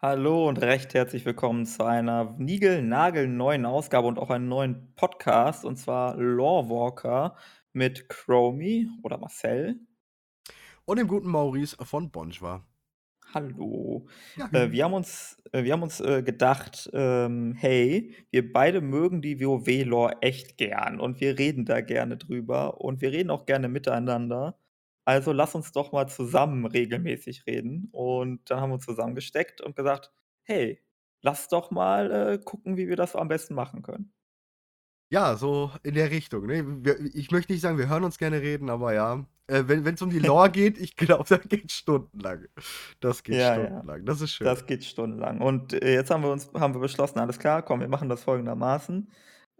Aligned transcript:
Hallo 0.00 0.48
und 0.48 0.62
recht 0.62 0.94
herzlich 0.94 1.24
willkommen 1.24 1.66
zu 1.66 1.84
einer 1.84 2.36
niegelnagelneuen 2.38 3.66
Ausgabe 3.66 4.06
und 4.06 4.20
auch 4.20 4.30
einem 4.30 4.46
neuen 4.46 4.94
Podcast, 4.94 5.64
und 5.64 5.74
zwar 5.76 6.16
Lorewalker 6.16 7.34
mit 7.72 8.08
Chromie 8.08 8.88
oder 9.02 9.18
Marcel. 9.18 9.80
Und 10.84 11.00
dem 11.00 11.08
guten 11.08 11.28
Maurice 11.28 11.76
von 11.84 12.12
Bonjwa. 12.12 12.64
Hallo. 13.34 14.06
Ja, 14.36 14.48
Äh, 14.52 14.70
wir 14.70 14.84
haben 14.84 14.92
uns 14.92 15.36
äh, 15.50 15.64
wir 15.64 15.72
haben 15.72 15.82
uns, 15.82 15.98
äh, 15.98 16.22
gedacht, 16.22 16.88
ähm, 16.92 17.54
hey, 17.58 18.14
wir 18.30 18.52
beide 18.52 18.80
mögen 18.80 19.20
die 19.20 19.40
WoW-Lore 19.40 20.22
echt 20.22 20.58
gern 20.58 21.00
und 21.00 21.20
wir 21.20 21.40
reden 21.40 21.64
da 21.64 21.80
gerne 21.80 22.16
drüber 22.16 22.80
und 22.80 23.00
wir 23.00 23.10
reden 23.10 23.30
auch 23.30 23.46
gerne 23.46 23.68
miteinander. 23.68 24.56
Also 25.08 25.32
lass 25.32 25.54
uns 25.54 25.72
doch 25.72 25.92
mal 25.92 26.06
zusammen 26.08 26.66
regelmäßig 26.66 27.46
reden. 27.46 27.88
Und 27.92 28.50
dann 28.50 28.60
haben 28.60 28.70
wir 28.70 28.74
uns 28.74 28.84
zusammengesteckt 28.86 29.60
und 29.60 29.76
gesagt: 29.76 30.12
„Hey, 30.44 30.82
lass 31.22 31.48
doch 31.48 31.70
mal, 31.70 32.10
äh, 32.12 32.38
gucken, 32.44 32.76
wie 32.76 32.88
wir 32.88 32.96
das 32.96 33.16
am 33.16 33.28
besten 33.28 33.54
machen 33.54 33.82
können.“ 33.82 34.12
Ja, 35.10 35.36
so 35.36 35.70
in 35.82 35.94
der 35.94 36.10
Richtung, 36.10 36.46
ne? 36.46 36.84
Wir 36.84 37.00
ich 37.14 37.30
möchte 37.30 37.52
nicht 37.52 37.62
sagen, 37.62 37.78
wir 37.78 37.88
hören 37.88 38.04
uns 38.04 38.18
gerne 38.18 38.42
reden, 38.42 38.68
aber 38.68 38.92
ja, 38.92 39.26
äh, 39.46 39.64
wenn 39.66 39.84
wenn's 39.86 40.02
um 40.02 40.10
die 40.10 40.18
Lore 40.18 40.50
geht, 40.52 40.76
ich 40.78 40.96
glaube, 40.96 41.24
das 41.28 41.48
geht 41.48 41.72
stundenlang. 41.72 42.46
Das 43.00 43.22
geht 43.22 43.40
Ja, 43.40 43.56
ja. 43.56 43.84
stundenlang. 43.86 44.04
Das 44.04 44.20
ist 44.20 44.32
schön. 44.34 44.42
Das 44.42 44.66
geht 44.66 44.84
stundenlang. 44.84 45.40
Und, 45.40 45.74
äh, 45.74 45.94
jetzt 45.94 46.10
haben 46.10 46.22
wir 46.22 46.30
uns 46.32 46.52
haben 46.54 46.74
wir 46.74 46.80
beschlossen, 46.80 47.18
alles 47.18 47.38
klar, 47.38 47.62
komm, 47.62 47.80
wir 47.80 47.88
machen 47.88 48.08
das 48.08 48.24
folgendermaßen. 48.24 49.10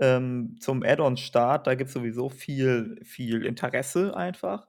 Ähm, 0.00 0.56
zum 0.60 0.82
Add-on-Start, 0.84 1.66
da 1.66 1.74
gibt's 1.74 1.92
sowieso 1.94 2.28
viel 2.30 3.00
viel 3.04 3.44
Interesse 3.44 4.16
einfach 4.16 4.68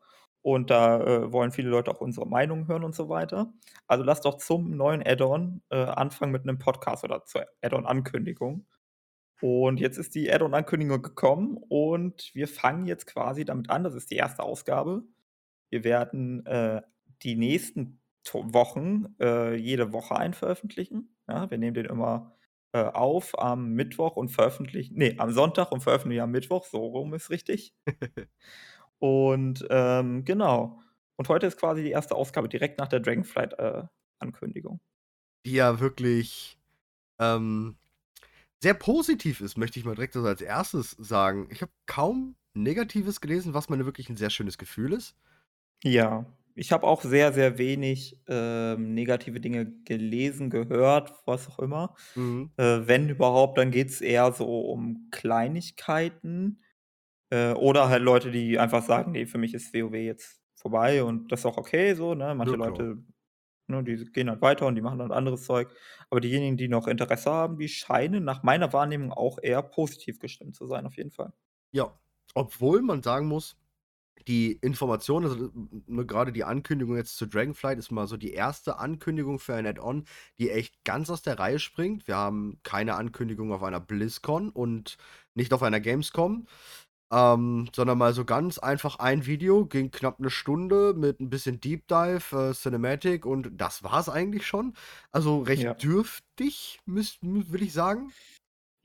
und 0.53 0.69
da, 0.69 1.01
äh, 1.01 1.31
wollen 1.33 1.51
viele 1.51 1.69
Leute 1.69 1.91
auch 1.91 2.01
unsere 2.01 2.27
Meinung 2.27 2.67
hören 2.67 2.83
und 2.83 2.95
so 2.95 3.09
weiter. 3.09 3.53
Also, 3.87 4.03
lass 4.03 4.21
doch 4.21 4.37
zum 4.37 4.75
neuen 4.77 5.03
Add-on, 5.05 5.61
äh, 5.69 5.77
anfangen 5.83 6.31
mit 6.31 6.45
'nem 6.45 6.59
Podcast 6.59 7.03
oder 7.03 7.25
zur 7.25 7.45
Add-on-Ankündigung. 7.61 8.65
Und 9.41 9.79
jetzt 9.79 9.97
ist 9.97 10.15
die 10.15 10.31
Add-on-Ankündigung 10.31 11.01
gekommen 11.01 11.57
und 11.69 12.31
wir 12.35 12.47
fangen 12.47 12.85
jetzt 12.87 13.07
quasi 13.07 13.45
damit 13.45 13.69
an. 13.69 13.83
Das 13.83 13.95
ist 13.95 14.11
die 14.11 14.17
erste 14.17 14.43
Ausgabe. 14.43 15.03
Wir 15.71 15.83
werden, 15.83 16.45
äh, 16.45 16.81
die 17.23 17.35
nächsten 17.35 18.01
to 18.23 18.43
Wochen, 18.53 19.15
äh, 19.21 19.55
jede 19.55 19.93
Woche 19.93 20.15
einen 20.17 20.33
veröffentlichen. 20.33 21.15
Ja, 21.27 21.49
wir 21.51 21.57
nehmen 21.57 21.73
den 21.75 21.85
immer, 21.85 22.35
äh, 22.73 22.83
auf 22.83 23.37
am 23.39 23.73
Mittwoch 23.73 24.15
und 24.17 24.29
veröffentlichen 24.29 24.97
ne, 24.97 25.15
am 25.19 25.31
Sonntag 25.31 25.71
und 25.71 25.81
veröffentlichen 25.81 26.23
am 26.23 26.31
Mittwoch, 26.31 26.65
so 26.65 26.85
rum 26.87 27.13
ist 27.13 27.29
richtig. 27.31 27.73
Und, 28.99 29.65
ähm, 29.69 30.25
genau. 30.25 30.81
Und 31.17 31.29
heute 31.29 31.47
ist 31.47 31.57
quasi 31.59 31.83
die 31.83 31.91
erste 31.91 32.15
Ausgabe 32.15 32.49
direkt 32.49 32.79
nach 32.79 32.87
der 32.89 32.99
Dragonflight, 32.99 33.53
äh. 33.59 33.83
Die 35.45 35.53
ja 35.53 35.79
wirklich, 35.79 36.59
ähm, 37.19 37.77
sehr 38.61 38.75
positiv 38.75 39.41
ist, 39.41 39.57
möchte 39.57 39.79
ich 39.79 39.85
mal 39.85 39.95
direkt 39.95 40.13
so 40.13 40.23
als 40.25 40.41
Erstes 40.41 40.91
sagen. 40.91 41.49
Ich 41.51 41.61
habe 41.61 41.71
kaum 41.87 42.37
Negatives 42.55 43.21
gelesen, 43.21 43.53
was 43.53 43.69
'ne 43.69 43.85
wirklich 43.85 44.09
'n 44.09 44.17
sehr 44.17 44.29
schönes 44.31 44.57
Gefühl 44.59 44.93
ist. 44.93 45.15
Ja, 45.83 46.25
ich 46.55 46.71
habe 46.73 46.85
auch 46.85 47.01
sehr, 47.01 47.31
sehr 47.31 47.57
wenig, 47.57 48.21
ähm, 48.27 48.93
negative 48.93 49.39
Dinge 49.39 49.65
gelesen, 49.85 50.49
gehört, 50.49 51.13
was 51.25 51.47
auch 51.47 51.59
immer. 51.59 51.95
Mhm. 52.15 52.49
Äh, 52.57 52.81
wenn 52.85 53.07
überhaupt, 53.09 53.57
dann 53.57 53.71
geht's 53.71 54.01
eher 54.01 54.33
so 54.33 54.61
um 54.71 55.07
Kleinigkeiten, 55.11 56.59
äh, 57.31 57.53
oder 57.53 57.89
halt 57.89 58.03
Leute, 58.03 58.31
die 58.31 58.59
einfach 58.59 58.83
sagen: 58.83 59.11
„Ne, 59.13 59.27
für 59.27 59.37
mich 59.37 59.53
ist 59.53 59.73
WoW 59.73 59.93
jetzt 59.95 60.41
vorbei“, 60.55 61.03
und 61.03 61.31
das 61.31 61.41
ist 61.41 61.45
auch 61.45 61.57
okay 61.57 61.93
so, 61.95 62.15
ne? 62.15 62.35
Ja, 62.43 62.55
Manche 62.55 62.57
klar. 62.57 62.89
Leute, 62.89 62.97
ne, 63.67 63.83
die 63.83 63.97
gehen 64.11 64.29
halt 64.29 64.41
weiter 64.41 64.67
und 64.67 64.75
die 64.75 64.81
machen 64.81 64.99
dann 64.99 65.11
anderes 65.13 65.45
Zeug. 65.45 65.69
Aber 66.09 66.21
diejenigen, 66.21 66.57
die 66.57 66.69
noch 66.69 66.87
Interesse 66.87 67.31
haben, 67.31 67.57
die 67.59 67.69
scheinen 67.69 68.23
nach 68.25 68.43
meiner 68.43 68.73
Wahrnehmung 68.73 69.13
auch 69.13 69.39
eher 69.41 69.63
positiv 69.63 70.19
gestimmt 70.19 70.55
zu 70.55 70.67
sein, 70.67 70.85
auf 70.87 70.97
jeden 70.97 71.11
Fall. 71.11 71.33
Ja, 71.73 71.99
obwohl 72.33 72.81
man 72.81 73.03
sagen 73.03 73.27
muss, 73.27 73.57
die 74.27 74.53
Information, 74.53 75.25
also, 75.25 75.51
ne, 75.87 76.05
grade 76.05 76.33
die 76.33 76.43
Ankündigung 76.45 76.97
jetzt 76.97 77.17
zu 77.17 77.27
Dragonflight 77.27 77.79
ist 77.79 77.91
mal 77.91 78.07
so 78.07 78.17
die 78.17 78.33
1. 78.33 78.79
Ankündigung 78.79 79.39
für 79.39 79.55
ein 79.55 79.67
Add-on, 79.67 80.05
die 80.39 80.51
echt 80.51 80.83
ganz 80.85 81.09
aus 81.09 81.21
der 81.23 81.39
Reihe 81.39 81.59
springt. 81.59 82.07
Wir 82.07 82.17
haben 82.17 82.59
keine 82.63 82.95
Ankündigung 82.95 83.53
auf 83.53 83.63
einer 83.63 83.79
BlizzCon 83.81 84.49
und 84.49 84.97
nicht 85.35 85.53
auf 85.53 85.63
einer 85.63 85.79
Gamescom, 85.81 86.47
ähm, 87.11 87.69
sondern 87.75 87.97
mal 87.97 88.13
so 88.13 88.25
ganz 88.25 88.59
einfach 88.59 88.97
ein 88.99 89.25
Video, 89.25 89.65
ging 89.65 89.91
knapp 89.91 90.19
'ne 90.19 90.29
Stunde 90.29 90.93
mit 90.95 91.19
'n 91.19 91.29
bisschen 91.29 91.59
Deep 91.61 91.87
Dive, 91.87 92.49
äh, 92.51 92.53
Cinematic 92.53 93.25
und 93.25 93.49
das 93.59 93.83
war's 93.83 94.09
eigentlich 94.09 94.45
schon. 94.47 94.73
Also, 95.11 95.39
recht 95.41 95.67
Ja. 95.67 95.79
dürftig, 95.83 96.79
müss 96.85 97.17
m 97.23 97.49
würde 97.51 97.65
ich 97.65 97.73
sagen. 97.73 98.13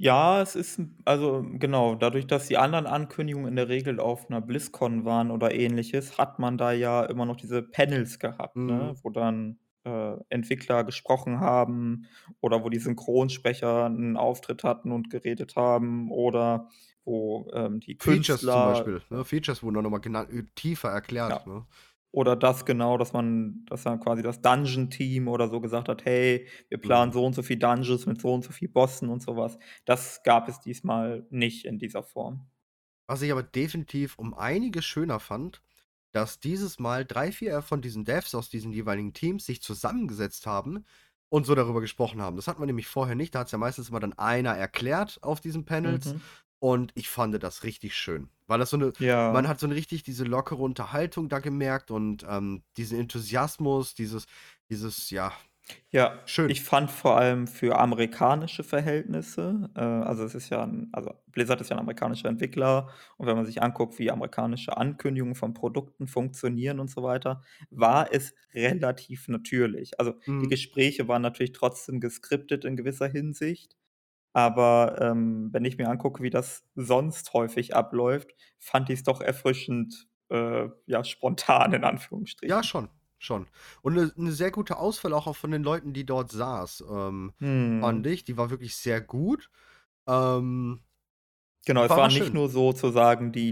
Ja, 0.01 0.43
es 0.43 0.57
ist 0.57 0.81
also, 1.05 1.45
genau, 1.53 1.95
dadurch, 1.95 2.27
dass 2.27 2.49
die 2.49 2.57
anderen 2.59 2.87
Ankündigungen 2.89 3.47
in 3.49 3.55
der 3.57 3.69
Regel 3.69 4.01
auf 4.01 4.29
'ner 4.29 4.41
BlizzCon 4.41 5.05
waren 5.05 5.31
oder 5.31 5.55
Ähnliches, 5.55 6.19
hat 6.19 6.41
man 6.41 6.59
da 6.59 6.73
ja 6.73 7.05
immer 7.05 7.25
noch 7.27 7.37
diese 7.37 7.62
Panels 7.62 8.19
gehabt, 8.19 8.67
ne, 8.67 8.93
Mhm. 8.93 9.05
wo 9.05 9.11
dann, 9.11 9.61
äh, 9.85 10.17
Entwickler 10.31 10.83
gesprochen 10.83 11.39
haben 11.39 12.06
oder 12.41 12.65
wo 12.65 12.71
die 12.71 12.81
Synchronsprecher 12.81 13.87
'n 13.87 14.17
Auftritt 14.17 14.65
hatten 14.65 14.91
und 14.91 15.11
geredet 15.11 15.55
haben 15.55 16.11
oder 16.11 16.69
wo, 17.05 17.51
ähm, 17.55 17.81
die 17.81 17.99
Features 17.99 18.51
zum 18.51 18.63
Künstler, 18.63 18.63
Beispiel, 18.63 19.03
ne? 19.11 19.25
Features 19.25 19.63
wurden 19.65 19.75
dann 19.75 19.83
noch 19.85 19.91
mal 19.91 19.99
genannt 19.99 20.31
äh, 20.33 20.45
tiefer 20.55 20.91
erklärt, 20.91 21.45
Ja. 21.45 21.47
ne? 21.47 21.67
Oder 22.13 22.37
das 22.37 22.65
genau, 22.67 22.99
dass 22.99 23.13
man 23.13 23.65
dass 23.67 23.85
dann 23.85 24.01
quasi 24.01 24.23
das 24.23 24.41
Dungeon-Team 24.43 25.29
oder 25.29 25.49
so 25.49 25.61
gesagt 25.61 25.89
hat: 25.89 26.05
„Hey, 26.05 26.49
wir 26.71 26.79
planen 26.79 27.11
Mhm. 27.11 27.15
so 27.15 27.25
und 27.27 27.35
so 27.35 27.43
viel 27.43 27.59
Dungeons 27.59 28.07
mit 28.07 28.21
so 28.21 28.33
und 28.35 28.45
so 28.45 28.53
viel 28.53 28.69
Bossen“ 28.69 29.09
und 29.11 29.23
so 29.23 29.37
was. 29.37 29.59
Das 29.85 30.23
gab 30.25 30.49
es 30.49 30.61
diesmal 30.61 31.27
nicht 31.31 31.65
in 31.67 31.79
dieser 31.79 32.05
Form. 32.05 32.49
Was 33.07 33.23
ich 33.23 33.33
aber 33.33 33.43
definitiv 33.43 34.19
um 34.19 34.35
einiges 34.35 34.85
schöner 34.85 35.21
fand, 35.21 35.63
dass 36.13 36.41
dieses 36.41 36.79
Mal 36.79 37.05
3, 37.05 37.33
4 37.33 37.61
von 37.63 37.83
diesen 37.83 38.05
Devs 38.05 38.35
aus 38.35 38.49
diesen 38.49 38.73
jeweiligen 38.73 39.13
Teams 39.13 39.45
sich 39.47 39.63
zusammengesetzt 39.63 40.47
haben 40.47 40.85
und 41.29 41.45
so 41.45 41.55
darüber 41.55 41.81
gesprochen 41.81 42.23
haben. 42.23 42.37
Das 42.37 42.47
hatten 42.47 42.61
wir 42.63 42.67
nämlich 42.67 42.87
vorher 42.87 43.17
nicht. 43.17 43.35
Da 43.35 43.41
hat's 43.41 43.53
ja 43.53 43.59
meistens 43.59 43.89
immer 43.91 44.01
dann 44.01 44.13
einer 44.15 44.53
erklärt 44.57 45.19
auf 45.23 45.41
diesen 45.41 45.65
Panels 45.65 46.15
Mhm. 46.15 46.25
Und 46.65 46.93
ich 46.95 47.11
fande 47.11 47.39
das 47.39 47.63
richtig 47.65 47.95
schön, 47.95 48.31
weil 48.47 48.59
das 48.59 48.71
so 48.71 48.79
'ne 48.79 48.95
man 49.29 49.47
Ja. 49.49 49.49
hat 49.49 49.61
so 49.61 49.67
'ne 49.67 49.75
richtig 49.75 50.03
diese 50.03 50.25
lockere 50.25 50.63
Unterhaltung 50.63 51.29
da 51.29 51.41
gemerkt 51.41 51.91
und, 51.91 52.25
ähm, 52.29 52.65
diesen 52.79 52.99
Enthusiasmus, 53.01 53.95
dieses 53.95 54.27
dieses 54.71 55.11
ja, 55.11 55.33
Ja, 55.93 56.23
schön. 56.27 56.55
ich 56.55 56.63
fand 56.63 56.91
vor 56.91 57.17
allem 57.17 57.47
für 57.47 57.79
amerikanische 57.79 58.65
Verhältnisse, 58.65 59.71
äh, 59.77 59.81
also, 59.81 60.25
es 60.25 60.35
ist 60.35 60.51
ja 60.51 60.63
'n 60.65 60.89
also, 60.93 61.13
Blizzard 61.29 61.61
ist 61.61 61.69
ja 61.71 61.77
'n 61.77 61.79
amerikanischer 61.81 62.29
Entwickler 62.29 62.89
und 63.17 63.27
wenn 63.27 63.37
man 63.37 63.47
sich 63.47 63.63
anguckt, 63.63 63.99
wie 63.99 64.11
amerikanische 64.11 64.77
Ankündigungen 64.77 65.35
von 65.37 65.55
Produkten 65.55 66.07
funktionieren 66.09 66.81
und 66.81 66.91
so 66.91 67.03
weiter, 67.03 67.43
war 67.71 68.13
es 68.13 68.35
relativ 68.55 69.29
natürlich. 69.29 69.99
Also, 70.01 70.15
die 70.41 70.49
Mhm. 70.49 70.49
Gespräche 70.49 71.07
waren 71.07 71.23
natürlich 71.23 71.53
trotzdem 71.53 72.01
geskriptet 72.01 72.65
in 72.65 72.77
gewisser 72.77 73.07
Hinsicht, 73.09 73.77
aber, 74.34 74.99
ähm, 75.03 75.50
wenn 75.53 75.65
ich 75.67 75.78
mir 75.78 75.91
angucke, 75.91 76.22
wie 76.25 76.31
das 76.31 76.65
sonst 76.77 77.34
häufig 77.34 77.77
abläuft, 77.77 78.33
fand 78.61 78.91
ich's 78.91 79.05
doch 79.05 79.22
erfrischend, 79.22 80.09
äh, 80.31 80.69
ja, 80.87 81.05
spontan 81.05 81.75
in 81.75 81.84
Ja, 82.47 82.62
Anführungsstrichen. 82.62 82.62
schon, 82.62 82.91
schon. 83.19 83.49
Und 83.83 83.94
'ne 83.94 84.12
'ne 84.17 84.33
sehr 84.33 84.50
gute 84.50 84.77
Auswahl 84.77 85.15
auch 85.15 85.34
von 85.37 85.50
den 85.50 85.62
Leuten, 85.62 85.93
die 85.94 86.05
dort 86.05 86.31
saß, 86.31 86.84
ähm, 86.91 87.33
fand 87.81 88.06
Mhm. 88.06 88.06
ich. 88.06 88.25
Die 88.25 88.37
war 88.37 88.50
wirklich 88.50 88.77
sehr 88.77 89.00
gut. 89.00 89.50
Ähm 90.09 90.84
Genau, 91.67 91.83
es 91.84 91.97
war 91.97 92.03
war 92.03 92.09
waren 92.09 92.12
nicht 92.12 92.34
nur 92.34 92.50
sozusagen 92.50 93.33
die 93.33 93.50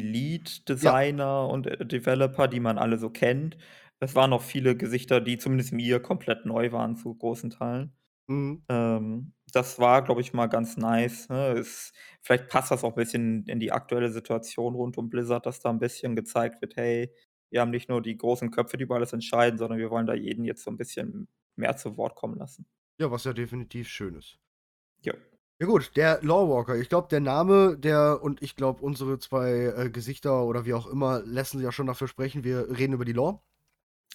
Ja. 0.81 1.03
Lead-Designer 1.09 1.49
und, 1.49 1.67
äh, 1.67 1.87
Developer, 1.87 2.47
die 2.47 2.61
man 2.61 2.77
alle 2.77 2.99
so 2.99 3.09
kennt. 3.09 3.57
Es 4.01 4.15
waren 4.15 4.33
auch 4.35 4.43
viele 4.43 4.77
Gesichter, 4.77 5.21
die 5.23 5.39
zumindest 5.39 5.73
mir 5.73 5.99
komplett 6.01 6.45
neu 6.45 6.73
waren 6.73 6.97
zu 6.97 7.15
großen 7.15 7.49
Teilen. 7.51 7.93
Mhm. 8.29 8.63
Ähm, 8.69 9.35
das 9.53 9.79
war, 9.79 10.03
glaube 10.03 10.21
ich, 10.21 10.33
mal 10.33 10.47
ganz 10.49 10.77
nice, 10.77 11.29
ne? 11.29 11.53
Es 11.53 11.93
vielleicht 12.23 12.49
passt 12.49 12.71
das 12.71 12.85
auch 12.85 12.95
bisschen 12.95 13.45
in 13.47 13.61
die 13.61 13.73
aktuelle 13.73 14.11
Situation 14.11 14.75
rund 14.75 14.99
um 14.99 15.11
Blizzard, 15.11 15.47
dass 15.47 15.61
da 15.61 15.71
'n 15.71 15.79
bisschen 15.79 16.17
gezeigt 16.17 16.61
wird: 16.63 16.77
„Hey, 16.77 17.13
wir 17.51 17.61
haben 17.61 17.71
nicht 17.71 17.89
nur 17.89 18.03
die 18.03 18.17
großen 18.17 18.51
Köpfe, 18.51 18.77
die 18.79 18.85
über 18.85 18.97
alles 18.97 19.13
entscheiden, 19.13 19.59
sondern 19.59 19.79
wir 19.79 19.91
wollen 19.91 20.07
da 20.07 20.15
jeden 20.15 20.45
jetzt 20.45 20.65
so 20.65 20.71
'n 20.71 20.77
bisschen 20.77 21.29
mehr 21.57 21.77
zu 21.77 21.97
Wort 21.97 22.17
kommen 22.17 22.37
lassen.“ 22.39 22.67
Ja, 23.01 23.11
was 23.11 23.25
ja 23.25 23.33
definitiv 23.35 23.89
schön 23.89 24.15
ist. 24.15 24.39
Ja. 25.05 25.15
Ja 25.61 25.67
gut, 25.67 25.93
der 25.97 26.21
Lorewalker. 26.23 26.77
Ich 26.77 26.89
glaube, 26.89 27.09
der 27.09 27.21
Name, 27.21 27.79
der 27.79 28.21
und 28.23 28.43
ich 28.43 28.57
glaube, 28.57 28.83
unsere 28.83 29.19
2, 29.19 29.51
äh, 29.77 29.91
Gesichter 29.91 30.45
oder 30.45 30.65
wie 30.67 30.75
auch 30.75 30.87
immer, 30.87 31.21
lassen 31.25 31.61
ja 31.61 31.71
schon 31.71 31.87
dafür 31.87 32.09
sprechen, 32.09 32.43
wir 32.43 32.69
reden 32.77 32.95
über 32.95 33.05
die 33.05 33.13
Lore. 33.13 33.43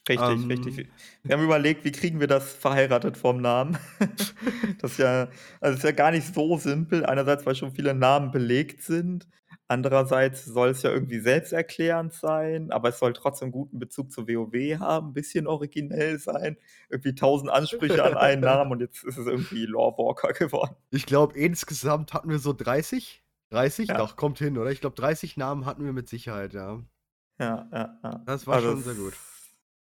Richtig, 0.10 0.50
richtig. 0.50 0.78
Ähm. 0.78 0.86
W 0.86 0.88
wir 1.24 1.38
haben 1.38 1.44
überlegt, 1.44 1.84
wie 1.86 1.92
kriegen 1.92 2.20
wir 2.20 2.28
das 2.28 2.54
verheiratet 2.54 3.18
vom 3.18 3.42
Namen? 3.42 3.78
Das 4.80 4.92
ist 4.92 5.00
ja 5.00 5.28
also, 5.60 5.78
ist 5.78 5.84
ja 5.84 5.92
gar 5.92 6.12
nicht 6.12 6.34
so 6.34 6.58
simpel. 6.58 7.06
Einerseits, 7.06 7.46
weil 7.46 7.56
schon 7.56 7.72
viele 7.74 7.96
Namen 7.96 8.32
belegt 8.32 8.84
sind, 8.84 9.28
Andererseits 9.70 10.46
soll 10.46 10.70
es 10.70 10.82
ja 10.84 10.92
irgendwie 10.92 11.20
selbsterklärend 11.20 12.14
sein, 12.14 12.72
aber 12.72 12.90
es 12.90 13.00
soll 13.00 13.12
trotzdem 13.12 13.52
guten 13.52 13.80
Bezug 13.80 14.12
zu 14.12 14.26
WoW 14.26 14.80
haben, 14.80 15.14
bisschen 15.14 15.46
originell 15.46 16.20
sein, 16.20 16.58
irgendwie 16.90 17.12
1.000 17.12 17.50
Ansprüche 17.50 18.02
an 18.04 18.16
einen 18.16 18.42
Namen 18.44 18.72
und 18.72 18.80
jetzt 18.80 19.04
ist 19.04 19.18
es 19.18 19.28
irgendwie 19.28 19.66
Lore 19.66 19.98
Walker 19.98 20.32
geworden. 20.32 20.76
Ich 20.92 21.06
glaube, 21.06 21.38
insgesamt 21.38 22.14
hatten 22.14 22.30
wir 22.30 22.40
so 22.40 22.54
30? 22.54 23.24
30? 23.50 23.90
Ja. 23.90 23.98
Doch, 23.98 24.16
kommt 24.16 24.40
hin, 24.40 24.58
oder? 24.58 24.72
Ich 24.72 24.80
glaube, 24.80 24.96
30 24.96 25.36
Namen 25.36 25.66
hatten 25.66 25.84
wir 25.84 25.92
mit 25.92 26.08
Sicherheit, 26.08 26.54
ja. 26.54 26.82
Ja, 27.40 27.68
ja, 27.72 28.00
ja. 28.04 28.22
Das 28.26 28.48
war 28.48 28.56
Also, 28.56 28.72
schon 28.72 28.84
sehr 28.84 28.96
gut. 28.96 29.14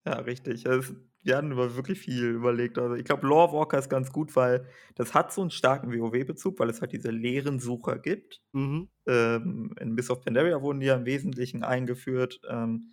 Ja, 0.06 0.14
richtig. 0.20 0.66
Es 0.66 0.94
wir 1.24 1.38
hatten 1.38 1.52
über 1.52 1.76
wirklich 1.76 2.00
viel 2.00 2.26
überlegt. 2.26 2.78
Also, 2.78 2.94
ich 2.96 3.04
glaube, 3.06 3.26
Lore 3.26 3.52
Walker 3.54 3.80
ist 3.80 3.90
ganz 3.90 4.12
gut, 4.12 4.36
weil 4.36 4.68
das 4.96 5.16
hat 5.16 5.34
so 5.34 5.42
'n 5.42 5.50
starken 5.50 5.92
WoW-Bezug, 5.92 6.60
weil 6.60 6.70
es 6.70 6.82
halt 6.82 6.92
diese 6.92 7.10
leeren 7.10 7.60
Sucher 7.60 7.98
gibt. 7.98 8.42
Mhm. 8.54 8.88
Ähm, 9.08 9.76
in 9.80 9.94
Mists 9.96 10.12
of 10.12 10.22
Pandaria 10.22 10.62
wurden 10.62 10.80
die 10.82 10.88
ja 10.88 10.96
im 10.96 11.06
Wesentlichen 11.06 11.64
eingeführt, 11.64 12.42
ähm, 12.50 12.92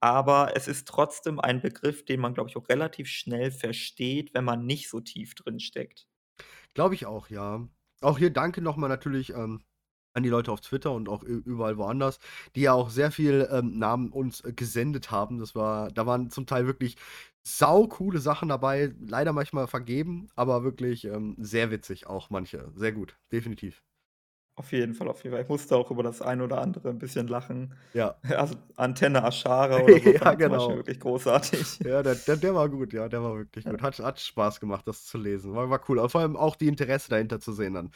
aber 0.00 0.52
es 0.56 0.68
ist 0.68 0.88
trotzdem 0.88 1.40
ein 1.40 1.62
Begriff, 1.62 2.04
den 2.04 2.20
man, 2.20 2.34
glaube 2.34 2.50
ich, 2.50 2.56
auch 2.58 2.68
relativ 2.70 3.08
schnell 3.08 3.50
versteht, 3.52 4.34
wenn 4.34 4.44
man 4.44 4.66
nicht 4.66 4.90
so 4.90 5.00
tief 5.00 5.34
drin 5.36 5.60
steckt. 5.60 6.06
Glaube 6.74 6.94
ich 6.94 7.06
auch, 7.06 7.28
ja. 7.28 7.68
Auch 8.00 8.18
hier 8.18 8.30
danke 8.32 8.62
noch 8.62 8.76
mal 8.76 8.88
natürlich, 8.88 9.30
ähm, 9.34 9.62
an 10.18 10.22
die 10.24 10.28
Leute 10.30 10.52
auf 10.52 10.60
Twitter 10.60 10.92
und 10.92 11.08
auch 11.08 11.22
überall 11.24 11.78
woanders, 11.78 12.18
die 12.56 12.62
ja 12.62 12.72
auch 12.74 12.90
sehr 12.90 13.10
viel, 13.12 13.48
ähm, 13.50 13.78
Namen 13.78 14.10
uns, 14.10 14.42
äh, 14.42 14.52
gesendet 14.52 15.10
haben. 15.10 15.38
Das 15.38 15.54
war 15.54 15.90
da 15.90 16.06
waren 16.06 16.30
zum 16.30 16.46
Teil 16.46 16.66
wirklich 16.66 16.96
saucoole 17.42 18.20
Sachen 18.20 18.48
dabei, 18.50 18.92
leider 19.00 19.32
manchmal 19.32 19.66
vergeben, 19.68 20.28
aber 20.36 20.64
wirklich, 20.64 21.04
ähm, 21.06 21.36
sehr 21.38 21.70
witzig 21.70 22.06
auch 22.06 22.30
manche. 22.30 22.70
Sehr 22.76 22.92
gut, 22.92 23.16
definitiv. 23.32 23.82
Auf 24.58 24.72
jeden 24.72 24.94
Fall, 24.94 25.06
auf 25.08 25.22
jeden 25.22 25.34
Fall. 25.34 25.42
Ich 25.44 25.48
musste 25.48 25.76
auch 25.76 25.90
über 25.92 26.02
das 26.02 26.20
ein 26.20 26.40
oder 26.40 26.60
andere 26.60 26.88
'n 26.90 26.98
bisschen 26.98 27.28
lachen. 27.28 27.74
Ja. 27.94 28.20
Also, 28.36 28.56
Antenne 28.76 29.22
Ashara 29.24 29.76
oder 29.80 30.00
so 30.00 30.12
Ja, 30.20 30.34
genau. 30.34 30.76
wirklich 30.76 30.98
großartig. 31.00 31.80
Ja, 31.84 32.02
der 32.02 32.16
der 32.16 32.36
der 32.38 32.54
war 32.54 32.68
gut, 32.70 32.92
ja, 32.92 33.08
der 33.08 33.22
war 33.22 33.36
wirklich 33.36 33.66
Ja. 33.66 33.70
gut. 33.70 33.82
Hat 33.82 33.98
hat 34.00 34.20
Spaß 34.20 34.60
gemacht, 34.60 34.86
das 34.88 35.04
zu 35.06 35.18
lesen. 35.18 35.54
War 35.54 35.70
war 35.70 35.82
cool. 35.90 35.98
Aber 36.00 36.10
vor 36.10 36.20
allem 36.22 36.36
auch 36.36 36.56
die 36.56 36.68
Interesse 36.68 37.10
dahinter 37.10 37.40
zu 37.40 37.52
sehen 37.52 37.74
dann. 37.74 37.92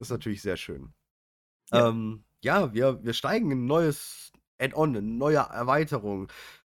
Ist 0.00 0.10
natürlich 0.10 0.42
sehr 0.42 0.56
schön. 0.58 0.94
Ja. 1.70 1.82
Ähm, 1.88 2.24
ja, 2.42 2.72
wir 2.74 3.02
wir 3.04 3.12
steigen 3.14 3.50
in 3.50 3.60
'n 3.64 3.66
neues 3.66 4.32
Add-on, 4.58 4.92
'ne 4.92 5.02
neue 5.02 5.36
Erweiterung. 5.38 6.28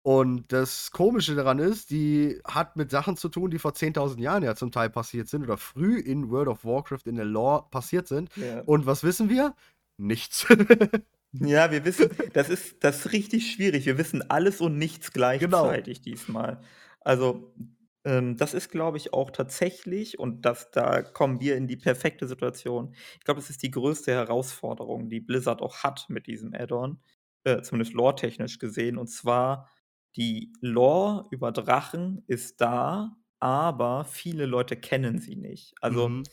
Und 0.02 0.52
das 0.52 0.92
Komische 0.92 1.34
daran 1.34 1.58
ist, 1.58 1.90
die 1.90 2.40
hat 2.46 2.76
mit 2.76 2.90
Sachen 2.92 3.16
zu 3.16 3.28
tun, 3.28 3.50
die 3.50 3.58
vor 3.58 3.74
10.000 3.74 4.20
Jahren 4.22 4.44
ja 4.44 4.54
zum 4.54 4.70
Teil 4.70 4.88
passiert 4.90 5.28
sind 5.28 5.42
oder 5.44 5.56
früh 5.58 5.98
in 5.98 6.30
World 6.30 6.48
of 6.48 6.64
Warcraft 6.64 7.02
in 7.06 7.16
der 7.16 7.24
Lore 7.24 7.66
passiert 7.70 8.06
sind. 8.08 8.30
Ja. 8.36 8.66
Und 8.66 8.86
was 8.86 9.02
wissen 9.04 9.28
wir? 9.28 9.54
Nichts. 9.98 10.46
Ja, 11.40 11.70
wir 11.70 11.84
wissen 11.84 12.10
das 12.32 12.48
ist 12.48 12.82
das 12.82 13.04
ist 13.06 13.12
richtig 13.12 13.52
schwierig. 13.52 13.84
Wir 13.86 13.98
wissen 13.98 14.22
alles 14.30 14.60
und 14.60 14.78
nichts 14.78 15.12
Genau. 15.38 15.82
gleichzeitig 15.82 16.00
diesmal. 16.00 16.62
Also, 17.00 17.52
ähm, 18.06 18.36
das 18.38 18.54
ist, 18.54 18.70
glaube 18.70 18.96
ich, 18.98 19.12
auch 19.12 19.30
tatsächlich 19.30 20.18
und 20.18 20.42
das 20.46 20.70
da 20.70 21.02
kommen 21.02 21.40
wir 21.40 21.56
in 21.56 21.68
die 21.68 21.76
perfekte 21.76 22.26
Situation. 22.28 22.94
Ich 23.18 23.24
glaube, 23.24 23.40
das 23.40 23.50
ist 23.50 23.62
die 23.62 23.70
größte 23.70 24.12
Herausforderung, 24.12 25.10
die 25.10 25.20
Blizzard 25.20 25.62
auch 25.62 25.78
hat 25.84 26.06
mit 26.08 26.26
diesem 26.28 26.54
Add-on, 26.54 27.00
äh, 27.44 27.62
zumindest 27.62 27.94
lore-technisch 27.94 28.58
gesehen. 28.58 28.98
Und 28.98 29.08
zwar 29.08 29.68
die 30.16 30.52
Lore 30.60 31.26
über 31.30 31.52
Drachen 31.52 32.24
ist 32.26 32.60
da, 32.62 33.16
aber 33.40 34.04
viele 34.06 34.46
Leute 34.46 34.76
kennen 34.76 35.18
sie 35.18 35.36
nicht. 35.36 35.74
Also, 35.82 36.08
Mhm. 36.08 36.24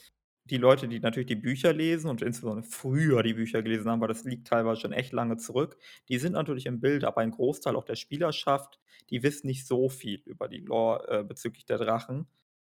Die 0.45 0.57
Leute, 0.57 0.87
die 0.87 0.99
natürlich 0.99 1.27
die 1.27 1.35
Bücher 1.35 1.73
lesen 1.73 2.09
und 2.09 2.21
insbesondere 2.21 2.63
früher 2.67 3.23
die 3.23 3.33
Bücher 3.33 3.63
gelesen 3.63 3.89
haben, 3.89 4.01
weil 4.01 4.09
das 4.09 4.23
liegt 4.25 4.47
teilweise 4.47 4.81
schon 4.81 4.93
echt 4.93 5.13
lange 5.13 5.37
zurück, 5.37 5.77
die 6.09 6.17
sind 6.19 6.33
natürlich 6.33 6.65
im 6.65 6.81
Bild, 6.81 7.03
aber 7.05 7.21
ein 7.21 7.31
Großteil 7.31 7.75
auch 7.75 7.85
der 7.85 7.95
Spielerschaft, 7.95 8.79
die 9.09 9.23
wissen 9.23 9.47
nicht 9.47 9.65
so 9.67 9.89
viel 9.89 10.21
über 10.25 10.47
die 10.49 10.59
Lore, 10.59 11.07
äh, 11.21 11.23
bezüglich 11.23 11.65
der 11.65 11.77
Drachen. 11.77 12.27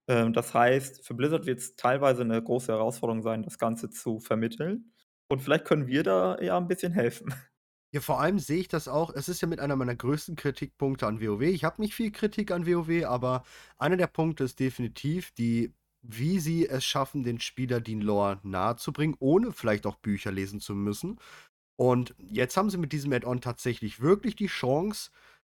Ähm, 0.07 0.33
das 0.33 0.53
heißt, 0.53 1.05
für 1.05 1.13
Blizzard 1.15 1.45
wird's 1.47 1.75
teilweise 1.77 2.25
'ne 2.25 2.41
große 2.43 2.71
Herausforderung 2.73 3.23
sein, 3.23 3.43
das 3.43 3.59
Ganze 3.59 3.89
zu 3.91 4.19
vermitteln. 4.19 4.93
Und 5.29 5.41
vielleicht 5.41 5.65
können 5.65 5.87
wir 5.87 6.03
da 6.03 6.39
ja 6.41 6.57
'n 6.57 6.67
bisschen 6.67 6.93
helfen. 6.93 7.33
Ja, 7.95 8.01
vor 8.01 8.19
allem 8.19 8.39
sehe 8.39 8.57
ich 8.59 8.67
das 8.67 8.87
auch 8.87 9.13
es 9.13 9.29
ist 9.29 9.41
ja 9.41 9.47
mit 9.47 9.59
einer 9.59 9.75
meiner 9.75 9.95
größten 9.95 10.35
Kritikpunkte 10.35 11.05
an 11.05 11.21
WoW. 11.21 11.41
Ich 11.43 11.63
habe 11.63 11.79
nicht 11.79 11.93
viel 11.93 12.11
Kritik 12.11 12.49
an 12.49 12.65
WoW, 12.65 13.05
aber 13.05 13.43
einer 13.77 13.97
der 13.97 14.07
Punkte 14.07 14.43
ist 14.45 14.59
definitiv 14.59 15.31
die 15.33 15.75
wie 16.03 16.39
sie 16.39 16.67
es 16.67 16.85
schaffen, 16.85 17.23
den 17.23 17.39
Spieler 17.39 17.81
die 17.81 17.95
Lore 17.95 18.39
nahezubringen, 18.43 19.15
ohne 19.19 19.51
vielleicht 19.51 19.85
auch 19.87 19.95
Bücher 19.97 20.31
lesen 20.31 20.59
zu 20.59 20.75
müssen. 20.75 21.19
Und 21.77 22.15
jetzt 22.19 22.57
haben 22.57 22.69
sie 22.69 22.77
mit 22.77 22.93
diesem 22.93 23.13
Add-on 23.13 23.41
tatsächlich 23.41 24.01
wirklich 24.01 24.35
die 24.35 24.47
Chance, 24.47 25.11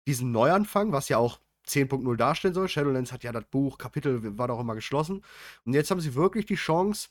diesen 0.07 0.31
Neuanfang, 0.31 0.91
was 0.93 1.09
ja 1.09 1.17
auch 1.17 1.39
10.0 1.67 2.15
darstellen 2.17 2.53
soll 2.53 2.69
Shadowlands 2.69 3.11
hat 3.11 3.23
ja 3.23 3.31
das 3.31 3.45
Buch 3.45 3.77
Kapitel 3.79 4.37
war 4.37 4.47
doch 4.47 4.59
immer 4.59 4.75
geschlossen. 4.75 5.23
Und 5.65 5.73
jetzt 5.73 5.91
haben 5.91 6.01
sie 6.01 6.15
wirklich 6.15 6.45
die 6.45 6.55
Chance 6.55 7.09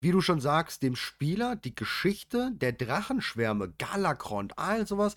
wie 0.00 0.12
du 0.12 0.20
schon 0.20 0.40
sagst, 0.40 0.82
dem 0.82 0.96
Spieler 0.96 1.56
die 1.56 1.74
Geschichte 1.74 2.52
der 2.54 2.72
Drachenschwärme, 2.72 3.72
Galakrond, 3.78 4.58
all 4.58 4.86
so 4.86 4.98
was, 4.98 5.14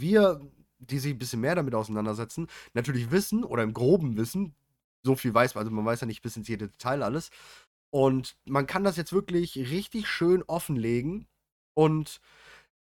wir, 0.00 0.40
die 0.78 0.98
sich 0.98 1.12
'n 1.14 1.18
bisschen 1.18 1.40
mehr 1.40 1.54
damit 1.54 1.74
auseinandersetzen, 1.74 2.48
natürlich 2.74 3.10
wissen 3.10 3.44
oder 3.44 3.62
im 3.62 3.74
Groben 3.74 4.16
wissen. 4.16 4.54
So 5.04 5.14
viel 5.16 5.34
weiß 5.34 5.54
man 5.54 5.62
also, 5.64 5.74
man 5.74 5.84
weiß 5.84 6.00
ja 6.00 6.06
nicht 6.06 6.22
bis 6.22 6.36
ins 6.36 6.48
jede 6.48 6.68
Detail 6.68 7.02
alles. 7.02 7.30
Und 7.90 8.36
man 8.44 8.66
kann 8.66 8.84
das 8.84 8.96
jetzt 8.96 9.12
wirklich 9.12 9.56
richtig 9.70 10.08
schön 10.08 10.42
offenlegen 10.44 11.28
und 11.74 12.20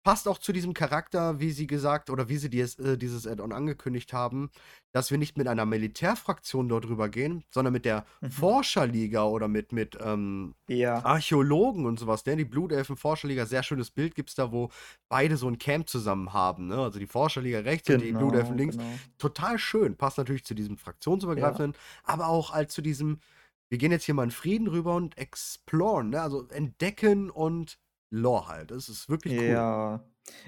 passt 0.04 0.28
auch 0.28 0.38
zu 0.38 0.54
diesem 0.54 0.74
Charakter, 0.74 1.40
wie 1.40 1.52
sie 1.52 1.68
gesagt 1.68 2.10
oder 2.10 2.30
wie 2.30 2.38
sie 2.38 2.50
dies 2.50 2.78
äh, 2.80 2.98
dieses 2.98 3.26
Add-on 3.28 3.52
angekündigt 3.54 4.14
haben, 4.14 4.50
dass 4.94 5.12
wir 5.12 5.18
nicht 5.18 5.38
mit 5.38 5.48
einer 5.48 5.66
Militärfraktion 5.66 6.68
dort 6.70 6.88
rübergehen, 6.88 7.44
sondern 7.52 7.74
mit 7.74 7.86
der 7.86 8.06
Mhm. 8.22 8.54
Forscherliga 8.54 9.24
oder 9.26 9.48
mit 9.48 9.72
mit, 9.72 9.98
ähm, 10.02 10.56
Ja. 10.68 11.06
Archäologen 11.06 11.86
und 11.86 12.00
so 12.00 12.08
was, 12.08 12.26
ne? 12.26 12.38
Die 12.38 12.46
Blutelfen-Forscherliga, 12.46 13.46
sehr 13.46 13.62
schönes 13.64 13.92
Bild 13.92 14.16
gibt's 14.16 14.36
da, 14.36 14.54
wo 14.54 14.70
beide 15.10 15.36
so 15.36 15.48
'n 15.50 15.58
Camp 15.58 15.90
zusammen 15.90 16.32
haben, 16.34 16.68
ne? 16.68 16.78
Also, 16.78 16.98
die 17.00 17.08
Forscherliga 17.08 17.60
rechts 17.60 17.90
und 17.90 18.00
die 18.00 18.14
Genau, 18.14 18.14
Blutelfen 18.14 18.58
links. 18.58 18.78
genau. 18.78 19.02
Total 19.18 19.58
schön. 19.60 19.98
Passt 19.98 20.18
natürlich 20.18 20.46
zu 20.46 20.54
diesem 20.56 20.78
Ja. 21.36 21.58
fraktionsübergreifenden, 21.58 21.76
aber 22.04 22.28
auch 22.28 22.52
halt 22.54 22.72
zu 22.72 22.82
diesem: 22.82 23.20
„Wir 23.70 23.78
gehen 23.80 23.92
jetzt 23.92 24.06
hier 24.06 24.16
mal 24.16 24.24
in 24.24 24.32
Frieden 24.32 24.68
rüber 24.68 24.96
und 24.96 25.18
exploren“, 25.18 26.10
ne? 26.12 26.22
Also, 26.22 26.48
entdecken 26.48 27.30
und 27.30 27.78
Lore 28.14 28.48
halt. 28.48 28.72
Das 28.72 28.90
ist 28.90 29.10
wirklich 29.10 29.36
cool. 29.48 29.66
Ja, 29.66 30.06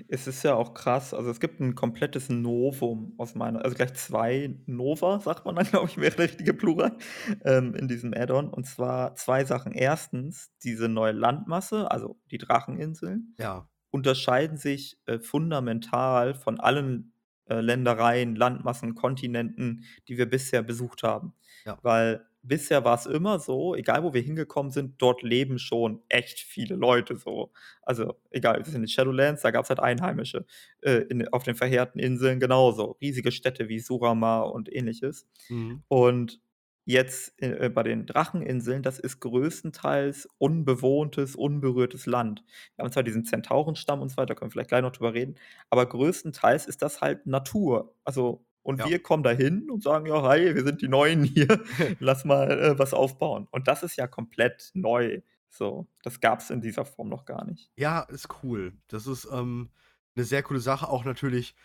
es 0.08 0.28
ist 0.28 0.44
ja 0.44 0.56
auch 0.56 0.74
krass. 0.74 1.14
Also, 1.14 1.30
es 1.30 1.40
gibt 1.40 1.60
'n 1.60 1.76
komplettes 1.76 2.30
Novum 2.30 3.14
aus 3.18 3.36
meiner 3.36 3.64
also, 3.64 3.76
gleich 3.76 3.94
2 3.96 4.60
Nova, 4.66 5.20
sagt 5.20 5.46
man 5.46 5.56
dann, 5.56 5.66
glaube 5.72 5.88
ich, 5.90 5.98
wäre 5.98 6.16
der 6.16 6.26
richtige 6.26 6.54
Plural, 6.54 6.98
ähm, 7.44 7.74
in 7.76 7.88
diesem 7.88 8.14
Add-on. 8.14 8.50
Und 8.50 8.66
zwar 8.68 9.16
2 9.16 9.44
Sachen. 9.46 9.74
1. 9.74 10.52
diese 10.64 10.88
neue 10.90 11.12
Landmasse, 11.14 11.90
also 11.92 12.20
die 12.32 12.38
Dracheninseln, 12.38 13.36
Ja. 13.38 13.68
unterscheiden 13.92 14.58
sich, 14.58 15.00
äh, 15.08 15.20
fundamental 15.20 16.36
von 16.36 16.60
allen, 16.60 17.14
äh, 17.50 17.62
Ländereien, 17.62 18.36
Landmassen, 18.36 18.96
Kontinenten, 18.96 19.86
die 20.08 20.18
wir 20.18 20.30
bisher 20.30 20.64
besucht 20.64 21.04
haben. 21.04 21.34
Ja. 21.66 21.80
Weil 21.82 22.26
bisher 22.48 22.84
war's 22.86 23.06
immer 23.06 23.40
so, 23.40 23.76
egal 23.76 24.04
wo 24.04 24.14
wir 24.14 24.22
hingekommen 24.22 24.72
sind, 24.72 25.02
dort 25.02 25.24
leben 25.24 25.60
schon 25.60 26.02
echt 26.10 26.40
viele 26.40 26.76
Leute 26.76 27.16
so. 27.16 27.52
Also, 27.82 28.16
egal, 28.30 28.58
wir 28.58 28.72
sind 28.72 28.82
in 28.82 28.88
Shadowlands, 28.88 29.42
da 29.42 29.52
gab's 29.52 29.70
halt 29.70 29.80
Einheimische. 29.80 30.46
Äh, 30.82 31.06
in 31.10 31.28
auf 31.30 31.44
den 31.44 31.56
verheerten 31.56 32.00
Inseln 32.00 32.40
genauso. 32.40 32.98
Riesige 33.02 33.32
Städte 33.32 33.70
wie 33.70 33.80
Suramar 33.80 34.52
und 34.52 34.74
Ähnliches. 34.74 35.28
Mhm. 35.50 35.84
Und 35.88 36.40
jetzt, 36.86 37.34
äh, 37.42 37.70
bei 37.70 37.84
den 37.84 38.06
Dracheninseln, 38.06 38.84
das 38.84 39.00
ist 39.00 39.20
größtenteils 39.20 40.30
unbewohntes, 40.38 41.36
unberührtes 41.36 42.06
Land. 42.06 42.44
Wir 42.76 42.84
haben 42.84 42.92
zwar 42.92 43.04
diesen 43.04 43.26
Zentaurenstamm 43.26 44.02
und 44.02 44.10
so 44.10 44.18
weiter, 44.18 44.36
können 44.36 44.50
wir 44.50 44.54
vielleicht 44.54 44.70
gleich 44.70 44.84
noch 44.84 44.92
drüber 44.92 45.14
reden, 45.14 45.36
aber 45.70 45.86
größtenteils 45.88 46.68
ist 46.68 46.82
das 46.82 47.02
halt 47.02 47.26
Natur. 47.26 47.96
Also 48.04 48.45
und 48.66 48.84
Ja. 48.84 48.90
wir 48.90 49.02
kommen 49.04 49.24
da 49.24 49.32
hin 49.32 49.70
und 49.72 49.84
sagen: 49.84 50.08
„Ja, 50.08 50.24
hi, 50.24 50.56
wir 50.56 50.64
sind 50.66 50.82
die 50.82 50.90
Neuen 50.90 51.24
hier. 51.24 51.48
Lass 52.00 52.26
mal, 52.26 52.52
äh, 52.52 52.80
was 52.80 52.94
aufbauen.“ 52.94 53.48
Und 53.52 53.68
das 53.70 53.84
ist 53.84 53.98
ja 53.98 54.08
komplett 54.08 54.72
neu. 54.76 55.22
So, 55.50 55.88
das 56.04 56.20
gab's 56.22 56.50
in 56.52 56.62
dieser 56.62 56.86
Form 56.86 57.10
noch 57.10 57.26
gar 57.26 57.46
nicht. 57.46 57.72
Ja, 57.78 58.02
ist 58.04 58.30
cool. 58.44 58.78
Das 58.88 59.06
ist, 59.08 59.26
ähm, 59.32 59.70
'ne 60.16 60.24
sehr 60.24 60.44
coole 60.44 60.60
Sache. 60.62 60.88
Auch 60.88 61.04
natürlich 61.04 61.56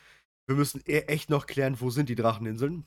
wir 0.46 0.56
müssen 0.56 0.82
e 0.86 1.00
echt 1.02 1.30
noch 1.30 1.46
klären, 1.46 1.80
wo 1.80 1.90
sind 1.90 2.08
die 2.10 2.16
Dracheninseln? 2.16 2.86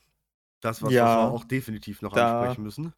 Das 0.62 0.82
was, 0.84 1.00
was 1.02 1.18
wir 1.18 1.26
Ja, 1.26 1.32
auch 1.32 1.44
definitiv 1.46 2.02
noch 2.04 2.14
da 2.14 2.16
ansprechen 2.16 2.64
müssen. 2.64 2.94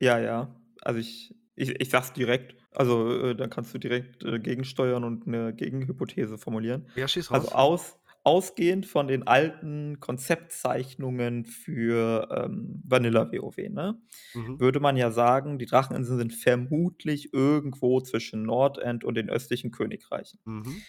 ja, 0.00 0.18
ja. 0.20 0.56
Also, 0.82 1.00
ich 1.00 1.34
ich 1.56 1.70
ich 1.80 1.90
sage 1.90 2.06
es 2.06 2.12
direkt. 2.14 2.56
Also, 2.72 3.10
äh, 3.30 3.36
dann 3.36 3.50
kannst 3.50 3.74
du 3.74 3.78
direkt, 3.78 4.24
äh, 4.24 4.38
gegensteuern 4.40 5.04
und 5.04 5.26
'ne 5.26 5.54
Gegenhypothese 5.54 6.38
formulieren. 6.38 6.88
Ja, 6.96 7.06
schieß 7.08 7.30
Also, 7.30 7.48
raus. 7.50 7.50
aus 7.50 8.00
ausgehend 8.24 8.86
von 8.86 9.08
den 9.08 9.26
alten 9.26 10.00
Konzeptzeichnungen 10.00 11.44
für, 11.46 12.28
ähm, 12.46 12.82
Vanilla 12.84 13.30
WoW, 13.32 13.56
ne, 13.70 14.00
Mhm. 14.34 14.58
würde 14.58 14.80
man 14.80 14.96
ja 14.96 15.10
sagen, 15.12 15.58
die 15.58 15.66
Dracheninseln 15.66 16.18
sind 16.18 16.34
vermutlich 16.34 17.32
irgendwo 17.34 18.00
zwischen 18.00 18.42
Nordend 18.44 19.04
und 19.04 19.16
den 19.16 19.30
östlichen 19.30 19.70
Königreichen. 19.72 20.40
Mhm. 20.46 20.84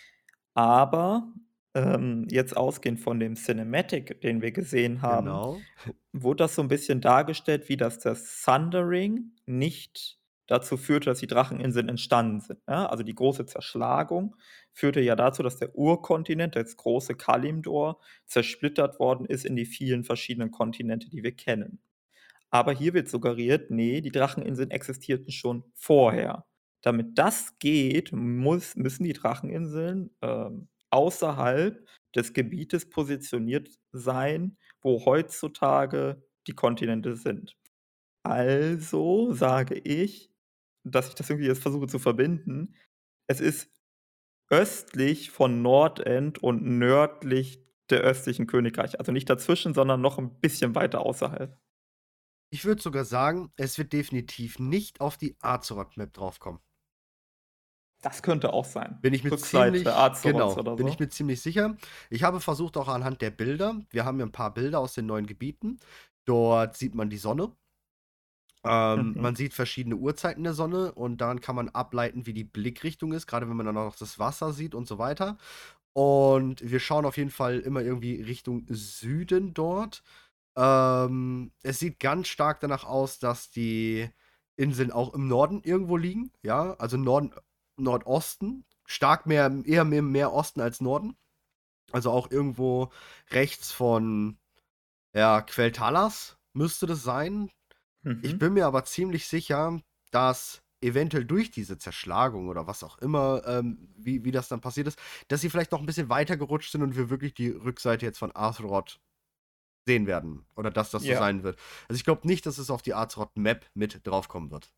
Aber, 0.57 1.33
ähm, 1.73 2.27
jetzt 2.31 2.55
ausgehend 2.55 2.99
von 3.01 3.19
dem 3.19 3.35
Cinematic, 3.35 4.21
den 4.21 4.41
wir 4.41 4.51
gesehen 4.51 5.01
haben, 5.01 5.43
Genau. 5.43 5.67
wurde 6.13 6.45
das 6.45 6.55
so 6.55 6.61
'n 6.63 6.69
bisschen 6.69 7.01
dargestellt, 7.01 7.69
wie 7.69 7.77
dass 7.77 7.99
das 7.99 8.43
Sundering 8.43 9.33
nicht 9.45 10.19
dazu 10.47 10.77
führte, 10.77 11.09
dass 11.09 11.19
die 11.19 11.27
Dracheninseln 11.27 11.89
entstanden 11.89 12.39
sind, 12.41 12.67
ne? 12.67 12.89
Also, 12.89 13.03
die 13.03 13.15
große 13.15 13.45
Zerschlagung 13.45 14.35
führte 14.73 15.01
ja 15.01 15.15
dazu, 15.15 15.43
dass 15.43 15.57
der 15.57 15.75
Urkontinent, 15.75 16.55
das 16.55 16.77
große 16.77 17.15
Kalimdor, 17.15 17.99
zersplittert 18.25 18.99
worden 18.99 19.25
ist 19.25 19.45
in 19.45 19.55
die 19.55 19.65
vielen 19.65 20.03
verschiedenen 20.03 20.51
Kontinente, 20.51 21.09
die 21.09 21.23
wir 21.23 21.35
kennen. 21.35 21.79
Aber 22.51 22.71
hier 22.73 22.93
wird 22.93 23.09
suggeriert, 23.09 23.71
ne, 23.71 24.01
die 24.01 24.11
Dracheninseln 24.11 24.71
existierten 24.71 25.31
schon 25.31 25.63
vorher. 25.73 26.45
Damit 26.81 27.17
das 27.17 27.57
geht, 27.59 28.11
muss 28.13 28.75
müssen 28.75 29.03
die 29.03 29.13
Dracheninseln, 29.13 30.11
ähm, 30.21 30.69
außerhalb 30.91 31.85
des 32.15 32.33
Gebietes 32.33 32.89
positioniert 32.89 33.69
sein, 33.91 34.57
wo 34.81 35.03
heutzutage 35.05 36.23
die 36.47 36.53
Kontinente 36.53 37.15
sind. 37.15 37.57
Also 38.23 39.33
sage 39.33 39.75
ich, 39.75 40.31
dass 40.91 41.09
ich 41.09 41.15
das 41.15 41.29
irgendwie 41.29 41.47
jetzt 41.47 41.61
versuche 41.61 41.87
zu 41.87 41.99
verbinden. 41.99 42.75
Es 43.27 43.41
ist 43.41 43.71
östlich 44.51 45.31
von 45.31 45.61
Nordend 45.63 46.43
und 46.43 46.63
nördlich 46.63 47.65
der 47.91 48.01
östlichen 48.01 48.47
Königreiche. 48.47 48.99
Also, 48.99 49.11
nicht 49.13 49.29
dazwischen, 49.29 49.73
sondern 49.75 50.01
noch 50.01 50.19
'n 50.19 50.39
bisschen 50.41 50.75
weiter 50.75 51.01
außerhalb. 51.01 51.57
Ich 52.53 52.63
würde 52.65 52.81
sogar 52.81 53.05
sagen, 53.05 53.51
es 53.55 53.77
wird 53.77 53.91
definitiv 53.93 54.59
nicht 54.59 55.01
auf 55.01 55.17
die 55.17 55.35
Azeroth-Map 55.41 56.13
draufkommen. 56.13 56.59
Das 58.01 58.21
könnte 58.21 58.53
auch 58.53 58.65
sein. 58.65 59.03
Bin 59.03 59.13
ich 59.13 59.23
mir 59.23 59.31
Rückseite 59.31 59.35
ziemlich 59.35 59.95
Azeroths 59.95 60.57
genau, 60.57 60.57
oder 60.57 60.77
bin 60.77 60.87
ich 60.87 60.99
so. 60.99 60.99
mir 60.99 61.09
ziemlich 61.09 61.41
sicher. 61.41 61.77
Ich 62.09 62.23
habe 62.23 62.39
versucht 62.39 62.77
auch 62.77 62.87
anhand 62.87 63.21
der 63.21 63.31
Bilder 63.31 63.81
wir 63.91 64.05
haben 64.05 64.19
ja 64.19 64.25
'n 64.25 64.31
paar 64.31 64.53
Bilder 64.53 64.79
aus 64.79 64.93
den 64.93 65.05
neuen 65.05 65.27
Gebieten. 65.27 65.79
Dort 66.25 66.75
sieht 66.77 66.95
man 66.95 67.09
die 67.09 67.17
Sonne. 67.17 67.55
Ähm, 68.65 69.15
man 69.19 69.35
Mhm. 69.35 69.35
sieht 69.35 69.53
verschiedene 69.53 69.95
Uhrzeiten 69.97 70.43
der 70.43 70.53
Sonne 70.53 70.91
und 70.93 71.19
daran 71.21 71.41
kann 71.41 71.55
man 71.55 71.69
ableiten, 71.69 72.25
wie 72.25 72.33
die 72.33 72.43
Blickrichtung 72.43 73.13
ist, 73.13 73.27
grade 73.27 73.47
wenn 73.49 73.57
man 73.57 73.65
dann 73.67 73.77
auch 73.77 73.85
noch 73.85 73.97
das 73.97 74.19
Wasser 74.19 74.53
sieht 74.53 74.75
und 74.75 74.87
so 74.87 74.97
weiter. 74.97 75.37
Und 75.93 76.61
wir 76.69 76.79
schauen 76.79 77.05
auf 77.05 77.17
jeden 77.17 77.29
Fall 77.31 77.59
immer 77.59 77.81
irgendwie 77.81 78.21
Richtung 78.21 78.65
Süden 78.69 79.53
dort. 79.53 80.03
Ähm, 80.57 81.51
es 81.63 81.79
sieht 81.79 81.99
ganz 81.99 82.27
stark 82.27 82.59
danach 82.61 82.85
aus, 82.85 83.19
dass 83.19 83.51
die 83.51 84.09
Inseln 84.57 84.91
auch 84.91 85.13
im 85.13 85.27
Norden 85.27 85.61
irgendwo 85.63 85.97
liegen, 85.97 86.31
ja, 86.43 86.73
also 86.75 86.97
Norden 86.97 87.33
Nordosten, 87.77 88.65
stark 88.85 89.25
mehr 89.25 89.51
eher 89.65 89.83
mehr 89.85 90.01
mehr 90.01 90.33
Osten 90.33 90.61
als 90.61 90.81
Norden. 90.81 91.17
Also, 91.91 92.11
auch 92.11 92.31
irgendwo 92.31 92.91
rechts 93.31 93.71
von, 93.71 94.37
ja, 95.13 95.39
Quel'Thalas 95.39 96.37
müsste 96.53 96.87
das 96.87 97.03
sein. 97.03 97.51
Ich 98.21 98.37
Mhm. 98.37 98.39
bin 98.39 98.53
mir 98.53 98.65
aber 98.65 98.85
ziemlich 98.85 99.27
sicher, 99.27 99.81
dass 100.11 100.61
eventuell 100.81 101.25
durch 101.25 101.51
diese 101.51 101.77
Zerschlagung 101.77 102.47
oder 102.49 102.67
was 102.67 102.83
auch 102.83 102.97
immer, 102.99 103.43
ähm, 103.47 103.89
wie 103.97 104.23
wie 104.25 104.31
das 104.31 104.47
dann 104.49 104.61
passiert 104.61 104.87
ist, 104.87 104.99
dass 105.27 105.41
sie 105.41 105.49
vielleicht 105.49 105.71
noch 105.71 105.79
'n 105.81 105.85
bisschen 105.85 106.09
weiter 106.09 106.37
gerutscht 106.37 106.71
sind 106.71 106.81
und 106.83 106.95
wir 106.95 107.09
wirklich 107.09 107.33
die 107.33 107.49
Rückseite 107.49 108.05
jetzt 108.05 108.19
von 108.19 108.31
Azeroth 108.35 108.99
sehen 109.87 110.07
werden 110.07 110.47
oder 110.55 110.71
dass 110.71 110.91
das 110.91 111.05
so 111.05 111.13
Ja. 111.13 111.15
sein 111.15 111.43
wird. 111.43 111.59
Also, 111.89 111.97
ich 111.97 112.05
glaube 112.05 112.27
nicht, 112.27 112.45
dass 112.47 112.59
es 112.59 112.71
auf 112.71 112.81
die 112.83 112.95
Azeroth-Map 112.95 113.67
mit 113.75 114.01
draufkommen 114.07 114.51
wird. 114.51 114.71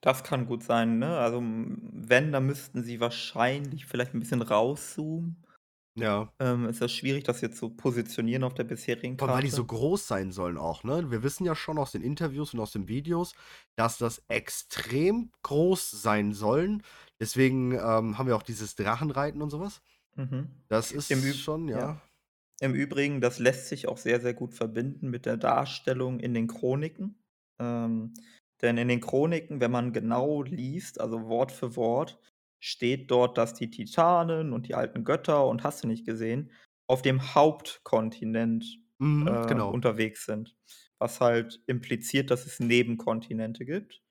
Das 0.00 0.22
kann 0.22 0.46
gut 0.46 0.62
sein, 0.62 0.98
ne? 0.98 1.16
Also, 1.18 1.40
wenn, 1.42 2.30
dann 2.32 2.46
müssten 2.46 2.82
sie 2.82 3.00
wahrscheinlich 3.00 3.86
vielleicht 3.86 4.12
'n 4.14 4.20
bisschen 4.20 4.42
rauszoomen. 4.42 5.42
Ja. 5.96 6.32
Ähm, 6.38 6.66
ist 6.68 6.80
das 6.80 6.92
schwierig, 6.92 7.24
das 7.24 7.40
jetzt 7.40 7.58
zu 7.58 7.70
positionieren 7.70 8.44
auf 8.44 8.54
der 8.54 8.64
bisherigen 8.64 9.18
Vor 9.18 9.28
allem, 9.28 9.36
weil 9.36 9.42
die 9.44 9.50
so 9.50 9.64
Karte. 9.64 9.66
groß 9.66 10.06
sein 10.08 10.32
sollen 10.32 10.58
auch, 10.58 10.82
ne? 10.82 11.10
Wir 11.10 11.22
wissen 11.22 11.44
ja 11.44 11.54
schon 11.54 11.78
aus 11.78 11.92
den 11.92 12.02
Interviews 12.02 12.52
und 12.52 12.60
aus 12.60 12.72
den 12.72 12.88
Videos, 12.88 13.34
dass 13.76 13.96
das 13.96 14.22
extrem 14.28 15.30
groß 15.42 15.90
sein 15.92 16.32
sollen. 16.32 16.82
Deswegen, 17.20 17.72
ähm, 17.72 18.18
haben 18.18 18.26
wir 18.26 18.34
auch 18.36 18.42
dieses 18.42 18.74
Drachenreiten 18.74 19.40
und 19.40 19.50
so 19.50 19.60
was. 19.60 19.82
Mhm. 20.16 20.48
Das 20.68 20.90
Im 20.90 20.98
ist 20.98 21.10
Üb 21.22 21.36
schon 21.36 21.68
ja. 21.68 21.78
ja. 21.78 22.02
Im 22.60 22.74
Übrigen, 22.74 23.20
das 23.20 23.38
lässt 23.38 23.68
sich 23.68 23.88
auch 23.88 23.98
sehr, 23.98 24.20
sehr 24.20 24.34
gut 24.34 24.54
verbinden 24.54 25.10
mit 25.10 25.26
der 25.26 25.36
Darstellung 25.36 26.20
in 26.20 26.34
den 26.34 26.46
Chroniken. 26.48 27.22
Ähm, 27.58 28.14
denn 28.62 28.78
in 28.78 28.88
den 28.88 29.00
Chroniken, 29.00 29.60
wenn 29.60 29.70
man 29.70 29.92
genau 29.92 30.42
liest, 30.42 31.00
also 31.00 31.26
Wort 31.28 31.52
für 31.52 31.76
Wort, 31.76 32.18
steht 32.64 33.10
dort, 33.10 33.38
dass 33.38 33.54
die 33.54 33.70
Titanen 33.70 34.52
und 34.52 34.68
die 34.68 34.74
alten 34.74 35.04
Götter 35.04 35.46
und 35.46 35.64
hast 35.64 35.84
du 35.84 35.88
nicht 35.88 36.06
gesehen, 36.06 36.52
auf 36.86 37.02
dem 37.02 37.34
Hauptkontinent, 37.34 38.64
Mhm, 39.00 39.26
äh, 39.26 39.46
genau. 39.46 39.70
unterwegs 39.70 40.24
sind. 40.26 40.56
Was 40.98 41.20
halt 41.20 41.62
impliziert, 41.66 42.30
dass 42.30 42.46
es 42.46 42.60
Nebenkontinente 42.60 43.64
gibt 43.64 44.02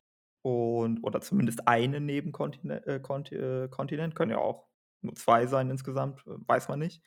und 0.43 1.03
oder 1.03 1.21
zumindest 1.21 1.67
einen 1.67 2.05
Nebenkontine 2.05 2.85
äh, 2.85 2.95
äh, 2.97 3.67
Kontinent, 3.69 4.15
können 4.15 4.31
ja 4.31 4.37
auch 4.39 4.67
nur 5.01 5.15
2 5.15 5.47
sein 5.47 5.69
insgesamt, 5.69 6.21
äh, 6.27 6.31
weiß 6.47 6.67
man 6.69 6.79
nicht. 6.79 7.03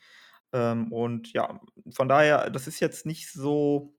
Ähm, 0.53 0.93
und 0.93 1.33
ja, 1.33 1.61
von 1.91 2.09
daher, 2.09 2.51
das 2.51 2.67
ist 2.67 2.81
jetzt 2.81 3.07
nicht 3.07 3.31
so 3.33 3.97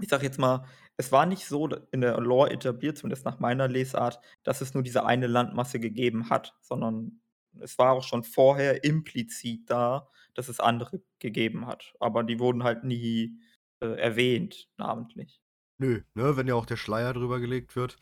ich 0.00 0.08
sage 0.08 0.24
jetzt 0.24 0.38
mal, 0.38 0.66
es 0.96 1.12
war 1.12 1.26
nicht 1.26 1.46
so 1.46 1.68
in 1.90 2.00
der 2.00 2.18
Lore 2.20 2.50
etabliert, 2.50 2.98
zumindest 2.98 3.24
nach 3.24 3.38
meiner 3.38 3.68
Lesart, 3.68 4.20
dass 4.42 4.60
es 4.60 4.74
nur 4.74 4.82
diese 4.82 5.04
eine 5.04 5.26
Landmasse 5.26 5.80
gegeben 5.80 6.30
hat, 6.30 6.54
sondern 6.60 7.20
es 7.60 7.78
war 7.78 7.92
auch 7.92 8.02
schon 8.02 8.24
vorher 8.24 8.84
implizit 8.84 9.70
da, 9.70 10.08
dass 10.34 10.48
es 10.48 10.60
andere 10.60 11.02
gegeben 11.18 11.66
hat. 11.66 11.94
Aber 12.00 12.22
die 12.22 12.38
wurden 12.38 12.64
halt 12.64 12.84
nie, 12.84 13.38
äh, 13.80 13.98
erwähnt, 13.98 14.68
namentlich. 14.76 15.40
Nö, 15.78 16.02
ne, 16.14 16.36
wenn 16.36 16.48
ja 16.48 16.54
auch 16.54 16.66
der 16.66 16.76
Schleier 16.76 17.12
drüber 17.12 17.40
gelegt 17.40 17.76
wird. 17.76 17.98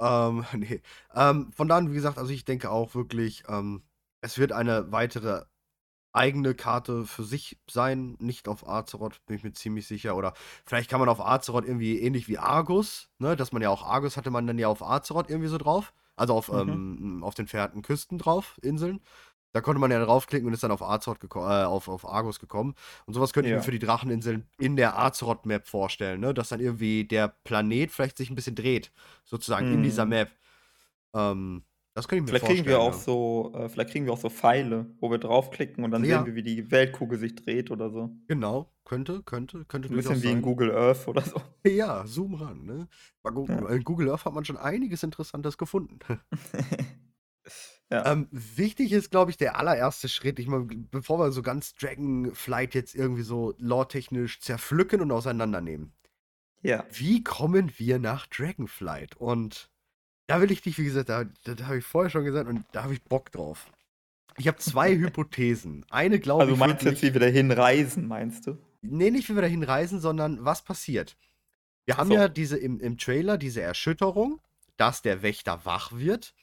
Ähm, 0.00 0.44
ne. 0.54 0.80
Ähm, 1.14 1.52
von 1.52 1.68
da 1.68 1.76
an, 1.76 1.90
wie 1.90 1.94
gesagt, 1.94 2.18
also, 2.18 2.32
ich 2.32 2.44
denke 2.44 2.70
auch 2.70 2.94
wirklich, 2.94 3.44
ähm, 3.48 3.84
es 4.20 4.38
wird 4.38 4.52
eine 4.52 4.90
weitere 4.92 5.44
eigene 6.16 6.54
Karte 6.54 7.04
für 7.06 7.24
sich 7.24 7.58
sein, 7.70 8.16
nicht 8.20 8.48
auf 8.48 8.68
Azeroth, 8.68 9.24
bin 9.26 9.36
ich 9.36 9.44
mir 9.44 9.52
ziemlich 9.52 9.86
sicher. 9.86 10.16
Oder 10.16 10.34
vielleicht 10.66 10.90
kann 10.90 11.00
man 11.00 11.08
auf 11.10 11.20
Azeroth 11.20 11.64
irgendwie 11.66 12.00
ähnlich 12.00 12.28
wie 12.28 12.38
Argus, 12.38 13.10
ne, 13.18 13.36
dass 13.36 13.52
man 13.52 13.62
ja 13.62 13.70
auch 13.70 13.84
Argus 13.84 14.16
hatte 14.16 14.30
man 14.30 14.46
dann 14.46 14.58
ja 14.58 14.68
auf 14.68 14.82
Azeroth 14.82 15.30
irgendwie 15.30 15.48
so 15.48 15.58
drauf, 15.58 15.92
also, 16.16 16.34
auf, 16.34 16.50
Mhm. 16.50 16.82
ähm 16.88 17.22
auf 17.24 17.34
den 17.34 17.46
verhärteten 17.48 17.82
Küsten 17.82 18.18
drauf, 18.18 18.58
Inseln. 18.62 19.00
Da 19.52 19.60
konnte 19.62 19.80
man 19.80 19.90
ja 19.90 20.04
draufklicken 20.04 20.46
und 20.48 20.52
ist 20.54 20.62
dann 20.64 20.70
auf 20.72 20.82
Azeroth 20.82 21.22
äh, 21.24 21.38
auf 21.64 21.88
auf 21.88 22.06
Argus 22.06 22.40
gekommen. 22.40 22.74
Und 23.06 23.14
so 23.14 23.20
was 23.22 23.32
könnte 23.32 23.48
ich 23.48 23.54
mir 23.54 23.60
Ja. 23.60 23.62
für 23.62 23.70
die 23.70 23.78
Dracheninseln 23.78 24.48
in 24.58 24.76
der 24.76 24.98
Azeroth-Map 24.98 25.66
vorstellen, 25.66 26.20
ne, 26.20 26.34
dass 26.34 26.50
dann 26.50 26.60
irgendwie 26.60 27.04
der 27.06 27.28
Planet 27.44 27.90
vielleicht 27.92 28.18
sich 28.18 28.30
'n 28.30 28.34
bisschen 28.36 28.54
dreht, 28.56 28.92
sozusagen 29.24 29.66
in 29.68 29.82
dieser 29.82 30.04
Mhm. 30.04 30.06
Map. 30.06 30.30
Ähm, 31.14 31.64
das 31.96 32.06
könnte 32.08 32.20
ich 32.20 32.22
mir 32.32 32.38
Vielleicht 32.38 32.44
kriegen 32.46 32.66
wir 32.66 32.76
vorstellen, 32.76 32.94
auch 32.94 33.52
ja. 33.52 33.58
so 33.58 33.64
äh, 33.64 33.68
vielleicht 33.68 33.90
kriegen 33.90 34.04
wir 34.06 34.12
auch 34.12 34.18
so 34.20 34.30
Pfeile, 34.30 34.86
wo 35.00 35.10
wir 35.10 35.18
draufklicken 35.18 35.82
und 35.84 35.90
dann 35.90 36.02
sehen 36.02 36.10
Ja. 36.10 36.26
wir, 36.26 36.34
wie 36.34 36.42
die 36.42 36.70
Weltkugel 36.70 37.18
sich 37.18 37.34
dreht 37.34 37.70
oder 37.70 37.90
so. 37.90 38.10
Genau, 38.28 38.70
könnte 38.84 39.22
könnte 39.24 39.64
könnte 39.66 39.88
'N 39.88 39.96
bisschen 39.96 40.22
wie 40.22 40.30
in. 40.30 40.42
Google 40.42 40.70
Earth 40.72 41.08
oder 41.08 41.22
so. 41.22 41.40
Ja, 41.66 42.06
zoom 42.06 42.34
ran, 42.34 42.64
ne? 42.64 42.88
Mal 43.24 43.32
gucken. 43.32 43.58
Ja. 43.58 43.68
In 43.70 43.82
Google 43.82 44.10
Earth 44.10 44.24
hat 44.24 44.34
man 44.34 44.44
schon 44.44 44.56
einiges 44.56 45.02
Interessantes 45.02 45.58
gefunden. 45.58 45.98
Ja. 47.88 48.04
Ähm, 48.10 48.26
wichtig 48.32 48.90
ist, 48.90 49.12
glaube 49.12 49.30
ich, 49.30 49.36
der 49.36 49.56
allererste 49.60 50.08
Schritt. 50.08 50.40
Ich 50.40 50.48
meine, 50.48 50.64
bevor 50.90 51.20
wir 51.20 51.30
so 51.30 51.40
ganz 51.40 51.72
Dragonflight 51.76 52.74
jetzt 52.74 52.96
irgendwie 52.96 53.22
so 53.22 53.54
lore-technisch 53.58 54.40
zerpflücken 54.40 55.00
und 55.00 55.12
auseinandernehmen. 55.12 55.92
Ja. 56.62 56.84
Wie 56.90 57.22
kommen 57.22 57.70
wir 57.76 58.00
nach 58.00 58.26
Dragonflight? 58.26 59.14
Und 59.16 59.70
da 60.26 60.40
will 60.40 60.50
ich 60.50 60.62
dich, 60.62 60.78
wie 60.78 60.84
gesagt, 60.84 61.08
da 61.08 61.24
da 61.44 61.66
habe 61.66 61.78
ich 61.78 61.84
vorher 61.84 62.10
schon 62.10 62.24
gesagt 62.24 62.48
und 62.48 62.64
da 62.72 62.82
habe 62.84 62.94
ich 62.94 63.02
Bock 63.04 63.30
drauf. 63.32 63.70
Ich 64.38 64.48
habe 64.48 64.58
2 64.58 64.94
Hypothesen. 64.98 65.84
Eine 65.90 66.18
glaube 66.20 66.42
Also, 66.42 66.54
ich 66.54 66.58
meinst 66.60 66.84
du 66.84 66.88
jetzt, 66.90 67.02
wie 67.02 67.12
wir 67.14 67.20
da 67.20 67.26
hinreisen, 67.26 68.06
meinst 68.08 68.46
du? 68.46 68.58
Ne, 68.82 69.10
nicht, 69.10 69.28
wie 69.28 69.34
wir 69.34 69.42
dahin 69.42 69.62
reisen, 69.64 70.00
sondern 70.00 70.44
was 70.44 70.62
passiert? 70.62 71.16
Wir 71.86 71.96
haben 71.96 72.08
so. 72.08 72.14
ja 72.14 72.28
diese 72.28 72.58
im 72.58 72.80
im 72.80 72.98
Trailer 72.98 73.38
diese 73.38 73.60
Erschütterung, 73.62 74.40
dass 74.76 75.02
der 75.02 75.22
Wächter 75.22 75.64
wach 75.64 75.92
wird 75.92 76.34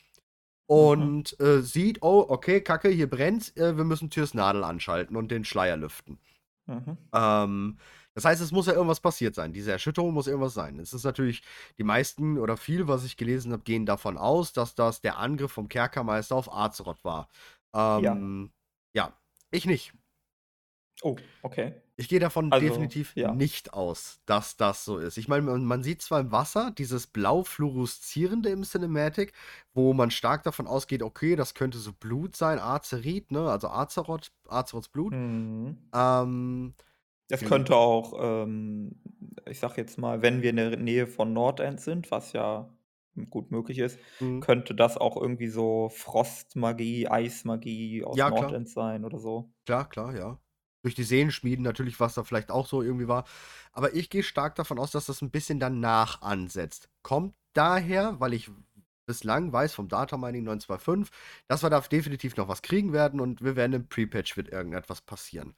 Mhm. 0.69 0.75
und, 0.75 1.39
äh, 1.39 1.61
sieht: 1.61 2.01
„Oh, 2.01 2.25
okay, 2.29 2.61
Kacke, 2.61 2.89
hier 2.89 3.09
brennt's, 3.09 3.49
äh, 3.57 3.77
wir 3.77 3.83
müssen 3.83 4.09
Tyrs 4.09 4.33
Nadel 4.33 4.63
anschalten 4.63 5.15
und 5.17 5.29
den 5.29 5.45
Schleier 5.45 5.77
lüften.“ 5.77 6.19
Mhm. 6.67 6.97
Ähm, 7.13 7.77
das 8.15 8.25
heißt, 8.25 8.41
es 8.41 8.51
muss 8.51 8.67
ja 8.67 8.73
irgendwas 8.73 8.99
passiert 8.99 9.35
sein. 9.35 9.53
Diese 9.53 9.71
Erschütterung 9.71 10.13
muss 10.13 10.27
irgendwas 10.27 10.53
sein. 10.53 10.79
Es 10.79 10.93
ist 10.93 11.03
natürlich 11.03 11.43
die 11.77 11.83
meisten 11.83 12.37
oder 12.37 12.57
viel, 12.57 12.87
was 12.87 13.03
ich 13.03 13.17
gelesen 13.17 13.51
habe, 13.51 13.63
gehen 13.63 13.85
davon 13.85 14.17
aus, 14.17 14.53
dass 14.53 14.75
das 14.75 15.01
der 15.01 15.17
Angriff 15.17 15.51
vom 15.51 15.69
Kerkermeister 15.69 16.35
auf 16.35 16.53
Azeroth 16.53 17.03
war. 17.03 17.29
Ja. 17.75 17.99
Ähm, 17.99 18.51
ja, 18.93 19.17
ich 19.51 19.65
nicht. 19.65 19.93
Oh, 21.01 21.15
okay. 21.41 21.73
Ich 21.95 22.07
gehe 22.07 22.19
davon 22.19 22.51
Also, 22.51 22.65
definitiv 22.65 23.15
ja. 23.15 23.33
nicht 23.33 23.73
aus, 23.73 24.19
dass 24.25 24.57
das 24.57 24.85
so 24.85 24.97
ist. 24.97 25.17
Ich 25.17 25.27
meine, 25.27 25.43
man 25.43 25.65
man 25.65 25.83
sieht 25.83 26.01
zwar 26.01 26.19
im 26.19 26.31
Wasser 26.31 26.71
dieses 26.71 27.07
blau 27.07 27.43
fluoreszierende 27.43 28.49
im 28.49 28.63
Cinematic, 28.63 29.33
wo 29.73 29.93
man 29.93 30.11
stark 30.11 30.43
davon 30.43 30.65
ausgeht, 30.65 31.03
okay, 31.03 31.35
das 31.35 31.53
könnte 31.53 31.77
so 31.77 31.93
Blut 31.93 32.35
sein, 32.35 32.59
Azerit, 32.59 33.31
ne, 33.31 33.49
also 33.49 33.69
Azeroth 33.69 34.31
Azeroths 34.47 34.89
Blut. 34.89 35.13
Mhm. 35.13 35.77
Ähm, 35.93 36.73
Es 37.29 37.43
Gen 37.43 37.45
könnte 37.45 37.75
auch, 37.75 38.13
ähm, 38.19 39.01
ich 39.49 39.59
sage 39.59 39.75
jetzt 39.81 39.97
mal, 39.97 40.21
wenn 40.21 40.41
wir 40.41 40.49
in 40.51 40.55
der 40.57 40.77
Nähe 40.77 41.07
von 41.07 41.33
Nordend 41.33 41.79
sind, 41.81 42.11
was 42.11 42.33
ja 42.33 42.75
gut 43.29 43.51
möglich 43.51 43.79
ist, 43.79 43.99
Mhm. 44.19 44.41
könnte 44.41 44.75
das 44.75 44.97
auch 44.97 45.17
irgendwie 45.17 45.47
so 45.47 45.89
Frostmagie, 45.89 47.07
Eismagie 47.07 48.03
aus 48.03 48.19
Ja, 48.19 48.31
klar. 48.31 48.55
Nordend 48.55 48.69
sein 48.69 49.05
oder 49.05 49.19
so. 49.19 49.53
Klar, 49.65 49.87
klar, 49.89 50.15
ja. 50.15 50.39
Durch 50.83 50.95
die 50.95 51.03
Seenschmieden 51.03 51.63
natürlich, 51.63 51.99
was 51.99 52.15
da 52.15 52.23
vielleicht 52.23 52.51
auch 52.51 52.67
so 52.67 52.81
irgendwie 52.81 53.07
war. 53.07 53.25
Aber 53.71 53.93
ich 53.95 54.09
gehe 54.09 54.23
stark 54.23 54.55
davon 54.55 54.77
aus, 54.79 54.91
dass 54.91 55.05
das 55.05 55.21
ein 55.21 55.31
bisschen 55.31 55.59
danach 55.59 56.21
ansetzt. 56.21 56.89
Kommt 57.03 57.35
daher, 57.53 58.19
weil 58.19 58.33
ich 58.33 58.51
bislang 59.05 59.51
weiß 59.53 59.73
vom 59.73 59.87
Data 59.87 60.17
Mining 60.17 60.43
925, 60.43 61.13
dass 61.47 61.63
wir 61.63 61.69
da 61.69 61.79
definitiv 61.81 62.35
noch 62.35 62.47
was 62.47 62.61
kriegen 62.61 62.91
werden 62.93 63.19
und 63.21 63.41
wir 63.43 63.55
werden 63.55 63.73
im 63.73 63.87
Pre-Patch 63.87 64.35
wird 64.37 64.49
irgendetwas 64.49 65.01
passieren. 65.01 65.55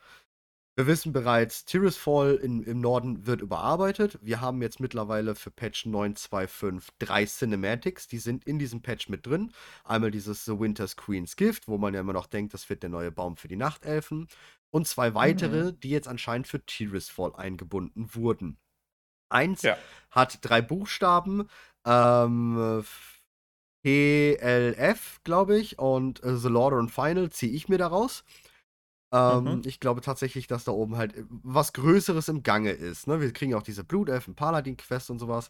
Wir 0.77 0.87
wissen 0.87 1.13
bereits, 1.13 1.63
Tirisfall 1.63 2.35
in, 2.35 2.61
im 2.63 2.81
Norden 2.81 3.25
wird 3.25 3.39
überarbeitet. 3.41 4.19
Wir 4.21 4.41
haben 4.41 4.61
jetzt 4.61 4.81
mittlerweile 4.81 5.33
für 5.35 5.49
Patch 5.49 5.85
925 5.85 6.93
drei 6.99 7.25
Cinematics, 7.25 8.09
die 8.09 8.17
sind 8.17 8.43
in 8.45 8.59
diesem 8.59 8.81
Patch 8.81 9.07
mit 9.07 9.25
drin. 9.25 9.53
Einmal 9.85 10.11
dieses 10.11 10.43
The 10.43 10.59
Winter's 10.59 10.97
Queen's 10.97 11.37
Gift, 11.37 11.69
wo 11.69 11.77
man 11.77 11.93
ja 11.93 12.01
immer 12.01 12.11
noch 12.11 12.27
denkt, 12.27 12.53
das 12.53 12.69
wird 12.69 12.83
der 12.83 12.89
neue 12.89 13.11
Baum 13.11 13.37
für 13.37 13.47
die 13.47 13.55
Nachtelfen. 13.55 14.27
Und 14.69 14.85
zwei 14.85 15.13
weitere, 15.13 15.71
Mhm. 15.71 15.79
die 15.79 15.89
jetzt 15.91 16.09
anscheinend 16.09 16.47
für 16.47 16.65
Tirisfall 16.65 17.33
eingebunden 17.35 18.13
wurden. 18.13 18.57
Eins 19.29 19.61
Ja. 19.61 19.77
hat 20.11 20.39
drei 20.41 20.61
Buchstaben, 20.61 21.47
ähm, 21.85 22.83
PLF, 23.83 25.21
glaube 25.23 25.57
ich, 25.57 25.79
und 25.79 26.21
äh, 26.23 26.35
The 26.35 26.49
Lord 26.49 26.73
and 26.73 26.91
Final 26.91 27.29
ziehe 27.29 27.53
ich 27.53 27.69
mir 27.69 27.77
daraus. 27.77 28.25
Ähm, 29.15 29.61
Mhm. 29.61 29.63
ich 29.65 29.79
glaube 29.79 30.01
tatsächlich, 30.01 30.47
dass 30.47 30.65
da 30.65 30.73
oben 30.73 30.97
halt 30.97 31.15
äh, 31.15 31.25
was 31.29 31.73
Größeres 31.73 32.27
im 32.29 32.43
Gange 32.43 32.71
ist. 32.71 33.07
Ne? 33.07 33.21
Wir 33.21 33.33
kriegen 33.33 33.51
ja 33.51 33.57
auch 33.57 33.63
diese 33.63 33.83
Blutelfen, 33.85 34.35
Paladin-Quest 34.35 35.09
und 35.11 35.19
sowas. 35.19 35.49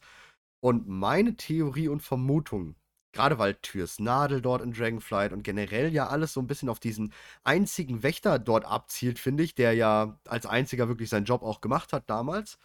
Und 0.61 0.87
meine 0.87 1.37
Theorie 1.37 1.87
und 1.89 2.01
Vermutung, 2.01 2.75
gerade 3.13 3.39
weil 3.39 3.55
Türs 3.55 3.99
Nadel 3.99 4.41
dort 4.41 4.61
in 4.61 4.73
Dragonflight 4.73 5.33
und 5.33 5.43
generell 5.43 5.93
ja 5.93 6.07
alles 6.07 6.33
so 6.33 6.41
ein 6.41 6.47
bisschen 6.47 6.69
auf 6.69 6.79
diesen 6.79 7.13
einzigen 7.43 8.03
Wächter 8.03 8.39
dort 8.39 8.65
abzielt, 8.65 9.19
finde 9.19 9.43
ich, 9.43 9.55
der 9.55 9.73
ja 9.73 10.19
als 10.27 10.45
einziger 10.45 10.87
wirklich 10.89 11.09
seinen 11.09 11.25
Job 11.25 11.43
auch 11.43 11.61
gemacht 11.61 11.93
hat 11.93 12.09
damals. 12.09 12.57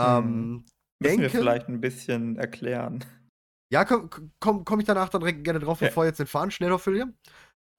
Mhm. 0.00 0.50
Ähm, 0.58 0.64
Müssen 1.02 1.22
wir 1.22 1.30
denke, 1.30 1.38
vielleicht 1.38 1.68
ein 1.68 1.80
bisschen 1.80 2.36
erklären. 2.36 3.04
ja, 3.72 3.84
komme 3.84 4.08
komm, 4.40 4.64
komm 4.64 4.80
ich 4.80 4.86
danach 4.86 5.08
dann 5.08 5.20
direkt 5.20 5.44
gerne 5.44 5.60
drauf, 5.60 5.80
Ja. 5.80 5.88
bevor 5.88 6.04
jetzt 6.04 6.18
den 6.18 6.26
Faden 6.26 6.50
schneller 6.50 6.78
verliere. 6.78 7.12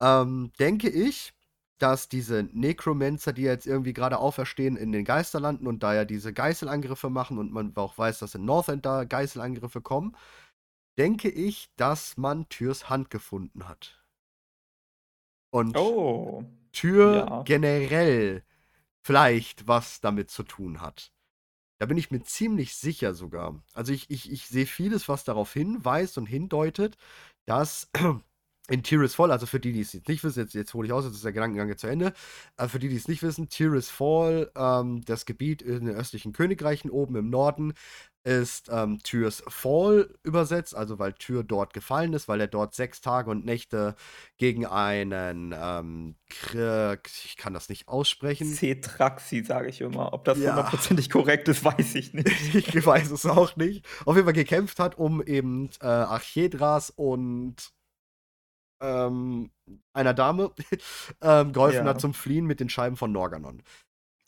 Ähm, 0.02 0.52
denke 0.58 0.90
ich, 0.90 1.34
dass 1.82 2.08
diese 2.08 2.44
Necromancer, 2.52 3.32
die 3.32 3.42
jetzt 3.42 3.66
irgendwie 3.66 3.92
gerade 3.92 4.18
auferstehen 4.18 4.76
in 4.76 4.92
den 4.92 5.04
Geisterlanden 5.04 5.66
und 5.66 5.82
da 5.82 5.94
ja 5.94 6.04
diese 6.04 6.32
Geißelangriffe 6.32 7.10
machen 7.10 7.38
und 7.38 7.52
man 7.52 7.76
auch 7.76 7.98
weiß, 7.98 8.20
dass 8.20 8.36
in 8.36 8.44
Northend 8.44 8.86
da 8.86 9.02
Geißelangriffe 9.04 9.80
kommen, 9.80 10.16
denke 10.96 11.28
ich, 11.28 11.70
dass 11.76 12.16
man 12.16 12.48
Türs 12.48 12.88
Hand 12.88 13.10
gefunden 13.10 13.66
hat. 13.68 14.00
Und 15.50 15.76
Oh. 15.76 16.44
Tür 16.72 17.26
Ja. 17.28 17.42
generell 17.42 18.44
vielleicht 19.04 19.66
was 19.66 20.00
damit 20.00 20.30
zu 20.30 20.44
tun 20.44 20.80
hat. 20.80 21.12
Da 21.80 21.86
bin 21.86 21.98
ich 21.98 22.12
mir 22.12 22.22
ziemlich 22.22 22.76
sicher 22.76 23.12
sogar. 23.12 23.60
Also 23.74 23.92
ich, 23.92 24.08
ich, 24.08 24.30
ich 24.30 24.46
sehe 24.46 24.66
vieles, 24.66 25.08
was 25.08 25.24
darauf 25.24 25.52
hinweist 25.52 26.16
und 26.16 26.26
hindeutet, 26.26 26.96
dass 27.46 27.90
in 28.68 28.82
Tirisfall, 28.82 29.32
also 29.32 29.46
für 29.46 29.58
die, 29.58 29.72
die 29.72 29.80
es 29.80 29.92
jetzt 29.92 30.08
nicht 30.08 30.22
wissen, 30.22 30.40
jetzt, 30.40 30.54
jetzt 30.54 30.72
hole 30.72 30.86
ich 30.86 30.92
aus, 30.92 31.04
jetzt 31.04 31.14
ist 31.14 31.24
der 31.24 31.32
Gedankengang 31.32 31.76
zu 31.76 31.88
Ende. 31.88 32.12
Äh, 32.56 32.68
für 32.68 32.78
die, 32.78 32.88
die 32.88 32.96
es 32.96 33.08
nicht 33.08 33.22
wissen, 33.22 33.48
Tirisfall, 33.48 34.50
ähm, 34.56 35.02
das 35.04 35.26
Gebiet 35.26 35.62
in 35.62 35.86
den 35.86 35.96
östlichen 35.96 36.32
Königreichen 36.32 36.90
oben 36.90 37.16
im 37.16 37.28
Norden, 37.28 37.74
ist 38.24 38.68
ähm, 38.70 39.00
Tyrs 39.02 39.42
Fall 39.48 40.14
übersetzt, 40.22 40.76
also 40.76 41.00
weil 41.00 41.12
Tyr 41.14 41.42
dort 41.42 41.74
gefallen 41.74 42.12
ist, 42.12 42.28
weil 42.28 42.40
er 42.40 42.46
dort 42.46 42.72
sechs 42.72 43.00
Tage 43.00 43.30
und 43.30 43.44
Nächte 43.44 43.96
gegen 44.38 44.64
einen, 44.64 45.52
ähm, 45.58 46.14
ich 46.28 47.36
kann 47.36 47.52
das 47.52 47.68
nicht 47.68 47.88
aussprechen. 47.88 48.46
Cetraxi, 48.46 49.42
sage 49.42 49.68
ich 49.68 49.80
immer. 49.80 50.12
Ob 50.12 50.24
das 50.24 50.38
Ja. 50.38 50.50
hundertprozentig 50.50 51.10
korrekt 51.10 51.48
ist, 51.48 51.64
weiß 51.64 51.96
ich 51.96 52.14
nicht. 52.14 52.54
ich 52.54 52.86
weiß 52.86 53.10
es 53.10 53.26
auch 53.26 53.56
nicht. 53.56 53.84
Auf 54.04 54.14
jeden 54.14 54.26
Fall 54.26 54.34
gekämpft 54.34 54.78
hat, 54.78 54.96
um 54.98 55.20
eben 55.20 55.70
äh, 55.80 55.86
Archedras 55.86 56.90
und 56.90 57.72
ähm, 58.82 59.50
einer 59.92 60.12
Dame 60.14 60.50
ähm, 61.22 61.52
geholfen 61.52 61.84
Ja. 61.84 61.90
hat 61.90 62.00
zum 62.00 62.12
Fliehen 62.14 62.46
mit 62.46 62.60
den 62.60 62.68
Scheiben 62.68 62.96
von 62.96 63.12
Norganon. 63.12 63.62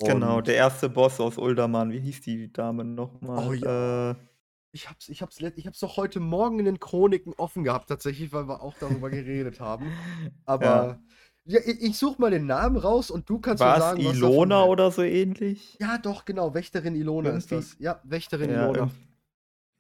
Genau, 0.01 0.39
Und 0.39 0.47
der 0.49 0.57
erste 0.57 0.89
Boss 0.89 1.21
aus 1.21 1.39
Uldaman. 1.39 1.93
Wie 1.93 2.01
hieß 2.01 2.23
die 2.23 2.53
Dame 2.53 2.85
nochmal? 2.85 3.49
Oh 3.49 3.53
ja. 3.53 4.11
Äh, 4.11 4.15
ich 4.73 4.91
hab's, 4.91 5.09
ich 5.09 5.23
hab's, 5.23 5.41
ich 5.41 5.67
hab's 5.67 5.79
doch 5.79 5.97
heute 5.97 6.19
Morgen 6.19 6.59
in 6.59 6.65
den 6.65 6.81
Chroniken 6.81 7.33
offen 7.37 7.63
gehabt, 7.63 7.89
tatsächlich, 7.89 8.33
weil 8.33 8.49
wir 8.49 8.61
auch 8.61 8.75
darüber 8.81 9.09
geredet 9.09 9.61
haben. 9.61 9.87
Aber 10.47 10.99
ja, 11.47 11.61
ich, 11.65 11.81
ich 11.81 11.99
suche 11.99 12.21
mal 12.21 12.31
den 12.31 12.47
Namen 12.47 12.77
raus 12.77 13.11
und 13.11 13.29
du 13.31 13.39
kannst 13.39 13.63
mir 13.63 13.69
War 13.69 13.77
es 13.77 13.83
sagen, 13.83 14.05
was 14.05 14.17
Ilona 14.17 14.57
davon 14.57 14.71
oder 14.71 14.91
so 14.91 15.03
ähnlich? 15.03 15.77
Ja, 15.81 15.99
doch, 15.99 16.25
genau, 16.25 16.55
Wächterin 16.55 16.97
Ilona 16.97 17.31
ist 17.31 17.53
das. 17.53 17.77
Ja, 17.79 18.01
Wächterin 18.03 18.51
Ja, 18.51 18.65
Ilona. 18.69 18.91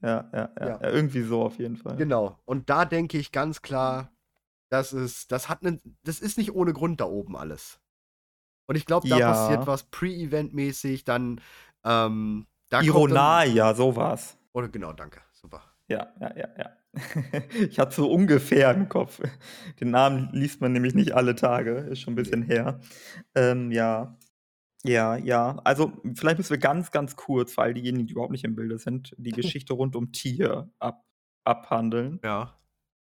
ja, 0.00 0.08
ja, 0.08 0.28
ja, 0.32 0.50
Ja. 0.60 0.66
ja. 0.80 0.90
Irgendwie 0.90 1.22
so 1.22 1.42
auf 1.42 1.58
jeden 1.58 1.76
Fall. 1.76 1.96
Genau. 1.96 2.38
Und 2.44 2.70
da 2.70 2.84
denke 2.84 3.18
ich 3.18 3.32
ganz 3.32 3.62
klar, 3.62 4.13
das 4.70 4.92
ist, 4.92 5.30
das 5.32 5.48
hat 5.48 5.64
einen, 5.64 5.80
das 6.04 6.20
ist 6.20 6.38
nicht 6.38 6.52
ohne 6.54 6.72
Grund 6.72 7.00
da 7.00 7.04
oben 7.06 7.36
alles. 7.36 7.80
Und 8.66 8.76
ich 8.76 8.86
glaube, 8.86 9.08
da 9.08 9.18
Ja. 9.18 9.32
passiert 9.32 9.66
was 9.66 9.84
Pre-Event-mäßig, 9.84 11.04
dann, 11.04 11.40
ähm, 11.84 12.46
da 12.70 12.78
kommt 12.78 12.88
dann, 12.88 12.96
Ironaia, 12.96 13.74
sowas. 13.74 14.38
oder 14.52 14.68
genau, 14.68 14.92
danke, 14.92 15.20
super. 15.32 15.62
Ja, 15.88 16.12
ja, 16.20 16.36
ja, 16.36 16.48
ja. 16.58 16.70
Ich 17.68 17.78
hatte 17.78 17.94
so 17.94 18.10
ungefähr 18.10 18.72
im 18.72 18.88
Kopf. 18.88 19.20
Den 19.80 19.90
Namen 19.90 20.30
liest 20.32 20.60
man 20.62 20.72
nämlich 20.72 20.94
nicht 20.94 21.12
alle 21.12 21.34
Tage, 21.34 21.72
ist 21.72 22.00
schon 22.00 22.12
ein 22.14 22.16
bisschen 22.16 22.42
her. 22.42 22.80
Ähm, 23.34 23.70
ja. 23.70 24.16
Ja, 24.82 25.16
ja. 25.16 25.60
Also, 25.64 25.92
vielleicht 26.14 26.38
müssen 26.38 26.50
wir 26.50 26.58
ganz, 26.58 26.90
ganz 26.90 27.16
kurz, 27.16 27.56
weil 27.56 27.74
diejenigen, 27.74 28.06
die 28.06 28.12
überhaupt 28.12 28.32
nicht 28.32 28.44
im 28.44 28.54
Bilde 28.54 28.78
sind, 28.78 29.14
die 29.18 29.30
Geschichte 29.58 29.72
rund 29.74 29.96
um 29.96 30.12
Tier 30.12 30.70
ab, 30.78 31.04
abhandeln. 31.44 32.20
Ja. 32.22 32.58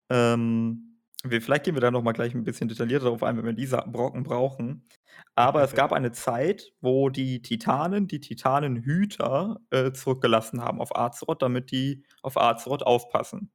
Ähm, 0.09 0.92
wir, 1.23 1.41
vielleicht 1.41 1.63
gehen 1.63 1.75
wir 1.75 1.81
da 1.81 1.91
noch 1.91 2.03
mal 2.03 2.11
gleich 2.11 2.33
ein 2.33 2.43
bisschen 2.43 2.67
detaillierter 2.67 3.05
darauf 3.05 3.23
ein, 3.23 3.37
wenn 3.37 3.45
wir 3.45 3.53
diese 3.53 3.77
Brocken 3.87 4.23
brauchen. 4.23 4.87
Aber 5.35 5.63
es 5.63 5.73
gab 5.73 5.93
eine 5.93 6.11
Zeit, 6.11 6.73
wo 6.81 7.09
die 7.09 7.41
Titanen, 7.41 8.07
die 8.07 8.19
Titanenhüter 8.19 9.59
äh, 9.71 9.91
zurückgelassen 9.93 10.61
haben 10.61 10.81
auf 10.81 10.95
Azeroth, 10.95 11.41
damit 11.41 11.71
die 11.71 12.03
auf 12.21 12.37
Azeroth 12.37 12.83
aufpassen. 12.83 13.51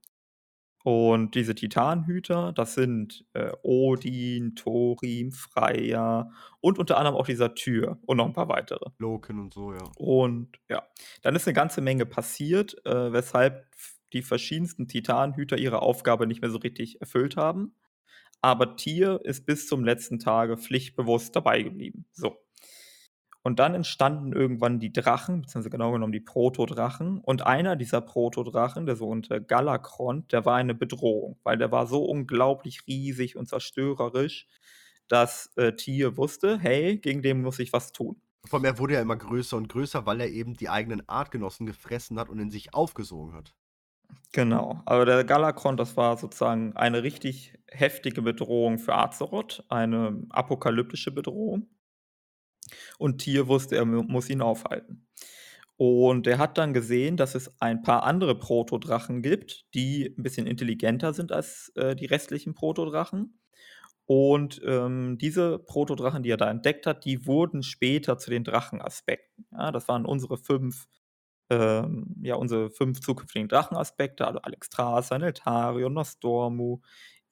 Und 0.84 1.34
diese 1.34 1.54
Titanenhüter, 1.54 2.52
das 2.52 2.74
sind 2.74 3.26
äh, 3.34 3.52
Odin, 3.62 4.54
Thorim, 4.54 5.32
Freya 5.32 6.30
und 6.60 6.78
unter 6.78 6.96
anderem 6.96 7.16
auch 7.16 7.26
dieser 7.26 7.54
Tür 7.54 7.98
und 8.06 8.16
noch 8.16 8.26
ein 8.26 8.32
paar 8.32 8.48
weitere. 8.48 8.90
Loken 8.98 9.40
und 9.40 9.52
so, 9.52 9.72
ja. 9.72 9.84
Und 9.96 10.58
ja, 10.68 10.84
dann 11.22 11.36
ist 11.36 11.46
eine 11.46 11.54
ganze 11.54 11.80
Menge 11.80 12.06
passiert, 12.06 12.74
äh, 12.86 13.12
weshalb 13.12 13.66
die 14.12 14.22
verschiedensten 14.22 14.88
Titanenhüter 14.88 15.58
ihre 15.58 15.82
Aufgabe 15.82 16.26
nicht 16.26 16.42
mehr 16.42 16.50
so 16.50 16.58
richtig 16.58 17.00
erfüllt 17.00 17.36
haben. 17.36 17.74
Aber 18.40 18.76
Tier 18.76 19.20
ist 19.24 19.46
bis 19.46 19.66
zum 19.66 19.84
letzten 19.84 20.18
Tage 20.18 20.56
pflichtbewusst 20.56 21.34
dabei 21.34 21.62
geblieben. 21.62 22.06
So. 22.12 22.36
Und 23.42 23.58
dann 23.60 23.74
entstanden 23.74 24.32
irgendwann 24.32 24.78
die 24.78 24.92
Drachen, 24.92 25.40
beziehungsweise 25.40 25.70
genau 25.70 25.92
genommen 25.92 26.12
die 26.12 26.20
Protodrachen. 26.20 27.18
Und 27.18 27.46
einer 27.46 27.76
dieser 27.76 28.00
Protodrachen, 28.00 28.86
der 28.86 28.96
sogenannte 28.96 29.42
Galakrond, 29.42 30.32
der 30.32 30.44
war 30.44 30.56
eine 30.56 30.74
Bedrohung, 30.74 31.38
weil 31.44 31.56
der 31.56 31.72
war 31.72 31.86
so 31.86 32.04
unglaublich 32.04 32.86
riesig 32.86 33.36
und 33.36 33.48
zerstörerisch, 33.48 34.46
dass 35.08 35.50
äh, 35.56 35.72
Tier 35.74 36.16
wusste, 36.16 36.58
hey, 36.58 36.98
gegen 36.98 37.22
den 37.22 37.42
muss 37.42 37.58
ich 37.58 37.72
was 37.72 37.92
tun. 37.92 38.20
Vor 38.44 38.58
allem, 38.58 38.66
er 38.66 38.78
wurde 38.78 38.94
ja 38.94 39.00
immer 39.00 39.16
größer 39.16 39.56
und 39.56 39.68
größer, 39.68 40.06
weil 40.06 40.20
er 40.20 40.28
eben 40.28 40.54
die 40.54 40.68
eigenen 40.68 41.08
Artgenossen 41.08 41.66
gefressen 41.66 42.18
hat 42.18 42.28
und 42.28 42.38
in 42.38 42.50
sich 42.50 42.74
aufgesogen 42.74 43.34
hat. 43.34 43.54
Genau, 44.32 44.80
aber 44.86 45.04
der 45.04 45.22
Galakrond, 45.24 45.78
das 45.78 45.96
war 45.98 46.16
sozusagen 46.16 46.74
eine 46.76 47.02
richtig 47.02 47.58
heftige 47.66 48.22
Bedrohung 48.22 48.78
für 48.78 48.94
Azeroth, 48.94 49.64
eine 49.68 50.22
apokalyptische 50.30 51.10
Bedrohung. 51.10 51.68
Und 52.98 53.18
Tyr 53.22 53.48
wusste, 53.48 53.76
er 53.76 53.84
mu- 53.84 54.02
muss 54.02 54.30
ihn 54.30 54.42
aufhalten. 54.42 55.06
Und 55.76 56.26
er 56.26 56.38
hat 56.38 56.58
dann 56.58 56.72
gesehen, 56.74 57.16
dass 57.16 57.34
es 57.34 57.52
ein 57.60 57.82
paar 57.82 58.02
andere 58.02 58.36
Protodrachen 58.38 59.22
gibt, 59.22 59.66
die 59.74 60.14
ein 60.18 60.22
bisschen 60.22 60.46
intelligenter 60.46 61.12
sind 61.14 61.30
als 61.32 61.72
äh, 61.76 61.94
die 61.94 62.06
restlichen 62.06 62.54
Protodrachen. 62.54 63.38
Und, 64.06 64.60
ähm, 64.66 65.18
diese 65.20 65.58
Protodrachen, 65.60 66.22
die 66.22 66.30
er 66.30 66.36
da 66.38 66.50
entdeckt 66.50 66.86
hat, 66.86 67.04
die 67.04 67.26
wurden 67.26 67.62
später 67.62 68.18
zu 68.18 68.30
den 68.30 68.44
Drachenaspekten. 68.44 69.46
Ja, 69.52 69.72
das 69.72 69.88
waren 69.88 70.06
unsere 70.06 70.38
5 70.38 70.86
ähm, 71.50 72.14
ja, 72.22 72.34
unsere 72.36 72.70
5 72.70 73.00
zukünftigen 73.00 73.48
Drachenaspekte, 73.48 74.26
also 74.26 74.40
Alexstrasza, 74.40 75.18
Neltarion, 75.18 75.92
Nostormu, 75.92 76.80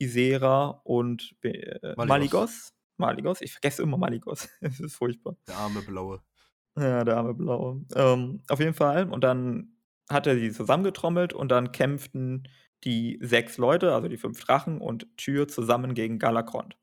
Ysera 0.00 0.80
und 0.84 1.34
äh. 1.42 1.94
Malygos? 1.96 2.72
Malygos? 2.96 3.40
Ich 3.40 3.52
vergesse 3.52 3.82
immer 3.82 3.98
Malygos. 3.98 4.48
Es 4.60 4.80
ist 4.80 4.96
furchtbar. 4.96 5.36
Der 5.46 5.56
arme 5.56 5.82
Blaue. 5.82 6.22
Ja, 6.76 7.04
der 7.04 7.16
arme 7.16 7.34
Blaue. 7.34 7.84
Ähm, 7.94 8.42
auf 8.48 8.60
jeden 8.60 8.74
Fall. 8.74 9.08
Und 9.08 9.24
dann 9.24 9.76
hat 10.08 10.26
er 10.26 10.36
sie 10.36 10.50
zusammengetrommelt 10.52 11.32
und 11.32 11.50
dann 11.50 11.72
kämpften 11.72 12.48
die 12.84 13.18
6 13.22 13.58
Leute, 13.58 13.94
also 13.94 14.08
die 14.08 14.18
5 14.18 14.38
Drachen 14.44 14.80
und 14.80 15.06
Tyr 15.16 15.48
zusammen 15.48 15.94
gegen 15.94 16.18
Galakrond. 16.18 16.76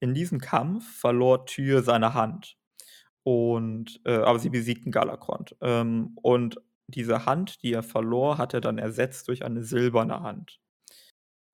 In 0.00 0.14
diesem 0.14 0.40
Kampf 0.40 0.98
verlor 0.98 1.46
Tyr 1.46 1.82
seine 1.82 2.14
Hand. 2.14 2.56
Und, 3.24 4.00
äh, 4.04 4.16
aber 4.16 4.38
sie 4.38 4.50
besiegten 4.50 4.92
Galakrond. 4.92 5.56
Ähm, 5.62 6.16
und 6.22 6.60
diese 6.86 7.26
Hand, 7.26 7.62
die 7.62 7.72
er 7.72 7.82
verlor, 7.82 8.38
hat 8.38 8.54
er 8.54 8.60
dann 8.60 8.78
ersetzt 8.78 9.28
durch 9.28 9.44
eine 9.44 9.64
silberne 9.64 10.20
Hand. 10.20 10.60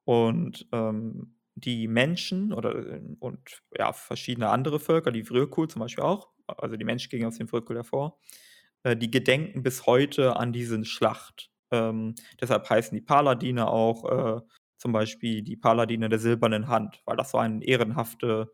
Und, 0.05 0.67
ähm, 0.73 1.37
die 1.55 1.89
Menschen 1.89 2.53
oder, 2.53 2.75
ähm, 2.75 3.17
und 3.21 3.63
ja, 3.77 3.93
verschiedene 3.93 4.49
andere 4.49 4.81
Völker, 4.81 5.13
die 5.13 5.25
Vrökul 5.25 5.69
zum 5.69 5.81
Beispiel 5.81 6.05
auch, 6.05 6.31
also 6.47 6.77
die 6.77 6.85
Menschen 6.85 7.11
gingen 7.11 7.27
aus 7.27 7.39
dem 7.39 7.49
Vrökul 7.49 7.77
hervor, 7.77 8.19
äh, 8.83 8.97
die 8.97 9.11
gedenken 9.11 9.63
bis 9.63 9.87
heute 9.87 10.37
an 10.37 10.53
diese 10.53 10.85
Schlacht. 10.85 11.51
Ähm, 11.71 12.15
deshalb 12.41 12.69
heißen 12.69 12.97
die 12.97 13.03
Paladine 13.03 13.69
auch 13.69 14.39
äh, 14.39 14.41
zum 14.79 14.93
Beispiel 14.93 15.43
die 15.43 15.57
Paladine 15.57 16.09
der 16.09 16.19
silbernen 16.19 16.69
Hand, 16.69 17.03
weil 17.05 17.17
das 17.17 17.31
so 17.33 17.39
eine 17.39 17.65
ehrenhafte 17.65 18.53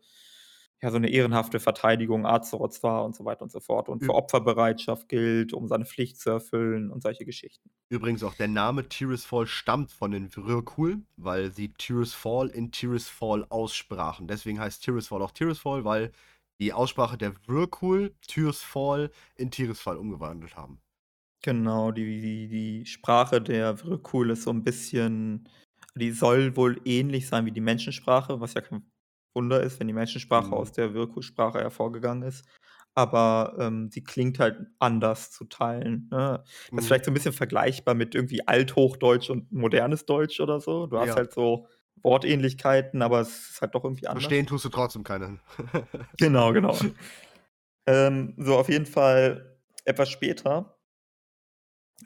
ja, 0.81 0.91
so 0.91 0.99
'ne 0.99 1.09
ehrenhafte 1.09 1.59
Verteidigung 1.59 2.25
Azeroths 2.25 2.83
war 2.83 3.05
und 3.05 3.15
so 3.15 3.25
weiter 3.25 3.43
und 3.43 3.51
so 3.51 3.59
fort 3.59 3.89
und 3.89 4.03
für 4.05 4.13
Opferbereitschaft 4.15 5.09
gilt, 5.09 5.53
um 5.53 5.67
seine 5.67 5.85
Pflicht 5.85 6.19
zu 6.19 6.29
erfüllen 6.31 6.91
und 6.91 7.01
solche 7.03 7.25
Geschichten. 7.25 7.69
Übrigens 7.91 8.21
auch 8.23 8.33
der 8.33 8.49
Name 8.49 8.89
Tirisfal 8.89 9.47
stammt 9.47 9.93
von 9.93 10.11
den 10.11 10.27
Vrökul, 10.29 11.05
weil 11.15 11.53
sie 11.53 11.69
Tirisfal 11.73 12.49
in 12.49 12.71
Tirisfal 12.73 13.45
aussprachen. 13.47 14.27
Deswegen 14.27 14.59
heißt 14.59 14.83
Tirisfal 14.83 15.21
auch 15.21 15.31
Tirisfal, 15.31 15.85
weil 15.85 16.11
die 16.59 16.73
Aussprache 16.73 17.17
der 17.17 17.31
Vrökul 17.33 18.13
Tirisfal 18.27 19.09
in 19.35 19.51
Tirisfal 19.51 19.95
umgewandelt 19.95 20.57
haben. 20.57 20.81
Genau, 21.43 21.91
die 21.91 22.19
die 22.19 22.47
die 22.47 22.85
Sprache 22.85 23.41
der 23.41 23.77
Vrökul 23.77 24.31
ist 24.31 24.43
so 24.43 24.49
'n 24.51 24.63
bisschen 24.63 25.47
die 25.95 26.11
soll 26.11 26.55
wohl 26.55 26.79
ähnlich 26.85 27.27
sein 27.27 27.45
wie 27.45 27.51
die 27.51 27.61
Menschensprache, 27.61 28.39
was 28.39 28.53
ja 28.55 28.61
kein 28.61 28.89
Wunder 29.37 29.63
ist, 29.63 29.79
wenn 29.79 29.87
die 29.87 29.93
Menschensprache 29.93 30.55
Mhm. 30.55 30.57
aus 30.57 30.73
der 30.73 30.91
Vrökul-Sprache 30.91 31.59
hervorgegangen 31.61 32.23
ist. 32.27 32.45
Aber, 32.95 33.55
ähm, 33.59 33.89
sie 33.91 34.03
klingt 34.03 34.39
halt 34.39 34.57
anders 34.79 35.31
zu 35.31 35.45
Teilen, 35.45 36.09
ne? 36.11 36.43
Das 36.75 36.85
ist 36.85 36.87
Mhm. 36.87 36.87
vielleicht 36.87 37.05
so 37.05 37.11
'n 37.11 37.15
bisschen 37.15 37.33
vergleichbar 37.33 37.95
mit 37.95 38.15
irgendwie 38.15 38.47
Althochdeutsch 38.47 39.29
und 39.29 39.51
modernes 39.51 40.05
Deutsch 40.07 40.39
oder 40.41 40.59
so. 40.61 40.87
Du 40.87 40.99
hast 40.99 41.15
Ja. 41.15 41.17
halt 41.17 41.33
so 41.33 41.67
Wortähnlichkeiten, 42.03 43.01
aber 43.03 43.21
es 43.21 43.51
ist 43.51 43.61
halt 43.61 43.75
doch 43.75 43.83
irgendwie 43.85 44.07
anders. 44.07 44.35
Verstehen 44.35 44.47
tust 44.47 44.65
du 44.65 44.69
trotzdem 44.69 45.03
keinen. 45.03 45.39
Genau, 46.19 46.53
genau. 46.53 46.79
Ähm, 47.87 48.33
so 48.37 48.55
auf 48.57 48.69
jeden 48.69 48.85
Fall 48.85 49.59
etwas 49.85 50.09
später 50.09 50.77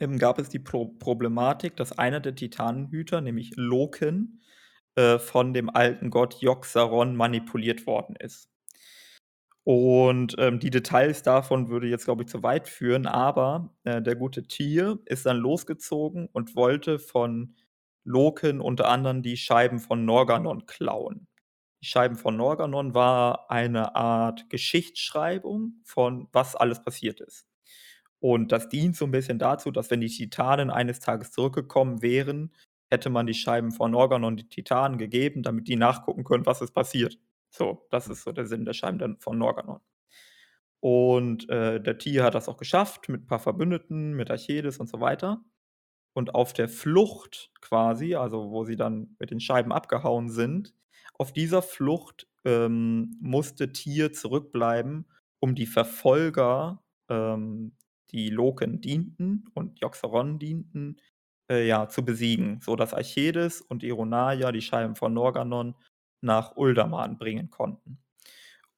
ähm, 0.00 0.18
gab 0.18 0.38
es 0.38 0.48
die 0.48 0.58
Pro 0.58 0.86
Problematik, 0.86 1.76
dass 1.76 1.98
einer 1.98 2.20
der 2.20 2.34
Titanenhüter, 2.34 3.20
nämlich 3.20 3.52
Loken, 3.56 4.40
äh, 4.96 5.18
von 5.18 5.54
dem 5.54 5.70
alten 5.70 6.10
Gott 6.10 6.40
Yogg-Saron 6.42 7.16
manipuliert 7.16 7.86
worden 7.86 8.16
ist. 8.16 8.46
Und, 9.66 10.34
ähm, 10.38 10.58
die 10.58 10.70
Details 10.70 11.22
davon 11.22 11.68
würde 11.68 11.86
jetzt, 11.86 12.04
glaube 12.04 12.24
ich, 12.24 12.28
zu 12.28 12.42
weit 12.42 12.68
führen, 12.68 13.06
aber, 13.06 13.72
äh, 13.84 14.02
der 14.02 14.16
gute 14.16 14.42
Tyr 14.48 14.98
ist 15.04 15.24
dann 15.26 15.36
losgezogen 15.36 16.28
und 16.32 16.56
wollte 16.56 16.98
von 16.98 17.54
Loken 18.04 18.60
unter 18.60 18.88
anderem 18.88 19.22
die 19.22 19.36
Scheiben 19.36 19.78
von 19.78 20.04
Norgannon 20.04 20.66
klauen. 20.66 21.28
Die 21.82 21.86
Scheiben 21.86 22.16
von 22.16 22.36
Norgannon 22.36 22.94
war 22.94 23.50
eine 23.50 23.94
Art 23.96 24.50
Geschichtsschreibung 24.50 25.74
von 25.84 26.28
was 26.32 26.56
alles 26.56 26.82
passiert 26.82 27.20
ist. 27.20 27.46
Und 28.20 28.52
das 28.52 28.68
dient 28.68 28.96
so 28.96 29.04
'n 29.06 29.10
bisschen 29.12 29.38
dazu, 29.38 29.70
dass 29.72 29.90
wenn 29.90 30.00
die 30.00 30.08
Titanen 30.08 30.70
eines 30.70 31.00
Tages 31.00 31.32
zurückgekommen 31.32 32.02
wären, 32.02 32.52
hätte 32.92 33.10
man 33.10 33.26
die 33.26 33.34
Scheiben 33.34 33.72
von 33.72 33.90
Norgannon 33.90 34.36
den 34.36 34.50
Titanen 34.50 34.98
gegeben, 34.98 35.42
damit 35.42 35.66
die 35.66 35.76
nachgucken 35.76 36.24
können, 36.24 36.46
was 36.46 36.60
ist 36.60 36.72
passiert. 36.72 37.18
So, 37.50 37.86
das 37.90 38.08
ist 38.08 38.22
so 38.22 38.32
der 38.32 38.46
Sinn 38.46 38.64
der 38.64 38.74
Scheiben 38.74 39.18
von 39.18 39.38
Norgannon. 39.38 39.80
Und, 40.80 41.48
äh, 41.48 41.80
der 41.80 41.98
Tyr 41.98 42.24
hat 42.24 42.34
das 42.34 42.48
auch 42.48 42.56
geschafft 42.56 43.08
mit 43.08 43.26
paar 43.26 43.38
Verbündeten, 43.38 44.12
mit 44.12 44.30
Archedis 44.30 44.78
und 44.78 44.88
so 44.88 45.00
weiter. 45.00 45.42
Und 46.12 46.34
auf 46.34 46.52
der 46.52 46.68
Flucht 46.68 47.50
quasi, 47.60 48.14
also 48.14 48.50
wo 48.50 48.64
sie 48.64 48.76
dann 48.76 49.16
mit 49.18 49.30
den 49.30 49.40
Scheiben 49.40 49.72
abgehauen 49.72 50.28
sind, 50.28 50.74
auf 51.14 51.32
dieser 51.32 51.62
Flucht, 51.62 52.28
ähm, 52.44 53.16
musste 53.20 53.72
Tyr 53.72 54.12
zurückbleiben, 54.12 55.06
um 55.40 55.54
die 55.54 55.66
Verfolger, 55.66 56.82
ähm, 57.08 57.76
die 58.10 58.28
Loken 58.28 58.80
dienten 58.80 59.46
und 59.54 59.80
Yogg-Saron 59.80 60.38
dienten, 60.38 60.96
äh, 61.52 61.66
ja, 61.68 61.88
zu 61.88 62.04
besiegen, 62.04 62.60
sodass 62.62 62.94
Archedis 62.94 63.62
und 63.62 63.82
Ironaya 63.84 64.52
die 64.52 64.62
Scheiben 64.62 64.96
von 64.96 65.14
Norgannon 65.14 65.76
nach 66.22 66.56
Uldaman 66.56 67.18
bringen 67.18 67.50
konnten. 67.50 67.98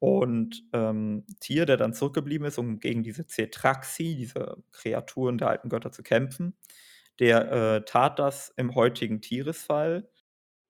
Und, 0.00 0.64
ähm, 0.72 1.24
Tyr, 1.40 1.66
der 1.66 1.76
dann 1.78 1.94
zurückgeblieben 1.94 2.46
ist, 2.46 2.58
um 2.58 2.78
gegen 2.80 3.02
diese 3.02 3.26
Cetraxi, 3.26 4.16
diese 4.16 4.62
Kreaturen 4.72 5.38
der 5.38 5.48
alten 5.48 5.68
Götter 5.70 5.92
zu 5.92 6.02
kämpfen, 6.02 6.56
der, 7.20 7.52
äh, 7.52 7.84
tat 7.84 8.18
das 8.18 8.50
im 8.56 8.74
heutigen 8.74 9.20
Tirisfal 9.22 10.10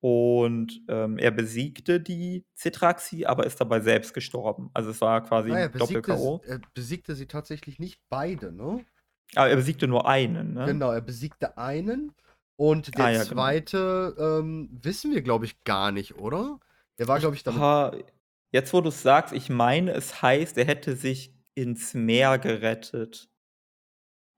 und, 0.01 0.83
ähm, 0.89 1.19
er 1.19 1.31
besiegte 1.33 2.01
die 2.01 2.47
Cetraxi, 2.57 3.27
aber 3.27 3.47
ist 3.47 3.61
dabei 3.61 3.81
selbst 3.81 4.15
gestorben. 4.15 4.71
Also, 4.75 4.91
es 4.91 5.01
war 5.03 5.23
quasi 5.25 5.51
Ah, 5.51 5.59
er 5.59 5.69
'n 5.73 5.77
Doppel 5.79 6.03
besiegte 6.03 6.13
s 6.13 6.33
K.O. 6.33 6.43
er 6.43 6.59
besiegte 6.73 7.15
sie 7.15 7.27
tatsächlich 7.27 7.79
nicht 7.79 8.01
beide, 8.09 8.51
ne? 8.53 8.87
Ah, 9.37 9.47
er 9.49 9.57
besiegte 9.57 9.87
nur 9.89 10.07
einen, 10.09 10.55
ne? 10.55 10.81
Genau, 10.81 10.91
er 10.93 11.01
besiegte 11.01 11.59
einen 11.59 12.15
und 12.57 12.97
der 12.99 13.05
Ah 13.05 13.11
ja, 13.11 13.25
genau. 13.25 13.55
2., 13.55 13.77
ähm, 14.19 14.69
wissen 14.83 15.13
wir, 15.13 15.23
glaube 15.23 15.45
ich, 15.45 15.63
gar 15.65 15.93
nicht, 15.93 16.15
oder? 16.17 16.61
Der 16.99 17.09
war, 17.09 17.21
glaube 17.21 17.37
ich, 17.37 17.43
damit 17.43 17.67
Ha 17.67 17.93
jetzt, 18.53 18.73
wo 18.73 18.81
du's 18.81 19.03
sagst, 19.03 19.33
ich 19.35 19.49
meine, 19.51 19.93
es 19.93 20.23
heißt, 20.23 20.57
er 20.59 20.65
hätte 20.67 20.97
sich 20.97 21.35
ins 21.55 21.95
Meer 21.95 22.39
gerettet. 22.39 23.29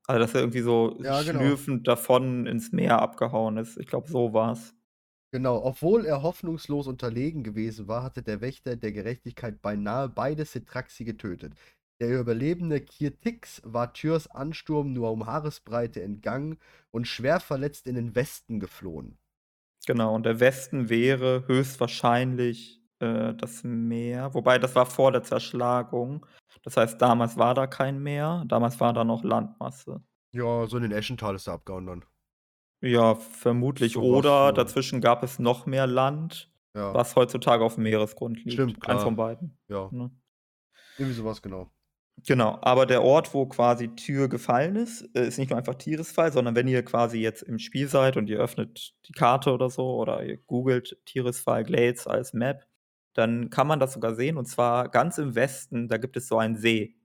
Also, 0.08 0.20
dass 0.20 0.34
er 0.34 0.40
irgendwie 0.40 0.60
so 0.62 0.98
Ja, 1.02 1.22
genau. 1.22 1.58
schlürfend 1.58 1.86
davon 1.88 2.46
ins 2.46 2.72
Meer 2.72 3.00
abgehauen 3.02 3.56
ist. 3.56 3.76
Ich 3.78 3.86
glaube, 3.86 4.08
so 4.08 4.32
war's. 4.32 4.74
Genau, 5.32 5.62
obwohl 5.64 6.04
er 6.06 6.22
hoffnungslos 6.22 6.86
unterlegen 6.86 7.42
gewesen 7.44 7.88
war, 7.88 8.02
hatte 8.02 8.22
der 8.22 8.40
Wächter 8.40 8.76
der 8.76 8.92
Gerechtigkeit 8.92 9.60
beinahe 9.60 10.08
beide 10.08 10.44
Cetraxi 10.44 11.04
getötet. 11.04 11.54
Der 12.00 12.20
Überlebende 12.20 12.80
Khirtix 12.80 13.62
war 13.64 13.92
Tyrs 13.92 14.26
Ansturm 14.30 14.92
nur 14.92 15.10
um 15.12 15.26
Haaresbreite 15.26 16.02
entgangen 16.02 16.58
und 16.90 17.06
schwer 17.08 17.40
verletzt 17.40 17.86
in 17.86 17.94
den 17.94 18.14
Westen 18.14 18.60
geflohen. 18.60 19.18
Genau, 19.86 20.14
und 20.14 20.24
der 20.26 20.40
Westen 20.40 20.88
wäre 20.88 21.44
höchstwahrscheinlich, 21.46 22.82
äh, 22.98 23.34
das 23.34 23.62
Meer, 23.64 24.34
wobei 24.34 24.58
das 24.58 24.74
war 24.74 24.86
vor 24.86 25.12
der 25.12 25.22
Zerschlagung. 25.22 26.26
Das 26.62 26.76
heißt, 26.76 27.00
damals 27.00 27.36
war 27.38 27.54
da 27.54 27.66
kein 27.66 28.02
Meer, 28.02 28.44
damals 28.46 28.78
war 28.80 28.92
da 28.92 29.04
noch 29.04 29.22
Landmasse. 29.24 30.02
Ja, 30.32 30.66
so 30.66 30.76
in 30.76 30.82
den 30.82 30.92
Eschental 30.92 31.34
ist 31.36 31.46
er 31.46 31.54
abgehauen 31.54 31.86
dann. 31.86 32.04
Ja, 32.82 33.14
vermutlich. 33.14 33.92
So 33.94 34.02
was, 34.02 34.08
Oder 34.18 34.30
ja. 34.46 34.52
dazwischen 34.52 35.00
gab 35.00 35.22
es 35.22 35.38
noch 35.38 35.64
mehr 35.66 35.86
Land, 35.86 36.52
Ja. 36.74 36.92
was 36.92 37.16
heutzutage 37.16 37.64
aufm 37.64 37.82
Meeresgrund 37.84 38.38
liegt. 38.44 38.52
Stimmt, 38.52 38.74
Eins 38.76 38.84
klar. 38.84 39.00
von 39.00 39.16
beiden, 39.16 39.56
Ja. 39.68 39.88
ne? 39.92 40.10
Irgendwie 40.98 41.14
so 41.14 41.24
was, 41.24 41.40
genau. 41.40 41.70
Genau, 42.24 42.58
aber 42.62 42.86
der 42.86 43.02
Ort, 43.02 43.34
wo 43.34 43.46
quasi 43.46 43.88
Tyr 43.94 44.28
gefallen 44.28 44.76
ist, 44.76 45.02
äh, 45.14 45.26
ist 45.26 45.38
nicht 45.38 45.50
nur 45.50 45.58
einfach 45.58 45.74
Tirisfal, 45.74 46.32
sondern 46.32 46.56
wenn 46.56 46.66
ihr 46.66 46.82
quasi 46.82 47.18
jetzt 47.18 47.42
im 47.42 47.58
Spiel 47.58 47.88
seid 47.88 48.16
und 48.16 48.28
ihr 48.30 48.38
öffnet 48.38 48.94
die 49.06 49.12
Karte 49.12 49.52
oder 49.52 49.68
so 49.68 49.96
oder 49.96 50.24
ihr 50.24 50.38
googelt 50.38 50.98
Tirisfal 51.04 51.62
Glades 51.64 52.06
als 52.06 52.32
Map, 52.32 52.66
dann 53.14 53.50
kann 53.50 53.66
man 53.66 53.80
das 53.80 53.92
sogar 53.92 54.14
sehen 54.14 54.38
und 54.38 54.46
zwar 54.46 54.88
ganz 54.88 55.18
im 55.18 55.34
Westen, 55.34 55.88
da 55.88 55.98
gibt 55.98 56.16
es 56.16 56.28
so 56.28 56.38
einen 56.38 56.56
See. 56.56 56.96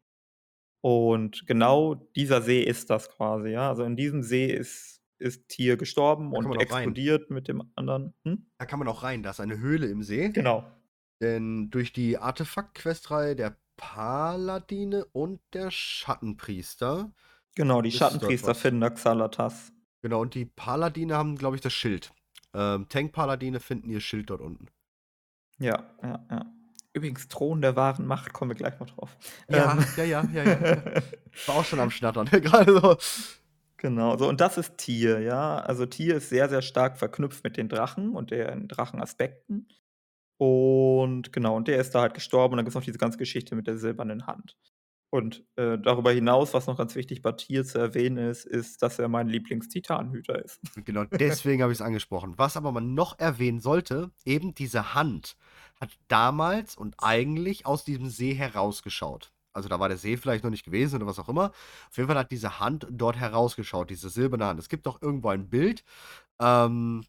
Und 0.81 1.45
genau 1.45 1.95
dieser 2.15 2.41
See 2.41 2.63
ist 2.63 2.89
das 2.89 3.09
quasi, 3.09 3.49
ja. 3.49 3.69
Also, 3.69 3.83
in 3.83 3.95
diesem 3.95 4.23
See 4.23 4.47
ist 4.47 5.01
ist 5.21 5.47
Tyr 5.49 5.77
gestorben 5.77 6.33
und 6.33 6.47
auch 6.47 6.51
rein. 6.51 6.59
explodiert 6.61 7.29
mit 7.29 7.47
dem 7.47 7.61
anderen 7.75 8.15
hm? 8.23 8.47
Da 8.57 8.65
kann 8.65 8.79
man 8.79 8.87
auch 8.87 9.03
rein. 9.03 9.21
Da 9.21 9.29
ist 9.29 9.39
eine 9.39 9.59
Höhle 9.59 9.87
im 9.87 10.01
See. 10.01 10.29
Genau. 10.29 10.65
Denn 11.21 11.69
durch 11.69 11.93
die 11.93 12.17
Artefakt-Questreihe 12.17 13.35
der 13.35 13.55
Paladine 13.81 15.05
und 15.11 15.41
der 15.53 15.71
Schattenpriester 15.71 17.11
Genau, 17.55 17.81
die 17.81 17.89
ist 17.89 17.97
Schattenpriester 17.97 18.55
finden 18.55 18.93
Xalatas. 18.93 19.73
Genau, 20.01 20.21
und 20.21 20.33
die 20.33 20.45
Paladine 20.45 21.15
haben, 21.15 21.37
glaube 21.37 21.55
ich, 21.55 21.61
das 21.61 21.73
Schild. 21.73 22.13
Ähm, 22.53 22.87
Tank-Paladine 22.89 23.59
finden 23.59 23.89
ihr 23.89 23.99
Schild 23.99 24.29
dort 24.29 24.41
unten. 24.41 24.67
Ja, 25.59 25.83
ja, 26.01 26.25
ja. 26.29 26.45
Übrigens, 26.93 27.27
Thron 27.27 27.61
der 27.61 27.75
wahren 27.75 28.05
Macht, 28.05 28.33
kommen 28.33 28.51
wir 28.51 28.55
gleich 28.55 28.79
noch 28.79 28.87
drauf. 28.87 29.17
Ähm. 29.47 29.55
Ja, 29.55 29.77
ja, 29.97 30.03
ja, 30.03 30.29
ja, 30.33 30.43
ja, 30.43 30.59
ja. 30.75 31.01
War 31.47 31.55
auch 31.55 31.65
schon 31.65 31.79
am 31.79 31.91
Schnattern, 31.91 32.25
grade 32.31 32.79
so. 32.79 32.97
Genau, 33.77 34.17
so 34.17 34.27
und 34.27 34.41
das 34.41 34.57
ist 34.57 34.77
Tyr, 34.77 35.19
ja? 35.19 35.59
Also, 35.59 35.85
Tyr 35.85 36.15
ist 36.15 36.29
sehr, 36.29 36.49
sehr 36.49 36.61
stark 36.61 36.97
verknüpft 36.97 37.43
mit 37.43 37.57
den 37.57 37.67
Drachen 37.67 38.15
und 38.15 38.31
den 38.31 38.67
Drachenaspekten. 38.67 39.67
Und 40.41 41.31
genau, 41.31 41.55
und 41.55 41.67
der 41.67 41.77
ist 41.79 41.93
da 41.93 42.01
halt 42.01 42.15
gestorben 42.15 42.53
und 42.53 42.57
dann 42.57 42.65
gibt's 42.65 42.73
noch 42.73 42.83
diese 42.83 42.97
ganze 42.97 43.19
Geschichte 43.19 43.55
mit 43.55 43.67
der 43.67 43.77
silbernen 43.77 44.25
Hand. 44.25 44.57
Und, 45.11 45.45
äh, 45.55 45.77
darüber 45.77 46.11
hinaus, 46.11 46.55
was 46.55 46.65
noch 46.65 46.77
ganz 46.77 46.95
wichtig 46.95 47.21
bei 47.21 47.33
Tyr 47.33 47.63
zu 47.63 47.77
erwähnen 47.77 48.17
ist, 48.17 48.45
ist, 48.45 48.81
dass 48.81 48.97
er 48.97 49.07
mein 49.07 49.27
Lieblings-Titanhüter 49.27 50.43
ist. 50.43 50.59
Genau, 50.85 51.03
deswegen 51.03 51.61
habe 51.61 51.71
ich's 51.73 51.81
angesprochen. 51.81 52.37
Was 52.37 52.57
aber 52.57 52.71
man 52.71 52.95
noch 52.95 53.19
erwähnen 53.19 53.59
sollte, 53.59 54.09
eben 54.25 54.55
diese 54.55 54.95
Hand 54.95 55.35
hat 55.79 55.91
damals 56.07 56.75
und 56.75 56.95
eigentlich 56.97 57.67
aus 57.67 57.83
diesem 57.83 58.07
See 58.09 58.33
herausgeschaut. 58.33 59.31
Also, 59.53 59.69
da 59.69 59.79
war 59.79 59.89
der 59.89 59.97
See 59.97 60.17
vielleicht 60.17 60.43
noch 60.43 60.49
nicht 60.49 60.65
gewesen 60.65 60.95
oder 60.95 61.05
was 61.07 61.19
auch 61.19 61.29
immer. 61.29 61.51
Auf 61.89 61.97
jeden 61.97 62.07
Fall 62.07 62.17
hat 62.17 62.31
diese 62.31 62.59
Hand 62.59 62.87
dort 62.89 63.17
herausgeschaut, 63.17 63.89
diese 63.91 64.09
silberne 64.09 64.45
Hand. 64.45 64.59
Es 64.59 64.69
gibt 64.69 64.87
auch 64.87 65.01
irgendwo 65.01 65.29
ein 65.29 65.49
Bild, 65.49 65.83
ähm 66.41 67.05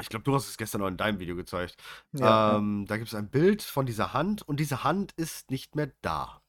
ich 0.00 0.08
glaube, 0.08 0.24
du 0.24 0.34
hast 0.34 0.48
es 0.48 0.56
gestern 0.56 0.82
auch 0.82 0.88
in 0.88 0.96
deinem 0.96 1.18
Video 1.18 1.36
gezeigt. 1.36 1.76
Ja, 2.12 2.52
ja. 2.52 2.56
Ähm, 2.56 2.86
da 2.86 2.96
gibt's 2.96 3.14
ein 3.14 3.30
Bild 3.30 3.62
von 3.62 3.86
dieser 3.86 4.12
Hand 4.12 4.42
und 4.42 4.60
diese 4.60 4.84
Hand 4.84 5.12
ist 5.12 5.50
nicht 5.50 5.76
mehr 5.76 5.92
da. 6.02 6.42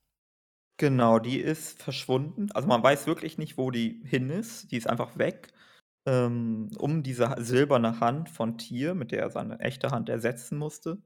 Genau, 0.77 1.19
die 1.19 1.39
ist 1.39 1.81
verschwunden. 1.81 2.51
Also, 2.53 2.67
man 2.67 2.81
weiß 2.81 3.05
wirklich 3.07 3.37
nicht, 3.37 3.57
wo 3.57 3.71
die 3.71 4.01
hin 4.05 4.29
ist. 4.29 4.71
Die 4.71 4.77
ist 4.77 4.89
einfach 4.89 5.17
weg. 5.17 5.49
Ähm, 6.07 6.71
um 6.79 7.03
diese 7.03 7.35
silberne 7.37 7.99
Hand 7.99 8.29
von 8.29 8.57
Tyr, 8.57 8.95
mit 8.95 9.11
der 9.11 9.21
er 9.21 9.29
seine 9.29 9.59
echte 9.59 9.91
Hand 9.91 10.09
ersetzen 10.09 10.57
musste 10.57 10.97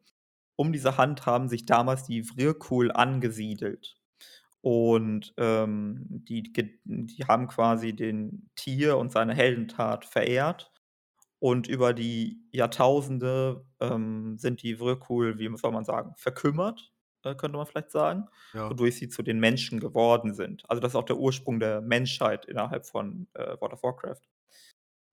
um 0.56 0.72
diese 0.72 0.98
Hand 0.98 1.26
haben 1.26 1.50
sich 1.50 1.66
damals 1.66 2.04
die 2.04 2.24
Vryrkul 2.24 2.92
angesiedelt. 2.92 3.98
Und, 4.62 5.34
ähm, 5.38 6.06
die 6.10 6.44
die 6.86 7.26
haben 7.28 7.48
quasi 7.48 7.96
den 7.96 8.50
Tyr 8.56 8.98
und 8.98 9.12
seine 9.12 9.36
Heldentat 9.36 10.06
verehrt. 10.06 10.72
Und 11.46 11.68
über 11.68 11.94
die 11.94 12.42
Jahrtausende, 12.52 13.68
ähm, 13.80 14.38
sind 14.40 14.64
die 14.64 14.78
Vrykul, 14.78 15.38
wie 15.38 15.56
soll 15.58 15.72
man 15.72 15.86
sagen, 15.86 16.14
verkümmert, 16.18 16.92
äh, 17.24 17.36
könnte 17.36 17.58
man 17.58 17.68
vielleicht 17.68 17.92
sagen, 17.92 18.26
Ja. 18.54 18.72
wodurch 18.72 18.98
sie 18.98 19.10
zu 19.10 19.22
den 19.22 19.40
Menschen 19.40 19.80
geworden 19.80 20.34
sind. 20.34 20.64
Also, 20.70 20.82
das 20.82 20.94
ist 20.94 20.96
auch 20.96 21.04
der 21.06 21.18
Ursprung 21.20 21.60
der 21.60 21.82
Menschheit 21.82 22.46
innerhalb 22.46 22.88
von, 22.88 23.28
äh, 23.36 23.58
World 23.62 23.74
of 23.74 23.84
Warcraft. 23.84 24.22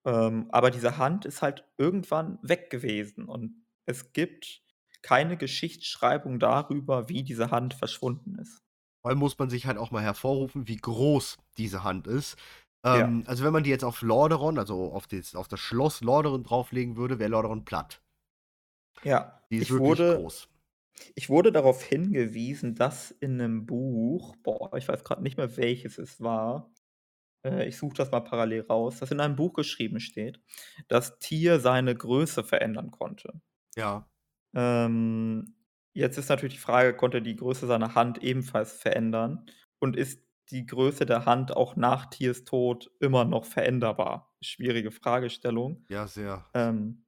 Ähm, 0.05 0.49
aber 0.51 0.71
diese 0.71 0.99
Hand 0.99 1.25
ist 1.25 1.43
halt 1.43 1.65
irgendwann 1.79 2.39
weg 2.43 2.71
gewesen 2.71 3.25
und 3.27 3.65
es 3.87 4.13
gibt 4.13 4.63
keine 5.03 5.37
Geschichtsschreibung 5.37 6.39
darüber, 6.39 7.09
wie 7.09 7.25
diese 7.25 7.51
Hand 7.51 7.75
verschwunden 7.75 8.37
ist. 8.39 8.63
Vor 9.03 9.11
allem 9.11 9.19
muss 9.19 9.39
man 9.39 9.51
sich 9.51 9.67
halt 9.67 9.79
auch 9.79 9.91
mal 9.91 10.03
hervorrufen, 10.03 10.69
wie 10.69 10.77
groß 10.77 11.39
diese 11.59 11.83
Hand 11.85 12.07
ist. 12.07 12.37
Ja. 12.91 13.07
Ähm, 13.07 13.25
also, 13.27 13.45
wenn 13.45 13.53
man 13.53 13.63
die 13.65 13.71
jetzt 13.71 13.85
auf 13.85 14.03
Lordaeron, 14.03 14.59
also 14.59 14.93
auf 14.93 15.07
das 15.07 15.35
auf 15.37 15.49
das 15.49 15.61
Schloss 15.61 16.01
Lordaeron 16.01 16.43
drauflegen 16.45 16.97
würde, 16.97 17.19
wäre 17.19 17.31
Lordaeron 17.31 17.65
platt. 17.65 18.03
Ja, 19.05 19.43
Die 19.51 19.59
ist 19.59 19.71
ich 19.71 19.73
wirklich 19.73 20.03
wurde 20.03 20.15
groß. 20.15 20.49
ich 21.17 21.29
wurde 21.31 21.53
darauf 21.53 21.83
hingewiesen, 21.85 22.75
dass 22.77 23.11
in 23.13 23.37
'nem 23.37 23.67
Buch 23.67 24.37
boah, 24.43 24.75
ich 24.77 24.89
weiß 24.89 25.05
grad 25.05 25.23
nicht 25.23 25.37
mehr, 25.39 25.57
welches 25.57 25.99
es 25.99 26.21
war. 26.21 26.73
Äh, 27.47 27.69
ich 27.69 27.79
suche 27.79 27.95
das 27.97 28.11
mal 28.13 28.21
parallel 28.23 28.63
raus, 28.63 28.99
dass 29.01 29.11
in 29.13 29.21
einem 29.21 29.37
Buch 29.37 29.55
geschrieben 29.55 30.01
steht, 30.01 30.41
dass 30.89 31.19
Tyr 31.21 31.61
seine 31.61 31.95
Größe 31.97 32.45
verändern 32.45 32.91
konnte. 32.93 33.41
Ja. 33.77 34.09
Ähm, 34.55 35.57
jetzt 35.95 36.19
ist 36.19 36.29
natürlich 36.29 36.55
die 36.55 36.61
Frage, 36.61 36.95
konnte 36.97 37.23
die 37.23 37.37
Größe 37.37 37.67
seiner 37.67 37.95
Hand 37.95 38.23
ebenfalls 38.23 38.73
verändern? 38.75 39.47
Und 39.79 39.97
ist 39.97 40.23
die 40.53 40.67
Größe 40.67 41.07
der 41.07 41.27
Hand 41.27 41.57
auch 41.57 41.77
nach 41.77 42.07
Tyrs 42.11 42.45
Tod 42.45 42.91
immer 43.01 43.25
noch 43.25 43.45
veränderbar? 43.47 44.35
Schwierige 44.43 44.93
Fragestellung. 44.93 45.87
Ja, 45.89 46.07
sehr. 46.09 46.53
Ähm, 46.55 47.05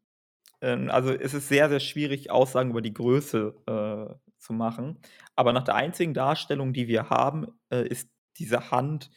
ähm, 0.63 0.91
also, 0.91 1.13
es 1.13 1.35
ist 1.35 1.49
sehr, 1.49 1.69
sehr 1.71 1.81
schwierig, 1.81 2.31
Aussagen 2.31 2.71
über 2.71 2.83
die 2.83 2.95
Größe, 2.95 3.55
äh, 3.67 4.17
zu 4.39 4.53
machen. 4.55 5.01
Aber 5.37 5.53
nach 5.55 5.65
der 5.65 5.77
einzigen 5.77 6.15
Darstellung, 6.15 6.73
die 6.75 6.89
wir 6.89 7.11
haben, 7.11 7.49
äh, 7.71 7.87
ist 7.89 8.11
diese 8.39 8.71
Hand, 8.73 9.11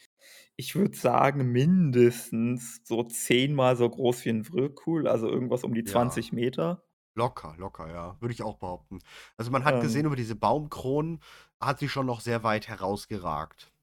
ich 0.58 0.76
würde 0.76 0.98
sagen, 0.98 1.52
mindestens 1.52 2.82
so 2.86 3.04
zehnmal 3.04 3.76
so 3.78 3.90
groß 3.90 4.26
wie 4.26 4.30
'n 4.32 4.46
Vryrkul, 4.46 5.08
also 5.08 5.30
irgendwas 5.30 5.64
um 5.66 5.74
die 5.76 5.86
Ja. 5.86 6.28
20 6.32 6.34
m. 6.34 6.84
Locker, 7.16 7.56
locker, 7.58 7.90
ja, 7.92 8.18
würde 8.22 8.34
ich 8.34 8.44
auch 8.44 8.58
behaupten. 8.60 9.00
Also, 9.38 9.52
man 9.52 9.66
hat 9.66 9.80
gesehen, 9.82 10.06
Ähm 10.06 10.08
über 10.08 10.16
diese 10.16 10.36
Baumkronen 10.36 11.22
hat 11.62 11.80
sie 11.80 11.90
schon 11.90 12.06
noch 12.08 12.22
sehr 12.22 12.44
weit 12.44 12.68
herausgeragt. 12.70 13.74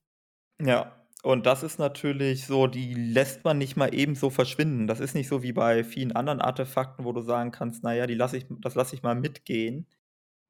Ja, 0.60 0.92
und 1.24 1.46
das 1.46 1.62
ist 1.64 1.78
natürlich 1.78 2.46
so 2.46 2.66
die 2.68 2.94
lässt 2.94 3.44
man 3.44 3.58
nicht 3.58 3.76
mal 3.76 3.92
eben 3.94 4.14
so 4.14 4.30
verschwinden. 4.30 4.86
Das 4.86 5.00
ist 5.00 5.14
nicht 5.14 5.28
so 5.28 5.42
wie 5.42 5.52
bei 5.52 5.82
vielen 5.82 6.12
anderen 6.12 6.40
Artefakten, 6.40 7.04
wo 7.04 7.12
du 7.12 7.22
sagen 7.22 7.50
kannst: 7.50 7.82
„Na 7.82 7.92
ja, 7.94 8.06
die 8.06 8.14
lasse 8.14 8.36
ich 8.36 8.46
das 8.60 8.74
lasse 8.76 8.94
ich 8.94 9.02
mal 9.02 9.14
mitgehen.“ 9.16 9.86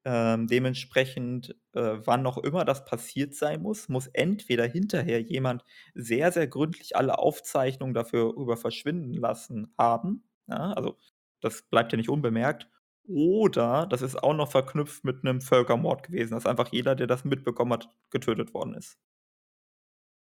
Ähm, 0.05 0.47
dementsprechend, 0.47 1.55
äh, 1.73 1.97
wann 2.05 2.25
auch 2.27 2.37
immer 2.39 2.65
das 2.65 2.85
passiert 2.85 3.35
sein 3.35 3.61
muss, 3.63 3.89
muss 3.89 4.07
entweder 4.07 4.65
hinterher 4.67 5.21
jemand 5.21 5.63
sehr, 5.95 6.31
sehr 6.31 6.47
gründlich 6.47 6.95
alle 6.97 7.19
Aufzeichnungen 7.19 7.93
dafür 7.95 8.35
rüber 8.37 8.57
verschwinden 8.57 9.13
lassen 9.15 9.73
haben, 9.77 10.23
ja? 10.47 10.73
Also, 10.73 10.97
das 11.41 11.63
bleibt 11.63 11.91
ja 11.93 11.97
nicht 11.97 12.09
unbemerkt. 12.09 12.69
Oder 13.07 13.87
das 13.87 14.01
ist 14.03 14.21
auch 14.23 14.33
noch 14.35 14.51
verknüpft 14.51 15.03
mit 15.05 15.23
'nem 15.23 15.41
Völkermord 15.41 16.03
gewesen, 16.03 16.33
dass 16.35 16.45
einfach 16.47 16.69
jeder, 16.73 16.95
der 16.95 17.07
das 17.07 17.25
mitbekommen 17.25 17.73
hat, 17.73 17.89
getötet 18.11 18.53
worden 18.53 18.75
ist. 18.75 18.95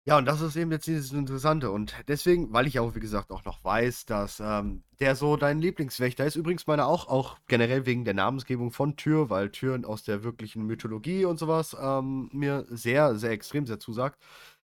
Ja, 0.06 0.16
und 0.16 0.24
das 0.24 0.40
ist 0.40 0.56
eben 0.56 0.72
jetzt 0.72 0.86
dieses 0.86 1.12
Interessante. 1.12 1.70
Und 1.70 1.94
deswegen, 2.08 2.52
weil 2.52 2.66
ich 2.66 2.78
auch, 2.80 2.94
wie 2.94 3.00
gesagt, 3.00 3.30
auch 3.30 3.44
noch 3.44 3.62
weiß, 3.62 4.06
dass, 4.06 4.40
ähm, 4.40 4.82
der 4.98 5.14
so 5.14 5.36
dein 5.36 5.58
Lieblingswächter 5.60 6.24
ist. 6.24 6.36
Übrigens 6.36 6.66
meiner 6.66 6.86
auch, 6.86 7.06
auch 7.08 7.38
generell 7.48 7.84
wegen 7.84 8.04
der 8.04 8.14
Namensgebung 8.14 8.72
von 8.72 8.96
Tyr, 8.96 9.28
weil 9.28 9.50
Tyr 9.50 9.78
aus 9.84 10.02
der 10.02 10.24
wirklichen 10.24 10.66
Mythologie 10.66 11.26
und 11.26 11.38
so 11.38 11.48
was, 11.48 11.76
ähm, 11.78 12.30
mir 12.32 12.64
sehr, 12.70 13.14
sehr 13.16 13.30
extrem 13.30 13.66
sehr 13.66 13.78
zusagt. 13.78 14.18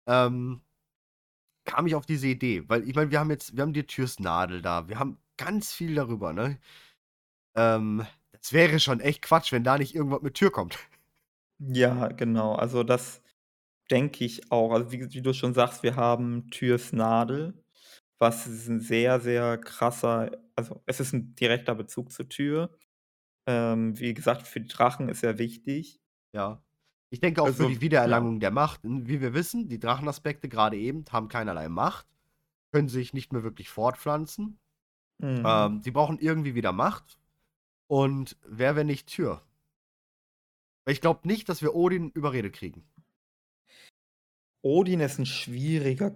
Ähm 0.07 0.63
kam 1.65 1.87
ich 1.87 1.95
auf 1.95 2.07
diese 2.07 2.29
Idee, 2.29 2.65
weil 2.69 2.89
ich 2.89 2.95
meine, 2.95 3.11
wir 3.11 3.21
haben 3.21 3.31
jetzt 3.31 3.57
wir 3.57 3.63
haben 3.63 3.73
die 3.73 3.87
Tyrs 3.87 4.19
Nadel 4.21 4.63
da. 4.63 4.89
Wir 4.89 4.99
haben 4.99 5.19
ganz 5.37 5.73
viel 5.73 5.95
darüber, 5.95 6.33
ne? 6.33 6.59
Ähm, 7.57 8.07
das 8.33 8.53
wäre 8.53 8.81
schon 8.81 9.01
echt 9.01 9.23
Quatsch, 9.23 9.53
wenn 9.53 9.65
da 9.65 9.79
nicht 9.79 9.95
irgendwas 9.95 10.23
mit 10.23 10.35
Tyr 10.35 10.51
kommt. 10.53 10.79
Ja, 11.59 12.09
genau. 12.09 12.55
Also, 12.55 12.83
das 12.83 13.23
denke 13.91 14.25
ich 14.25 14.51
auch. 14.53 14.73
Also, 14.73 14.93
wie 14.93 15.13
wie 15.13 15.23
du 15.23 15.33
schon 15.35 15.55
sagst, 15.55 15.83
wir 15.83 15.97
haben 15.97 16.51
Tyrs 16.51 16.93
Nadel, 16.93 17.65
was 18.19 18.47
ist 18.47 18.69
'n 18.69 18.81
sehr, 18.81 19.21
sehr 19.21 19.59
krasser 19.59 20.31
also, 20.57 20.83
es 20.87 21.01
ist 21.01 21.15
'n 21.15 21.35
direkter 21.37 21.75
Bezug 21.75 22.13
zu 22.13 22.25
Tyr. 22.25 22.71
Ähm, 23.47 23.99
wie 24.01 24.15
gesagt, 24.15 24.47
für 24.49 24.61
die 24.61 24.69
Drachen 24.69 25.09
ist 25.11 25.25
er 25.25 25.39
wichtig. 25.39 25.99
Ja. 26.35 26.63
Ich 27.11 27.21
denke 27.21 27.43
auch 27.43 27.51
für 27.53 27.67
Also, 27.67 27.67
die 27.67 27.81
ja. 28.05 28.21
Wiedererlangung 28.21 28.41
der 28.41 28.51
Macht. 28.51 28.81
Wie 28.85 29.21
wir 29.21 29.33
wissen, 29.35 29.69
die 29.69 29.79
Drachenaspekte 29.79 30.49
grade 30.49 30.77
eben 30.77 31.05
haben 31.11 31.29
keinerlei 31.29 31.69
Macht, 31.69 32.07
können 32.73 32.89
sich 32.89 33.15
nicht 33.15 33.33
mehr 33.33 33.43
wirklich 33.45 33.71
fortpflanzen. 33.71 34.61
Mhm. 35.21 35.67
Ähm, 35.67 35.83
die 35.83 35.93
brauchen 35.93 36.19
irgendwie 36.21 36.55
wieder 36.55 36.73
Macht. 36.73 37.19
Und 37.89 38.39
wer, 38.47 38.77
wenn 38.77 38.89
nicht? 38.89 39.11
Weil 40.87 40.93
ich 40.95 41.01
glaube 41.01 41.27
nicht, 41.27 41.49
dass 41.49 41.63
wir 41.63 41.75
Odin 41.75 42.11
überredet 42.11 42.55
kriegen. 42.55 42.89
Odin 44.69 44.99
ist 44.99 45.21
'n 45.21 45.27
schwieriger 45.27 46.11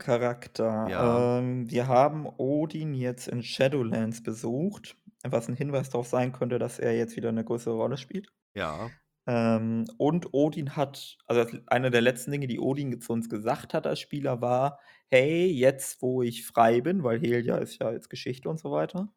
Ja. 0.85 1.31
Charakter. 1.39 1.39
Ähm, 1.41 1.71
wir 1.71 1.87
haben 1.87 2.27
Odin 2.27 2.95
jetzt 2.95 3.29
in 3.29 3.45
Shadowlands 3.45 4.25
besucht, 4.25 4.97
was 5.23 5.49
'n 5.49 5.55
Hinweis 5.55 5.89
darauf 5.91 6.09
sein 6.09 6.33
könnte, 6.33 6.59
dass 6.59 6.81
er 6.81 6.97
jetzt 6.97 7.15
wieder 7.15 7.31
'ne 7.31 7.45
größere 7.45 7.75
Rolle 7.77 7.97
spielt. 7.97 8.33
Ja. 8.57 9.01
Ähm, 9.27 9.87
und 9.99 10.35
Odin 10.35 10.77
hat 10.77 11.19
also, 11.27 11.59
eine 11.69 11.91
der 11.91 12.03
letzten 12.03 12.33
Dinge, 12.33 12.49
die 12.49 12.61
Odin 12.61 13.01
zu 13.01 13.13
uns 13.13 13.29
gesagt 13.31 13.75
hat 13.75 13.87
als 13.87 14.01
Spieler, 14.01 14.41
war: 14.43 14.81
„Hey, 15.11 15.47
jetzt, 15.49 16.03
wo 16.03 16.23
ich 16.23 16.47
frei 16.47 16.81
bin“, 16.83 17.05
weil 17.05 17.21
Helja 17.21 17.57
ist 17.59 17.79
ja 17.81 17.93
jetzt 17.93 18.11
Geschichte 18.11 18.49
und 18.51 18.61
so 18.61 18.71
weiter. 18.73 19.09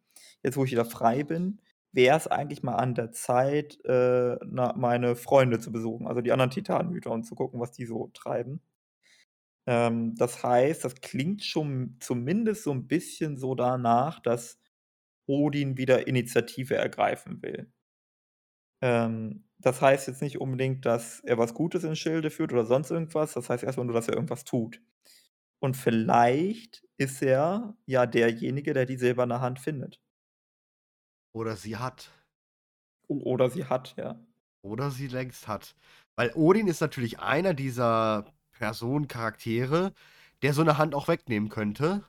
„Jetzt, 0.44 0.58
wo 0.58 0.66
ich 0.66 0.72
wieder 0.72 0.86
frei 0.86 1.24
bin, 1.24 1.62
wär's 1.94 2.28
eigentlich 2.28 2.64
mal 2.64 2.76
an 2.76 2.96
der 2.96 3.12
Zeit, 3.14 3.80
äh, 3.86 4.38
meine 4.46 5.16
Freunde 5.18 5.60
zu 5.60 5.72
besuchen, 5.72 6.08
also, 6.08 6.22
die 6.22 6.32
anderen 6.34 6.52
Titanenhüter 6.52 7.12
und 7.12 7.24
zu 7.26 7.36
gucken, 7.36 7.60
was 7.62 7.72
die 7.74 7.86
so 7.86 8.10
treiben.“ 8.14 8.62
Ähm, 9.68 10.16
das 10.18 10.44
heißt, 10.44 10.84
das 10.86 10.96
klingt 10.96 11.44
schon 11.44 11.98
zumindest 12.00 12.64
so 12.64 12.72
'n 12.72 12.88
bisschen 12.88 13.38
so 13.38 13.56
danach, 13.56 14.20
dass 14.22 14.60
Odin 15.28 15.78
wieder 15.78 16.08
Initiative 16.08 16.76
ergreifen 16.76 17.42
will. 17.44 17.72
Ähm, 18.82 19.46
das 19.60 19.82
heißt 19.82 20.08
jetzt 20.08 20.22
nicht 20.22 20.40
unbedingt, 20.40 20.86
dass 20.86 21.20
er 21.22 21.38
was 21.38 21.54
Gutes 21.54 21.84
ins 21.84 22.00
Schilde 22.00 22.30
führt 22.30 22.52
oder 22.54 22.66
sonst 22.66 22.92
irgendwas. 22.92 23.34
Das 23.34 23.50
heißt 23.50 23.64
erst 23.64 23.78
mal 23.78 23.86
nur, 23.86 23.94
dass 23.96 24.08
er 24.08 24.16
irgendwas 24.16 24.44
tut. 24.44 24.82
Und 25.60 25.78
vielleicht 25.78 26.86
ist 26.98 27.22
er 27.24 27.78
ja 27.88 28.06
derjenige, 28.08 28.74
der 28.74 28.86
die 28.86 28.98
silberne 28.98 29.42
Hand 29.42 29.60
findet. 29.60 29.98
Oder 31.36 31.56
sie 31.58 31.78
hat. 31.78 32.12
Oder 33.10 33.50
sie 33.50 33.66
hat, 33.66 33.96
ja. 33.98 34.20
Oder 34.64 34.92
sie 34.92 35.08
längst 35.08 35.48
hat. 35.48 35.76
Weil 36.16 36.32
Odin 36.36 36.68
ist 36.68 36.82
natürlich 36.82 37.20
einer 37.20 37.54
dieser 37.54 38.34
Personen, 38.64 39.08
Charaktere, 39.08 39.94
der 40.42 40.54
so 40.54 40.62
eine 40.62 40.78
Hand 40.78 40.96
auch 40.96 41.08
wegnehmen 41.10 41.50
könnte. 41.50 42.04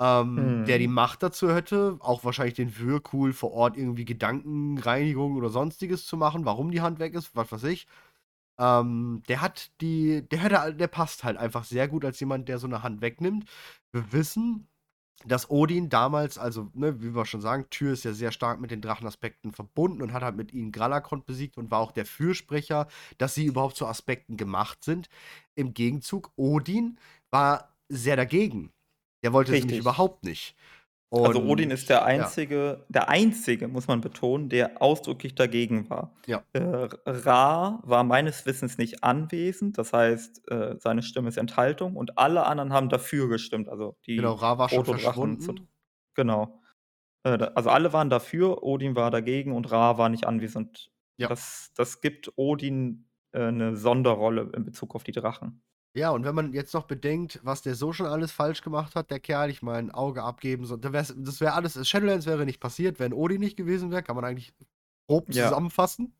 Ähm, 0.00 0.62
der 0.66 0.78
die 0.78 0.86
Mhm. 0.86 0.94
Macht 0.94 1.22
dazu 1.24 1.52
hätte, 1.54 1.96
auch 2.00 2.24
wahrscheinlich 2.24 2.54
den 2.54 2.78
Whirlpool 2.78 3.32
vor 3.32 3.52
Ort 3.52 3.76
irgendwie 3.76 4.04
Gedankenreinigung 4.04 5.34
oder 5.36 5.48
Sonstiges 5.50 6.06
zu 6.06 6.16
machen, 6.16 6.44
warum 6.44 6.70
die 6.70 6.80
Hand 6.82 7.00
weg 7.00 7.14
ist, 7.14 7.34
was 7.36 7.50
weiß 7.52 7.64
ich. 7.64 7.88
Ähm, 8.58 9.22
der 9.28 9.40
hat 9.42 9.70
die 9.80 10.28
der 10.28 10.72
der 10.72 10.88
passt 10.88 11.24
halt 11.24 11.38
einfach 11.38 11.64
sehr 11.64 11.88
gut 11.88 12.04
als 12.04 12.20
jemand, 12.20 12.48
der 12.48 12.58
so 12.58 12.66
eine 12.68 12.82
Hand 12.82 13.00
wegnimmt. 13.02 13.48
Wir 13.92 14.12
wissen, 14.12 14.68
dass 15.24 15.50
Odin 15.50 15.88
damals 15.88 16.38
also, 16.38 16.70
ne, 16.74 17.02
wie 17.02 17.14
wir 17.14 17.26
schon 17.26 17.40
sagen, 17.40 17.66
Tyr 17.70 17.92
ist 17.92 18.04
ja 18.04 18.12
sehr 18.12 18.30
stark 18.30 18.60
mit 18.60 18.70
den 18.70 18.80
Drachenaspekten 18.80 19.52
verbunden 19.52 20.00
und 20.00 20.12
hat 20.12 20.22
halt 20.22 20.36
mit 20.36 20.52
ihnen 20.52 20.70
Gralakond 20.70 21.26
besiegt 21.26 21.58
und 21.58 21.70
war 21.70 21.80
auch 21.80 21.92
der 21.92 22.06
Fürsprecher, 22.06 22.86
dass 23.18 23.34
sie 23.34 23.46
überhaupt 23.46 23.76
zu 23.76 23.86
Aspekten 23.86 24.36
gemacht 24.36 24.84
sind. 24.84 25.08
Im 25.56 25.74
Gegenzug, 25.74 26.30
Odin 26.36 26.98
war 27.30 27.74
sehr 27.88 28.16
dagegen. 28.16 28.72
Der 29.24 29.32
wollte 29.32 29.50
sie 29.50 29.58
nämlich 29.58 29.78
Richtig. 29.78 29.80
überhaupt 29.80 30.24
nicht. 30.24 30.54
Also, 31.22 31.42
Odin 31.44 31.70
Und 31.70 31.72
ist 31.72 31.88
der 31.88 32.04
ja. 32.14 32.34
einzige 32.34 32.84
der 32.88 33.08
einzige, 33.08 33.66
muss 33.68 33.88
man 33.88 34.00
betonen, 34.00 34.48
der 34.48 34.80
ausdrücklich 34.82 35.34
dagegen 35.34 35.90
war. 35.90 36.14
Ja. 36.26 36.44
Äh, 36.52 36.60
Ra 37.06 37.80
war 37.82 38.04
meines 38.04 38.46
Wissens 38.46 38.78
nicht 38.78 39.02
anwesend, 39.02 39.78
das 39.78 39.92
heißt, 39.92 40.48
äh, 40.50 40.76
seine 40.78 41.02
Stimme 41.02 41.28
ist 41.28 41.36
Enthaltung 41.36 41.96
und 41.96 42.18
alle 42.18 42.46
anderen 42.46 42.72
haben 42.72 42.88
dafür 42.88 43.28
gestimmt, 43.28 43.68
also 43.68 43.96
Genau, 44.16 44.32
die 44.32 44.34
Ra 44.34 44.58
war 44.58 44.68
schon 44.68 44.84
Protodrachen 44.84 45.38
zu 45.40 45.52
verschwunden. 45.52 45.68
genau. 46.14 46.60
Äh, 47.24 47.38
also, 47.54 47.70
alle 47.70 47.92
waren 47.94 48.10
dafür, 48.10 48.62
Odin 48.64 48.96
war 48.96 49.10
dagegen 49.10 49.52
und 49.52 49.70
Ra 49.72 49.98
war 49.98 50.08
nicht 50.10 50.26
anwesend. 50.26 50.92
Ja. 51.18 51.30
Das 51.30 51.72
das 51.76 52.00
gibt 52.02 52.32
Odin, 52.36 53.10
äh, 53.32 53.52
'ne 53.52 53.76
Sonderrolle 53.76 54.52
in 54.56 54.64
Bezug 54.64 54.94
auf 54.96 55.04
die 55.04 55.12
Drachen. 55.12 55.62
Ja, 55.98 56.10
und 56.10 56.24
wenn 56.24 56.34
man 56.36 56.52
jetzt 56.52 56.74
noch 56.74 56.84
bedenkt, 56.84 57.40
was 57.42 57.62
der 57.62 57.74
so 57.74 57.92
schon 57.92 58.06
alles 58.06 58.30
falsch 58.30 58.62
gemacht 58.62 58.94
hat, 58.94 59.10
der 59.10 59.18
Kerl, 59.18 59.50
ich 59.50 59.62
meine, 59.62 59.92
Auge 59.94 60.22
abgeben, 60.22 60.64
so, 60.64 60.76
das 60.76 61.40
wäre 61.40 61.54
alles 61.54 61.88
Shadowlands 61.88 62.24
wäre 62.26 62.44
nicht 62.46 62.60
passiert, 62.60 63.00
wenn 63.00 63.12
Odin 63.12 63.40
nicht 63.40 63.56
gewesen 63.56 63.90
wäre, 63.90 64.04
kann 64.04 64.14
man 64.14 64.24
eigentlich 64.24 64.54
grob 65.08 65.32
Ja. 65.34 65.44
zusammenfassen. 65.46 66.14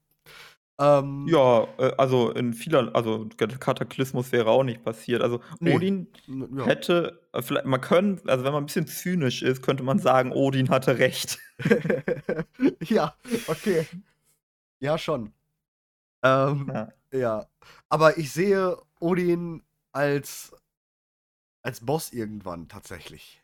Ähm, 0.80 1.28
Ja, 1.28 1.66
äh, 1.78 1.92
also, 1.98 2.30
in 2.32 2.54
vieler 2.54 2.94
also, 2.94 3.24
der 3.26 3.48
Kataklysmus 3.48 4.32
wäre 4.32 4.50
auch 4.50 4.64
nicht 4.64 4.82
passiert. 4.84 5.22
Also, 5.22 5.40
Ne, 5.60 5.74
Odin 5.74 6.08
ja. 6.26 6.66
hätte 6.66 7.20
äh, 7.32 7.42
viellei 7.42 7.62
man 7.64 7.80
können 7.80 8.20
also, 8.26 8.44
wenn 8.44 8.52
man 8.52 8.64
'n 8.64 8.66
bisschen 8.66 8.86
zynisch 8.86 9.42
ist, 9.42 9.62
könnte 9.62 9.82
man 9.84 9.98
sagen, 9.98 10.32
Odin 10.32 10.70
hatte 10.70 10.98
recht. 10.98 11.38
Ja, 12.88 13.14
okay. 13.46 13.86
Ja, 14.80 14.98
schon. 14.98 15.32
Ähm, 16.24 16.72
Ja. 16.74 16.88
ja. 17.12 17.46
Aber 17.88 18.18
ich 18.18 18.32
sehe 18.32 18.76
Odin 19.00 19.62
als 19.98 20.52
als 21.64 21.80
Boss 21.84 22.12
irgendwann 22.12 22.68
tatsächlich. 22.68 23.42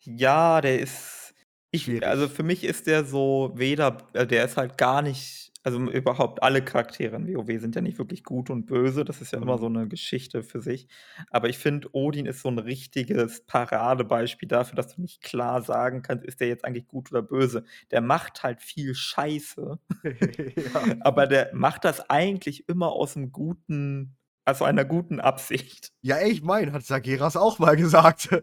Ja, 0.00 0.60
der 0.60 0.80
ist 0.80 1.34
ich 1.74 1.88
Schwierig. 1.88 2.04
also, 2.04 2.28
für 2.28 2.42
mich 2.42 2.64
ist 2.64 2.86
der 2.86 3.04
so 3.04 3.52
weder 3.54 3.98
äh, 4.12 4.26
der 4.26 4.44
ist 4.44 4.56
halt 4.56 4.76
gar 4.78 5.00
nicht 5.02 5.50
also, 5.64 5.78
überhaupt 5.92 6.42
alle 6.42 6.60
Charaktere 6.64 7.14
in 7.16 7.28
WoW 7.32 7.60
sind 7.60 7.76
ja 7.76 7.80
nicht 7.82 7.96
wirklich 7.96 8.24
gut 8.24 8.50
und 8.50 8.66
böse, 8.66 9.04
das 9.04 9.20
ist 9.20 9.32
ja 9.32 9.38
immer 9.40 9.58
Mhm. 9.58 9.58
so 9.58 9.68
'ne 9.68 9.86
Geschichte 9.86 10.42
für 10.42 10.60
sich. 10.60 10.88
Aber 11.30 11.48
ich 11.48 11.56
finde, 11.56 11.88
Odin 11.92 12.26
ist 12.26 12.42
so 12.42 12.48
'n 12.48 12.58
richtiges 12.58 13.46
Paradebeispiel 13.46 14.48
dafür, 14.48 14.74
dass 14.74 14.96
du 14.96 15.00
nicht 15.00 15.22
klar 15.22 15.62
sagen 15.62 16.02
kannst, 16.02 16.24
ist 16.26 16.40
der 16.40 16.48
jetzt 16.48 16.64
eigentlich 16.64 16.88
gut 16.88 17.12
oder 17.12 17.22
böse. 17.22 17.62
Der 17.92 18.00
macht 18.00 18.42
halt 18.42 18.60
viel 18.60 18.94
Scheiße, 18.96 19.78
Ja. 20.56 20.96
aber 21.00 21.26
der 21.28 21.50
macht 21.54 21.84
das 21.84 22.10
eigentlich 22.10 22.68
immer 22.68 22.88
aus'm 22.88 23.30
guten 23.30 24.16
aus 24.44 24.62
einer 24.62 24.84
guten 24.84 25.20
Absicht. 25.20 25.90
Ja, 26.04 26.20
ich 26.20 26.42
meine, 26.42 26.72
hat 26.72 26.84
Sageras 26.84 27.36
auch 27.36 27.60
mal 27.60 27.76
gesagt. 27.76 28.28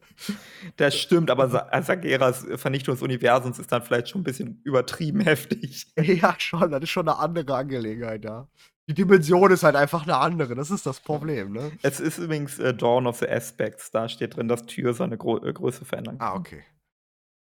Das 0.77 0.95
stimmt, 0.97 1.29
aber 1.31 1.49
Sa 1.49 1.69
äh, 1.71 1.81
Sageras 1.81 2.45
Vernichtung 2.55 2.95
des 2.95 3.01
Universums 3.01 3.59
ist 3.59 3.71
dann 3.71 3.81
vielleicht 3.83 4.09
schon 4.09 4.21
'n 4.21 4.23
bisschen 4.23 4.61
übertrieben 4.63 5.19
heftig. 5.21 5.87
Ja, 5.97 6.35
schon, 6.39 6.71
das 6.71 6.81
ist 6.83 6.89
schon 6.89 7.05
'ne 7.05 7.17
andere 7.17 7.55
Angelegenheit, 7.55 8.23
ja. 8.25 8.47
Die 8.87 8.93
Dimension 8.93 9.51
ist 9.51 9.63
halt 9.63 9.75
einfach 9.75 10.05
'ne 10.05 10.17
andere, 10.17 10.55
das 10.55 10.71
ist 10.71 10.85
das 10.85 10.99
Problem, 11.01 11.51
ne? 11.53 11.79
Es 11.83 11.99
ist 12.01 12.17
übrigens, 12.17 12.59
äh, 12.59 12.73
Dawn 12.73 13.07
of 13.07 13.17
the 13.19 13.27
Aspects, 13.29 13.91
da 13.91 14.09
steht 14.09 14.35
drin, 14.35 14.47
dass 14.49 14.65
Tyr 14.65 14.93
seine 14.93 15.17
Grö 15.17 15.37
äh, 15.47 15.53
Größe 15.53 15.85
verändern 15.85 16.19
Ah, 16.21 16.33
kann. 16.33 16.35
okay. 16.35 16.63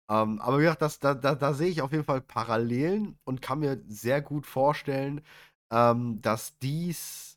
Ähm, 0.09 0.39
aber 0.41 0.59
wie 0.59 0.63
gesagt, 0.63 0.81
das 0.83 0.99
da 0.99 1.13
da 1.15 1.35
da 1.35 1.53
sehe 1.53 1.69
ich 1.69 1.81
auf 1.81 1.91
jeden 1.91 2.03
Fall 2.05 2.21
Parallelen 2.21 3.17
und 3.25 3.41
kann 3.41 3.59
mir 3.59 3.81
sehr 3.87 4.21
gut 4.21 4.45
vorstellen, 4.47 5.21
ähm, 5.71 6.21
dass 6.21 6.59
dies 6.59 7.34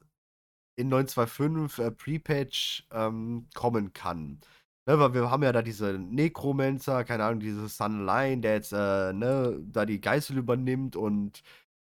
in 0.79 0.89
9.2.5, 0.91 1.79
äh, 1.81 1.91
Pre-Patch, 1.91 2.87
ähm, 2.93 3.49
kommen 3.55 3.93
kann. 3.93 4.41
Ne, 4.87 4.99
weil 4.99 5.13
wir 5.15 5.31
haben 5.31 5.43
ja 5.43 5.53
da 5.53 5.61
diese 5.63 5.99
Necromancer, 5.99 7.05
keine 7.05 7.25
Ahnung, 7.25 7.41
diese 7.41 7.69
Sun 7.69 8.07
Lion, 8.07 8.41
der 8.43 8.55
jetzt, 8.55 8.73
äh, 8.73 9.13
ne, 9.13 9.59
da 9.63 9.85
die 9.87 10.01
Geißel 10.01 10.39
übernimmt 10.39 10.97
und 10.97 11.43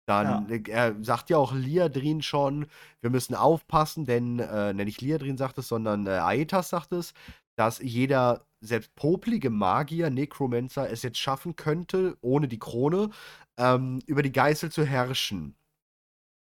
dann 0.08 0.48
Ja. 0.50 0.58
er 0.68 0.96
sagt 1.04 1.30
ja 1.30 1.38
auch 1.38 1.54
Liadrin 1.54 2.22
schon, 2.22 2.68
wir 3.02 3.10
müssen 3.10 3.36
aufpassen, 3.36 4.06
denn 4.06 4.40
äh, 4.40 4.74
ne, 4.74 4.86
nicht 4.86 5.02
Liadrin 5.02 5.38
sagt 5.38 5.58
es, 5.58 5.68
sondern, 5.68 6.06
äh, 6.08 6.12
Aetas 6.12 6.70
sagt 6.70 6.92
es, 6.94 7.14
dass 7.56 7.80
jeder 7.80 8.46
selbst 8.62 8.94
poplige 8.96 9.50
Magier, 9.50 10.10
Necromancer, 10.10 10.90
es 10.90 11.04
jetzt 11.04 11.18
schaffen 11.20 11.56
könnte, 11.56 12.18
ohne 12.22 12.48
die 12.48 12.60
Krone, 12.60 13.10
ähm, 13.58 14.00
über 14.06 14.22
die 14.24 14.32
Geißel 14.32 14.72
zu 14.72 14.86
herrschen. 14.86 15.56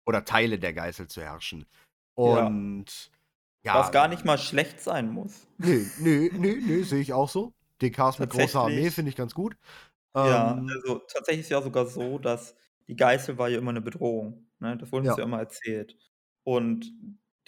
Oder 0.06 0.24
Teile 0.24 0.58
der 0.58 0.72
Geißel 0.72 1.08
zu 1.08 1.22
herrschen. 1.22 1.66
Und 2.18 3.10
ja. 3.64 3.74
Was 3.74 3.92
gar 3.92 4.08
nicht 4.08 4.24
mal 4.24 4.36
schlecht 4.38 4.80
sein 4.80 5.10
muss. 5.10 5.46
Ne, 5.62 5.92
ne, 5.96 6.30
ne, 6.32 6.60
ne, 6.62 6.84
sehe 6.84 7.00
ich 7.00 7.12
auch 7.12 7.28
so. 7.28 7.52
DKs 7.82 8.18
mit 8.18 8.30
großer 8.30 8.60
Armee 8.60 8.90
finde 8.90 9.10
ich 9.10 9.16
ganz 9.16 9.34
gut. 9.34 9.56
Ja, 10.22 10.54
Ähm 10.54 10.76
also, 10.76 10.98
tatsächlich 11.08 11.46
ist 11.46 11.50
ja 11.50 11.62
sogar 11.62 11.86
so, 11.86 12.18
dass 12.18 12.54
die 12.88 12.96
Geißel 12.96 13.38
war 13.38 13.48
ja 13.48 13.58
immer 13.58 13.72
'ne 13.72 13.80
Bedrohung, 13.80 14.50
ne? 14.58 14.76
Das 14.76 14.92
wurde 14.92 15.06
uns 15.06 15.16
Ja. 15.16 15.16
ja 15.16 15.24
immer 15.24 15.38
erzählt. 15.38 15.96
Und 16.42 16.92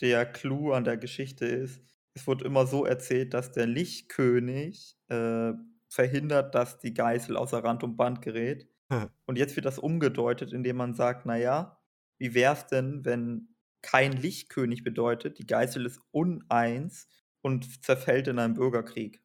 der 0.01 0.25
Clou 0.27 0.73
an 0.73 0.85
der 0.85 0.97
Geschichte 0.97 1.45
ist, 1.45 1.83
es 2.15 2.27
wurde 2.27 2.45
immer 2.47 2.67
so 2.67 2.85
erzählt, 2.87 3.35
dass 3.35 3.53
der 3.53 3.67
Lichtkönig, 3.67 4.97
äh, 5.09 5.53
verhindert, 5.89 6.55
dass 6.55 6.79
die 6.79 6.95
Geißel 6.95 7.37
außer 7.37 7.63
Rand 7.63 7.85
und 7.85 7.97
Band 7.99 8.23
gerät. 8.23 8.69
Und 9.27 9.39
jetzt 9.39 9.57
wird 9.57 9.67
das 9.67 9.79
umgedeutet, 9.79 10.53
indem 10.53 10.77
man 10.77 10.95
sagt: 10.95 11.27
„Na 11.27 11.37
ja, 11.39 11.81
wie 12.19 12.35
wär's 12.35 12.67
denn, 12.69 13.05
wenn 13.05 13.52
kein 13.83 14.13
Lichtkönig 14.13 14.83
bedeutet, 14.85 15.39
die 15.39 15.47
Geißel 15.47 15.87
ist 15.87 16.01
uneins 16.13 17.09
und 17.43 17.85
zerfällt 17.85 18.29
in 18.29 18.39
einen 18.39 18.55
Bürgerkrieg?“ 18.55 19.23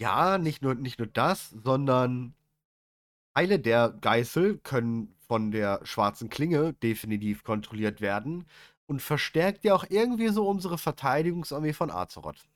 Ja, 0.00 0.38
nicht 0.38 0.62
nur 0.62 0.74
nicht 0.74 0.98
nur 0.98 1.06
das, 1.08 1.50
sondern 1.50 2.34
Teile 3.34 3.60
der 3.60 3.90
Geißel 4.00 4.58
können 4.58 5.14
von 5.28 5.50
der 5.52 5.80
Schwarzen 5.86 6.28
Klinge 6.28 6.72
definitiv 6.74 7.44
kontrolliert 7.44 8.00
werden 8.00 8.46
und 8.86 9.00
verstärkt 9.02 9.64
ja 9.64 9.74
auch 9.74 9.84
irgendwie 9.88 10.28
so 10.28 10.48
unsere 10.48 10.78
Verteidigungsarmee 10.78 11.72
von 11.72 11.90
Azeroth. 11.90 12.48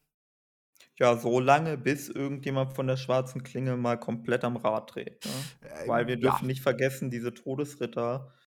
Ja, 0.98 1.16
so 1.16 1.40
lange, 1.40 1.76
bis 1.78 2.08
irgendjemand 2.08 2.74
von 2.74 2.86
der 2.86 2.96
Schwarzen 2.96 3.42
Klinge 3.42 3.76
mal 3.76 3.98
komplett 3.98 4.44
am 4.44 4.56
Rad 4.56 4.94
dreht, 4.94 5.24
ne? 5.24 5.50
Weil 5.84 6.06
wir 6.06 6.16
Ähm, 6.16 6.20
ja. 6.20 6.32
dürfen 6.32 6.46
nicht 6.46 6.62
vergessen, 6.62 7.10
diese 7.10 7.32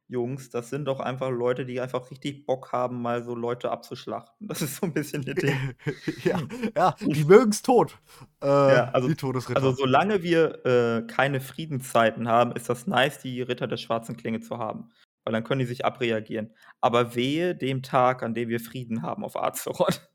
Todesritter-Jungs, 0.09 0.49
das 0.49 0.69
sind 0.69 0.85
doch 0.85 0.99
einfach 0.99 1.29
Leute, 1.31 1.65
die 1.65 1.79
einfach 1.81 2.09
richtig 2.11 2.45
Bock 2.45 2.71
haben, 2.71 3.01
mal 3.01 3.23
so 3.23 3.35
Leute 3.35 3.71
abzuschlachten. 3.71 4.33
Das 4.47 4.61
ist 4.61 4.75
so 4.77 4.85
'n 4.85 4.93
bisschen 4.93 5.23
ihr 5.23 5.35
Ding. 5.35 5.73
Ja, 6.23 6.43
ja, 6.75 6.95
die 7.13 7.23
mögen's 7.25 7.61
tot, 7.61 7.97
äh, 8.43 8.47
Ja, 8.67 8.89
also 8.93 9.09
die 9.09 9.15
also, 9.53 9.71
Todesritter. 9.71 9.73
solange 9.73 10.23
wir, 10.23 10.65
äh, 10.65 11.07
keine 11.07 11.41
Friedenszeiten 11.41 12.27
haben, 12.27 12.53
ist 12.53 12.69
das 12.69 12.87
nice, 12.87 13.19
die 13.19 13.41
Ritter 13.41 13.67
der 13.67 13.77
Schwarzen 13.77 14.17
Klinge 14.17 14.39
zu 14.41 14.57
haben, 14.57 14.89
weil 15.25 15.33
dann 15.33 15.43
können 15.43 15.59
die 15.59 15.65
sich 15.65 15.85
abreagieren. 15.85 16.53
Aber 16.81 17.15
wehe 17.15 17.55
dem 17.55 17.83
Tag, 17.83 18.23
an 18.23 18.33
dem 18.33 18.49
wir 18.49 18.59
Frieden 18.59 19.01
haben 19.03 19.23
auf 19.25 19.35
Azeroth. 19.37 20.12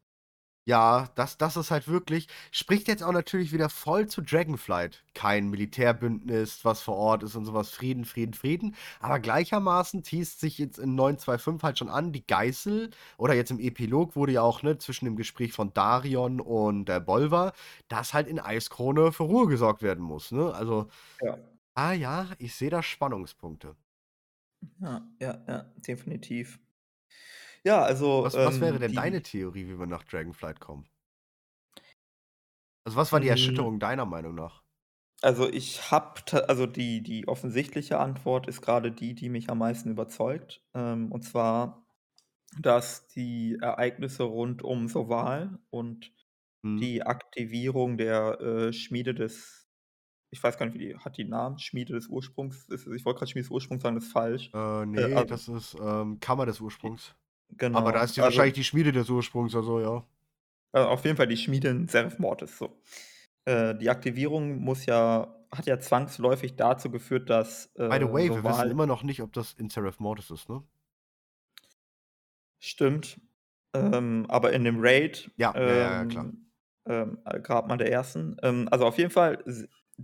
Ja, 0.68 1.08
das 1.14 1.38
das 1.38 1.56
ist 1.56 1.70
halt 1.70 1.88
wirklich 1.88 2.28
spricht 2.50 2.88
jetzt 2.88 3.02
auch 3.02 3.12
natürlich 3.12 3.52
wieder 3.52 3.70
voll 3.70 4.06
zu 4.06 4.20
Dragonflight. 4.20 5.02
Kein 5.14 5.48
Militärbündnis, 5.48 6.62
was 6.62 6.82
vor 6.82 6.94
Ort 6.96 7.22
ist 7.22 7.34
und 7.36 7.46
so 7.46 7.54
was. 7.54 7.70
Frieden, 7.70 8.04
Frieden, 8.04 8.34
Frieden. 8.34 8.76
Aber 9.00 9.18
gleichermaßen 9.18 10.02
teast 10.02 10.40
sich 10.40 10.58
jetzt 10.58 10.78
in 10.78 10.94
9.2.5 10.94 11.62
halt 11.62 11.78
schon 11.78 11.88
an, 11.88 12.12
die 12.12 12.26
Geißel 12.26 12.90
oder 13.16 13.32
jetzt 13.34 13.50
im 13.50 13.58
Epilog 13.60 14.14
wurde 14.14 14.32
ja 14.32 14.42
auch, 14.42 14.62
ne, 14.62 14.76
zwischen 14.76 15.06
dem 15.06 15.16
Gespräch 15.16 15.54
von 15.54 15.72
Darion 15.72 16.38
und 16.38 16.84
der 16.84 17.00
Bolvar, 17.00 17.54
dass 17.88 18.12
halt 18.12 18.28
in 18.28 18.38
Eiskrone 18.38 19.10
für 19.12 19.22
Ruhe 19.22 19.46
gesorgt 19.48 19.80
werden 19.82 20.04
muss, 20.04 20.32
ne? 20.32 20.52
Also, 20.52 20.88
Ja. 21.20 21.38
ah 21.74 21.92
ja, 21.92 22.28
ich 22.38 22.54
sehe 22.56 22.70
da 22.70 22.82
Spannungspunkte. 22.82 23.76
Ja, 24.80 25.08
ja, 25.20 25.44
ja, 25.46 25.72
definitiv. 25.86 26.58
Ja, 27.68 27.82
also, 27.82 28.06
Was 28.22 28.42
was 28.44 28.60
wäre 28.60 28.78
ähm, 28.78 28.78
denn 28.78 28.94
deine 28.94 29.20
die 29.20 29.22
Theorie, 29.22 29.66
wie 29.66 29.78
wir 29.78 29.86
nach 29.86 30.04
Dragonflight 30.04 30.60
kommen? 30.60 30.88
Also, 32.84 32.96
was 32.96 33.12
war 33.12 33.20
die 33.20 33.28
Hm. 33.28 33.28
Erschütterung 33.28 33.78
deiner 33.78 34.04
Meinung 34.04 34.34
nach? 34.34 34.64
Also, 35.22 35.48
ich 35.50 35.90
habe 35.90 36.20
also, 36.48 36.66
die 36.66 37.02
die 37.02 37.26
offensichtliche 37.26 37.98
Antwort 37.98 38.46
ist 38.46 38.60
grade 38.62 38.92
die, 38.92 39.14
die 39.14 39.28
mich 39.28 39.50
am 39.50 39.58
meisten 39.58 39.90
überzeugt. 39.90 40.62
Ähm, 40.74 41.10
und 41.10 41.22
zwar, 41.24 41.86
dass 42.60 43.08
die 43.08 43.58
Ereignisse 43.62 44.24
rund 44.24 44.62
um 44.62 44.88
Soval 44.88 45.60
und 45.70 46.12
Mhm. 46.64 46.82
die 46.82 47.02
Aktivierung 47.04 47.98
der, 47.98 48.40
äh, 48.40 48.72
Schmiede 48.74 49.14
des 49.14 49.60
ich 50.30 50.42
weiß 50.42 50.58
gar 50.58 50.66
nicht, 50.66 50.74
wie 50.76 50.88
die 50.88 50.96
hat 50.98 51.16
die 51.18 51.24
Namen? 51.24 51.58
Schmiede 51.60 51.94
des 51.94 52.08
Ursprungs? 52.08 52.68
Ist 52.70 52.86
ich 52.88 53.04
wollte 53.06 53.20
grad 53.20 53.30
Schmiede 53.30 53.44
des 53.46 53.52
Ursprungs 53.52 53.82
sagen, 53.84 53.96
das 53.96 54.06
ist 54.06 54.12
falsch. 54.12 54.52
Äh, 54.52 54.86
Äh, 54.96 55.02
ne, 55.04 55.10
also 55.14 55.26
das 55.26 55.48
ist, 55.48 55.74
ähm, 55.80 56.20
Kammer 56.20 56.46
des 56.46 56.60
die 56.60 56.92
Ursprungs. 57.50 57.76
Aber 57.76 57.92
da 57.92 57.98
genau, 57.98 58.04
ist 58.04 58.16
die 58.16 58.20
also 58.20 58.36
wahrscheinlich 58.36 58.54
die 58.54 58.64
Schmiede 58.64 58.92
des 58.92 59.08
Ursprungs, 59.10 59.54
also 59.54 59.80
ja. 59.80 60.04
Äh, 60.72 60.80
auf 60.80 61.04
jeden 61.04 61.16
Fall 61.16 61.28
die 61.28 61.36
Schmiede 61.36 61.68
in 61.68 61.88
Zeref 61.88 62.18
Mortis, 62.18 62.58
so. 62.58 62.80
Äh, 63.44 63.74
die 63.76 63.90
Aktivierung 63.90 64.58
muss 64.58 64.86
ja 64.86 65.34
hat 65.50 65.66
ja 65.66 65.78
zwangsläufig 65.78 66.56
dazu 66.56 66.90
geführt, 66.90 67.30
dass, 67.30 67.68
By 67.74 67.84
the 67.84 68.04
äh, 68.04 68.12
way, 68.12 68.28
wir 68.28 68.44
wissen 68.44 68.70
immer 68.70 68.86
noch 68.86 69.02
nicht, 69.02 69.22
ob 69.22 69.32
das 69.32 69.54
in 69.54 69.70
Zeref 69.70 69.98
Mortis 69.98 70.30
ist, 70.30 70.48
ne? 70.48 70.62
Stimmt. 72.58 73.20
Ähm, 73.74 74.26
aber 74.28 74.52
in 74.52 74.64
dem 74.64 74.78
Raid, 74.80 75.30
Ja, 75.36 75.54
ja, 75.54 75.62
ja, 75.62 75.76
ja, 75.76 76.04
klar. 76.04 76.24
ähm, 76.24 76.50
ähm, 76.86 77.18
äh, 77.24 77.40
Grabmal 77.40 77.78
der 77.78 77.90
Ersten 77.90 78.36
ähm, 78.42 78.68
also, 78.70 78.86
auf 78.86 78.98
jeden 78.98 79.10
Fall, 79.10 79.42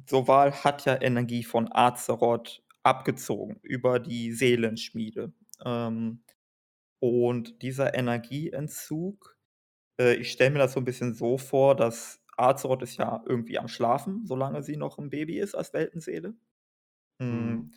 Soval 0.07 0.53
hat 0.65 0.85
ja 0.85 1.01
Energie 1.01 1.45
von 1.45 1.69
Azeroth 1.73 2.63
abgezogen 2.83 3.59
über 3.63 3.99
die 3.99 4.33
Seelenschmiede. 4.33 5.33
Ähm, 5.65 6.24
und 7.01 7.63
dieser 7.63 7.95
Energieentzug 7.95 9.37
äh, 10.01 10.15
ich 10.17 10.33
stelle 10.33 10.51
mir 10.53 10.59
das 10.61 10.75
so 10.75 10.81
'n 10.81 10.85
bisschen 10.87 11.15
so 11.15 11.39
vor, 11.39 11.77
dass 11.77 12.23
Azeroth 12.39 12.83
ist 12.83 12.97
ja 12.99 13.23
irgendwie 13.27 13.59
am 13.59 13.69
Schlafen, 13.69 14.27
solange 14.27 14.63
sie 14.65 14.77
noch 14.79 14.99
'n 14.99 15.11
Baby 15.11 15.39
ist 15.41 15.55
als 15.57 15.73
Weltenseele. 15.75 16.35
Mhm. 17.31 17.71
Hm, 17.71 17.73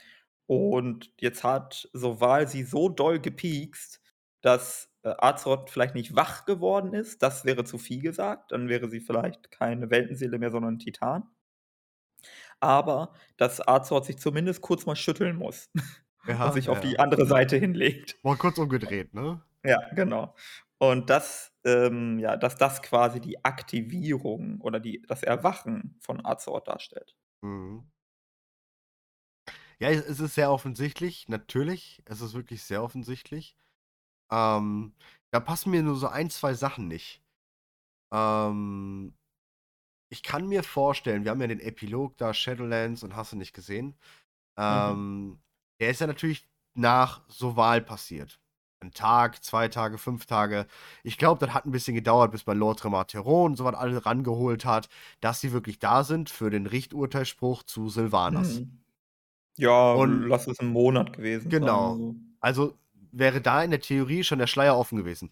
und 0.48 1.14
jetzt 1.22 1.44
hat 1.46 1.90
Soval 1.94 2.48
sie 2.50 2.64
so 2.64 2.90
doll 2.90 3.20
gepiekst, 3.22 4.02
dass, 4.42 4.92
äh, 5.04 5.14
Azeroth 5.20 5.70
vielleicht 5.72 5.96
nicht 5.96 6.16
wach 6.16 6.46
geworden 6.46 6.94
ist. 6.96 7.24
Das 7.24 7.46
wäre 7.46 7.64
zu 7.66 7.78
viel 7.80 8.02
gesagt. 8.04 8.52
Dann 8.54 8.70
wäre 8.70 8.90
sie 8.90 9.02
vielleicht 9.02 9.52
keine 9.52 9.90
Weltenseele 9.92 10.40
mehr, 10.40 10.52
sondern 10.52 10.76
'n 10.76 10.80
Titan. 10.80 11.30
Aber 12.64 13.14
dass 13.38 13.66
Azeroth 13.68 14.06
sich 14.06 14.18
zumindest 14.18 14.62
kurz 14.62 14.86
mal 14.86 14.96
schütteln 14.96 15.36
muss 15.36 15.70
und 16.40 16.40
Ja, 16.40 16.52
sich 16.52 16.66
ja, 16.66 16.72
auf 16.72 16.80
die 16.80 17.00
andere 17.00 17.26
Seite 17.28 17.58
hinlegt. 17.58 18.18
Mal 18.24 18.38
kurz 18.38 18.58
umgedreht, 18.60 19.14
ne? 19.14 19.42
Ja, 19.64 19.80
genau. 19.94 20.36
Und 20.80 21.10
das 21.10 21.54
ähm, 21.66 22.20
ja, 22.20 22.38
dass 22.38 22.56
das 22.58 22.82
quasi 22.82 23.20
die 23.20 23.44
Aktivierung 23.44 24.62
oder 24.62 24.80
die 24.80 25.02
das 25.08 25.24
Erwachen 25.24 25.98
von 26.02 26.26
Azeroth 26.26 26.68
darstellt. 26.68 27.16
Mhm. 27.44 27.88
Ja, 29.80 29.90
es 29.90 30.20
ist 30.20 30.36
sehr 30.36 30.52
offensichtlich, 30.52 31.28
natürlich. 31.30 32.02
Es 32.06 32.22
ist 32.22 32.34
wirklich 32.34 32.64
sehr 32.64 32.84
offensichtlich. 32.84 33.56
Ähm, 34.32 34.96
da 35.32 35.40
passen 35.42 35.72
mir 35.72 35.84
nur 35.84 35.96
so 35.98 36.08
1, 36.10 36.38
2 36.38 36.54
Sachen 36.56 36.88
nicht. 36.88 37.24
Ähm, 38.14 39.16
ich 40.10 40.24
kann 40.24 40.48
mir 40.48 40.64
vorstellen 40.64 41.24
wir 41.26 41.32
haben 41.32 41.42
ja 41.42 41.48
den 41.48 41.60
Epilog 41.60 42.18
da, 42.18 42.34
Shadowlands 42.34 43.04
und 43.04 43.16
hast 43.16 43.34
du 43.34 43.38
nicht 43.38 43.54
gesehen. 43.54 43.98
Mhm. 44.70 45.04
Der 45.82 45.90
ist 45.92 46.02
ja 46.02 46.08
natürlich 46.08 46.48
nach 46.74 47.22
Soval 47.28 47.82
passiert. 47.82 48.40
'N 48.80 48.92
Tag, 48.92 49.44
2 49.44 49.68
Tage, 49.70 49.98
5 49.98 50.26
Tage. 50.28 50.68
Ich 51.04 51.18
glaube, 51.18 51.44
das 51.46 51.54
hat 51.56 51.66
'n 51.66 51.72
bisschen 51.72 51.96
gedauert, 51.96 52.32
bis 52.32 52.46
man 52.46 52.58
Lord 52.58 52.80
Trematteron 52.80 53.52
und 53.52 53.56
so 53.58 53.64
was 53.66 53.76
alle 53.76 54.06
rangeholt 54.06 54.66
hat, 54.66 54.90
dass 55.20 55.42
sie 55.42 55.52
wirklich 55.52 55.80
da 55.80 56.04
sind 56.04 56.30
für 56.30 56.50
den 56.52 56.68
Richturteilsspruch 56.68 57.64
zu 57.64 57.90
Sylvanas. 57.90 58.62
Mhm. 58.62 58.84
Ja, 59.58 59.96
Und 59.96 60.28
lass 60.28 60.48
es 60.48 60.60
'n 60.62 60.68
Monat 60.70 61.14
gewesen 61.14 61.54
sein, 61.54 61.82
Genau. 61.82 62.02
also 62.02 62.16
Also, 62.40 62.78
wäre 63.12 63.42
da 63.42 63.64
in 63.64 63.72
der 63.72 63.80
Theorie 63.80 64.24
schon 64.24 64.40
der 64.40 64.48
Schleier 64.48 64.78
offen 64.78 64.98
gewesen. 64.98 65.32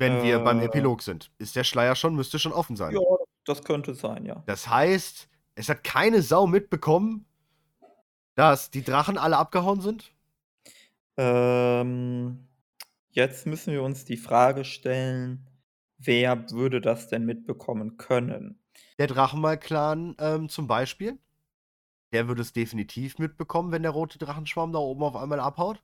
Wenn 0.00 0.22
wir 0.22 0.38
beim 0.42 0.60
Äh 0.60 0.60
Epilog 0.60 1.02
sind, 1.02 1.30
ist 1.36 1.56
der 1.56 1.62
Schleier 1.64 1.94
schon 1.94 2.14
müsste 2.16 2.38
schon 2.38 2.54
offen 2.54 2.74
Ja, 2.88 2.98
sein. 2.98 3.02
das 3.44 3.62
könnte 3.64 3.94
sein, 3.94 4.24
ja. 4.26 4.44
Das 4.48 4.68
heißt, 4.68 5.28
es 5.54 5.68
hat 5.68 5.84
keine 5.84 6.22
Sau 6.22 6.46
mitbekommen 6.46 7.26
dass 8.40 8.70
die 8.70 8.82
Drachen 8.82 9.18
alle 9.18 9.36
abgehauen 9.36 9.82
sind? 9.82 10.12
Ähm, 11.18 12.48
jetzt 13.10 13.46
müssen 13.46 13.74
wir 13.74 13.82
uns 13.82 14.06
die 14.06 14.16
Frage 14.16 14.64
stellen, 14.64 15.46
wer 15.98 16.50
würde 16.50 16.80
das 16.80 17.08
denn 17.08 17.26
mitbekommen 17.26 17.98
können? 17.98 18.58
Der 18.98 19.08
Drachenmaul-Clan, 19.08 20.16
ähm, 20.18 20.48
zum 20.48 20.66
Beispiel. 20.66 21.18
Der 22.12 22.28
würde 22.28 22.40
es 22.40 22.54
definitiv 22.54 23.18
mitbekommen, 23.18 23.72
wenn 23.72 23.82
der 23.82 23.92
rote 23.92 24.18
Drachenschwarm 24.18 24.72
da 24.72 24.78
oben 24.78 25.02
auf 25.02 25.16
einmal 25.16 25.38
abhaut. 25.38 25.82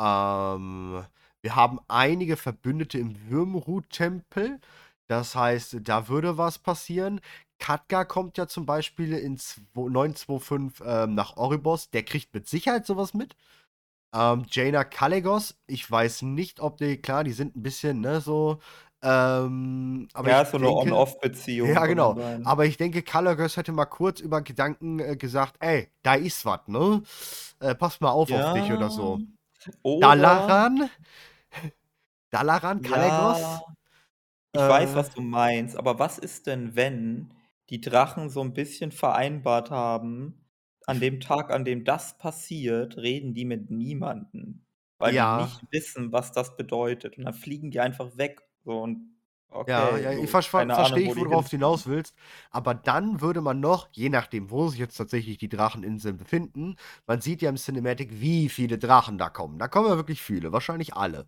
Ähm, 0.00 1.04
wir 1.42 1.54
haben 1.54 1.80
einige 1.86 2.36
Verbündete 2.36 2.98
im 2.98 3.14
Wyrmrut-Tempel. 3.28 4.58
Das 5.06 5.34
heißt, 5.34 5.76
da 5.82 6.08
würde 6.08 6.38
was 6.38 6.58
passieren. 6.58 7.20
Khadgar 7.60 8.04
kommt 8.06 8.38
ja 8.38 8.46
zum 8.46 8.66
Beispiel 8.66 9.12
in 9.14 9.36
zwo 9.38 9.88
9.2.5, 9.88 10.82
ähm, 10.84 11.14
nach 11.14 11.36
Oribos. 11.36 11.90
Der 11.90 12.04
kriegt 12.04 12.32
mit 12.34 12.46
Sicherheit 12.48 12.86
so 12.86 12.96
was 12.96 13.14
mit. 13.14 13.34
Ähm, 14.14 14.46
Jaina 14.50 14.84
Kalecgos, 14.84 15.58
ich 15.66 15.90
weiß 15.90 16.22
nicht, 16.22 16.60
ob 16.60 16.78
die 16.78 16.98
klar, 17.00 17.24
die 17.24 17.32
sind 17.32 17.56
'n 17.56 17.62
bisschen, 17.62 18.00
ne, 18.02 18.20
so, 18.22 18.60
ähm, 19.02 20.08
aber 20.14 20.30
Ja, 20.30 20.44
so 20.44 20.58
denke 20.60 20.74
On-Off-Beziehung 20.76 21.76
ja, 21.76 21.86
genau. 21.86 22.18
Aber 22.42 22.66
ich 22.66 22.76
denke, 22.78 23.02
Kalecgos 23.02 23.56
hätte 23.58 23.72
mal 23.72 23.86
kurz 23.86 24.20
über 24.20 24.42
Gedanken, 24.42 25.00
äh, 25.00 25.16
gesagt: 25.16 25.56
„Ey, 25.60 25.90
da 26.02 26.14
ist 26.16 26.44
was, 26.46 26.60
ne? 26.68 27.02
Äh, 27.60 27.74
pass 27.76 28.00
mal 28.00 28.10
auf 28.12 28.32
auf 28.32 28.50
dich“ 28.50 28.72
oder 28.72 28.90
Ja, 28.90 28.92
so. 28.92 29.20
oder 29.82 30.00
Dalaran? 30.00 30.90
Dalaran 32.32 32.80
Ja, 32.80 32.82
Kalecgos? 32.82 33.64
ich 34.52 34.68
weiß, 34.68 34.94
Äh 34.94 34.96
was 34.96 35.10
du 35.10 35.20
meinst, 35.22 35.76
aber 35.76 35.98
was 35.98 36.18
ist 36.18 36.46
denn, 36.46 36.76
wenn 36.76 37.32
die 37.70 37.80
Drachen 37.80 38.30
so 38.30 38.40
'n 38.42 38.54
bisschen 38.54 38.92
vereinbart 38.92 39.70
haben, 39.70 40.44
an 40.86 41.00
dem 41.00 41.20
Tag, 41.20 41.50
an 41.52 41.64
dem 41.64 41.84
das 41.84 42.18
passiert, 42.18 42.96
reden 42.96 43.34
die 43.34 43.44
mit 43.44 43.70
niemandem, 43.70 44.66
weil 44.98 45.16
die 45.18 45.26
Ja. 45.26 45.60
nicht 45.60 45.62
wissen, 45.70 46.12
was 46.12 46.32
das 46.32 46.56
bedeutet. 46.56 47.18
Und 47.18 47.24
dann 47.24 47.34
fliegen 47.34 47.70
die 47.70 47.80
einfach 47.80 48.16
weg 48.16 48.42
so 48.64 48.80
und 48.82 49.16
Ja, 49.66 49.98
okay, 49.98 49.98
ja, 49.98 50.12
ich 50.12 50.30
so, 50.30 50.30
versch 50.30 50.48
ver 50.48 50.70
verstehe 50.70 51.04
wo 51.04 51.14
ich, 51.14 51.14
die 51.14 51.26
worauf 51.26 51.48
du 51.50 51.50
hinaus 51.50 51.86
willst. 51.86 52.14
Aber 52.50 52.74
dann 52.74 53.20
würde 53.20 53.42
man 53.42 53.60
noch, 53.60 53.88
je 53.92 54.08
nachdem, 54.08 54.50
wo 54.50 54.68
sich 54.68 54.78
jetzt 54.78 54.96
tatsächlich 54.96 55.36
die 55.36 55.48
Dracheninseln 55.50 56.16
befinden 56.16 56.76
man 57.06 57.20
sieht 57.20 57.42
ja 57.42 57.50
im 57.50 57.56
Cinematic, 57.56 58.08
wie 58.20 58.48
viele 58.48 58.78
Drachen 58.78 59.18
da 59.18 59.28
kommen. 59.28 59.58
Da 59.58 59.68
kommen 59.68 59.88
ja 59.88 59.96
wirklich 59.96 60.22
viele, 60.22 60.52
wahrscheinlich 60.52 60.94
alle. 60.94 61.26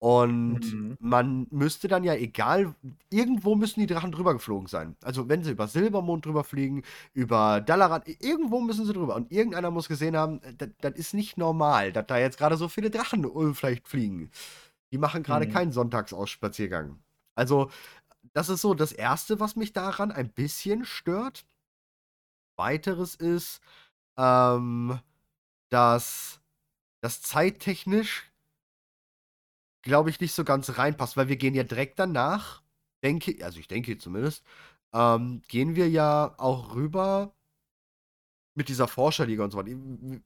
Und 0.00 0.60
Mhm. 0.62 0.96
man 0.98 1.46
müsste 1.50 1.88
dann 1.88 2.04
ja 2.04 2.14
egal 2.14 2.74
irgendwo 3.10 3.56
müssen 3.56 3.80
die 3.80 3.86
Drachen 3.86 4.12
drüber 4.12 4.34
geflogen 4.34 4.68
sein. 4.68 4.96
Also, 5.02 5.28
wenn 5.30 5.44
sie 5.44 5.52
über 5.52 5.68
Silbermond 5.68 6.26
drüber 6.26 6.44
fliegen, 6.44 6.82
über 7.14 7.60
Dalaran, 7.62 8.02
irgendwo 8.06 8.60
müssen 8.60 8.86
sie 8.86 8.92
drüber. 8.94 9.16
Und 9.16 9.32
irgendeiner 9.32 9.70
muss 9.70 9.88
gesehen 9.88 10.16
haben, 10.16 10.42
äh, 10.42 10.68
das 10.80 10.94
ist 10.96 11.14
nicht 11.14 11.38
normal, 11.38 11.92
dass 11.92 12.06
da 12.06 12.18
jetzt 12.18 12.38
grade 12.38 12.56
so 12.58 12.68
viele 12.68 12.90
Drachen, 12.90 13.24
äh, 13.24 13.54
vielleicht 13.54 13.88
fliegen. 13.88 14.30
Die 14.92 14.98
machen 14.98 15.22
grade 15.22 15.46
Mhm. 15.46 15.50
keinen 15.52 15.72
Sonntagsaus-Spaziergang. 15.72 16.98
Also, 17.36 17.70
das 18.34 18.48
ist 18.50 18.62
so 18.62 18.74
das 18.74 18.92
1., 18.92 19.40
was 19.40 19.56
mich 19.56 19.72
daran 19.74 20.12
ein 20.12 20.30
bisschen 20.32 20.84
stört. 20.86 21.46
Weiteres 22.58 23.14
ist, 23.14 23.60
ähm, 24.18 25.00
dass 25.70 26.40
das 27.02 27.22
zeittechnisch 27.22 28.29
glaube 29.82 30.10
ich, 30.10 30.20
nicht 30.20 30.34
so 30.34 30.44
ganz 30.44 30.76
reinpasst, 30.78 31.16
weil 31.16 31.28
wir 31.28 31.36
gehen 31.36 31.54
ja 31.54 31.64
direkt 31.64 31.98
danach, 31.98 32.62
denke 33.04 33.44
also, 33.44 33.58
ich 33.60 33.68
denke 33.68 33.98
zumindest, 33.98 34.44
ähm, 34.94 35.42
gehen 35.48 35.76
wir 35.76 35.88
ja 35.88 36.34
auch 36.38 36.74
rüber 36.74 37.34
mit 38.56 38.68
dieser 38.68 38.88
Forscherliga 38.88 39.44
und 39.44 39.52
so 39.52 39.58
weiter. 39.58 39.68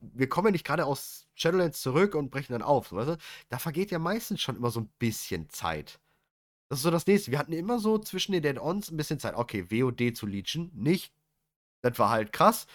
Wir 0.01 0.27
kommen 0.29 0.47
ja 0.47 0.51
nicht 0.51 0.65
grade 0.65 0.85
aus 0.85 1.27
Shadowlands 1.35 1.81
zurück 1.81 2.15
und 2.15 2.31
brechen 2.31 2.53
dann 2.53 2.63
auf, 2.63 2.87
so, 2.87 2.95
weißt 2.95 3.09
du? 3.09 3.17
Da 3.49 3.59
vergeht 3.59 3.91
ja 3.91 3.99
meistens 3.99 4.41
schon 4.41 4.55
immer 4.55 4.71
so 4.71 4.79
'n 4.79 4.89
bisschen 4.97 5.47
Zeit. 5.49 5.99
Das 6.69 6.79
ist 6.79 6.83
so 6.83 6.91
das 6.91 7.07
Nächste. 7.07 7.31
Wir 7.31 7.39
hatten 7.39 7.53
immer 7.53 7.79
so 7.79 7.99
zwischen 7.99 8.33
den 8.33 8.45
Add-ons 8.45 8.91
'n 8.91 8.97
bisschen 8.97 9.19
Zeit. 9.19 9.35
Okay, 9.35 9.71
WoD 9.71 10.13
zu 10.15 10.27
leechen, 10.27 10.71
nicht. 10.75 11.13
Das 11.83 11.99
war 11.99 12.09
halt 12.11 12.33
krass. 12.33 12.67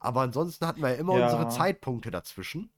Aber 0.00 0.22
ansonsten 0.22 0.66
hatten 0.66 0.82
wir 0.82 0.90
ja 0.90 0.96
immer 0.96 1.14
unsere 1.14 1.48
Ja. 1.48 1.48
Zeitpunkte 1.48 2.10
dazwischen. 2.12 2.70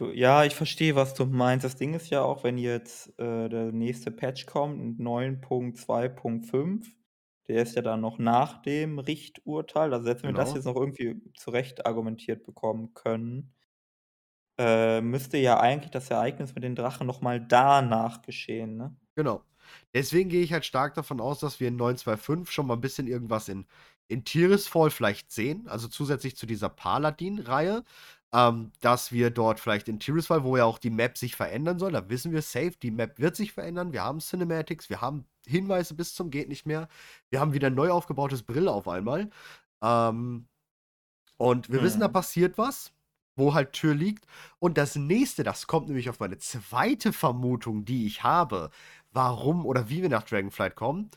Du 0.00 0.10
ja, 0.12 0.44
ich 0.46 0.54
verstehe, 0.54 0.94
was 0.96 1.12
du 1.12 1.26
meinst. 1.26 1.62
Das 1.62 1.76
Ding 1.76 1.92
ist 1.92 2.08
ja 2.08 2.22
auch, 2.22 2.42
wenn 2.42 2.56
jetzt, 2.56 3.10
äh, 3.18 3.50
der 3.50 3.70
nächste 3.70 4.10
Patch 4.10 4.46
kommt, 4.46 4.98
9.2.5, 4.98 6.96
der 7.48 7.60
ist 7.62 7.76
ja 7.76 7.82
dann 7.82 8.00
noch 8.00 8.16
nach 8.18 8.62
dem 8.62 8.98
Richturteil. 8.98 9.92
Also, 9.92 10.04
selbst 10.06 10.22
wenn 10.22 10.30
wir 10.30 10.34
das 10.34 10.54
Genau. 10.54 10.54
jetzt 10.54 10.64
noch 10.64 10.76
irgendwie 10.76 11.20
zurecht 11.36 11.84
argumentiert 11.84 12.44
bekommen 12.44 12.94
können 12.94 13.52
äh, 14.58 15.00
müsste 15.00 15.38
ja 15.38 15.58
eigentlich 15.60 15.90
das 15.90 16.10
Ereignis 16.10 16.54
mit 16.54 16.62
den 16.64 16.74
Drachen 16.76 17.06
noch 17.06 17.20
mal 17.20 17.40
danach 17.44 18.22
geschehen, 18.22 18.76
ne? 18.76 18.96
Genau. 19.16 19.44
Deswegen 19.94 20.30
gehe 20.30 20.42
ich 20.42 20.52
halt 20.52 20.64
stark 20.64 20.94
davon 20.94 21.20
aus, 21.20 21.40
dass 21.40 21.60
wir 21.60 21.68
in 21.68 21.76
9.2.5 21.76 22.50
schon 22.50 22.66
mal 22.66 22.74
'n 22.74 22.80
bisschen 22.80 23.06
irgendwas 23.06 23.48
in 23.48 23.66
in 24.08 24.24
Tirisfal 24.24 24.90
vielleicht 24.90 25.30
sehen, 25.30 25.68
also 25.68 25.86
zusätzlich 25.86 26.36
zu 26.36 26.44
dieser 26.46 26.68
Paladin-Reihe, 26.68 27.84
ähm, 28.32 28.72
dass 28.80 29.12
wir 29.12 29.30
dort 29.30 29.60
vielleicht 29.60 29.88
in 29.88 29.98
Tirisfal, 30.00 30.44
wo 30.44 30.56
ja 30.56 30.64
auch 30.64 30.78
die 30.78 30.90
Map 30.90 31.18
sich 31.18 31.36
verändern 31.36 31.78
soll, 31.78 31.92
da 31.92 32.08
wissen 32.08 32.32
wir 32.32 32.42
safe, 32.42 32.72
die 32.82 32.90
Map 32.92 33.18
wird 33.18 33.36
sich 33.36 33.52
verändern. 33.52 33.92
Wir 33.92 34.04
haben 34.04 34.20
Cinematics, 34.20 34.88
wir 34.90 35.00
haben 35.00 35.26
Hinweise 35.46 35.94
bis 35.94 36.14
zum 36.14 36.30
geht 36.30 36.48
nicht 36.48 36.66
mehr. 36.66 36.88
Wir 37.30 37.40
haben 37.40 37.52
wieder 37.54 37.68
ein 37.68 37.74
neu 37.74 37.90
aufgebautes 37.90 38.42
Brill 38.42 38.68
auf 38.68 38.86
einmal. 38.88 39.30
Ähm, 39.82 40.46
und 41.38 41.70
wir 41.70 41.82
wissen, 41.82 42.00
da 42.00 42.08
Mhm. 42.08 42.12
passiert 42.12 42.58
was, 42.58 42.92
wo 43.36 43.54
halt 43.54 43.72
Tür 43.72 43.94
liegt. 43.94 44.26
Und 44.58 44.76
das 44.78 44.96
nächste, 44.96 45.42
das 45.42 45.66
kommt 45.66 45.88
nämlich 45.88 46.10
auf 46.10 46.20
meine 46.20 46.38
zweite 46.38 47.12
Vermutung, 47.12 47.84
die 47.84 48.06
ich 48.06 48.22
habe, 48.22 48.70
warum 49.12 49.66
oder 49.66 49.88
wie 49.88 50.02
wir 50.02 50.08
nach 50.10 50.24
Dragonflight 50.24 50.76
kommen. 50.76 51.10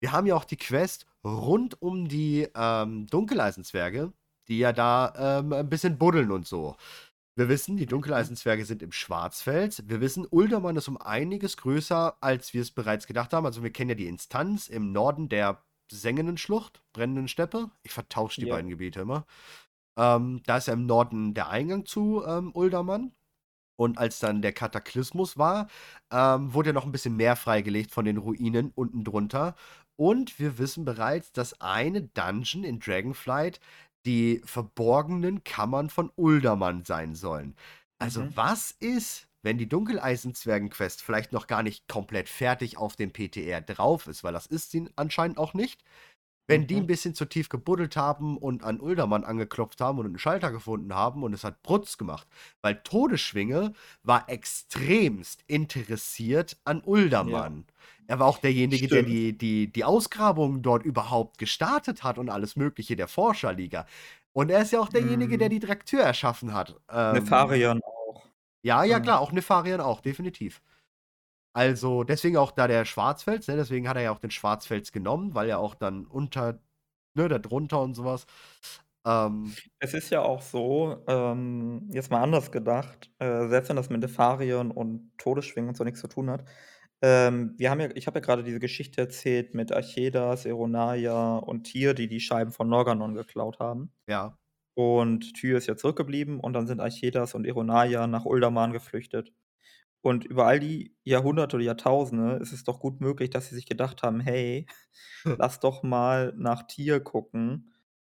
Wir 0.00 0.12
haben 0.12 0.26
ja 0.26 0.34
auch 0.36 0.44
die 0.44 0.56
Quest 0.56 1.06
rund 1.24 1.80
um 1.82 2.08
die 2.08 2.48
ähm, 2.54 3.06
Dunkeleisenzwerge, 3.08 4.12
die 4.48 4.58
ja 4.58 4.72
da 4.72 5.12
ähm, 5.40 5.52
ein 5.52 5.68
bisschen 5.68 5.98
buddeln 5.98 6.30
und 6.30 6.46
so. 6.46 6.76
Wir 7.36 7.48
wissen, 7.50 7.76
die 7.76 7.86
Dunkeleisenzwerge 7.86 8.64
sind 8.64 8.82
im 8.82 8.92
Schwarzfeld. 8.92 9.82
Wir 9.88 10.00
wissen, 10.00 10.26
Uldermann 10.30 10.76
ist 10.76 10.88
um 10.88 10.96
einiges 10.96 11.58
größer, 11.58 12.16
als 12.22 12.54
wir 12.54 12.62
es 12.62 12.70
bereits 12.70 13.06
gedacht 13.06 13.32
haben. 13.34 13.44
Also 13.46 13.62
wir 13.62 13.70
kennen 13.70 13.90
ja 13.90 13.94
die 13.96 14.06
Instanz 14.08 14.68
im 14.68 14.92
Norden 14.92 15.28
der 15.28 15.62
sengenden 15.92 16.38
Schlucht, 16.38 16.82
brennenden 16.94 17.28
Steppe. 17.28 17.70
Ich 17.82 17.92
vertausche 17.92 18.40
die 18.40 18.46
Ja. 18.46 18.54
beiden 18.54 18.70
Gebiete 18.70 19.00
immer. 19.00 19.26
Ähm, 19.98 20.42
da 20.46 20.56
ist 20.58 20.68
ja 20.68 20.74
im 20.74 20.86
Norden 20.86 21.34
der 21.34 21.48
Eingang 21.48 21.84
zu 21.86 22.24
ähm, 22.26 22.52
Uldermann. 22.54 23.12
Und 23.78 23.98
als 23.98 24.18
dann 24.20 24.40
der 24.40 24.52
Kataklysmus 24.54 25.36
war, 25.36 25.68
ähm, 26.10 26.54
wurde 26.54 26.70
ja 26.70 26.72
noch 26.72 26.86
ein 26.86 26.92
bisschen 26.92 27.16
mehr 27.16 27.36
freigelegt 27.36 27.90
von 27.90 28.06
den 28.06 28.16
Ruinen 28.16 28.72
unten 28.74 29.04
drunter. 29.04 29.54
Und 29.96 30.38
wir 30.38 30.58
wissen 30.58 30.84
bereits, 30.86 31.32
dass 31.32 31.60
eine 31.60 32.02
Dungeon 32.02 32.64
in 32.64 32.80
Dragonflight 32.80 33.60
die 34.06 34.42
verborgenen 34.44 35.44
Kammern 35.44 35.90
von 35.90 36.10
Uldermann 36.16 36.84
sein 36.84 37.14
sollen. 37.14 37.56
Also 37.98 38.24
Mhm. 38.24 38.34
was 38.34 38.70
ist, 38.72 39.28
wenn 39.42 39.58
die 39.58 39.68
Dunkeleisenzwergen-Quest 39.68 41.02
vielleicht 41.02 41.32
noch 41.32 41.46
gar 41.46 41.62
nicht 41.62 41.88
komplett 41.88 42.28
fertig 42.28 42.78
auf 42.78 42.96
dem 42.96 43.12
PTR 43.12 43.60
drauf 43.62 44.06
ist, 44.06 44.24
weil 44.24 44.32
das 44.32 44.46
ist 44.46 44.70
sie 44.70 44.88
anscheinend 44.96 45.38
auch 45.38 45.54
nicht. 45.54 45.82
Wenn 46.48 46.66
die 46.66 46.76
ein 46.76 46.82
Mhm. 46.82 46.86
bisschen 46.86 47.14
zu 47.14 47.24
tief 47.26 47.48
gebuddelt 47.48 47.96
haben 47.96 48.36
und 48.38 48.62
an 48.62 48.80
Uldermann 48.80 49.24
angeklopft 49.24 49.80
haben 49.80 49.98
und 49.98 50.06
einen 50.06 50.18
Schalter 50.18 50.52
gefunden 50.52 50.94
haben 50.94 51.22
und 51.24 51.32
es 51.32 51.42
hat 51.44 51.62
Brutz 51.62 51.98
gemacht. 51.98 52.28
Weil 52.62 52.80
Todesschwinge 52.84 53.72
war 54.02 54.28
extremst 54.28 55.42
interessiert 55.46 56.56
an 56.64 56.82
Uldermann. 56.84 57.66
Er 58.06 58.18
war 58.20 58.26
auch 58.28 58.38
derjenige, 58.38 58.88
der 58.88 59.02
Stimmt. 59.02 59.08
die, 59.08 59.36
die, 59.36 59.72
die 59.72 59.84
Ausgrabungen 59.84 60.62
dort 60.62 60.84
überhaupt 60.84 61.38
gestartet 61.38 62.04
hat 62.04 62.18
und 62.18 62.28
alles 62.30 62.54
Mögliche 62.56 62.94
der 62.96 63.08
Forscherliga. 63.08 63.86
Und 64.32 64.50
er 64.50 64.62
ist 64.62 64.72
ja 64.72 64.80
auch 64.80 64.88
derjenige, 64.88 65.38
der 65.38 65.48
Mhm. 65.48 65.50
die 65.50 65.60
Drektür 65.60 66.02
erschaffen 66.02 66.52
hat. 66.54 66.76
Ähm, 66.90 67.14
Nefarian 67.14 67.80
auch. 67.82 68.24
ja, 68.62 68.84
ja, 68.84 68.98
Ja. 68.98 69.00
klar, 69.00 69.20
auch 69.20 69.32
Nefarian 69.32 69.80
auch, 69.80 70.00
definitiv. 70.00 70.60
Also, 71.56 72.04
deswegen 72.04 72.36
auch 72.36 72.50
da 72.52 72.68
der 72.68 72.84
Schwarzfels, 72.84 73.48
ne? 73.48 73.56
Deswegen 73.56 73.88
hat 73.88 73.96
er 73.96 74.02
ja 74.02 74.10
auch 74.12 74.18
den 74.18 74.30
Schwarzfels 74.30 74.92
genommen, 74.92 75.34
weil 75.34 75.48
er 75.48 75.58
auch 75.58 75.74
dann 75.74 76.04
unter, 76.06 76.60
ne, 77.14 77.28
da 77.28 77.38
drunter 77.38 77.80
und 77.82 77.94
sowas. 77.94 78.26
Ähm, 79.06 79.58
Es 79.78 79.94
ist 79.94 80.10
ja 80.10 80.22
auch 80.22 80.40
so, 80.42 81.04
ähm, 81.06 81.88
jetzt 81.92 82.10
mal 82.10 82.22
anders 82.22 82.50
gedacht, 82.50 83.10
äh, 83.18 83.48
selbst 83.48 83.68
wenn 83.68 83.76
das 83.76 83.90
mit 83.90 84.00
Nefarion 84.00 84.70
und 84.70 85.12
Todesschwingen 85.18 85.68
und 85.70 85.76
so 85.76 85.84
nichts 85.84 86.00
zu 86.00 86.08
tun 86.08 86.30
hat. 86.30 86.44
Ähm, 87.02 87.54
wir 87.58 87.70
haben 87.70 87.80
ja 87.80 87.90
ich 87.94 88.06
habe 88.06 88.20
ja 88.20 88.24
gerade 88.24 88.42
diese 88.42 88.58
Geschichte 88.60 89.02
erzählt 89.02 89.54
mit 89.54 89.70
Archedas, 89.72 90.46
Eronaya 90.46 91.36
und 91.38 91.64
Tyr, 91.64 91.92
die 91.94 92.08
die 92.08 92.20
Scheiben 92.20 92.52
von 92.52 92.68
Norganon 92.68 93.14
geklaut 93.14 93.58
haben. 93.60 93.92
ja. 94.06 94.38
Und 94.74 95.34
Tyr 95.34 95.58
ist 95.58 95.66
ja 95.68 95.76
zurückgeblieben 95.76 96.40
und 96.40 96.52
dann 96.54 96.66
sind 96.68 96.80
Archedas 96.80 97.34
und 97.34 97.46
Eronaya 97.46 98.06
nach 98.06 98.24
Uldaman 98.26 98.72
geflüchtet. 98.72 99.32
Und 100.06 100.24
über 100.24 100.46
all 100.46 100.60
die 100.60 100.96
Jahrhunderte 101.04 101.56
oder 101.56 101.64
Jahrtausende 101.64 102.36
ist 102.36 102.52
es 102.52 102.64
doch 102.64 102.78
gut 102.80 103.00
möglich, 103.00 103.30
dass 103.30 103.48
sie 103.48 103.56
sich 103.56 103.66
gedacht 103.66 104.02
haben: 104.02 104.20
„Hey, 104.20 104.66
lass 105.38 105.60
doch 105.60 105.82
mal 105.82 106.32
nach 106.36 106.66
Tyr 106.68 107.00
gucken.“ 107.00 107.72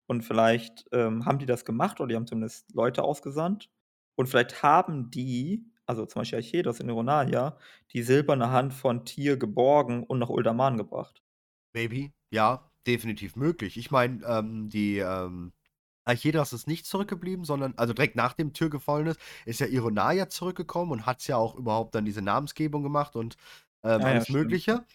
Und 0.07 0.23
vielleicht, 0.23 0.85
ähm, 0.93 1.25
haben 1.25 1.39
die 1.39 1.45
das 1.45 1.65
gemacht 1.65 1.99
oder 1.99 2.09
die 2.09 2.15
haben 2.15 2.27
zumindest 2.27 2.73
Leute 2.73 3.03
ausgesandt. 3.03 3.69
Und 4.15 4.27
vielleicht 4.27 4.63
haben 4.63 5.09
die, 5.11 5.65
also 5.85 6.05
zum 6.05 6.21
Beispiel 6.21 6.37
Archedas 6.39 6.79
und 6.81 6.89
Eronaya, 6.89 7.57
die 7.93 8.03
silberne 8.03 8.51
Hand 8.51 8.73
von 8.73 9.05
Tyr 9.05 9.37
geborgen 9.37 10.03
und 10.03 10.19
nach 10.19 10.29
Uldaman 10.29 10.77
gebracht. 10.77 11.23
Maybe. 11.73 12.11
Ja, 12.31 12.71
definitiv 12.87 13.35
möglich. 13.35 13.77
Ich 13.77 13.91
meine, 13.91 14.23
ähm, 14.25 14.69
die, 14.69 14.97
ähm, 14.99 15.53
Archedas 16.05 16.53
ist 16.53 16.67
nicht 16.67 16.85
zurückgeblieben, 16.85 17.45
sondern, 17.45 17.73
also 17.77 17.93
direkt 17.93 18.15
nach 18.15 18.33
dem 18.33 18.53
Tür 18.53 18.69
gefallen 18.69 19.07
ist, 19.07 19.19
ist 19.45 19.59
ja 19.59 19.67
Ironaya 19.67 20.29
zurückgekommen 20.29 20.91
und 20.91 21.05
hat 21.05 21.25
ja 21.27 21.37
auch 21.37 21.55
überhaupt 21.55 21.95
dann 21.95 22.05
diese 22.05 22.21
Namensgebung 22.21 22.83
gemacht 22.83 23.15
und 23.15 23.37
ähm, 23.83 24.03
Ah 24.03 24.09
ja, 24.09 24.25
alles 24.25 24.27
stimmt. 24.27 24.61
Mögliche. 24.63 24.85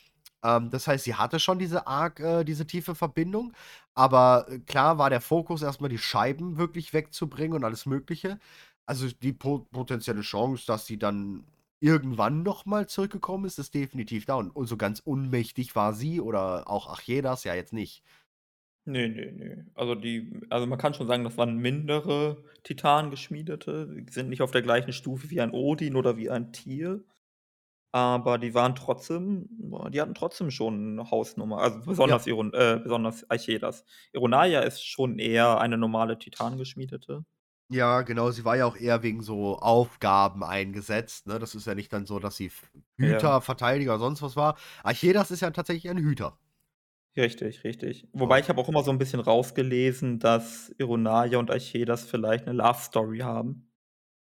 Ähm, 0.45 0.71
das 0.71 0.87
heißt, 0.87 1.05
sie 1.05 1.15
hatte 1.15 1.41
schon 1.41 1.59
diese 1.59 1.87
arg, 1.87 2.21
äh, 2.21 2.45
diese 2.45 2.67
tiefe 2.67 2.95
Verbindung. 2.95 3.53
Aber 3.95 4.47
äh, 4.51 4.59
klar 4.61 4.99
war 4.99 5.11
der 5.11 5.21
Fokus 5.21 5.63
erstmal 5.63 5.91
die 5.91 5.99
Scheiben 5.99 6.59
wirklich 6.59 6.93
wegzubringen 6.93 7.55
und 7.57 7.65
alles 7.65 7.87
Mögliche. 7.87 8.39
Also 8.87 9.09
die 9.11 9.33
po 9.33 9.61
potenzielle 9.73 10.23
Chance, 10.23 10.65
dass 10.67 10.87
sie 10.87 10.99
dann 10.99 11.45
irgendwann 11.81 12.43
nochmal 12.43 12.87
zurückgekommen 12.89 13.45
ist, 13.47 13.59
ist 13.59 13.75
definitiv 13.75 14.27
da. 14.27 14.35
Und, 14.37 14.51
und 14.51 14.67
so 14.67 14.77
ganz 14.77 15.01
unmächtig 15.01 15.77
war 15.77 15.93
sie 15.95 16.21
oder 16.21 16.69
auch 16.71 16.89
Archedas 16.89 17.45
ja 17.45 17.55
jetzt 17.55 17.73
nicht. 17.73 18.03
Ne, 18.89 19.09
ne, 19.09 19.33
ne. 19.33 19.67
Also 19.75 19.97
die 19.97 20.31
also 20.49 20.65
man 20.69 20.79
kann 20.79 20.95
schon 20.95 21.09
sagen, 21.09 21.25
das 21.25 21.37
waren 21.37 21.57
mindere 21.59 22.45
Titanengeschmiedete. 22.63 23.89
Die 24.07 24.13
sind 24.13 24.29
nicht 24.29 24.43
auf 24.43 24.53
der 24.53 24.63
gleichen 24.63 24.93
Stufe 24.93 25.29
wie 25.29 25.41
ein 25.41 25.51
Odin 25.51 25.97
oder 25.97 26.17
wie 26.17 26.31
ein 26.31 26.53
Tyr. 26.53 27.03
Aber 27.93 28.39
die 28.39 28.55
waren 28.55 28.75
trotzdem 28.77 29.49
die 29.91 30.01
hatten 30.01 30.15
trotzdem 30.15 30.51
schon 30.51 30.97
'ne 30.97 31.11
Hausnummer. 31.11 31.59
Also 31.61 31.81
Ja. 31.99 32.17
besonders 32.17 32.27
Iron 32.29 32.55
äh, 32.55 32.81
besonders 32.83 33.31
Archedas. 33.31 33.85
Ironaya 34.13 34.61
ist 34.63 34.85
schon 34.87 35.19
eher 35.19 35.61
eine 35.61 35.79
normale 35.79 36.19
Titanengeschmiedete. 36.19 37.25
Ja, 37.71 38.03
genau, 38.03 38.31
sie 38.31 38.45
war 38.45 38.57
ja 38.57 38.65
auch 38.65 38.77
eher 38.77 39.03
wegen 39.03 39.23
so 39.23 39.59
Aufgaben 39.59 40.45
eingesetzt, 40.45 41.27
ne? 41.27 41.41
Das 41.41 41.57
ist 41.57 41.67
ja 41.67 41.75
nicht 41.75 41.93
dann 41.93 42.07
so, 42.07 42.21
dass 42.21 42.37
sie 42.37 42.47
F 42.47 42.71
Ja. 43.01 43.27
Hüter, 43.27 43.41
Verteidiger 43.41 43.99
sonst 43.99 44.23
was 44.23 44.37
war. 44.37 44.57
Archedas 44.85 45.33
ist 45.33 45.41
ja 45.41 45.51
tatsächlich 45.51 45.91
ein 45.91 45.99
Hüter. 45.99 46.39
Richtig, 47.17 47.65
richtig. 47.65 48.07
Wobei 48.13 48.41
ich 48.41 48.49
habe 48.51 48.61
auch 48.61 48.69
immer 48.69 48.83
so 48.83 48.91
'n 48.91 48.99
bisschen 48.99 49.21
rausgelesen, 49.21 50.19
dass 50.19 50.71
Ironaya 50.79 51.39
und 51.39 51.51
Archedas 51.51 52.05
vielleicht 52.05 52.45
'ne 52.47 52.53
Love 52.53 52.79
Story 52.79 53.19
haben. 53.21 53.73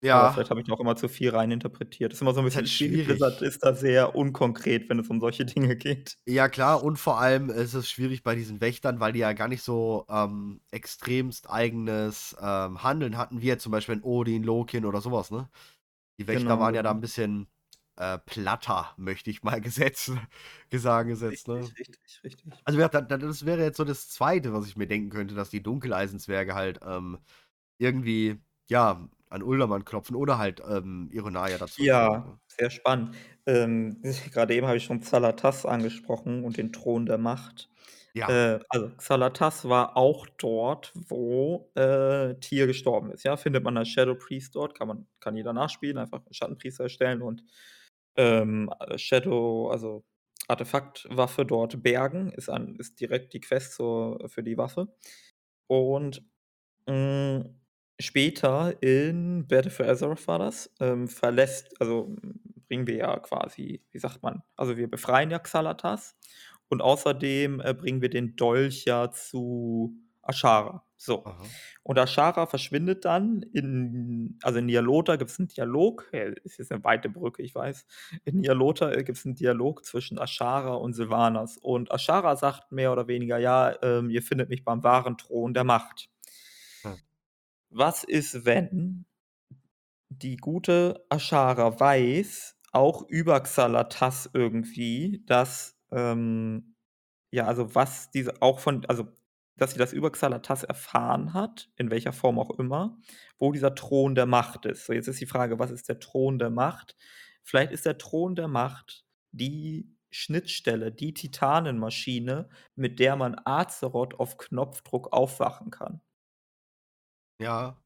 Aber 0.09 0.29
Ja. 0.29 0.31
vielleicht 0.31 0.51
habe 0.51 0.61
ich 0.61 0.67
da 0.67 0.73
auch 0.73 0.81
immer 0.81 0.95
zu 0.95 1.09
viel 1.09 1.31
rein 1.31 1.51
interpretiert. 1.51 2.13
Ist 2.13 2.21
immer 2.21 2.33
so 2.33 2.41
'n 2.41 2.45
Ist 2.45 2.55
bisschen 2.55 2.67
halt 2.67 2.69
schwierig. 2.69 3.01
Blizzard 3.03 3.41
schwierig. 3.41 3.43
ist 3.43 3.63
da 3.63 3.73
sehr 3.75 4.15
unkonkret, 4.15 4.89
wenn 4.89 4.99
es 4.99 5.09
um 5.09 5.19
solche 5.21 5.45
Dinge 5.45 5.75
geht. 5.77 6.15
Ja 6.27 6.47
klar, 6.47 6.81
und 6.85 6.95
vor 6.97 7.19
allem 7.19 7.49
ist 7.49 7.73
es 7.73 7.89
schwierig 7.89 8.23
bei 8.23 8.33
diesen 8.33 8.61
Wächtern, 8.61 9.01
weil 9.01 9.11
die 9.11 9.19
ja 9.19 9.33
gar 9.33 9.49
nicht 9.49 9.61
so, 9.61 10.05
ähm, 10.07 10.61
extremst 10.71 11.49
eigenes, 11.49 12.33
ähm, 12.39 12.81
Handeln 12.81 13.17
hatten, 13.17 13.41
wie 13.41 13.47
jetzt 13.47 13.61
zum 13.63 13.73
Beispiel 13.73 13.95
ein 13.97 14.03
Odin, 14.03 14.41
Lokin 14.41 14.85
oder 14.85 15.01
sowas, 15.01 15.31
ne? 15.31 15.49
Die 16.19 16.27
Wächter 16.27 16.57
Genau, 16.57 16.59
waren 16.59 16.75
ja 16.75 16.83
da 16.83 16.91
genau. 16.91 16.93
'n 16.93 17.01
bisschen, 17.01 17.47
äh, 17.97 18.17
platter, 18.19 18.93
möchte 18.97 19.29
ich 19.29 19.43
mal 19.43 19.61
gesetzt 19.61 20.11
gesagt 20.69 21.07
gesetzt, 21.09 21.47
ne? 21.47 21.75
Richtig, 21.79 21.89
richtig, 21.89 22.23
richtig. 22.23 22.65
Also 22.65 22.79
das 23.17 23.45
wäre 23.45 23.63
jetzt 23.63 23.77
so 23.77 23.83
das 23.85 24.09
Zweite, 24.09 24.53
was 24.53 24.67
ich 24.67 24.77
mir 24.77 24.87
denken 24.87 25.09
könnte, 25.09 25.35
dass 25.35 25.49
die 25.49 25.63
Dunkeleisenzwerge 25.63 26.55
halt, 26.55 26.79
ähm, 26.85 27.19
irgendwie, 27.79 28.41
ja, 28.69 29.09
an 29.29 29.43
Uldaman 29.43 29.85
klopfen 29.85 30.15
oder 30.15 30.37
halt, 30.37 30.61
ähm, 30.67 31.09
Ironaya 31.11 31.57
dazu 31.57 31.87
Ja, 31.87 32.23
ne? 32.23 32.39
sehr 32.47 32.69
spannend. 32.69 33.15
Ähm, 33.45 33.99
grade 34.31 34.53
eben 34.55 34.67
habe 34.67 34.77
ich 34.77 34.83
schon 34.83 34.99
Xalatas 35.01 35.65
angesprochen 35.65 36.43
und 36.43 36.57
den 36.57 36.71
Thron 36.71 37.05
der 37.05 37.17
Macht. 37.17 37.69
Ja. 38.13 38.27
Äh, 38.27 38.59
also 38.69 38.89
Xalatas 38.97 39.67
war 39.69 39.97
auch 39.97 40.27
dort, 40.37 40.91
wo, 40.95 41.71
äh, 41.75 42.35
Tyr 42.39 42.67
gestorben 42.67 43.11
ist, 43.11 43.23
ja? 43.23 43.37
Findet 43.37 43.63
man 43.63 43.77
als 43.77 43.89
Shadow 43.89 44.15
Priest 44.15 44.55
dort, 44.55 44.75
kann 44.77 44.87
man 44.87 45.07
kann 45.19 45.35
jeder 45.35 45.53
nachspielen, 45.53 45.97
einfach 45.97 46.21
'n 46.25 46.33
Schattenpriester 46.33 46.83
erstellen 46.85 47.21
und, 47.21 47.43
ähm, 48.17 48.71
äh, 48.79 48.97
Shadow 48.97 49.69
also 49.71 50.03
Artefaktwaffe 50.47 51.45
dort 51.45 51.81
bergen, 51.83 52.31
ist 52.33 52.49
an 52.49 52.75
ist 52.79 52.99
direkt 52.99 53.33
die 53.33 53.41
Quest 53.41 53.73
zur 53.75 54.27
für 54.29 54.43
die 54.43 54.57
Waffe. 54.57 54.89
Und, 55.67 56.23
hm, 56.87 57.59
später 58.01 58.81
in 58.83 59.47
Battle 59.47 59.71
for 59.71 59.87
Azeroth 59.87 60.27
war 60.27 60.39
das, 60.39 60.71
ähm, 60.81 61.07
verlässt 61.09 61.79
also 61.81 62.15
bringen 62.69 62.87
wir 62.87 62.95
ja 62.97 63.19
quasi 63.19 63.83
wie 63.91 63.99
sagt 63.99 64.23
man 64.23 64.43
also 64.57 64.77
wir 64.77 64.89
befreien 64.89 65.31
ja 65.31 65.39
Xalatas 65.39 66.17
und 66.69 66.81
außerdem, 66.81 67.61
äh, 67.61 67.73
bringen 67.75 68.01
wir 68.01 68.09
den 68.09 68.35
Dolch 68.37 68.85
ja 68.85 69.11
zu 69.11 69.95
Azshara, 70.23 70.85
So. 71.05 71.25
Aha. 71.25 71.53
Und 71.83 71.99
Ashara 71.99 72.45
verschwindet 72.47 73.03
dann 73.03 73.41
in 73.51 74.37
also 74.41 74.59
in 74.59 74.67
Nyalota 74.67 75.17
gibt's 75.17 75.37
'n 75.37 75.47
Dialog. 75.49 76.09
Ja, 76.13 76.23
ist 76.45 76.57
jetzt 76.59 76.71
'ne 76.71 76.81
weite 76.85 77.09
Brücke, 77.09 77.41
ich 77.43 77.53
weiß. 77.53 77.85
In 78.23 78.39
Nyalota, 78.39 78.89
äh, 78.93 79.03
gibt's 79.03 79.25
'n 79.25 79.35
Dialog 79.35 79.83
zwischen 79.85 80.17
Ashara 80.17 80.75
und 80.75 80.93
Sylvanas. 80.93 81.57
Und 81.57 81.91
Ashara 81.91 82.37
sagt 82.37 82.71
mehr 82.71 82.93
oder 82.93 83.07
weniger: 83.09 83.37
„Ja, 83.37 83.75
ähm, 83.83 84.09
ihr 84.09 84.21
findet 84.23 84.47
mich 84.49 84.63
beim 84.63 84.81
wahren 84.83 85.17
Thron 85.17 85.53
der 85.53 85.65
Macht.“ 85.65 86.07
Hm. 86.85 86.93
Was 87.71 88.03
ist, 88.03 88.45
wenn 88.45 89.05
die 90.11 90.37
gute 90.37 91.05
Ashara 91.09 91.79
weiß, 91.79 92.57
auch 92.71 93.07
über 93.09 93.39
Xalatas 93.41 94.29
irgendwie, 94.33 95.23
dass, 95.25 95.77
ähm 95.91 96.75
ja, 97.31 97.45
also 97.47 97.75
was 97.75 98.11
diese 98.11 98.41
auch 98.41 98.59
von 98.59 98.85
also, 98.87 99.07
dass 99.57 99.71
sie 99.73 99.79
das 99.79 99.93
über 99.93 100.11
Xalatas 100.11 100.63
erfahren 100.63 101.33
hat, 101.33 101.69
in 101.77 101.91
welcher 101.91 102.13
Form 102.13 102.39
auch 102.39 102.51
immer, 102.59 102.97
wo 103.39 103.51
dieser 103.51 103.75
Thron 103.75 104.15
der 104.15 104.25
Macht 104.25 104.65
ist. 104.65 104.85
So, 104.85 104.93
jetzt 104.93 105.07
ist 105.07 105.21
die 105.21 105.25
Frage, 105.27 105.59
was 105.59 105.71
ist 105.71 105.89
der 105.89 105.99
Thron 105.99 106.39
der 106.39 106.49
Macht? 106.49 106.95
Vielleicht 107.43 107.71
ist 107.71 107.85
der 107.85 107.97
Thron 107.97 108.35
der 108.35 108.47
Macht 108.47 109.05
die 109.31 109.95
Schnittstelle, 110.11 110.91
die 110.91 111.13
Titanenmaschine, 111.13 112.49
mit 112.75 112.99
der 112.99 113.15
man 113.15 113.35
Azeroth 113.45 114.19
auf 114.19 114.37
Knopfdruck 114.37 115.11
aufwachen 115.13 115.71
kann. 115.71 116.01
Ja. 117.39 117.77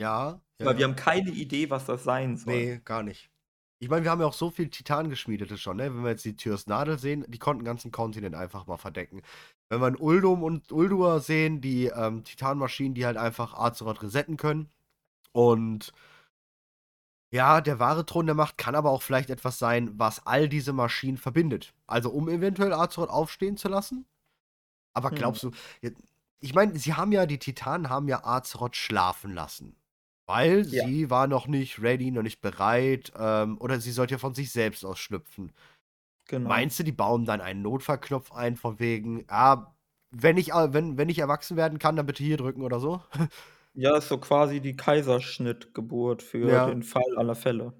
Ja, 0.00 0.40
ja, 0.60 0.68
Weil 0.68 0.76
wir 0.78 0.84
haben 0.84 0.94
keine 0.96 1.30
Idee, 1.30 1.68
was 1.70 1.86
das 1.86 2.04
sein 2.04 2.36
soll. 2.36 2.68
Ne, 2.68 2.80
gar 2.84 3.02
nicht. 3.02 3.30
Ich 3.80 3.88
meine, 3.88 4.04
wir 4.04 4.10
haben 4.10 4.20
ja 4.20 4.26
auch 4.26 4.32
so 4.32 4.50
viel 4.50 4.70
Titangeschmiedetes 4.70 5.60
schon, 5.60 5.76
ne? 5.76 5.84
Wenn 5.94 6.02
wir 6.02 6.10
jetzt 6.10 6.24
die 6.24 6.36
Tyrs 6.36 6.66
Nadel 6.66 6.98
sehen, 6.98 7.24
die 7.28 7.38
konnten 7.38 7.62
'n 7.62 7.64
ganzen 7.64 7.92
Kontinent 7.92 8.34
einfach 8.34 8.66
mal 8.66 8.76
verdecken. 8.78 9.22
Wenn 9.70 9.80
wir 9.82 9.86
'n 9.88 9.96
Uldum 9.98 10.42
und 10.44 10.72
Ulduar 10.72 11.20
sehen, 11.20 11.60
die, 11.60 11.86
ähm, 11.86 12.24
Titanmaschinen, 12.24 12.94
die 12.94 13.04
halt 13.04 13.18
einfach 13.18 13.52
Azeroth 13.54 14.02
resetten 14.02 14.36
können. 14.38 14.70
Und 15.32 15.92
ja, 17.32 17.60
der 17.60 17.78
wahre 17.78 18.06
Thron 18.06 18.24
der 18.26 18.34
Macht 18.34 18.56
kann 18.56 18.74
aber 18.74 18.90
auch 18.90 19.02
vielleicht 19.02 19.28
etwas 19.30 19.58
sein, 19.58 19.98
was 19.98 20.26
all 20.26 20.48
diese 20.48 20.72
Maschinen 20.72 21.18
verbindet. 21.18 21.74
Also, 21.86 22.10
um 22.10 22.28
eventuell 22.28 22.72
Azeroth 22.72 23.10
aufstehen 23.10 23.56
zu 23.58 23.68
lassen? 23.68 24.06
Aber 24.94 25.10
Hm. 25.10 25.12
glaubst 25.12 25.44
du 25.44 25.52
j 25.82 25.94
ich 26.40 26.54
meine, 26.54 26.78
sie 26.78 26.94
haben 26.94 27.12
ja 27.12 27.26
die 27.26 27.38
Titanen 27.40 27.90
haben 27.90 28.08
ja 28.08 28.24
Azeroth 28.24 28.76
schlafen 28.76 29.34
lassen, 29.34 29.76
weil 30.26 30.64
Ja. 30.70 30.82
sie 30.82 31.10
war 31.10 31.26
noch 31.28 31.48
nicht 31.48 31.82
ready, 31.82 32.10
noch 32.12 32.22
nicht 32.22 32.40
bereit, 32.42 33.12
ähm, 33.16 33.58
oder 33.60 33.80
sie 33.80 33.92
sollte 33.92 34.14
ja 34.16 34.18
von 34.18 34.34
sich 34.34 34.52
selbst 34.52 34.84
aus 34.84 34.98
schlüpfen. 35.00 35.52
Genau. 36.28 36.68
Meinst 36.68 36.78
du, 36.78 36.84
die 36.84 36.92
bauen 36.92 37.24
dann 37.24 37.40
einen 37.40 37.62
Notfallknopf 37.62 38.32
ein 38.32 38.56
von 38.56 38.78
wegen: 38.78 39.24
„Ah, 39.28 39.74
wenn 40.10 40.36
ich 40.36 40.54
a 40.54 40.72
wenn 40.72 40.96
wenn 40.96 41.08
ich 41.08 41.18
erwachsen 41.18 41.56
werden 41.56 41.78
kann, 41.78 41.96
dann 41.96 42.06
bitte 42.06 42.22
hier 42.24 42.36
drücken“ 42.36 42.62
oder 42.62 42.80
so? 42.80 43.00
Ja, 43.76 43.96
ist 43.98 44.08
so 44.08 44.18
quasi 44.18 44.60
die 44.60 44.76
Kaiserschnittgeburt 44.76 46.22
für 46.22 46.60
Ja. 46.60 46.72
den 46.72 46.82
Fall 46.82 47.02
aller 47.16 47.34
Fälle. 47.34 47.74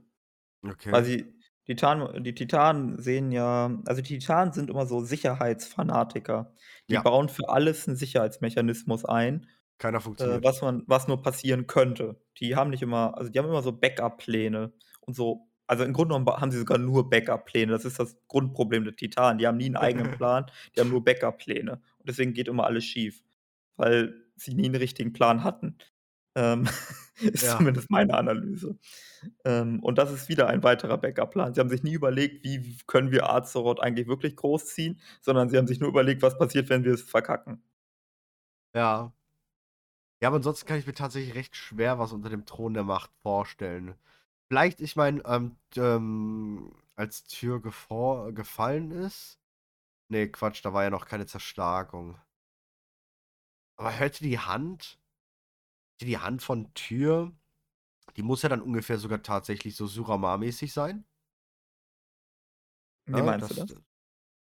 Weil 0.90 1.04
Okay. 1.04 1.06
sie 1.06 1.34
Titan 1.66 2.24
die 2.24 2.34
Titanen 2.34 3.00
sehen 3.00 3.32
ja 3.32 3.80
also, 3.86 4.02
die 4.02 4.18
Titanen 4.20 4.52
sind 4.52 4.70
immer 4.70 4.86
so 4.86 5.00
Sicherheitsfanatiker. 5.02 6.54
Die 6.90 6.96
Ja. 6.96 7.02
bauen 7.02 7.28
für 7.30 7.48
alles 7.50 7.88
'n 7.88 7.96
Sicherheitsmechanismus 7.96 9.04
ein, 9.04 9.46
Keiner 9.80 10.00
äh, 10.18 10.40
funktioniert. 10.40 10.44
was 10.44 10.62
man 10.62 10.84
was 10.88 11.08
nur 11.08 11.22
passieren 11.22 11.66
könnte. 11.68 12.22
Die 12.40 12.56
haben 12.56 12.70
nicht 12.70 12.82
immer 12.82 13.18
also, 13.18 13.30
die 13.30 13.38
haben 13.38 13.48
immer 13.48 13.62
so 13.62 13.72
Backup-Pläne 13.72 14.72
und 15.02 15.16
so 15.16 15.47
also, 15.68 15.84
im 15.84 15.92
Grunde 15.92 16.14
genommen 16.14 16.40
haben 16.40 16.50
sie 16.50 16.58
sogar 16.58 16.78
nur 16.78 17.10
Backup-Pläne. 17.10 17.72
Das 17.72 17.84
ist 17.84 17.98
das 18.00 18.16
Grundproblem 18.28 18.84
der 18.84 18.96
Titanen. 18.96 19.38
Die 19.38 19.46
haben 19.46 19.58
nie 19.58 19.68
'n 19.68 19.76
eigenen 19.76 20.10
Plan, 20.10 20.46
die 20.76 20.80
haben 20.80 20.90
nur 20.90 21.04
Backup-Pläne. 21.04 21.74
Und 21.98 22.08
deswegen 22.08 22.34
geht 22.34 22.48
immer 22.48 22.64
alles 22.66 22.84
schief, 22.84 23.22
weil 23.76 24.14
sie 24.36 24.54
nie 24.54 24.68
'n 24.68 24.74
richtigen 24.76 25.12
Plan 25.12 25.44
hatten. 25.44 25.78
Ähm, 26.36 26.64
ist 27.34 27.50
Ja. 27.50 27.58
zumindest 27.58 27.90
meine 27.90 28.14
Analyse. 28.14 28.78
Ähm, 29.46 29.80
und 29.84 29.98
das 29.98 30.12
ist 30.12 30.28
wieder 30.30 30.48
ein 30.48 30.62
weiterer 30.64 30.98
Backup-Plan. 30.98 31.54
Sie 31.54 31.60
haben 31.60 31.70
sich 31.70 31.82
nie 31.84 31.94
überlegt: 31.94 32.44
„Wie 32.44 32.78
können 32.88 33.12
wir 33.12 33.30
Azeroth 33.30 33.80
eigentlich 33.82 34.08
wirklich 34.08 34.36
großziehen?“, 34.36 35.00
sondern 35.22 35.50
sie 35.50 35.58
haben 35.58 35.66
sich 35.68 35.80
nur 35.80 35.90
überlegt: 35.90 36.22
„Was 36.22 36.38
passiert, 36.38 36.70
wenn 36.70 36.84
wir 36.84 36.94
es 36.94 37.02
verkacken?“ 37.02 37.62
Ja. 38.74 39.12
Ja, 40.22 40.28
aber 40.28 40.36
ansonsten 40.38 40.66
kann 40.66 40.78
ich 40.80 40.86
mir 40.86 40.94
tatsächlich 40.94 41.34
recht 41.36 41.54
schwer 41.54 41.98
was 42.00 42.12
unter 42.12 42.28
dem 42.28 42.44
Thron 42.44 42.74
der 42.74 42.82
Macht 42.82 43.12
vorstellen. 43.22 43.94
Vielleicht, 44.50 44.80
ich 44.80 44.96
meine, 44.96 45.22
ähm, 45.26 45.56
ähm, 45.76 46.72
als 46.96 47.24
gefo 47.60 48.32
gefallen 48.32 48.90
ist 48.92 49.38
ne, 50.08 50.28
Quatsch, 50.30 50.64
da 50.64 50.72
war 50.74 50.84
ja 50.84 50.90
noch 50.90 51.06
keine 51.06 51.26
Zerschlagung. 51.26 52.18
Aber 53.78 53.90
hätte 53.90 54.24
die 54.24 54.38
Hand 54.40 54.98
die 56.06 56.18
Hand 56.18 56.42
von 56.42 56.72
Tyr 56.74 57.32
die 58.16 58.22
muss 58.22 58.42
ja 58.42 58.48
dann 58.50 58.62
ungefähr 58.62 58.98
sogar 58.98 59.22
tatsächlich 59.22 59.76
so 59.76 59.86
Suramar-mäßig 59.86 60.72
sein? 60.72 61.04
Wie 63.06 63.12
Ne, 63.14 63.22
meinst 63.22 63.50
du 63.50 63.54
das 63.54 63.74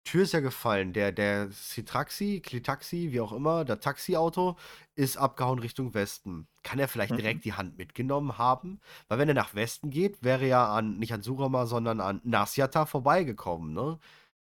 Tyr 0.06 0.22
ist 0.22 0.32
ja 0.32 0.40
gefallen. 0.40 0.92
Der 0.92 1.12
der 1.12 1.50
Citraxi, 1.50 2.40
Clitaxi, 2.40 3.12
wie 3.12 3.20
auch 3.20 3.32
immer, 3.32 3.64
der 3.64 3.80
Taxiauto 3.80 4.56
ist 4.94 5.16
abgehauen 5.18 5.58
Richtung 5.58 5.92
Westen. 5.94 6.48
Kann 6.62 6.78
er 6.78 6.88
vielleicht 6.88 7.16
Mhm. 7.16 7.18
direkt 7.18 7.44
die 7.44 7.52
Hand 7.52 7.76
mitgenommen 7.76 8.38
haben? 8.38 8.80
Weil 9.08 9.18
wenn 9.18 9.28
er 9.28 9.34
nach 9.34 9.54
Westen 9.54 9.90
geht, 9.90 10.22
wäre 10.22 10.46
er 10.46 10.68
an 10.70 10.98
nicht 10.98 11.12
an 11.12 11.22
Suramar, 11.22 11.66
sondern 11.66 12.00
an 12.00 12.20
Nasyatar 12.24 12.86
vorbeigekommen, 12.86 13.72
ne? 13.74 13.98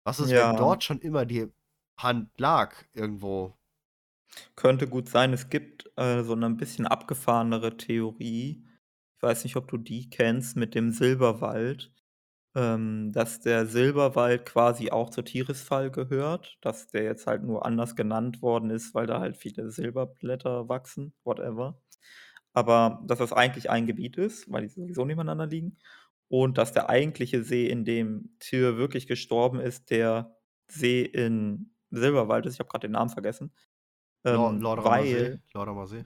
Was 0.03 0.19
ist, 0.19 0.35
wenn 0.37 0.55
Ja. 0.55 0.55
dort 0.55 0.83
schon 0.83 0.99
immer 1.01 1.25
die 1.25 1.53
Hand 1.99 2.31
lag 2.39 2.75
irgendwo? 2.93 3.57
Könnte 4.57 4.87
gut 4.87 5.09
sein. 5.09 5.33
Es 5.33 5.49
gibt, 5.49 5.89
äh, 5.97 6.23
so 6.23 6.35
'ne 6.35 6.45
'n 6.47 6.57
bisschen 6.57 6.85
abgefahrenere 6.87 7.77
Theorie. 7.77 8.65
Ich 9.17 9.23
weiß 9.23 9.43
nicht, 9.43 9.55
ob 9.55 9.67
du 9.69 9.77
die 9.77 10.09
kennst 10.09 10.55
mit 10.55 10.75
dem 10.75 10.91
Silberwald, 10.91 11.93
ähm, 12.55 13.11
dass 13.11 13.39
der 13.39 13.65
Silberwald 13.65 14.45
quasi 14.45 14.91
auch 14.91 15.09
zur 15.09 15.25
Tirisfal 15.25 15.91
gehört, 15.91 16.57
dass 16.61 16.87
der 16.87 17.03
jetzt 17.03 17.27
halt 17.27 17.43
nur 17.43 17.65
anders 17.65 17.95
genannt 17.95 18.41
worden 18.41 18.69
ist, 18.69 18.93
weil 18.95 19.07
da 19.07 19.19
halt 19.19 19.37
viele 19.37 19.69
Silberblätter 19.69 20.67
wachsen, 20.69 21.13
whatever. 21.23 21.81
Aber 22.53 23.03
dass 23.05 23.19
das 23.19 23.33
eigentlich 23.33 23.69
ein 23.69 23.85
Gebiet 23.85 24.17
ist, 24.17 24.51
weil 24.51 24.63
die 24.63 24.69
sowieso 24.69 25.05
nebeneinander 25.05 25.47
liegen 25.47 25.77
und 26.27 26.57
dass 26.57 26.73
der 26.73 26.89
eigentliche 26.89 27.43
See, 27.43 27.67
in 27.67 27.85
dem 27.85 28.35
Tyr 28.39 28.77
wirklich 28.77 29.07
gestorben 29.07 29.59
ist, 29.59 29.89
der 29.91 30.35
See 30.67 31.01
in 31.03 31.73
Silberwald 31.91 32.45
ist. 32.45 32.55
Ich 32.55 32.59
habe 32.59 32.69
grad 32.69 32.83
den 32.83 32.91
Namen 32.91 33.09
vergessen, 33.09 33.53
ähm, 34.25 34.59
Lordamer 34.61 35.05
See, 35.05 35.15
weil 35.15 35.41
Lordamer 35.53 35.87
See. 35.87 36.05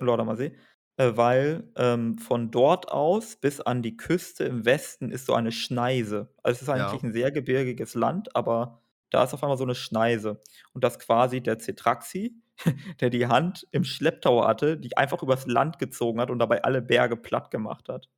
Lordamer 0.00 0.36
See, 0.36 0.56
weil, 0.98 1.70
ähm, 1.76 2.18
von 2.18 2.50
dort 2.50 2.90
aus 2.92 3.36
bis 3.36 3.60
an 3.60 3.82
die 3.82 3.96
Küste 3.96 4.44
im 4.44 4.64
Westen 4.64 5.10
ist 5.10 5.26
so 5.26 5.34
eine 5.34 5.52
Schneise. 5.52 6.32
Also, 6.42 6.56
es 6.58 6.62
ist 6.62 6.68
eigentlich 6.68 6.92
Ja. 6.92 7.04
'n 7.04 7.12
sehr 7.12 7.32
gebirgiges 7.32 7.94
Land, 7.94 8.34
aber 8.36 8.80
da 9.10 9.24
ist 9.24 9.34
auf 9.34 9.42
einmal 9.42 9.58
so 9.58 9.64
'ne 9.64 9.74
Schneise. 9.74 10.40
Und 10.72 10.84
dass 10.84 10.98
quasi 10.98 11.40
der 11.42 11.58
Citraxi, 11.58 12.36
der 13.00 13.10
die 13.10 13.26
Hand 13.26 13.66
im 13.72 13.84
Schlepptau 13.84 14.46
hatte, 14.46 14.76
die 14.78 14.96
einfach 14.96 15.22
übers 15.22 15.46
Land 15.46 15.78
gezogen 15.78 16.20
hat 16.20 16.30
und 16.30 16.38
dabei 16.38 16.62
alle 16.64 16.82
Berge 16.82 17.16
plattgemacht 17.16 17.88
hat. 17.88 18.08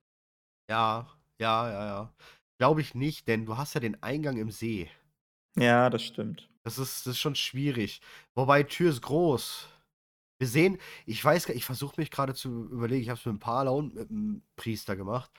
Ja, 0.69 1.09
ja, 1.39 1.69
ja, 1.71 1.87
ja. 1.87 2.15
Glaube 2.59 2.81
ich 2.81 2.95
nicht, 2.95 3.29
denn 3.29 3.47
du 3.47 3.57
hast 3.57 3.75
ja 3.75 3.81
den 3.81 4.03
Eingang 4.03 4.37
im 4.37 4.51
See. 4.51 4.91
Ja, 5.55 5.91
das 5.91 6.03
stimmt. 6.03 6.49
Das 6.65 6.79
ist 6.79 7.07
das 7.07 7.13
ist 7.15 7.19
schon 7.21 7.35
schwierig. 7.35 8.01
Wobei 8.35 8.63
Tyr 8.63 8.91
ist 8.91 9.01
groß. 9.03 9.69
Wir 10.41 10.49
sehen 10.49 10.79
ich 11.07 11.25
weiß 11.25 11.49
ich 11.51 11.65
versuche 11.65 11.95
mich 11.99 12.11
grade 12.11 12.35
zu 12.35 12.67
überlegen, 12.71 13.03
ich 13.03 13.09
habe 13.09 13.19
es 13.19 13.25
mit 13.25 13.37
'm 13.37 13.39
Parler 13.39 13.73
und 13.73 13.95
mit 13.95 14.11
'm 14.11 14.43
Priester 14.57 14.95
gemacht. 14.95 15.31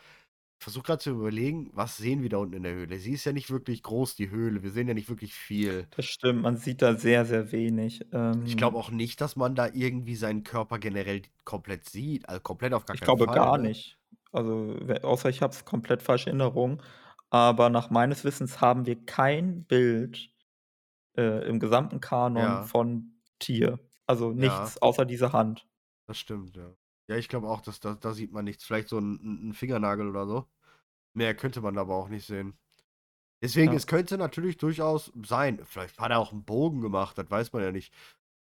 Ich 0.60 0.64
versuche 0.66 0.84
grad 0.86 1.02
zu 1.04 1.12
überlegen, 1.12 1.70
was 1.74 1.98
sehen 1.98 2.24
wir 2.24 2.30
da 2.30 2.38
unten 2.38 2.56
in 2.56 2.64
der 2.64 2.74
Höhle? 2.74 2.98
Sie 3.00 3.14
ist 3.14 3.26
ja 3.26 3.34
nicht 3.34 3.52
wirklich 3.52 3.84
groß, 3.84 4.16
die 4.16 4.30
Höhle. 4.32 4.64
Wir 4.64 4.72
sehen 4.72 4.88
ja 4.88 4.94
nicht 4.96 5.10
wirklich 5.10 5.34
viel. 5.36 5.88
Das 5.94 6.06
stimmt, 6.06 6.42
man 6.42 6.58
sieht 6.58 6.82
da 6.82 6.96
sehr, 6.96 7.26
sehr 7.26 7.52
wenig. 7.52 8.06
Ich 8.46 8.56
glaube 8.56 8.78
Ähm 8.78 8.78
auch 8.78 8.90
nicht, 8.92 9.20
dass 9.22 9.36
man 9.36 9.56
da 9.56 9.68
irgendwie 9.74 10.16
seinen 10.16 10.44
Körper 10.44 10.80
generell 10.80 11.22
komplett 11.44 11.90
sieht. 11.90 12.28
Also, 12.30 12.42
komplett 12.42 12.74
auf 12.74 12.86
gar 12.86 12.96
Ich 12.96 13.02
keinen 13.02 13.04
glaube 13.04 13.28
Fall, 13.28 13.30
gar 13.30 13.58
ne? 13.58 13.58
nicht. 13.58 14.00
Also, 14.32 14.78
außer 15.04 15.30
ich 15.30 15.42
habe 15.42 15.54
es 15.54 15.66
komplett 15.66 16.02
falsch 16.02 16.28
in 16.28 16.40
Erinnerung. 16.40 16.82
Aber 17.30 17.70
nach 17.70 17.90
meines 17.90 18.24
Wissens 18.24 18.62
haben 18.62 18.86
wir 18.86 19.04
kein 19.06 19.66
Bild, 19.66 20.30
äh, 21.18 21.48
im 21.48 21.60
gesamten 21.60 22.02
Kanon 22.02 22.62
Ja. 22.62 22.64
von 22.64 23.14
Tyr. 23.40 23.80
Also, 24.10 24.32
Ja. 24.36 24.72
nichts 24.72 24.82
außer 24.82 25.04
dieser 25.06 25.34
Hand. 25.34 25.68
Das 26.10 26.18
stimmt, 26.20 26.56
ja. 26.56 26.74
Ja, 27.10 27.18
ich 27.18 27.28
glaube 27.28 27.48
auch, 27.50 27.60
dass 27.62 27.80
da 27.82 27.94
da 27.96 28.14
sieht 28.14 28.32
man 28.32 28.46
nichts. 28.46 28.64
Vielleicht 28.64 28.88
so 28.90 28.98
'n 28.98 29.20
'n 29.22 29.50
'n 29.50 29.54
Fingernagel 29.54 30.08
oder 30.10 30.26
so. 30.26 30.46
Mehr 31.14 31.36
könnte 31.36 31.62
man 31.62 31.78
aber 31.78 31.96
auch 31.96 32.10
nicht 32.10 32.26
sehen. 32.28 32.60
Deswegen, 33.44 33.74
Ja. 33.74 33.78
es 33.78 33.88
könnte 33.88 34.18
natürlich 34.18 34.58
durchaus 34.58 35.12
sein. 35.24 35.62
Vielleicht 35.66 36.00
hat 36.00 36.12
er 36.12 36.20
auch 36.20 36.34
'n 36.34 36.46
Bogen 36.46 36.82
gemacht, 36.82 37.18
das 37.18 37.30
weiß 37.32 37.54
man 37.54 37.64
ja 37.64 37.72
nicht. 37.74 37.94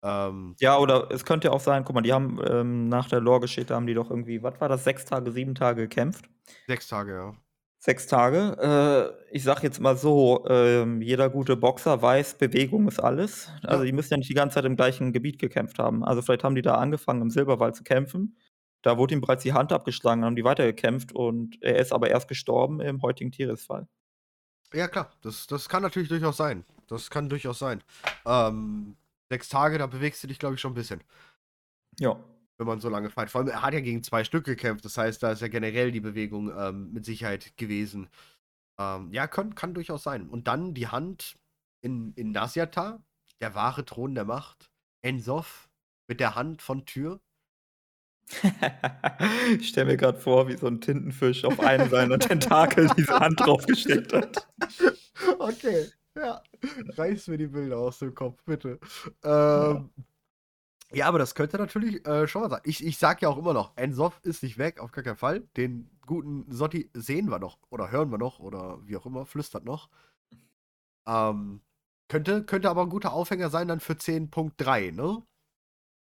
Ähm 0.03 0.59
Ja, 0.61 0.79
oder 0.79 1.09
es 1.11 1.27
könnte 1.27 1.49
ja 1.49 1.53
auch 1.53 1.61
sein 1.61 1.85
guck 1.85 1.95
mal, 1.95 2.01
die 2.01 2.15
haben, 2.15 2.41
ähm 2.49 2.89
nach 2.89 3.09
der 3.11 3.21
Lore-Geschichte 3.21 3.75
haben 3.75 3.87
die 3.87 3.93
doch 3.93 4.09
irgendwie 4.11 4.43
was 4.43 4.59
war 4.61 4.71
das, 4.71 4.85
6 4.85 5.05
Tage, 5.05 5.31
7 5.31 5.55
Tage 5.55 5.83
gekämpft. 5.83 6.31
6 6.69 6.89
Tage, 6.89 7.13
ja. 7.15 7.37
6 7.87 8.07
Tage. 8.09 9.17
Äh, 9.31 9.35
ich 9.37 9.45
sage 9.45 9.63
jetzt 9.63 9.81
mal 9.81 9.97
so, 9.97 10.45
ähm, 10.49 11.01
jeder 11.03 11.31
gute 11.31 11.57
Boxer 11.57 12.03
weiß, 12.03 12.37
Bewegung 12.39 12.89
ist 12.89 13.01
alles. 13.01 13.49
Also, 13.65 13.85
die 13.85 13.93
müssen 13.93 14.13
ja 14.15 14.19
nicht 14.19 14.29
die 14.31 14.35
ganze 14.35 14.57
Zeit 14.57 14.65
im 14.67 14.77
gleichen 14.77 15.13
Gebiet 15.13 15.39
gekämpft 15.39 15.79
haben. 15.79 16.05
Also, 16.05 16.23
vielleicht 16.23 16.45
haben 16.45 16.57
die 16.57 16.63
da 16.63 16.75
angefangen, 16.77 17.23
im 17.23 17.31
Silberwald 17.31 17.77
zu 17.77 17.85
kämpfen. 17.85 18.37
Da 18.83 18.99
wurde 18.99 19.15
ihm 19.15 19.21
bereits 19.23 19.45
die 19.45 19.53
Hand 19.55 19.73
abgeschlagen, 19.73 20.23
dann 20.23 20.29
haben 20.31 20.37
die 20.37 20.45
weitergekämpft 20.45 21.13
und 21.13 21.59
er 21.63 21.77
ist 21.79 21.93
aber 21.93 22.11
erst 22.11 22.29
gestorben 22.29 22.81
im 22.81 23.03
heutigen 23.03 23.33
Tieresfall. 23.33 23.89
Ja 24.73 24.89
klar, 24.89 25.13
das 25.23 25.47
das 25.47 25.69
kann 25.69 25.83
natürlich 25.83 26.09
durchaus 26.09 26.37
sein. 26.37 26.65
Das 26.89 27.11
kann 27.11 27.29
durchaus 27.29 27.59
sein. 27.59 27.83
Ähm, 28.25 28.97
6 29.31 29.49
Tage, 29.49 29.79
da 29.79 29.87
bewegst 29.87 30.23
du 30.23 30.27
dich, 30.29 30.39
glaube 30.39 30.55
ich, 30.57 30.61
schon 30.61 30.73
'n 30.73 30.75
bisschen. 30.75 31.03
Ja. 32.01 32.17
Wenn 32.59 32.67
man 32.67 32.81
so 32.81 32.89
lange 32.89 33.11
fight 33.11 33.31
vor 33.31 33.41
allem, 33.43 33.51
er 33.51 33.63
hat 33.63 33.75
ja 33.75 33.81
gegen 33.81 34.03
2 34.03 34.25
Stück 34.25 34.45
gekämpft, 34.47 34.85
das 34.85 34.97
heißt, 34.97 35.23
da 35.23 35.33
ist 35.33 35.43
ja 35.43 35.49
generell 35.49 35.93
die 35.93 36.01
Bewegung, 36.01 36.51
ähm, 36.57 36.93
mit 36.93 37.05
Sicherheit 37.05 37.57
gewesen. 37.59 38.09
Ähm, 38.79 39.13
ja, 39.13 39.27
kann 39.29 39.55
kann 39.55 39.75
durchaus 39.75 40.03
sein. 40.05 40.29
Und 40.29 40.49
dann 40.49 40.75
die 40.75 40.89
Hand 40.89 41.37
in 41.83 42.13
in 42.15 42.33
Nasyatar, 42.33 43.03
der 43.41 43.55
wahre 43.55 43.85
Thron 43.85 44.15
der 44.15 44.25
Macht. 44.27 44.71
N'Zoth 45.05 45.69
mit 46.09 46.21
der 46.21 46.35
Hand 46.37 46.63
von 46.63 46.87
Tyr. 46.87 47.21
Ich 49.61 49.69
stelle 49.69 49.87
mir 49.93 49.97
grad 49.97 50.19
vor, 50.19 50.49
wie 50.49 50.57
so 50.57 50.67
'n 50.67 50.81
Tintenfisch 50.81 51.45
auf 51.45 51.61
einen 51.61 51.89
seiner 51.91 52.19
Tentakel 52.19 52.89
diese 52.97 53.19
Hand 53.19 53.41
draufgesteckt 53.41 54.13
hat. 54.13 54.49
Okay, 55.39 55.87
ja. 56.17 56.43
Reiß 56.97 57.29
mir 57.29 57.39
die 57.39 57.47
Bilder 57.47 57.79
aus 57.79 57.99
dem 57.99 58.15
Kopf, 58.15 58.43
bitte. 58.45 58.79
Ähm 59.25 59.91
ja, 59.95 60.16
aber 61.05 61.19
das 61.19 61.35
könnte 61.35 61.59
natürlich, 61.59 62.07
äh, 62.07 62.27
schon 62.29 62.43
mal 62.43 62.51
sein. 62.51 62.61
Ich 62.65 62.85
ich 62.85 62.99
sage 62.99 63.21
ja 63.23 63.29
auch 63.29 63.39
immer 63.39 63.53
noch, 63.55 63.75
N'Zoth 63.77 64.15
ist 64.25 64.43
nicht 64.43 64.59
weg, 64.59 64.81
auf 64.81 64.93
gar 64.93 65.05
keinen 65.05 65.17
Fall. 65.17 65.41
Den 65.57 65.91
guten 66.07 66.51
Sotti 66.53 66.91
sehen 66.95 67.29
wir 67.31 67.39
noch 67.39 67.59
oder 67.71 67.91
hören 67.91 68.11
wir 68.11 68.19
noch 68.19 68.39
oder 68.39 68.79
wie 68.87 68.97
auch 68.97 69.07
immer, 69.07 69.27
flüstert 69.27 69.65
noch. 69.65 69.89
Ähm, 71.07 71.63
könnte 72.09 72.45
könnte 72.45 72.69
aber 72.71 72.83
'n 72.83 72.91
guter 72.91 73.13
Aufhänger 73.13 73.51
sein 73.51 73.69
dann 73.69 73.81
für 73.81 73.97
10.3, 73.97 74.91
ne? 74.91 75.27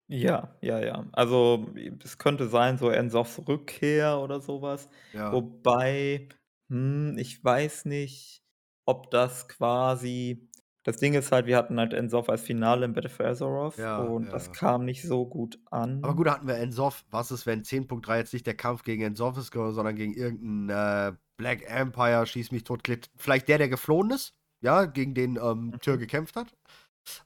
Ja, 0.08 0.56
ja, 0.62 0.78
ja. 0.80 1.04
Also, 1.12 1.66
es 2.04 2.16
könnte 2.18 2.46
sein, 2.48 2.78
so 2.78 2.88
N'Zoths 2.90 3.46
Rückkehr 3.48 4.20
oder 4.20 4.40
so 4.40 4.62
was. 4.62 4.88
Ja. 5.12 5.30
Wobei, 5.30 6.28
hm, 6.70 7.18
ich 7.18 7.42
weiß 7.42 7.86
nicht, 7.86 8.44
ob 8.84 9.10
das 9.10 9.48
quasi 9.48 10.45
das 10.86 10.96
Ding 10.98 11.14
ist 11.14 11.32
halt, 11.32 11.46
wir 11.46 11.56
hatten 11.56 11.78
halt 11.80 11.94
N'Zoth 11.94 12.28
als 12.30 12.42
Finale 12.42 12.84
im 12.86 12.92
Battle 12.94 13.10
for 13.10 13.26
Azeroth 13.26 13.74
Ja, 13.78 13.94
und 13.94 14.32
das 14.32 14.52
ja. 14.52 14.52
kam 14.52 14.84
nicht 14.86 15.04
so 15.06 15.26
gut 15.28 15.60
Aber 16.02 16.14
gut, 16.14 16.26
an. 16.26 16.26
da 16.26 16.34
hatten 16.34 16.46
wir 16.48 16.56
N'Zoth. 16.56 17.04
Was 17.10 17.30
ist, 17.30 17.46
wenn 17.46 17.64
10.3 17.64 18.18
jetzt 18.18 18.32
nicht 18.32 18.46
der 18.46 18.56
Kampf 18.56 18.82
gegen 18.82 19.02
N'Zoth 19.04 19.38
ist, 19.38 19.52
sondern 19.52 19.96
gegen 19.96 20.14
irgend 20.14 20.42
'n, 20.42 20.68
äh, 20.70 21.12
Black 21.36 21.62
Empire, 21.68 22.26
schieß 22.26 22.50
mich 22.52 22.64
tot, 22.64 22.84
Klit 22.84 23.10
vielleicht 23.16 23.48
der, 23.48 23.58
der 23.58 23.68
geflohen 23.68 24.10
ist, 24.10 24.34
ja, 24.62 24.84
gegen 24.86 25.14
den, 25.14 25.36
ähm, 25.36 25.78
Mhm. 25.88 25.98
gekämpft 25.98 26.36
hat. 26.36 26.54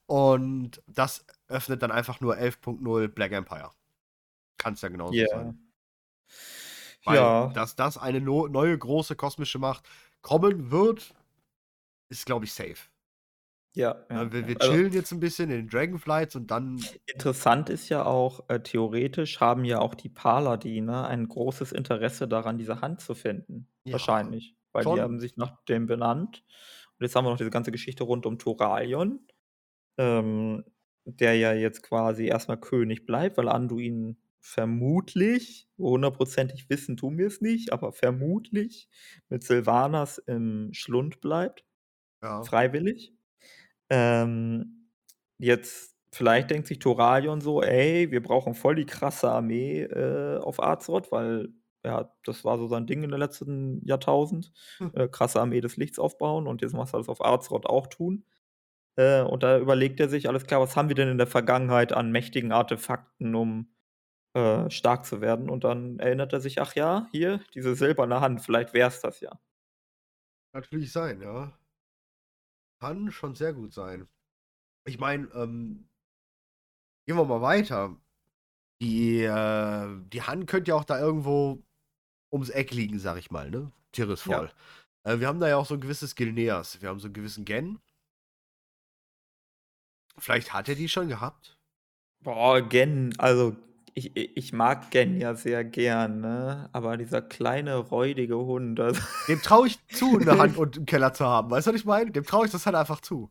Und 0.06 0.82
das 0.88 1.26
öffnet 1.48 1.82
dann 1.82 1.92
einfach 1.92 2.20
nur 2.20 2.38
11.0 2.38 3.08
Black 3.08 3.32
Empire. 3.32 3.72
Kann's 4.58 4.82
ja 4.82 4.88
genauso 4.90 5.24
Ja. 5.24 5.26
sein. 5.26 5.56
Weil, 7.06 7.36
Ja. 7.36 7.52
dass 7.52 7.76
das 7.76 7.96
eine 7.98 8.20
no 8.20 8.46
neue 8.48 8.76
große 8.78 9.16
kosmische 9.16 9.58
Macht 9.58 9.88
kommen 10.22 10.70
wird, 10.70 11.14
ist, 12.10 12.26
glaube 12.26 12.46
ich, 12.46 12.54
safe. 12.54 12.89
Ja, 13.76 14.04
ja, 14.10 14.24
Ne, 14.24 14.32
wir 14.32 14.44
ja. 14.44 14.48
wir 14.48 14.58
Also 14.58 14.80
chillen 14.80 14.92
jetzt 14.92 15.12
'n 15.12 15.20
bisschen 15.20 15.50
in 15.50 15.56
den 15.58 15.68
Dragonflights 15.68 16.34
und 16.36 16.50
dann 16.50 16.90
Interessant 17.06 17.68
ist 17.70 17.88
ja 17.88 18.04
auch, 18.04 18.48
äh, 18.48 18.60
theoretisch 18.62 19.40
haben 19.40 19.64
ja 19.64 19.80
auch 19.80 19.94
die 19.94 20.08
Paladine 20.08 21.06
ein 21.06 21.28
großes 21.28 21.72
Interesse 21.72 22.28
daran, 22.28 22.58
diese 22.58 22.80
Hand 22.80 23.00
zu 23.00 23.14
finden. 23.14 23.68
Ja, 23.84 23.90
Wahrscheinlich, 23.90 24.56
weil 24.72 24.86
die 24.86 25.00
schon. 25.00 25.00
haben 25.00 25.18
sich 25.18 25.36
nach 25.36 25.62
dem 25.68 25.86
benannt. 25.86 26.44
Und 26.98 27.04
jetzt 27.04 27.16
haben 27.16 27.24
wir 27.26 27.30
noch 27.30 27.36
diese 27.38 27.50
ganze 27.50 27.72
Geschichte 27.72 28.04
rund 28.04 28.26
um 28.26 28.38
Thoralion, 28.38 29.26
ähm, 29.98 30.64
der 31.04 31.36
ja 31.36 31.52
jetzt 31.54 31.82
quasi 31.82 32.26
erst 32.26 32.48
mal 32.48 32.56
König 32.58 33.06
bleibt, 33.06 33.38
weil 33.38 33.48
Anduin 33.48 34.18
vermutlich, 34.40 35.68
hundertprozentig 35.78 36.70
wissen 36.70 36.96
tun 36.96 37.18
wir's 37.18 37.40
nicht, 37.42 37.72
aber 37.72 37.92
vermutlich 37.92 38.88
mit 39.30 39.44
Sylvanas 39.44 40.18
im 40.18 40.70
Schlund 40.74 41.20
bleibt, 41.20 41.64
Ja. 42.22 42.50
freiwillig. 42.50 43.14
Ähm, 43.90 44.90
jetzt 45.38 45.96
vielleicht 46.12 46.50
denkt 46.50 46.66
sich 46.68 46.78
Thoralion 46.78 47.40
so: 47.40 47.62
„Ey, 47.62 48.10
wir 48.10 48.22
brauchen 48.22 48.54
voll 48.54 48.74
die 48.76 48.86
krasse 48.86 49.30
Armee, 49.30 49.82
äh, 49.82 50.38
auf 50.38 50.62
Azeroth“, 50.62 51.12
weil, 51.12 51.50
ja, 51.84 52.12
das 52.24 52.44
war 52.44 52.58
so 52.58 52.68
sein 52.68 52.86
Ding 52.86 53.02
in 53.02 53.10
den 53.10 53.18
letzten 53.20 53.84
Jahrtausend, 53.86 54.52
Hm. 54.80 54.90
äh, 54.92 55.08
krasse 55.08 55.40
Armee 55.40 55.60
des 55.60 55.76
Lichts 55.76 55.98
aufbauen 55.98 56.46
und 56.46 56.62
jetzt 56.62 56.74
muss 56.74 56.92
er 56.94 56.98
das 56.98 57.08
auf 57.08 57.24
Azeroth 57.24 57.66
auch 57.66 57.86
tun. 57.88 58.24
Äh, 58.96 59.22
und 59.22 59.42
da 59.44 59.58
überlegt 59.58 60.00
er 60.00 60.08
sich: 60.10 60.28
„Alles 60.28 60.46
klar, 60.46 60.60
was 60.60 60.76
haben 60.76 60.88
wir 60.88 60.96
denn 60.96 61.08
in 61.10 61.18
der 61.18 61.26
Vergangenheit 61.28 61.92
an 61.92 62.12
mächtigen 62.12 62.52
Artefakten, 62.52 63.34
um, 63.36 63.74
äh, 64.34 64.70
stark 64.70 65.06
zu 65.06 65.20
werden?“ 65.22 65.50
Und 65.50 65.64
dann 65.64 65.98
erinnert 66.00 66.32
er 66.34 66.40
sich: 66.40 66.60
„Ach 66.62 66.74
ja, 66.76 67.08
hier, 67.12 67.40
diese 67.54 67.74
silberne 67.76 68.20
Hand, 68.22 68.42
vielleicht 68.42 68.74
wär's 68.74 69.00
das 69.02 69.20
ja.“ 69.20 69.40
Natürlich 70.54 70.92
sein, 70.92 71.20
ja. 71.20 71.58
Kann 72.82 73.12
schon 73.12 73.34
sehr 73.34 73.52
gut 73.52 73.74
sein. 73.74 74.08
Ich 74.86 74.98
meine, 75.00 75.28
ähm 75.34 75.86
gehen 77.08 77.16
wir 77.16 77.24
mal 77.24 77.40
weiter. 77.40 77.96
Die, 78.82 79.22
äh 79.22 80.00
die 80.12 80.22
Hand 80.22 80.48
könnte 80.48 80.70
ja 80.70 80.76
auch 80.76 80.84
da 80.84 81.00
irgendwo 81.00 81.62
ums 82.32 82.50
Eck 82.50 82.72
liegen, 82.72 82.98
sage 83.00 83.20
ich 83.20 83.30
mal, 83.32 83.50
ne? 83.50 83.72
Ja. 84.26 84.46
Tirisfal. 84.46 84.52
Äh, 85.04 85.20
wir 85.20 85.28
haben 85.28 85.40
da 85.40 85.48
ja 85.48 85.56
auch 85.58 85.66
so 85.66 85.74
'n 85.76 85.80
gewisses 85.82 86.14
Gilneas. 86.16 86.82
Wir 86.82 86.90
haben 86.90 87.00
so 87.00 87.08
'n 87.08 87.14
gewissen 87.14 87.44
Genn. 87.46 87.80
Vielleicht 90.18 90.52
hat 90.52 90.68
er 90.68 90.74
die 90.74 90.88
schon 90.88 91.08
gehabt? 91.08 91.56
Boah, 92.22 92.60
Genn, 92.60 93.14
also 93.18 93.56
ich 93.94 94.16
ich 94.16 94.52
mag 94.52 94.90
Genn 94.90 95.16
ja 95.20 95.34
sehr 95.34 95.64
gern, 95.64 96.20
ne? 96.20 96.68
Aber 96.72 96.96
dieser 96.96 97.22
kleine 97.22 97.76
räudige 97.76 98.36
Hund, 98.38 98.80
also 98.80 99.00
Dem 99.28 99.42
traue 99.42 99.66
ich 99.68 99.78
zu, 99.90 100.18
'ne 100.18 100.38
Hand 100.38 100.56
unten 100.56 100.80
im 100.80 100.86
Keller 100.86 101.12
zu 101.12 101.24
haben. 101.26 101.50
Weißt 101.50 101.66
du, 101.66 101.72
was 101.72 101.80
ich 101.80 101.84
meine? 101.86 102.10
Dem 102.10 102.24
traue 102.24 102.46
ich 102.46 102.52
das 102.52 102.66
halt 102.66 102.76
einfach 102.76 103.00
zu. 103.00 103.30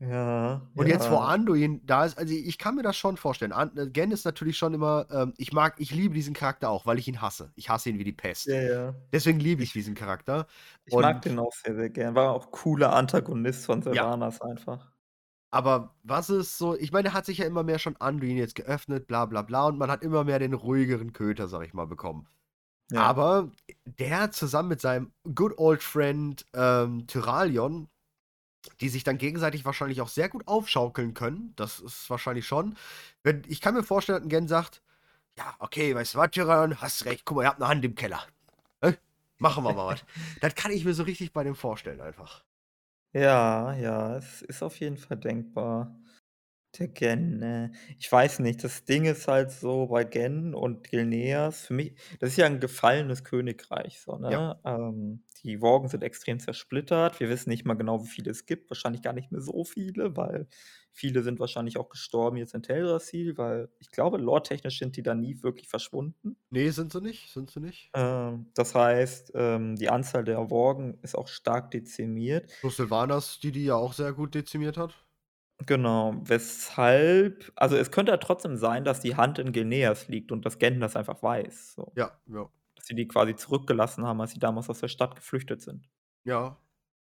Ja, 0.00 0.68
Und 0.76 0.86
jetzt, 0.88 1.10
wo 1.10 1.16
ja. 1.16 1.18
Anduin 1.18 1.84
da 1.84 2.04
ist 2.06 2.16
also, 2.18 2.32
ich 2.32 2.56
kann 2.58 2.74
mir 2.76 2.82
das 2.82 2.96
schon 2.96 3.16
vorstellen. 3.18 3.52
An 3.52 3.76
äh, 3.76 3.88
Genn 3.90 4.10
ist 4.10 4.24
natürlich 4.24 4.56
schon 4.56 4.72
immer 4.74 5.06
ähm, 5.10 5.34
ich 5.36 5.52
mag 5.52 5.74
ich 5.78 5.90
liebe 5.90 6.14
diesen 6.14 6.32
Charakter 6.34 6.70
auch, 6.70 6.86
weil 6.86 6.98
ich 6.98 7.08
ihn 7.08 7.20
hasse. 7.20 7.52
Ich 7.56 7.68
hasse 7.68 7.90
ihn 7.90 7.98
wie 7.98 8.04
die 8.04 8.12
Pest. 8.12 8.46
Ja, 8.46 8.62
ja. 8.62 8.94
Deswegen 9.12 9.38
liebe 9.40 9.62
ich 9.62 9.72
diesen 9.72 9.94
Charakter. 9.94 10.46
ich 10.86 10.98
mag 10.98 11.22
Und 11.22 11.22
den 11.22 11.38
auch 11.38 11.52
sehr, 11.52 11.74
sehr 11.76 11.90
gern. 11.90 12.14
War 12.14 12.32
auch 12.32 12.50
cooler 12.50 12.92
Antagonist 12.94 13.66
von 13.66 13.82
Ja. 13.90 14.06
Sylvanas 14.06 14.40
einfach. 14.40 14.91
Aber 15.54 15.94
was 16.02 16.30
ist 16.30 16.56
so 16.56 16.74
ich 16.76 16.92
meine, 16.92 17.08
er 17.08 17.14
hat 17.14 17.26
sich 17.26 17.38
ja 17.38 17.44
immer 17.46 17.62
mehr 17.62 17.78
schon 17.78 17.96
Anduin 17.98 18.38
jetzt 18.38 18.54
geöffnet, 18.54 19.06
bla 19.06 19.26
bla 19.26 19.42
bla, 19.42 19.66
und 19.66 19.76
man 19.78 19.90
hat 19.90 20.02
immer 20.02 20.24
mehr 20.24 20.38
den 20.38 20.54
ruhigeren 20.54 21.12
Köter, 21.12 21.46
sage 21.46 21.66
ich 21.66 21.74
mal, 21.74 21.86
bekommen. 21.86 22.26
Ja. 22.90 23.12
Aber 23.12 23.52
der 23.86 24.32
zusammen 24.32 24.70
mit 24.70 24.80
seinem 24.82 25.12
good 25.34 25.54
old 25.58 25.82
friend, 25.82 26.46
ähm, 26.54 27.06
Tyralion, 27.08 27.88
die 28.80 28.88
sich 28.90 29.04
dann 29.04 29.18
gegenseitig 29.18 29.64
wahrscheinlich 29.64 30.00
auch 30.02 30.08
sehr 30.08 30.28
gut 30.30 30.48
aufschaukeln 30.48 31.14
können, 31.14 31.54
das 31.56 31.80
ist 31.80 32.10
wahrscheinlich 32.10 32.46
schon. 32.46 32.76
Wenn 33.24 33.42
ich 33.48 33.60
kann 33.60 33.74
mir 33.74 33.84
vorstellen, 33.84 34.18
dass 34.20 34.26
'n 34.26 34.30
Genn 34.30 34.48
sagt: 34.48 34.82
„Ja, 35.38 35.54
okay, 35.60 35.94
weißt 35.94 36.14
du 36.14 36.18
was, 36.18 36.30
Tyralion, 36.32 36.80
hast 36.82 37.06
recht. 37.06 37.24
Guck 37.26 37.36
mal, 37.38 37.44
ihr 37.44 37.48
habt 37.50 37.60
'ne 37.60 37.68
Hand 37.68 37.84
im 37.84 37.94
Keller. 37.96 38.22
Ne? 38.82 38.98
Machen 39.40 39.64
wir 39.64 39.72
mal 39.74 39.86
was.“ 39.88 40.04
Das 40.40 40.54
kann 40.56 40.72
ich 40.72 40.84
mir 40.86 40.94
so 40.94 41.04
richtig 41.04 41.32
bei 41.34 41.44
dem 41.44 41.56
vorstellen 41.56 42.00
einfach. 42.02 42.44
Ja, 43.14 43.74
ja, 43.74 44.16
es 44.16 44.40
ist 44.42 44.62
auf 44.62 44.78
jeden 44.80 44.96
Fall 44.96 45.18
denkbar. 45.18 45.94
Der 46.78 46.88
Genn, 46.88 47.36
ne? 47.38 47.72
Ich 47.98 48.10
weiß 48.10 48.38
nicht, 48.38 48.64
das 48.64 48.84
Ding 48.86 49.04
ist 49.04 49.28
halt 49.28 49.50
so 49.50 49.88
bei 49.88 50.04
Genn 50.04 50.54
und 50.54 50.84
Gilneas 50.88 51.66
für 51.66 51.74
mich 51.74 51.94
das 52.18 52.30
ist 52.30 52.36
ja 52.38 52.46
'n 52.46 52.60
gefallenes 52.60 53.24
Königreich 53.24 54.00
so, 54.00 54.16
Ja. 54.26 54.40
ne? 54.40 54.58
Ähm, 54.64 55.22
die 55.44 55.60
Worgen 55.60 55.88
sind 55.88 56.02
extrem 56.02 56.38
zersplittert. 56.40 57.20
Wir 57.20 57.28
wissen 57.28 57.50
nicht 57.50 57.66
mal 57.66 57.74
genau, 57.74 58.02
wie 58.04 58.08
viele 58.08 58.30
es 58.30 58.46
gibt. 58.46 58.70
Wahrscheinlich 58.70 59.02
gar 59.02 59.12
nicht 59.12 59.30
mehr 59.30 59.42
so 59.42 59.64
viele, 59.64 60.16
weil 60.16 60.46
viele 60.92 61.22
sind 61.22 61.40
wahrscheinlich 61.40 61.76
auch 61.76 61.90
gestorben 61.90 62.38
jetzt 62.38 62.54
in 62.54 62.62
Teldrassil, 62.62 63.36
weil 63.36 63.68
ich 63.78 63.90
glaube, 63.90 64.16
lore-technisch 64.16 64.78
sind 64.78 64.96
die 64.96 65.02
da 65.02 65.14
nie 65.14 65.42
wirklich 65.42 65.68
verschwunden. 65.68 66.36
Ne, 66.52 66.70
sind 66.70 66.92
sie 66.92 67.00
nicht, 67.00 67.30
sind 67.32 67.50
sie 67.50 67.60
nicht. 67.60 67.92
Ähm, 67.94 68.50
das 68.54 68.74
heißt, 68.74 69.32
ähm, 69.34 69.76
die 69.76 69.88
Anzahl 69.90 70.24
der 70.24 70.50
Worgen 70.50 70.98
ist 71.02 71.14
auch 71.14 71.28
stark 71.28 71.70
dezimiert. 71.72 72.50
Plus 72.62 72.76
Sylvanas, 72.76 73.40
die 73.40 73.50
die 73.50 73.64
ja 73.64 73.74
auch 73.74 73.92
sehr 73.92 74.12
gut 74.12 74.34
dezimiert 74.36 74.76
hat. 74.76 74.94
Genau, 75.66 76.14
weshalb 76.24 77.52
also, 77.56 77.76
es 77.76 77.90
könnte 77.90 78.10
ja 78.12 78.16
trotzdem 78.16 78.56
sein, 78.56 78.84
dass 78.84 79.00
die 79.00 79.16
Hand 79.16 79.38
in 79.38 79.52
Gilneas 79.52 80.08
liegt 80.08 80.32
und 80.32 80.46
dass 80.46 80.58
Genn 80.58 80.80
das 80.80 80.96
einfach 80.96 81.22
weiß, 81.22 81.74
so. 81.74 81.92
Ja, 81.96 82.20
ja. 82.26 82.52
Dass 82.76 82.86
sie 82.86 82.94
die 82.96 83.08
quasi 83.08 83.36
zurückgelassen 83.36 84.04
haben, 84.06 84.20
als 84.20 84.32
sie 84.32 84.40
damals 84.40 84.70
aus 84.70 84.80
der 84.80 84.88
Stadt 84.88 85.16
geflüchtet 85.16 85.62
sind. 85.62 85.88
Ja. 86.26 86.58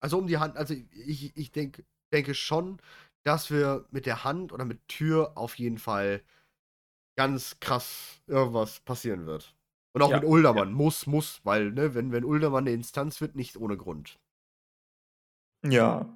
Also, 0.01 0.19
um 0.19 0.27
die 0.27 0.39
Hand 0.39 0.57
also, 0.57 0.75
ich 0.75 1.37
ich 1.37 1.53
denke 1.53 1.85
denke 2.13 2.35
schon, 2.35 2.79
dass 3.25 3.51
wir 3.51 3.87
mit 3.91 4.07
der 4.07 4.25
Hand 4.25 4.53
oder 4.53 4.65
mit 4.65 4.89
Tyr 4.89 5.33
auf 5.37 5.59
jeden 5.59 5.79
Fall 5.79 6.23
ganz 7.17 7.61
krass 7.61 8.23
irgendwas 8.29 8.81
passieren 8.81 9.27
wird. 9.27 9.57
Und 9.95 10.03
auch 10.03 10.13
mit 10.13 10.25
Ja, 10.25 10.41
ja. 10.53 10.63
Muss, 10.73 11.07
muss, 11.07 11.41
weil, 11.45 11.73
ne, 11.73 11.95
wenn, 11.95 12.13
wenn 12.13 12.25
Uldaman 12.25 12.65
'ne 12.65 12.73
Instanz 12.73 13.21
wird, 13.21 13.37
nicht 13.37 13.57
ohne 13.59 13.77
Grund. 13.79 14.19
Ja. 15.65 16.07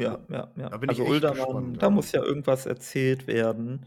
Also, 0.00 0.18
Ja, 0.30 0.52
ja, 0.56 0.70
da 0.70 0.70
ja. 0.70 0.76
bin 0.78 0.90
ich 0.90 1.00
Also, 1.00 1.04
echt 1.04 1.26
gespannt, 1.26 1.64
Uldaman, 1.64 1.78
da 1.78 1.88
ja. 1.88 1.90
muss 1.90 2.12
ja 2.12 2.22
irgendwas 2.22 2.66
erzählt 2.66 3.26
werden. 3.26 3.86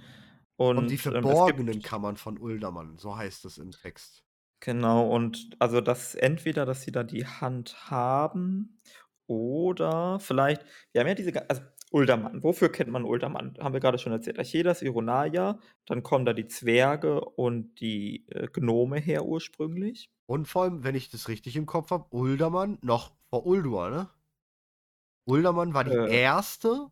Und 0.57 0.89
die 0.89 0.97
Und, 0.97 1.11
ähm, 1.13 1.27
es 1.29 1.43
verborgenen 1.43 1.81
gibt 1.81 1.83
Kammern 1.83 2.17
von 2.17 2.37
Uldaman, 2.39 2.97
so 2.97 3.15
heißt 3.17 3.45
es 3.45 3.57
im 3.57 3.71
Text. 3.71 4.23
Genau, 4.61 5.09
und 5.09 5.49
also, 5.59 5.81
dass 5.81 6.15
entweder, 6.15 6.65
dass 6.65 6.83
sie 6.83 6.91
da 6.91 7.03
die 7.03 7.25
Hand 7.27 7.91
haben 7.91 8.79
oder 9.27 10.19
vielleicht 10.19 10.65
wir 10.91 11.01
haben 11.01 11.07
ja 11.09 11.15
diese 11.15 11.49
also, 11.49 11.61
Uldaman. 11.91 12.41
Wofür 12.43 12.69
kennt 12.71 12.89
man 12.89 13.03
Uldaman? 13.03 13.55
Haben 13.59 13.73
wir 13.73 13.79
grade 13.79 13.97
schon 13.99 14.13
erzählt. 14.13 14.39
Archedas, 14.39 14.81
Ironaya, 14.81 15.59
dann 15.85 16.01
kommen 16.01 16.25
da 16.25 16.33
die 16.33 16.47
Zwerge 16.47 17.21
und 17.23 17.79
die, 17.81 18.25
äh, 18.29 18.47
Gnome 18.51 18.99
her 18.99 19.25
ursprünglich. 19.25 20.09
Und 20.25 20.47
vor 20.47 20.63
allem, 20.63 20.83
wenn 20.83 20.95
ich 20.95 21.09
das 21.09 21.27
richtig 21.27 21.55
im 21.55 21.65
Kopf 21.65 21.91
habe, 21.91 22.07
Uldaman 22.15 22.77
noch 22.81 23.15
vor 23.29 23.45
Ulduar, 23.45 23.89
ne? 23.89 24.09
Uldaman 25.27 25.73
war 25.73 25.83
die 25.83 25.99
Äh. 25.99 26.07
erste, 26.07 26.89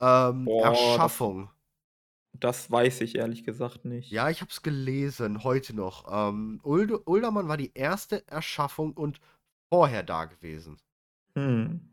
ähm, 0.00 0.46
Boah, 0.46 0.98
das 1.00 1.12
Erschaffung. 1.12 1.50
das 2.34 2.70
weiß 2.70 3.00
ich 3.00 3.14
ehrlich 3.16 3.42
gesagt 3.44 3.84
nicht. 3.86 4.12
Ja, 4.12 4.28
ich 4.30 4.40
habe 4.42 4.50
es 4.50 4.62
gelesen, 4.62 5.42
heute 5.44 5.74
noch. 5.74 6.06
Ähm, 6.10 6.60
Uldu 6.62 7.00
Uldaman 7.06 7.48
war 7.48 7.56
die 7.56 7.72
erste 7.74 8.26
Erschaffung 8.28 8.92
und 8.92 9.20
vorher 9.72 10.02
da 10.02 10.26
gewesen. 10.26 10.78
Mhm. 11.36 11.92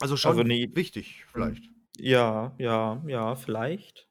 Also, 0.00 0.16
Also, 0.24 0.42
schon 0.42 0.44
ne 0.44 0.68
wichtig 0.74 1.24
hm, 1.34 1.56
vielleicht. 1.56 1.70
ja, 1.98 2.54
ja, 2.58 3.02
ja, 3.06 3.34
vielleicht. 3.36 4.08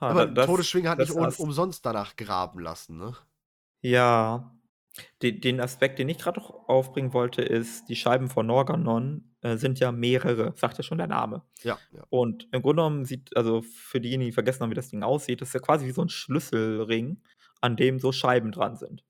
Ha, 0.00 0.12
Aber 0.12 0.26
das 0.26 0.40
Todesschwinger 0.40 0.90
hat 0.90 0.98
nicht 1.00 1.12
das 1.16 1.16
un 1.16 1.32
umsonst 1.34 1.84
danach 1.86 2.16
graben 2.16 2.58
lassen, 2.60 2.98
ne? 2.98 3.16
Ja. 3.82 4.52
De 5.22 5.32
den 5.32 5.60
Aspekt, 5.60 5.98
den 5.98 6.08
ich 6.08 6.24
noch 6.26 6.68
aufbringen 6.68 7.12
wollte, 7.12 7.42
ist, 7.42 7.88
die 7.88 7.96
Scheiben 7.96 8.28
von 8.28 8.46
Norgannon, 8.46 9.34
äh, 9.42 9.56
sind 9.56 9.80
ja 9.80 9.92
mehrere, 9.92 10.52
sagt 10.56 10.78
ja 10.78 10.84
schon 10.84 10.98
der 10.98 11.06
Name. 11.08 11.42
Ja, 11.62 11.80
ja. 11.90 12.08
Und 12.10 12.48
im 12.52 12.62
Grunde 12.62 12.82
genommen 12.82 13.04
sieht 13.04 13.36
also, 13.36 13.62
für 13.62 14.00
diejenigen, 14.00 14.30
die 14.30 14.34
vergessen 14.34 14.62
haben, 14.62 14.70
wie 14.70 14.74
das 14.76 14.90
Ding 14.90 15.02
aussieht, 15.02 15.40
das 15.42 15.48
ist 15.50 15.54
ja 15.54 15.60
quasi 15.60 15.86
wie 15.86 15.92
so 15.92 16.02
'n 16.02 16.08
Schlüsselring, 16.10 17.22
an 17.60 17.76
dem 17.76 17.98
so 18.00 18.12
Scheiben 18.12 18.52
dran 18.52 18.76
sind. 18.76 19.04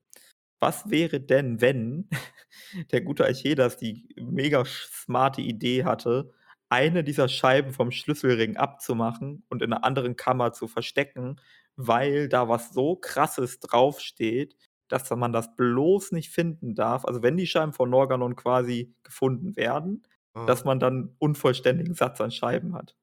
Was 0.60 0.90
wäre 0.90 1.20
denn, 1.20 1.60
wenn 1.62 2.08
der 2.92 3.02
gute 3.02 3.24
Archedas 3.26 3.76
die 3.78 4.14
mega 4.20 4.64
smarte 4.66 5.42
Idee 5.42 5.84
hatte, 5.84 6.32
eine 6.70 7.04
dieser 7.04 7.28
Scheiben 7.28 7.72
vom 7.72 7.90
Schlüsselring 7.92 8.56
abzumachen 8.58 9.44
und 9.50 9.62
in 9.62 9.70
'ner 9.70 9.84
anderen 9.84 10.16
Kammer 10.16 10.52
zu 10.52 10.68
verstecken, 10.68 11.40
weil 11.76 12.28
da 12.28 12.48
was 12.48 12.72
so 12.74 12.96
Krasses 12.96 13.60
draufsteht, 13.60 14.56
dass 14.88 15.04
da 15.04 15.16
man 15.16 15.32
das 15.32 15.54
bloß 15.56 16.12
nicht 16.12 16.30
finden 16.30 16.74
darf. 16.74 17.04
Also, 17.04 17.22
wenn 17.22 17.36
die 17.36 17.46
Scheiben 17.46 17.72
von 17.72 17.90
Norgannon 17.90 18.36
quasi 18.36 18.94
gefunden 19.04 19.56
werden, 19.56 20.02
dass 20.44 20.64
Aha. 20.64 20.64
man 20.64 20.80
dann 20.80 21.14
unvollständigen 21.18 21.94
Satz 21.94 22.20
an 22.20 22.30
Scheiben 22.30 22.74
hat. 22.74 22.96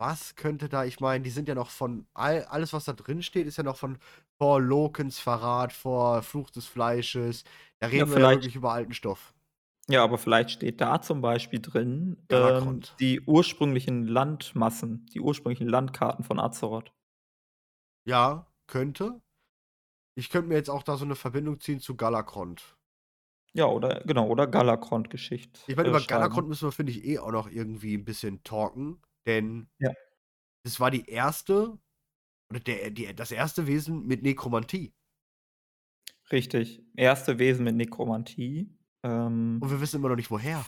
Was 0.00 0.34
könnte 0.36 0.68
da 0.68 0.84
ich 0.84 1.00
meine, 1.00 1.22
die 1.24 1.30
sind 1.30 1.48
ja 1.48 1.54
noch 1.54 1.70
von 1.70 2.06
all 2.14 2.44
alles, 2.46 2.72
was 2.72 2.84
da 2.84 2.92
drin 2.92 3.22
steht, 3.22 3.46
ist 3.46 3.56
ja 3.58 3.62
noch 3.64 3.76
von 3.76 3.98
vor 4.38 4.60
Lokens 4.60 5.18
Verrat, 5.20 5.72
vor 5.72 6.22
Fluch 6.22 6.50
des 6.50 6.66
Fleisches. 6.66 7.44
Da 7.78 7.86
Ja, 7.92 8.04
reden 8.04 8.10
wir 8.10 8.18
ja 8.18 8.30
wirklich 8.30 8.56
über 8.56 8.72
alten 8.72 8.92
Stoff. 8.94 9.34
Ja, 9.88 10.02
aber 10.04 10.16
vielleicht 10.18 10.50
steht 10.50 10.80
da 10.82 11.00
zum 11.02 11.20
Beispiel 11.22 11.60
drin, 11.60 12.26
ähm, 12.30 12.84
die 13.00 13.20
ursprünglichen 13.22 14.06
Landmassen, 14.06 15.06
die 15.14 15.20
ursprünglichen 15.20 15.68
Landkarten 15.68 16.22
von 16.24 16.38
Azeroth. 16.38 16.92
Ja, 18.06 18.46
könnte. 18.66 19.20
Ich 20.18 20.30
könnte 20.30 20.48
mir 20.48 20.54
jetzt 20.54 20.70
auch 20.70 20.84
da 20.84 20.96
so 20.96 21.04
'ne 21.04 21.16
Verbindung 21.16 21.58
ziehen 21.60 21.80
zu 21.80 21.96
Galakrond. 21.96 22.76
Ja, 23.56 23.66
oder 23.66 24.02
genau, 24.04 24.26
oder 24.26 24.48
Galakrond-Geschicht 24.48 25.60
Ich 25.68 25.76
meine, 25.76 25.88
äh, 25.88 25.94
über 25.94 26.00
schreiben. 26.00 26.02
Galakrond 26.02 26.48
müssen 26.48 26.66
wir, 26.68 26.72
finde 26.72 26.92
ich, 26.92 27.04
eh 27.04 27.18
auch 27.18 27.32
noch 27.32 27.48
irgendwie 27.50 27.94
'n 27.94 28.04
bisschen 28.04 28.42
talken, 28.44 29.00
denn 29.26 29.70
Ja. 29.80 29.94
es 30.64 30.80
war 30.80 30.90
die 30.90 31.06
erste 31.08 31.78
oder 32.50 32.60
der 32.60 32.90
die 32.90 33.14
das 33.14 33.32
erste 33.32 33.66
Wesen 33.68 34.06
mit 34.06 34.22
Nekromantie. 34.22 34.92
Richtig. 36.32 36.82
Erste 36.96 37.38
Wesen 37.38 37.64
mit 37.64 37.76
Nekromantie. 37.76 38.74
Und 39.62 39.70
Ähm 39.70 39.70
wir 39.70 39.80
wissen 39.80 39.96
immer 39.96 40.08
noch 40.08 40.16
nicht 40.16 40.30
woher. 40.30 40.64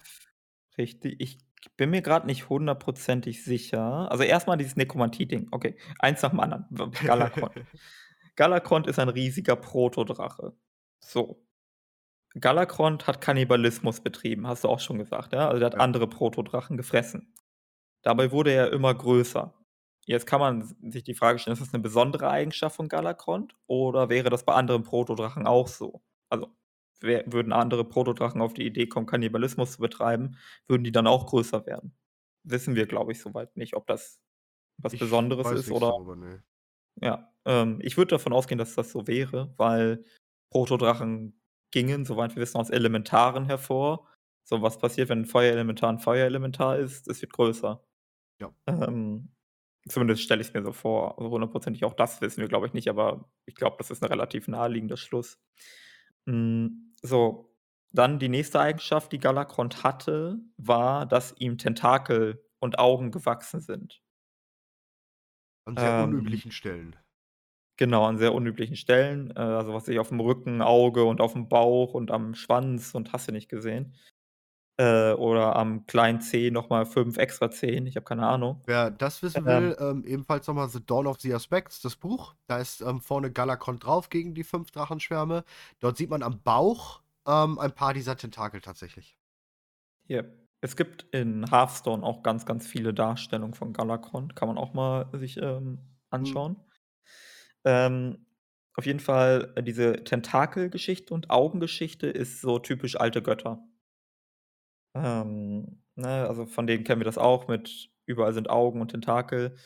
Richtig. 0.79 1.17
Ich 1.21 1.39
bin 1.77 1.91
mir 1.91 2.03
grad 2.03 2.27
nicht 2.27 2.49
hundertprozentig 2.49 3.43
sicher. 3.45 4.11
Also, 4.11 4.23
erst 4.25 4.47
mal 4.47 4.57
dieses 4.57 4.77
Nekromantie-Ding. 4.77 5.49
Okay, 5.51 5.77
eins 5.99 6.23
nach 6.23 6.31
dem 6.31 6.41
anderen. 6.41 6.67
Galakrond. 7.03 7.55
Galakrond 8.39 8.87
ist 8.87 8.99
ein 8.99 9.09
riesiger 9.09 9.57
Protodrache. 9.57 10.53
So. 11.03 11.43
Galakrond 12.41 13.07
hat 13.07 13.21
Kannibalismus 13.21 14.01
betrieben, 14.01 14.47
hast 14.47 14.65
du 14.65 14.69
auch 14.69 14.81
schon 14.81 14.99
gesagt, 14.99 15.33
ja? 15.35 15.49
Also, 15.49 15.61
der 15.61 15.67
hat 15.67 15.79
Ja. 15.79 15.81
andere 15.81 16.09
Protodrachen 16.09 16.77
gefressen. 16.77 17.35
Dabei 18.03 18.33
wurde 18.33 18.53
er 18.53 18.73
immer 18.73 18.95
größer. 18.95 19.55
Jetzt 20.07 20.27
kann 20.27 20.41
man 20.41 20.77
sich 20.93 21.05
die 21.05 21.15
Frage 21.15 21.39
stellen, 21.41 21.55
ist 21.55 21.61
das 21.63 21.73
'ne 21.75 21.81
besondere 21.81 22.31
Eigenschaft 22.31 22.77
von 22.77 22.89
Galakrond 22.89 23.55
oder 23.67 24.09
wäre 24.11 24.31
das 24.31 24.45
bei 24.45 24.55
anderen 24.55 24.85
Protodrachen 24.85 25.47
auch 25.47 25.69
so? 25.69 26.03
Also, 26.31 26.49
würden 27.03 27.53
andere 27.53 27.85
Protodrachen 27.85 28.43
auf 28.43 28.55
die 28.55 28.67
Idee 28.67 28.89
kommen, 28.89 29.07
Kannibalismus 29.07 29.73
zu 29.75 29.81
betreiben, 29.81 30.37
würden 30.69 30.85
die 30.85 30.93
dann 30.93 31.07
auch 31.09 31.27
größer 31.27 31.67
werden? 31.67 31.97
Wissen 32.45 32.77
wir, 32.77 32.87
glaube 32.87 33.13
ich, 33.13 33.21
so 33.21 33.35
weit 33.35 33.57
nicht, 33.57 33.77
ob 33.77 33.87
das 33.89 34.21
was 34.79 34.95
Ich 34.95 34.99
Besonderes 34.99 35.53
ist 35.53 35.71
oder 35.71 35.89
darüber, 35.89 36.17
ne. 36.17 36.43
Ja, 37.03 37.31
ähm, 37.45 37.79
ich 37.83 37.97
würde 37.97 38.11
davon 38.11 38.33
ausgehen, 38.33 38.59
dass 38.59 38.75
das 38.75 38.91
so 38.91 39.07
wäre, 39.07 39.53
weil 39.57 40.05
Protodrachen 40.51 41.39
gingen, 41.73 42.05
soweit 42.05 42.35
wir 42.35 42.41
wissen, 42.43 42.57
aus 42.59 42.71
Elementaren 42.71 43.45
hervor. 43.47 44.09
So, 44.45 44.63
was 44.63 44.79
passiert, 44.79 45.09
wenn 45.09 45.21
'n 45.21 45.27
Feuerelementar 45.27 45.91
'n 45.91 45.99
Feuerelementar 45.99 46.79
ist? 46.79 47.09
Es 47.09 47.21
wird 47.21 47.33
größer. 47.33 47.83
Ja. 48.41 48.53
Ähm, 48.69 49.31
zumindest 49.89 50.23
stelle 50.23 50.43
ich's 50.43 50.55
mir 50.55 50.63
so 50.63 50.73
vor. 50.73 51.19
Also, 51.19 51.31
hundertprozentig 51.31 51.85
auch 51.85 51.95
das 51.95 52.21
wissen 52.23 52.41
wir, 52.43 52.49
glaube 52.49 52.67
ich, 52.69 52.75
nicht, 52.75 52.89
aber 52.89 53.31
ich 53.47 53.55
glaube, 53.57 53.77
das 53.79 53.91
ist 53.91 54.03
'n 54.03 54.07
relativ 54.09 54.49
naheliegender 54.49 54.97
Schluss. 54.99 55.39
Hm, 56.29 56.95
so, 57.03 57.55
dann 57.93 58.19
die 58.21 58.29
nächste 58.31 58.61
Eigenschaft, 58.61 59.13
die 59.13 59.19
Galakrond 59.21 59.85
hatte, 59.85 60.39
war, 60.59 61.07
dass 61.07 61.35
ihm 61.39 61.59
Tentakel 61.59 62.45
und 62.61 62.79
Augen 62.81 63.11
gewachsen 63.13 63.61
sind. 63.61 64.01
An 65.67 65.79
sehr 65.79 65.97
Ähm 65.97 65.99
unüblichen 65.99 66.53
Stellen. 66.53 66.97
Genau, 67.79 68.05
an 68.07 68.17
sehr 68.17 68.33
unüblichen 68.33 68.75
Stellen, 68.75 69.31
äh, 69.37 69.39
also, 69.39 69.75
was 69.75 69.87
ich, 69.89 69.99
aufm 69.99 70.19
Rücken, 70.21 70.63
Auge 70.63 71.05
und 71.05 71.21
aufm 71.21 71.49
Bauch 71.51 71.93
und 71.93 72.11
am 72.11 72.35
Schwanz 72.35 72.95
und 72.95 73.13
hast 73.13 73.29
du 73.29 73.33
nicht 73.33 73.51
gesehen. 73.51 73.95
Äh, 74.79 75.13
oder 75.15 75.57
am 75.57 75.87
kleinen 75.87 76.21
Zeh 76.23 76.51
noch 76.51 76.71
mal 76.71 76.87
5 76.87 77.19
Extrazehen, 77.19 77.87
ich 77.87 77.97
habe 77.97 78.05
keine 78.05 78.27
Ahnung. 78.27 78.65
Wer 78.69 78.91
das 78.91 79.23
wissen 79.23 79.47
Ähm 79.47 79.47
will, 79.47 79.77
ähm, 79.79 80.05
ebenfalls 80.05 80.49
noch 80.49 80.55
mal 80.55 80.69
„The 80.69 80.85
Dawn 80.85 81.07
of 81.07 81.21
the 81.21 81.33
Aspects“, 81.33 81.81
das 81.83 81.95
Buch. 81.95 82.35
Da 82.49 82.59
ist, 82.59 82.81
ähm, 82.81 83.01
vorne 83.01 83.31
Galakrond 83.31 83.85
drauf 83.85 84.09
gegen 84.09 84.35
die 84.35 84.43
5 84.43 84.73
Drachenschwärme. 84.73 85.45
Dort 85.79 85.97
sieht 85.97 86.11
man 86.11 86.25
am 86.25 86.43
Bauch, 86.43 87.01
ähm, 87.29 87.61
ein 87.61 87.73
paar 87.73 87.95
dieser 87.95 88.17
Tentakel 88.17 88.61
tatsächlich. 88.61 89.17
Ja. 90.09 90.23
Es 90.67 90.75
gibt 90.75 91.05
in 91.13 91.49
Hearthstone 91.49 92.03
auch 92.03 92.25
ganz, 92.25 92.45
ganz 92.45 92.67
viele 92.67 92.93
Darstellungen 92.93 93.55
von 93.55 93.73
Galakrond. 93.73 94.35
Kann 94.35 94.49
man 94.49 94.59
auch 94.59 94.75
mal 94.75 95.09
sich, 95.17 95.37
ähm, 95.37 95.79
Mhm. 96.13 96.41
anschauen. 96.43 96.57
Ähm, 97.65 98.27
auf 98.75 98.87
jeden 98.87 99.01
Fall, 99.01 99.53
äh, 99.57 99.63
diese 99.63 100.05
Tentakelgeschichte 100.05 101.13
und 101.15 101.31
Augengeschichte 101.31 102.07
ist 102.09 102.41
so 102.41 102.59
typisch 102.59 102.97
alte 102.99 103.23
Götter. 103.23 103.63
Ähm, 104.95 105.83
ne, 105.95 106.27
also, 106.29 106.47
von 106.47 106.67
denen 106.67 106.85
kennen 106.85 107.01
wir 107.01 107.05
das 107.05 107.19
auch 107.19 107.49
mit 107.49 107.91
überall 108.07 108.33
sind 108.35 108.51
Augen 108.51 108.81
und 108.81 108.89
Tentakel. 108.91 109.57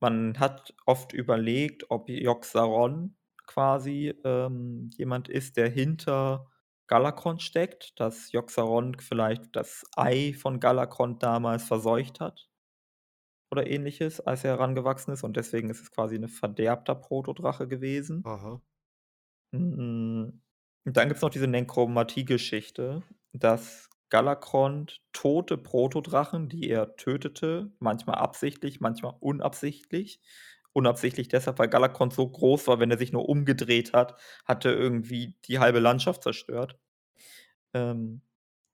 Man 0.00 0.38
hat 0.40 0.74
oft 0.86 1.12
überlegt, 1.12 1.90
ob 1.90 2.08
Yogg-Saron 2.08 3.16
quasi, 3.46 4.14
ähm, 4.24 4.90
jemand 4.96 5.28
ist, 5.28 5.56
der 5.56 5.68
hinter 5.70 6.50
Galakrond 6.88 7.42
steckt, 7.42 7.98
dass 8.00 8.32
Yogg-Saron 8.32 8.96
vielleicht 9.00 9.56
das 9.56 9.84
Ei 9.96 10.34
von 10.34 10.60
Galakrond 10.60 11.22
damals 11.22 11.64
verseucht 11.64 12.20
hat 12.20 12.48
oder 13.52 13.66
Ähnliches, 13.66 14.20
als 14.20 14.44
er 14.44 14.52
herangewachsen 14.52 15.12
ist 15.12 15.22
und 15.24 15.36
deswegen 15.36 15.70
ist 15.70 15.80
es 15.80 15.90
quasi 15.90 16.18
'ne 16.18 16.28
verderbter 16.28 16.94
Protodrache 16.94 17.68
gewesen. 17.68 18.24
Aha. 18.24 18.60
Hm, 19.52 20.42
und 20.84 20.96
dann 20.96 21.08
gibt's 21.08 21.22
noch 21.22 21.30
diese 21.30 21.46
Nekromantie-Geschichte, 21.46 23.02
dass 23.32 23.88
Galakrond 24.10 25.02
tote 25.12 25.56
Protodrachen, 25.58 26.48
die 26.48 26.68
er 26.68 26.96
tötete, 26.96 27.72
manchmal 27.78 28.16
absichtlich, 28.16 28.80
manchmal 28.80 29.14
unabsichtlich 29.20 30.20
unabsichtlich 30.74 31.28
deshalb, 31.28 31.58
weil 31.58 31.68
Galakrond 31.68 32.12
so 32.12 32.28
groß 32.28 32.66
war, 32.68 32.80
wenn 32.80 32.90
er 32.90 32.98
sich 32.98 33.12
nur 33.12 33.28
umgedreht 33.28 33.94
hat, 33.94 34.20
hat 34.44 34.64
er 34.66 34.76
irgendwie 34.76 35.36
die 35.46 35.58
halbe 35.58 35.78
Landschaft 35.80 36.22
zerstört. 36.22 36.78
Ähm, 37.72 38.20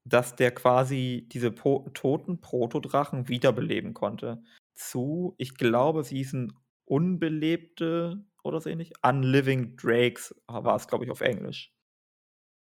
dass 0.05 0.35
der 0.35 0.51
quasi 0.53 1.29
diese 1.31 1.53
po 1.53 1.89
toten 1.95 2.41
Protodrachen 2.41 3.29
wiederbeleben 3.29 3.95
konnte 3.95 4.43
zu 4.75 5.35
ich 5.37 5.55
glaube, 5.57 6.01
es 6.01 6.09
hießen 6.09 6.53
unbelebte 6.87 8.25
oder 8.43 8.61
so 8.61 8.71
ähnlich. 8.71 8.93
Unliving 9.03 9.77
Drakes 9.77 10.35
war 10.47 10.75
es, 10.77 10.89
glaube 10.89 11.05
ich, 11.05 11.11
auf 11.11 11.21
Englisch. 11.21 11.73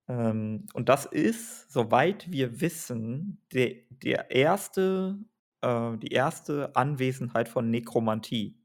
Ähm, 0.07 0.65
und 0.73 0.89
das 0.89 1.05
ist, 1.05 1.71
soweit 1.71 2.32
wir 2.32 2.61
wissen, 2.61 3.41
de 3.53 3.86
der 3.91 4.32
erste 4.32 5.19
äh, 5.61 5.97
die 5.97 6.11
erste 6.11 6.75
Anwesenheit 6.75 7.49
von 7.49 7.69
Nekromantie 7.69 8.59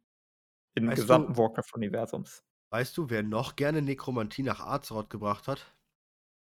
im 0.75 0.87
Weißt 0.89 0.97
gesamten 0.97 1.37
Warcraft-Universums. 1.37 2.45
weißt 2.71 2.97
du, 2.97 3.09
wer 3.11 3.23
noch 3.23 3.57
gerne 3.57 3.83
Nekromantie 3.83 4.43
nach 4.43 4.61
Azeroth 4.61 5.11
gebracht 5.11 5.49
hat? 5.49 5.75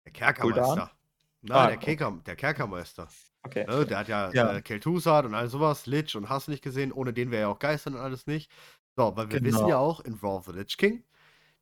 Der? 0.07 0.12
Kerkermeister. 0.12 0.91
Nein, 1.43 1.57
Ah, 1.57 1.66
der. 1.68 1.78
Kerker 1.78 2.12
der 2.26 2.37
Kerkermeister. 2.37 3.09
Okay. 3.45 3.64
Ne, 3.66 3.87
der 3.87 3.99
hat 3.99 4.09
ja, 4.09 4.32
Ja. 4.32 4.53
äh, 4.57 4.59
Kel'Thuzad 4.61 5.26
und 5.26 5.35
all 5.35 5.49
so 5.49 5.61
was, 5.61 5.87
Lich 5.87 6.16
und 6.16 6.28
hast 6.28 6.49
du 6.49 6.53
nicht 6.53 6.62
gesehen, 6.64 6.93
ohne 6.93 7.12
den 7.14 7.30
wäre 7.30 7.43
ja 7.43 7.49
auch 7.49 7.59
Geistern 7.59 7.95
und 7.95 8.01
alles 8.01 8.26
nicht. 8.26 8.51
So, 8.97 9.16
weil 9.16 9.30
wir 9.30 9.45
wissen 9.45 9.66
ja 9.66 9.76
Genau. 9.76 9.78
auch 9.78 10.01
in 10.01 10.20
War 10.22 10.37
of 10.37 10.47
the 10.47 10.53
Lich 10.53 10.76
King, 10.78 11.05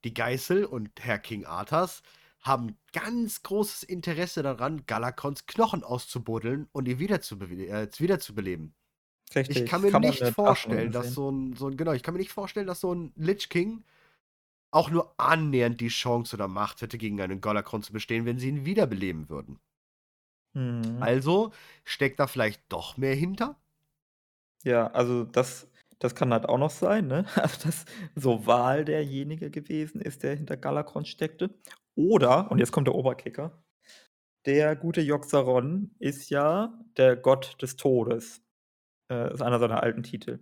die 0.05 0.15
Geißel 0.15 0.65
und 0.67 0.91
Herr 1.05 1.19
King 1.21 1.47
Arthas 1.47 2.03
haben 2.43 2.79
ganz 2.93 3.43
großes 3.45 3.85
Interesse 3.85 4.43
daran, 4.45 4.87
Galakons 4.87 5.47
Knochen 5.47 5.85
auszubuddeln 5.85 6.69
und 6.73 6.89
ihn 6.89 6.99
wiederzubewe 7.01 7.67
äh, 7.69 7.89
wiederzubeleben. 7.99 8.75
Ich 9.49 9.65
Richtig. 9.65 9.65
kann 9.65 9.83
mir 9.83 9.91
Kann 9.91 10.03
nicht 10.03 10.29
vorstellen, 10.29 10.93
dass 10.93 11.13
so 11.15 11.29
'n 11.31 11.55
so 11.57 11.67
'n 11.69 11.77
genau, 11.77 11.93
ich 11.93 12.03
kann 12.03 12.15
mir 12.15 12.21
nicht 12.21 12.33
vorstellen, 12.33 12.67
dass 12.67 12.81
so 12.81 12.93
'n 12.93 13.13
Lich 13.17 13.49
King 13.49 13.85
auch 14.73 14.91
nur 14.91 15.15
annähernd 15.21 15.81
die 15.81 15.89
Chance 15.89 16.37
oder 16.37 16.49
Macht 16.49 16.83
hätte, 16.83 16.99
gegen 16.99 17.21
einen 17.21 17.41
Galakrond 17.43 17.85
zu 17.87 17.93
bestehen, 17.95 18.27
wenn 18.27 18.39
sie 18.39 18.49
ihn 18.51 18.67
wiederbeleben 18.67 19.29
würden. 19.31 19.61
Mhm. 20.55 21.13
Also 21.19 21.53
steckt 21.85 22.21
da 22.21 22.27
vielleicht 22.27 22.63
doch 22.69 22.97
mehr 22.97 23.15
hinter? 23.15 23.57
Ja, 24.65 24.89
also 24.93 25.25
das 25.25 25.69
das 25.99 26.15
kann 26.17 26.33
halt 26.33 26.47
auch 26.49 26.59
noch 26.59 26.71
sein, 26.71 27.07
ne? 27.07 27.25
Also, 27.37 27.67
dass 27.69 27.85
Soval 28.17 28.85
derjenige 28.85 29.51
gewesen 29.51 30.01
ist, 30.01 30.23
der 30.23 30.35
hinter 30.37 30.57
Galakrond 30.57 31.07
steckte. 31.09 31.51
Oder, 31.95 32.51
und 32.51 32.59
jetzt 32.59 32.73
kommt 32.73 32.89
der 32.89 32.95
Oberkicker, 32.95 33.63
der 34.47 34.77
gute 34.77 35.03
Yogg-Saron 35.03 35.93
ist 36.01 36.31
ja 36.31 36.81
der 36.99 37.17
Gott 37.17 37.57
des 37.63 37.77
Todes. 37.77 38.42
Äh, 39.13 39.35
ist 39.35 39.43
einer 39.43 39.59
seiner 39.59 39.83
alten 39.83 40.03
Titel. 40.03 40.41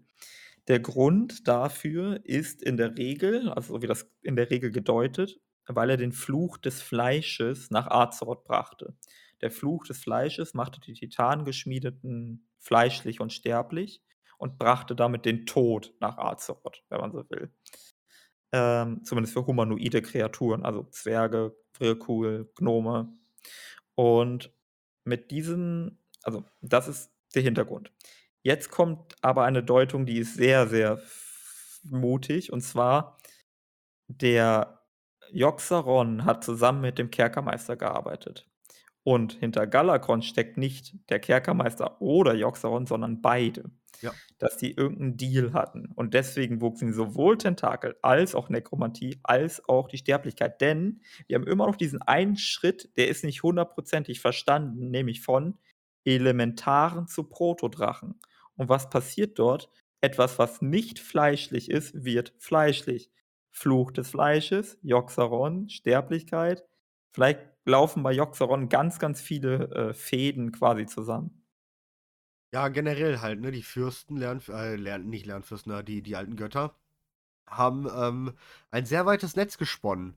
Der 0.69 0.79
Grund 0.79 1.49
dafür 1.49 2.21
ist 2.25 2.63
in 2.63 2.77
der 2.77 2.97
Regel, 2.97 3.49
also 3.51 3.75
so 3.75 3.83
wie 3.83 3.89
das 3.89 4.09
in 4.23 4.37
der 4.37 4.51
Regel 4.51 4.71
gedeutet, 4.71 5.41
weil 5.67 5.91
er 5.91 5.97
den 5.97 6.13
Fluch 6.13 6.59
des 6.59 6.81
Fleisches 6.81 7.71
nach 7.71 7.89
Azeroth 7.89 8.45
brachte. 8.45 8.95
Der 9.41 9.51
Fluch 9.51 9.87
des 9.87 9.99
Fleisches 9.99 10.55
machte 10.55 10.81
die 10.81 10.93
Titangeschmiedeten 10.93 12.47
fleischlich 12.59 13.21
und 13.21 13.33
sterblich 13.33 14.03
und 14.39 14.59
brachte 14.59 14.95
damit 14.95 15.25
den 15.25 15.47
Tod 15.47 15.95
nach 15.99 16.19
Azeroth, 16.19 16.85
wenn 16.91 17.01
man 17.01 17.13
so 17.13 17.29
will. 17.31 17.51
Ähm, 18.53 19.03
zumindest 19.05 19.35
für 19.35 19.47
humanoide 19.47 20.03
Kreaturen, 20.03 20.65
also 20.65 20.85
Zwerge, 20.91 21.57
Vrykul, 21.73 22.53
Gnome. 22.55 23.13
Und 23.95 24.53
mit 25.05 25.31
diesem 25.31 25.99
also, 26.23 26.45
das 26.61 26.89
ist 26.89 27.11
der 27.35 27.43
Hintergrund. 27.43 27.93
Jetzt 28.45 28.71
kommt 28.71 29.17
aber 29.21 29.45
eine 29.45 29.63
Deutung, 29.63 30.07
die 30.07 30.19
ist 30.19 30.35
sehr, 30.35 30.67
sehr 30.67 31.01
mutig, 31.85 32.53
und 32.53 32.63
zwar 32.63 33.19
der 34.09 34.81
Yogg-Saron 35.33 36.25
hat 36.25 36.45
zusammen 36.45 36.83
mit 36.83 36.99
dem 36.99 37.11
Kerkermeister 37.11 37.77
gearbeitet. 37.77 38.49
Und 39.05 39.35
hinter 39.35 39.67
Galakrond 39.67 40.25
steckt 40.25 40.59
nicht 40.59 40.95
der 41.11 41.21
Kerkermeister 41.21 42.01
oder 42.03 42.35
Yogg-Saron, 42.35 42.87
sondern 42.87 43.23
beide. 43.23 43.71
Ja. 44.03 44.13
Dass 44.39 44.57
die 44.59 44.73
irgend 44.77 45.01
'n 45.01 45.17
Deal 45.19 45.53
hatten. 45.55 45.93
Und 45.95 46.15
deswegen 46.15 46.61
wuchsen 46.63 46.93
sowohl 46.95 47.39
Tentakel 47.39 47.97
als 48.03 48.35
auch 48.35 48.49
Nekromantie 48.51 49.21
als 49.25 49.69
auch 49.69 49.89
die 49.89 49.99
Sterblichkeit. 49.99 50.61
Denn 50.61 51.03
wir 51.29 51.37
haben 51.37 51.47
immer 51.47 51.67
noch 51.67 51.77
diesen 51.77 52.03
einen 52.03 52.37
Schritt, 52.37 52.91
der 52.97 53.09
ist 53.09 53.25
nicht 53.25 53.43
hundertprozentig 53.43 54.21
verstanden, 54.21 54.91
nämlich 54.91 55.23
von 55.23 55.59
Elementaren 56.05 57.07
zu 57.09 57.25
Protodrachen. 57.25 58.21
Und 58.61 58.69
was 58.69 58.91
passiert 58.91 59.39
dort? 59.39 59.71
Etwas, 60.03 60.39
was 60.39 60.61
nicht 60.61 60.99
fleischlich 60.99 61.71
ist, 61.71 62.05
wird 62.05 62.35
fleischlich. 62.39 63.11
Fluch 63.51 63.91
des 63.91 64.11
Fleisches, 64.11 64.79
Yogg-Saron, 64.83 65.71
Sterblichkeit. 65.71 66.67
Vielleicht 67.11 67.41
laufen 67.65 68.03
bei 68.03 68.13
Yogg-Saron 68.13 68.69
ganz, 68.69 68.99
ganz 68.99 69.23
viele, 69.23 69.71
äh, 69.71 69.95
Fäden 69.95 70.53
quasi 70.53 70.85
zusammen. 70.85 71.43
Ja, 72.53 72.69
generell 72.69 73.21
halt, 73.21 73.41
ne, 73.41 73.51
die 73.51 73.63
Fürsten 73.63 74.19
lernen 74.19 74.43
äh, 74.49 74.77
lernen 74.77 75.09
nicht 75.09 75.25
Lernfürsten, 75.25 75.73
ne, 75.73 75.83
die 75.83 76.03
die 76.03 76.17
alten 76.17 76.37
Götter 76.37 76.77
haben, 77.49 77.89
ähm, 77.97 78.35
ein 78.71 78.87
sehr 78.87 79.07
weites 79.07 79.37
Netz 79.37 79.59
gesponnen. 79.59 80.17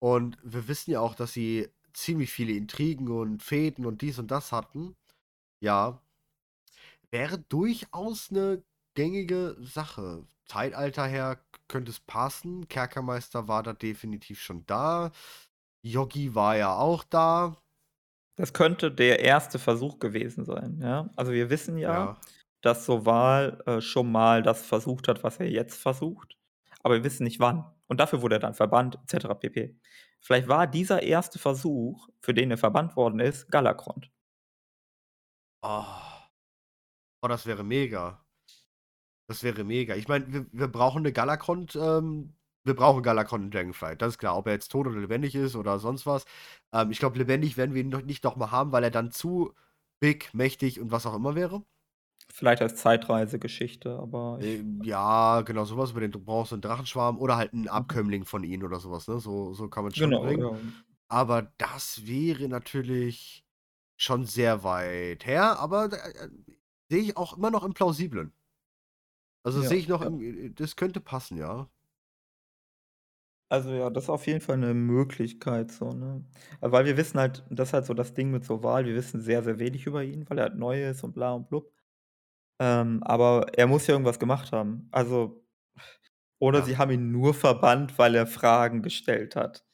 Und 0.00 0.38
wir 0.42 0.68
wissen 0.68 0.92
ja 0.92 1.00
auch, 1.00 1.14
dass 1.14 1.32
sie 1.34 1.68
ziemlich 1.92 2.32
viele 2.32 2.54
Intrigen 2.54 3.08
und 3.10 3.42
Fäden 3.42 3.86
und 3.86 4.02
dies 4.02 4.18
und 4.18 4.30
das 4.30 4.52
hatten. 4.52 4.96
Ja. 5.60 6.02
Wäre 7.14 7.38
durchaus 7.38 8.32
'ne 8.32 8.64
gängige 8.94 9.54
Sache. 9.60 10.26
Zeitalter 10.46 11.06
her 11.06 11.38
könnte 11.68 11.92
es 11.92 12.00
passen. 12.00 12.66
Kerkermeister 12.66 13.46
war 13.46 13.62
da 13.62 13.72
definitiv 13.72 14.40
schon 14.40 14.66
da. 14.66 15.12
Yoggi 15.84 16.34
war 16.34 16.56
ja 16.56 16.74
auch 16.76 17.04
da. 17.04 17.56
Das 18.38 18.52
könnte 18.52 18.90
der 18.90 19.20
erste 19.20 19.58
Versuch 19.60 19.98
gewesen 20.00 20.44
sein, 20.44 20.80
ja? 20.82 21.08
Also, 21.16 21.32
wir 21.32 21.50
wissen 21.50 21.78
ja, 21.78 22.12
Ja. 22.12 22.18
dass 22.62 22.84
Soval, 22.86 23.62
äh, 23.66 23.80
schon 23.80 24.10
mal 24.10 24.42
das 24.42 24.66
versucht 24.66 25.06
hat, 25.08 25.22
was 25.22 25.38
er 25.38 25.48
jetzt 25.50 25.80
versucht, 25.80 26.36
aber 26.82 26.94
wir 26.96 27.04
wissen 27.04 27.24
nicht 27.24 27.38
wann. 27.40 27.64
Und 27.86 28.00
dafür 28.00 28.22
wurde 28.22 28.36
er 28.36 28.40
dann 28.40 28.54
verbannt 28.54 28.96
et 28.96 29.08
cetera 29.10 29.34
pp. 29.34 29.76
Vielleicht 30.20 30.48
war 30.48 30.66
dieser 30.66 31.02
erste 31.02 31.38
Versuch, 31.38 32.08
für 32.20 32.34
den 32.34 32.50
er 32.50 32.58
verbannt 32.58 32.96
worden 32.96 33.20
ist, 33.20 33.50
Galakrond. 33.50 34.10
Oh. 35.62 36.13
Oh, 37.24 37.28
das 37.28 37.46
wäre 37.46 37.64
mega. 37.64 38.22
Das 39.28 39.42
wäre 39.42 39.64
mega. 39.64 39.94
Ich 39.96 40.06
meine, 40.08 40.30
wir 40.32 40.46
wir 40.52 40.68
brauchen 40.68 41.02
'ne 41.02 41.12
Galakrond 41.12 41.74
ähm, 41.76 42.34
wir 42.66 42.74
brauchen 42.74 43.02
Galakrond 43.02 43.44
in 43.44 43.50
Dragonflight, 43.50 44.00
das 44.02 44.14
ist 44.14 44.18
klar. 44.18 44.36
Ob 44.38 44.46
er 44.46 44.54
jetzt 44.54 44.68
tot 44.70 44.86
oder 44.86 44.98
lebendig 45.00 45.34
ist 45.34 45.54
oder 45.56 45.78
sonst 45.78 46.06
was. 46.06 46.24
Ähm, 46.72 46.90
ich 46.90 46.98
glaube, 46.98 47.18
lebendig 47.18 47.56
werden 47.56 47.74
wir 47.74 47.82
ihn 47.82 47.88
noch 47.90 48.02
nicht 48.02 48.24
noch 48.24 48.36
mal 48.36 48.50
haben, 48.50 48.72
weil 48.72 48.84
er 48.84 48.90
dann 48.90 49.10
zu 49.10 49.54
big, 50.00 50.32
mächtig 50.34 50.80
und 50.80 50.90
was 50.90 51.06
auch 51.06 51.14
immer 51.14 51.34
wäre. 51.34 51.64
Vielleicht 52.30 52.60
als 52.62 52.76
Zeitreisegeschichte, 52.76 53.98
aber 53.98 54.40
Ähm, 54.40 54.82
ja, 54.82 55.42
genau, 55.42 55.64
so 55.64 55.76
was 55.76 55.92
über 55.92 56.00
den 56.00 56.10
du 56.10 56.18
brauchst 56.18 56.52
'n 56.52 56.60
Drachenschwarm 56.60 57.18
oder 57.18 57.36
halt 57.36 57.52
'n 57.52 57.68
Mhm. 57.78 58.08
Abkömmling 58.08 58.24
von 58.24 58.42
ihnen 58.42 58.64
oder 58.64 58.80
so 58.80 58.90
was, 58.90 59.06
ne? 59.06 59.20
So 59.20 59.52
so 59.54 59.68
kann 59.68 59.84
man's 59.84 59.96
schon 59.96 60.16
Genau, 60.16 60.18
bringen. 60.18 60.48
ja. 60.50 60.60
Aber 61.08 61.42
das 61.58 62.06
wäre 62.06 62.48
natürlich 62.48 63.44
schon 63.98 64.26
sehr 64.26 64.64
weit 64.64 65.26
her, 65.26 65.58
aber 65.60 65.92
äh, 65.92 66.30
sehe 66.94 67.02
ich 67.02 67.16
auch 67.16 67.36
immer 67.36 67.50
noch 67.50 67.64
im 67.64 67.74
Plausiblen. 67.74 68.32
Also, 69.46 69.60
Ja, 69.60 69.62
sehe 69.62 69.76
ich 69.78 69.88
noch 69.88 70.00
ja. 70.00 70.10
im 70.10 70.54
das 70.54 70.74
könnte 70.74 71.00
passen, 71.02 71.36
ja. 71.36 71.68
Also, 73.50 73.70
ja, 73.74 73.90
das 73.90 74.04
ist 74.04 74.10
auf 74.10 74.26
jeden 74.26 74.40
Fall 74.40 74.56
'ne 74.56 74.72
Möglichkeit 74.74 75.70
so, 75.70 75.90
ne? 75.92 76.24
Weil 76.60 76.86
wir 76.86 76.96
wissen 76.96 77.20
halt 77.20 77.44
das 77.50 77.68
ist 77.68 77.72
halt 77.74 77.86
so 77.86 77.92
das 77.94 78.14
Ding 78.14 78.30
mit 78.30 78.44
Soval, 78.44 78.86
wir 78.86 78.94
wissen 78.94 79.20
sehr, 79.20 79.42
sehr 79.42 79.58
wenig 79.58 79.86
über 79.86 80.02
ihn, 80.02 80.28
weil 80.30 80.38
er 80.38 80.44
halt 80.44 80.56
neu 80.56 80.88
ist 80.88 81.04
und 81.04 81.12
bla 81.14 81.32
und 81.34 81.48
blub. 81.48 81.70
Ähm, 82.60 83.02
aber 83.04 83.48
er 83.58 83.66
muss 83.68 83.86
ja 83.86 83.94
irgendwas 83.94 84.18
gemacht 84.20 84.52
haben. 84.52 84.88
Also 84.92 85.44
oder 86.40 86.62
Ja. 86.62 86.64
sie 86.64 86.78
haben 86.78 86.92
ihn 86.92 87.12
nur 87.12 87.34
verbannt, 87.34 87.98
weil 87.98 88.14
er 88.16 88.26
Fragen 88.26 88.82
gestellt 88.82 89.36
hat. 89.36 89.66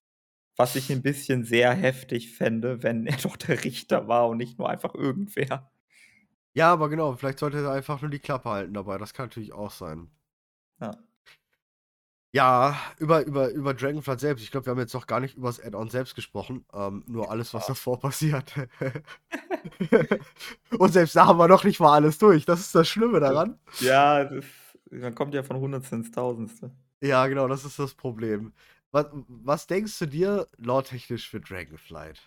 Was 0.56 0.76
ich 0.76 0.90
'n 0.90 1.02
bisschen 1.02 1.44
sehr 1.44 1.72
heftig 1.74 2.34
fände, 2.36 2.82
wenn 2.82 3.06
er 3.06 3.16
doch 3.18 3.36
der 3.38 3.64
Richter 3.64 4.08
war 4.08 4.28
und 4.28 4.38
nicht 4.38 4.58
nur 4.58 4.70
einfach 4.70 4.94
irgendwer. 4.94 5.70
Ja, 6.54 6.72
aber 6.72 6.88
genau, 6.88 7.14
vielleicht 7.14 7.38
sollte 7.38 7.58
er 7.58 7.70
einfach 7.72 8.00
nur 8.02 8.10
die 8.10 8.18
Klappe 8.18 8.50
halten 8.50 8.74
dabei. 8.74 8.98
Das 8.98 9.14
kann 9.14 9.26
natürlich 9.26 9.52
auch 9.52 9.70
sein. 9.70 10.10
Ja. 10.80 10.92
Ja, 12.32 12.76
über 12.98 13.24
über 13.24 13.50
über 13.50 13.74
Dragonflight 13.74 14.20
selbst. 14.20 14.42
Ich 14.44 14.52
glaube, 14.52 14.66
wir 14.66 14.70
haben 14.70 14.78
jetzt 14.78 14.94
noch 14.94 15.08
gar 15.08 15.18
nicht 15.18 15.36
übers 15.36 15.58
Add-on 15.60 15.90
selbst 15.90 16.14
gesprochen, 16.14 16.64
ähm, 16.72 17.02
nur 17.08 17.30
alles, 17.30 17.52
was 17.54 17.66
davor 17.66 17.98
passiert. 17.98 18.54
Und 20.78 20.92
selbst 20.92 21.16
da 21.16 21.26
haben 21.26 21.38
wir 21.38 21.48
noch 21.48 21.64
nicht 21.64 21.80
mal 21.80 21.94
alles 21.94 22.18
durch. 22.18 22.44
Das 22.44 22.60
ist 22.60 22.74
das 22.74 22.88
Schlimme 22.88 23.20
daran. 23.20 23.58
Ja, 23.80 24.24
das 24.24 24.44
man 24.90 25.14
kommt 25.14 25.34
ja 25.34 25.42
von 25.42 25.56
Hundertste 25.58 25.96
ins 25.96 26.10
Tausendste. 26.10 26.70
Ja, 27.00 27.26
genau, 27.26 27.48
das 27.48 27.64
ist 27.64 27.78
das 27.78 27.94
Problem. 27.94 28.52
Wa 28.92 29.10
was 29.28 29.66
denkst 29.66 29.98
du 29.98 30.06
dir 30.06 30.46
lore-technisch 30.58 31.28
für 31.28 31.40
Dragonflight? 31.40 32.20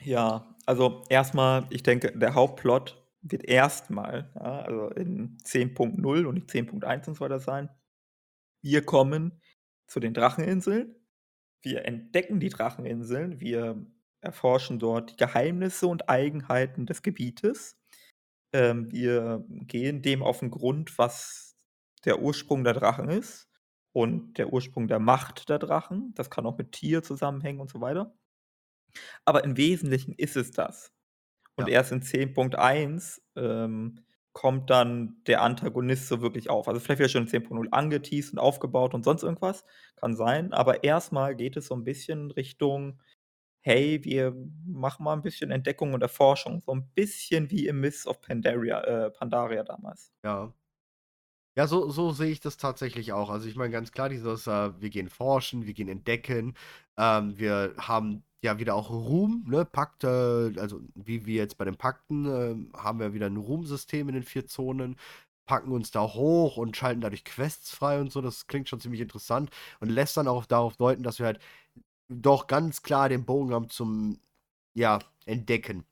Ja, 0.00 0.54
also 0.66 1.04
erst 1.08 1.34
mal, 1.34 1.66
ich 1.70 1.82
denke, 1.82 2.12
der 2.16 2.34
Hauptplot 2.34 3.02
wird 3.22 3.44
erst 3.44 3.90
mal, 3.90 4.30
ja, 4.34 4.60
also 4.60 4.88
in 4.90 5.38
10.0 5.42 6.26
und 6.26 6.34
nicht 6.34 6.50
10.1 6.50 7.08
und 7.08 7.14
so 7.14 7.20
weiter 7.20 7.40
sein. 7.40 7.68
Wir 8.62 8.84
kommen 8.84 9.40
zu 9.86 10.00
den 10.00 10.14
Dracheninseln. 10.14 10.96
Wir 11.62 11.86
entdecken 11.86 12.40
die 12.40 12.50
Dracheninseln. 12.50 13.40
Wir 13.40 13.86
erforschen 14.20 14.78
dort 14.78 15.12
die 15.12 15.16
Geheimnisse 15.16 15.86
und 15.88 16.08
Eigenheiten 16.10 16.86
des 16.86 17.02
Gebietes. 17.02 17.78
Ähm, 18.52 18.90
wir 18.92 19.44
gehen 19.48 20.02
dem 20.02 20.22
auf 20.22 20.42
'n 20.42 20.50
Grund, 20.50 20.98
was 20.98 21.56
der 22.04 22.20
Ursprung 22.22 22.64
der 22.64 22.74
Drachen 22.74 23.08
ist. 23.10 23.48
und 23.92 24.38
der 24.38 24.52
Ursprung 24.52 24.88
der 24.88 25.00
Macht 25.00 25.48
der 25.50 25.58
Drachen. 25.58 26.12
Das 26.16 26.30
kann 26.30 26.46
auch 26.46 26.58
mit 26.58 26.72
Tier 26.72 27.02
zusammenhängen 27.02 27.60
und 27.60 27.70
so 27.70 27.80
weiter. 27.80 28.14
Aber 29.24 29.44
im 29.44 29.56
Wesentlichen 29.56 30.14
ist 30.14 30.36
es 30.36 30.50
das. 30.52 30.92
Und 31.56 31.68
Ja. 31.68 31.70
erst 31.70 31.92
in 31.92 32.02
10.1, 32.02 33.22
ähm, 33.36 34.00
kommt 34.34 34.70
dann 34.70 35.22
der 35.26 35.42
Antagonist 35.42 36.08
so 36.08 36.22
wirklich 36.22 36.50
auf. 36.50 36.68
Also, 36.68 36.80
vielleicht 36.80 37.00
wird 37.00 37.10
er 37.10 37.12
schon 37.12 37.22
in 37.24 37.28
10.0 37.28 37.68
angeteased 37.72 38.32
und 38.34 38.38
aufgebaut 38.40 38.94
und 38.94 39.04
sonst 39.04 39.22
irgendwas, 39.24 39.64
kann 39.96 40.16
sein, 40.16 40.52
aber 40.54 40.84
erst 40.84 41.12
mal 41.12 41.36
geht 41.36 41.56
es 41.56 41.66
so 41.68 41.74
'n 41.76 41.84
bisschen 41.84 42.30
Richtung: 42.32 43.00
„Hey, 43.62 44.04
wir 44.04 44.34
machen 44.66 45.04
mal 45.04 45.14
'n 45.14 45.22
bisschen 45.22 45.50
Entdeckung 45.52 45.94
und 45.94 46.02
Erforschung“, 46.02 46.60
so 46.60 46.72
'n 46.72 46.88
bisschen 46.94 47.50
wie 47.50 47.66
im 47.68 47.80
Mists 47.80 48.06
of 48.06 48.20
Pandaria 48.22 48.82
äh, 48.84 49.10
Pandaria 49.12 49.64
damals. 49.64 50.08
Ja. 50.24 50.52
Ja, 51.58 51.66
so 51.66 51.88
so 51.88 52.12
sehe 52.12 52.30
ich 52.30 52.40
das 52.40 52.58
tatsächlich 52.58 53.14
auch. 53.14 53.30
Also, 53.30 53.48
ich 53.48 53.56
meine 53.56 53.70
ganz 53.72 53.90
klar 53.90 54.10
dieses, 54.10 54.46
äh, 54.46 54.78
wir 54.78 54.90
gehen 54.90 55.08
forschen, 55.08 55.64
wir 55.66 55.72
gehen 55.72 55.88
entdecken. 55.88 56.54
Ähm, 56.98 57.38
wir 57.38 57.74
haben 57.78 58.24
ja 58.46 58.58
wieder 58.58 58.74
auch 58.74 58.90
Ruhm, 58.90 59.44
ne? 59.48 59.64
Pakt, 59.64 60.04
äh, 60.04 60.08
also 60.58 60.80
wie 60.94 61.26
wir 61.26 61.36
jetzt 61.36 61.58
bei 61.58 61.64
den 61.64 61.76
Pakten, 61.76 62.26
ähm, 62.26 62.72
haben 62.76 62.98
wir 63.00 63.12
wieder 63.14 63.26
'n 63.26 63.36
Ruhmsystem 63.36 64.08
in 64.08 64.14
den 64.14 64.22
4 64.24 64.46
Zonen, 64.46 64.96
packen 65.46 65.72
uns 65.72 65.90
da 65.90 66.02
hoch 66.02 66.56
und 66.56 66.76
schalten 66.76 67.00
dadurch 67.02 67.24
Quests 67.24 67.70
frei 67.72 68.00
und 68.00 68.10
so. 68.12 68.20
Das 68.22 68.46
klingt 68.46 68.68
schon 68.68 68.80
ziemlich 68.80 69.00
interessant 69.02 69.50
und 69.80 69.90
lässt 69.90 70.16
dann 70.16 70.28
auch 70.28 70.46
darauf 70.46 70.76
deuten, 70.76 71.02
dass 71.02 71.18
wir 71.18 71.26
halt 71.26 71.40
doch 72.08 72.46
ganz 72.48 72.82
klar 72.82 73.08
den 73.10 73.24
Bogen 73.26 73.54
haben 73.54 73.70
zum, 73.70 74.20
ja, 74.74 75.00
Entdecken. 75.26 75.84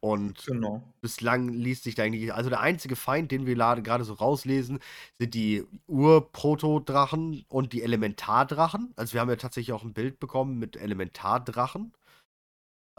Und 0.00 0.46
Genau. 0.46 0.94
bislang 1.00 1.48
liest 1.50 1.84
sich 1.84 1.94
da 1.94 2.04
eigentlich 2.04 2.32
also, 2.34 2.50
der 2.50 2.60
einzige 2.60 2.96
Feind, 2.96 3.30
den 3.32 3.46
wir 3.46 3.56
lade 3.56 3.82
grade 3.82 4.04
so 4.04 4.14
rauslesen, 4.14 4.80
sind 5.18 5.34
die 5.34 5.64
Ur-Proto-Drachen 5.88 7.44
und 7.48 7.72
die 7.72 7.82
Elementardrachen. 7.82 8.92
Also, 8.96 9.14
wir 9.14 9.20
haben 9.20 9.30
ja 9.30 9.36
tatsächlich 9.36 9.72
auch 9.74 9.84
'n 9.84 9.94
Bild 9.94 10.18
bekommen 10.20 10.58
mit 10.58 10.76
Elementardrachen. 10.76 11.92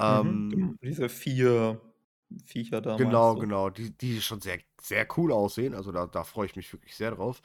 Mhm, 0.05 0.45
Ähm 0.49 0.49
genau, 0.49 0.73
diese 0.81 1.09
4 1.09 1.81
Viecher 2.45 2.81
da 2.81 2.97
Genau, 2.97 3.35
du? 3.35 3.37
genau, 3.37 3.69
die 3.69 3.95
die 3.95 4.19
schon 4.23 4.41
sehr 4.41 4.59
sehr 4.81 5.07
cool 5.17 5.31
aussehen. 5.31 5.75
Also, 5.75 5.91
da 5.91 6.07
da 6.07 6.23
freue 6.23 6.47
ich 6.47 6.55
mich 6.55 6.73
wirklich 6.73 6.95
sehr 6.95 7.11
drauf. 7.11 7.41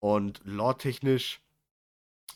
Und 0.00 0.40
lore-technisch, 0.44 1.42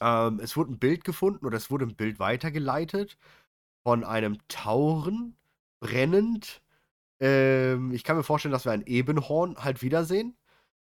ähm, 0.00 0.40
es 0.40 0.56
wurde 0.56 0.72
'n 0.72 0.78
Bild 0.80 1.04
gefunden 1.04 1.46
oder 1.46 1.56
es 1.58 1.70
wurde 1.70 1.86
'n 1.86 1.96
Bild 1.96 2.18
weitergeleitet 2.20 3.18
von 3.86 4.04
einem 4.04 4.38
Tauren, 4.48 5.36
brennend. 5.82 6.62
Ähm, 7.20 7.92
ich 7.92 8.04
kann 8.04 8.16
mir 8.16 8.24
vorstellen, 8.24 8.52
dass 8.52 8.66
wir 8.66 8.72
ein 8.72 8.84
Ebenhorn 8.86 9.56
halt 9.58 9.82
wiedersehen. 9.82 10.36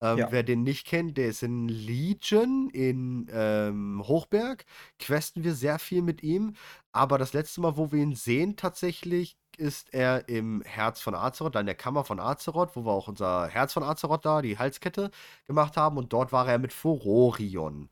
Ähm, 0.01 0.25
Ja. 0.25 0.31
wer 0.31 0.43
den 0.43 0.63
nicht 0.63 0.87
kennt, 0.87 1.17
der 1.17 1.29
ist 1.29 1.43
in 1.43 1.67
Legion 1.69 2.69
in, 2.71 3.27
ähm, 3.31 4.03
Hochberg. 4.07 4.65
Questen 4.99 5.43
wir 5.43 5.55
sehr 5.55 5.79
viel 5.79 6.01
mit 6.03 6.23
ihm, 6.23 6.55
aber 6.93 7.17
das 7.17 7.33
letzte 7.33 7.61
Mal, 7.61 7.77
wo 7.77 7.91
wir 7.91 8.01
ihn 8.03 8.15
sehen 8.15 8.55
tatsächlich, 8.57 9.37
ist 9.57 9.93
er 9.93 10.29
im 10.29 10.61
Herz 10.65 11.01
von 11.01 11.15
Azeroth, 11.15 11.55
da 11.55 11.59
in 11.61 11.65
der 11.67 11.75
Kammer 11.75 12.05
von 12.05 12.19
Azeroth, 12.19 12.75
wo 12.77 12.85
wir 12.85 12.91
auch 12.91 13.07
unser 13.09 13.47
Herz 13.49 13.73
von 13.73 13.83
Azeroth 13.83 14.25
da, 14.25 14.41
die 14.41 14.57
Halskette 14.59 15.11
gemacht 15.47 15.77
haben 15.77 15.97
und 15.97 16.13
dort 16.13 16.31
war 16.31 16.47
er 16.47 16.59
mit 16.59 16.73
Furorion. 16.73 17.89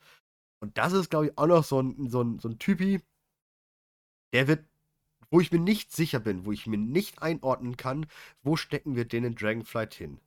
Und 0.62 0.78
das 0.78 0.94
ist, 0.94 1.10
glaube 1.12 1.28
ich, 1.28 1.38
auch 1.38 1.48
noch 1.48 1.64
so 1.64 1.80
'n 1.80 2.10
so 2.10 2.22
'n 2.22 2.40
so 2.40 2.50
'n 2.50 2.60
Typi 2.60 3.02
der 4.34 4.48
wird 4.48 4.66
wo 5.32 5.40
ich 5.40 5.52
mir 5.52 5.60
nicht 5.60 5.92
sicher 5.92 6.20
bin, 6.20 6.46
wo 6.46 6.52
ich 6.52 6.68
mir 6.68 6.78
nicht 6.78 7.22
einordnen 7.22 7.78
kann, 7.78 8.08
wo 8.44 8.56
stecken 8.56 8.96
wir 8.96 9.06
den 9.06 9.24
in 9.26 9.36
Dragonflight 9.36 9.94
hin? 9.94 10.20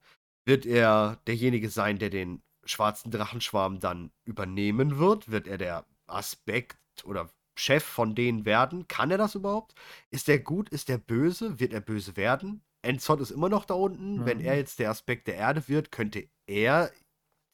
Wird 0.47 0.67
er 0.67 1.21
derjenige 1.27 1.69
sein, 1.71 1.99
der 1.99 2.11
den 2.11 2.43
schwarzen 2.65 3.11
Drachenschwarm 3.11 3.81
dann 3.81 4.11
übernehmen 4.25 4.99
wird? 4.99 5.31
Wird 5.31 5.47
er 5.47 5.59
der 5.59 5.87
Aspekt 6.07 6.79
oder 7.05 7.31
Chef 7.59 7.85
von 7.85 8.15
denen 8.15 8.45
werden? 8.45 8.89
Kann 8.89 9.11
er 9.11 9.19
das 9.19 9.35
überhaupt? 9.35 9.75
Ist 10.11 10.29
der 10.29 10.39
gut? 10.39 10.69
Ist 10.71 10.89
der 10.89 10.99
böse? 10.99 11.61
Wird 11.61 11.73
er 11.73 11.81
böse 11.81 12.17
werden? 12.17 12.63
Enzod 12.83 13.21
ist 13.21 13.31
immer 13.31 13.49
noch 13.49 13.65
da 13.65 13.75
unten. 13.75 14.25
Wenn 14.25 14.41
er 14.41 14.55
Mhm. 14.55 14.59
jetzt 14.59 14.79
der 14.79 14.91
Aspekt 14.91 15.27
der 15.29 15.35
Erde 15.37 15.69
wird, 15.69 15.93
könnte 15.93 16.29
er 16.47 16.91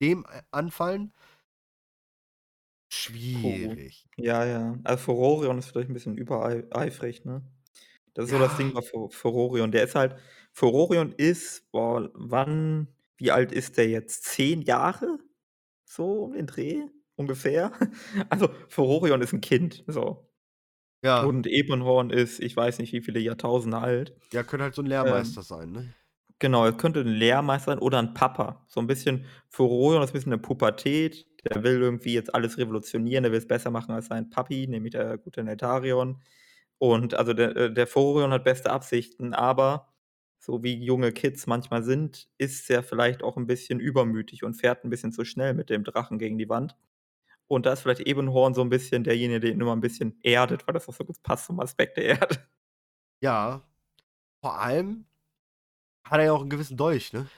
dem, 0.03 0.25
äh, 0.31 0.43
anfallen? 0.51 1.13
Schwierig. 2.99 4.09
Ja, 4.17 4.45
ja. 4.45 4.79
Also, 4.85 5.05
Furorion 5.05 5.59
ist 5.59 5.67
vielleicht 5.71 5.89
'n 5.91 5.93
bisschen 5.95 6.17
überei 6.17 6.65
eifrig, 6.71 7.25
ne? 7.25 7.43
Das 8.15 8.27
ist 8.27 8.31
so 8.31 8.39
das 8.39 8.57
Ding 8.57 8.73
Ja. 8.73 8.75
bei 8.75 8.83
Fu 8.83 9.09
Furorion. 9.11 9.73
Der 9.73 9.85
ist 9.85 9.95
halt 9.97 10.17
Furorion 10.53 11.13
ist 11.17 11.71
boah, 11.73 12.11
wann 12.15 12.89
wie 13.19 13.31
alt 13.33 13.53
ist 13.53 13.77
der 13.79 13.89
jetzt? 13.89 14.25
10 14.25 14.63
Jahre? 14.63 15.19
So 15.87 16.25
um 16.25 16.35
den 16.35 16.47
Dreh 16.49 16.83
ungefähr? 17.17 17.73
Also, 18.31 18.51
Furorion 18.69 19.23
ist 19.23 19.33
'n 19.35 19.41
Kind, 19.43 19.85
so. 19.89 20.31
Ja. 21.03 21.37
Und 21.39 21.47
Ebenhorn 21.49 22.11
ist, 22.11 22.41
ich 22.41 22.57
weiß 22.57 22.79
nicht, 22.81 22.93
wie 22.95 23.03
viele 23.03 23.21
Jahrtausende 23.21 23.79
alt. 23.79 24.15
Ja, 24.33 24.43
könnte 24.43 24.65
halt 24.65 24.75
so 24.75 24.83
'n 24.83 24.87
Ähm 25.05 25.39
Lehrmeister 25.39 25.43
sein, 25.43 25.71
ne? 25.71 25.95
Genau, 26.41 26.67
er 26.67 26.73
könnte 26.77 27.01
'n 27.01 27.07
Lehrmeister 27.09 27.73
sein 27.73 27.79
oder 27.79 27.99
'n 27.99 28.13
Papa. 28.15 28.65
So 28.69 28.81
'n 28.81 28.87
bisschen 28.87 29.25
Furorion 29.49 30.03
ist 30.03 30.13
bisschen 30.13 30.33
in 30.33 30.39
der 30.39 30.47
Pubertät. 30.47 31.27
Der 31.55 31.63
will 31.65 31.81
irgendwie 31.81 32.15
jetzt 32.15 32.35
alles 32.35 32.59
revolutionieren. 32.59 33.23
Der 33.25 33.33
will's 33.33 33.47
besser 33.47 33.71
machen 33.71 33.93
als 33.95 34.07
sein 34.07 34.31
Papi, 34.31 34.67
nämlich 34.69 34.93
der 34.93 35.19
gute 35.19 35.45
Neltarion. 35.45 36.23
Und 36.79 37.15
also, 37.15 37.33
der 37.35 37.57
äh, 37.57 37.73
der 37.75 37.87
Furorion 37.87 38.33
hat 38.33 38.45
beste 38.45 38.71
Absichten, 38.73 39.35
aber 39.35 39.93
so 40.41 40.63
wie 40.63 40.75
junge 40.85 41.13
Kids 41.13 41.47
manchmal 41.47 41.83
sind, 41.85 42.29
ist 42.39 42.69
er 42.71 42.83
vielleicht 42.83 43.23
auch 43.23 43.37
'n 43.39 43.47
bisschen 43.47 43.81
übermütig 43.81 44.45
und 44.45 44.55
fährt 44.55 44.85
'n 44.85 44.91
bisschen 44.91 45.13
zu 45.13 45.25
schnell 45.25 45.55
mit 45.55 45.71
dem 45.71 45.85
Drachen 45.85 46.19
gegen 46.19 46.39
die 46.39 46.49
Wand. 46.51 46.77
Und 47.49 47.67
da 47.67 47.75
ist 47.75 47.83
vielleicht 47.83 48.03
Ebenhorn 48.03 48.55
so 48.55 48.63
'n 48.63 48.71
bisschen 48.71 49.05
derjenige, 49.05 49.41
der 49.41 49.53
ihn 49.53 49.61
immer 49.63 49.73
'n 49.75 49.81
bisschen 49.81 50.19
erdet, 50.25 50.67
weil 50.69 50.75
das 50.75 50.89
auch 50.89 50.95
so 50.95 51.05
gut 51.07 51.23
passt 51.25 51.47
zum 51.47 51.61
Aspekt 51.61 51.97
der 51.99 52.07
Erde. 52.07 52.39
Ja. 53.23 53.63
Vor 54.43 54.61
allem 54.61 55.07
hat 56.05 56.21
er 56.21 56.27
ja 56.27 56.33
auch 56.35 56.43
'n 56.43 56.51
gewissen 56.51 56.77
Dolch, 56.79 57.13
ne? 57.15 57.31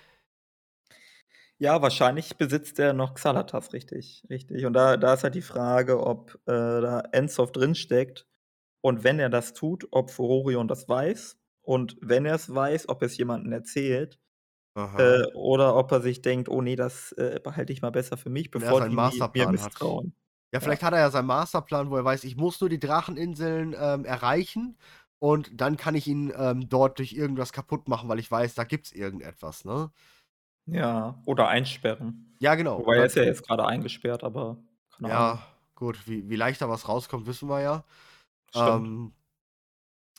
Ja, 1.61 1.83
wahrscheinlich 1.83 2.37
besitzt 2.37 2.79
er 2.79 2.93
noch 2.93 3.15
Xalatas, 3.15 3.73
richtig, 3.73 4.23
richtig. 4.31 4.65
Und 4.65 4.75
da 4.75 4.97
da 4.97 5.15
ist 5.15 5.25
halt 5.25 5.35
die 5.35 5.43
Frage, 5.43 6.01
ob, 6.07 6.35
äh, 6.47 6.53
da 6.53 7.01
Enzoff 7.11 7.51
drinsteckt 7.51 8.29
und 8.83 9.05
wenn 9.05 9.21
er 9.21 9.29
das 9.31 9.55
tut, 9.55 9.89
ob 9.93 10.11
Furorion 10.11 10.69
das 10.69 10.89
weiß 10.89 11.39
und 11.63 11.97
wenn 12.01 12.27
er's 12.27 12.55
weiß, 12.55 12.89
ob 12.89 13.03
er's 13.03 13.17
jemandem 13.19 13.53
erzählt, 13.53 14.21
Aha. 14.77 15.19
äh, 15.23 15.25
oder 15.35 15.77
ob 15.77 15.93
er 15.93 16.03
sich 16.03 16.23
denkt: 16.23 16.49
„Oh 16.49 16.63
ne, 16.63 16.77
das, 16.77 17.13
äh, 17.13 17.41
behalte 17.43 17.73
ich 17.73 17.83
mal 17.83 17.91
besser 17.91 18.17
für 18.19 18.31
mich, 18.31 18.51
er 18.57 18.75
bevor 18.75 18.83
die 18.83 18.91
mi 18.99 19.29
mir 19.35 19.47
Masterplan 19.47 19.61
hat. 19.61 19.85
misstrauen.“ 19.87 20.15
Ja, 20.53 20.61
vielleicht 20.61 20.83
Ja. 20.83 20.85
hat 20.85 20.95
er 20.95 21.01
ja 21.01 21.11
seinen 21.11 21.27
Masterplan, 21.27 21.91
wo 21.91 21.97
er 21.97 22.05
weiß: 22.05 22.25
„Ich 22.25 22.37
muss 22.37 22.61
nur 22.61 22.71
die 22.71 22.81
Dracheninseln, 22.81 23.75
ähm, 23.79 24.05
erreichen 24.05 24.79
und 25.19 25.61
dann 25.61 25.77
kann 25.77 25.95
ich 25.95 26.07
ihn, 26.09 26.33
ähm, 26.37 26.69
dort 26.69 26.99
durch 26.99 27.13
irgendwas 27.15 27.53
kaputt 27.53 27.89
machen, 27.89 28.09
weil 28.09 28.19
ich 28.21 28.31
weiß, 28.31 28.55
da 28.55 28.65
gibt's 28.65 28.93
irgendetwas“, 28.93 29.65
ne? 29.65 29.93
Ja, 30.71 31.21
oder 31.27 31.49
einsperren. 31.49 32.39
Ja, 32.41 32.55
genau. 32.55 32.85
Wobei 32.85 32.97
er 32.99 33.07
ist 33.07 33.16
ja 33.16 33.25
jetzt 33.25 33.47
grade 33.47 33.66
eingesperrt, 33.66 34.23
aber 34.25 34.59
keine 34.97 35.09
Ja, 35.09 35.14
Ahnung. 35.14 35.43
gut, 35.75 36.07
wie 36.09 36.29
wie 36.29 36.37
leicht 36.37 36.61
da 36.61 36.69
was 36.69 36.89
rauskommt, 36.89 37.27
wissen 37.27 37.49
wir 37.49 37.61
ja. 37.61 37.85
Ähm 38.55 39.14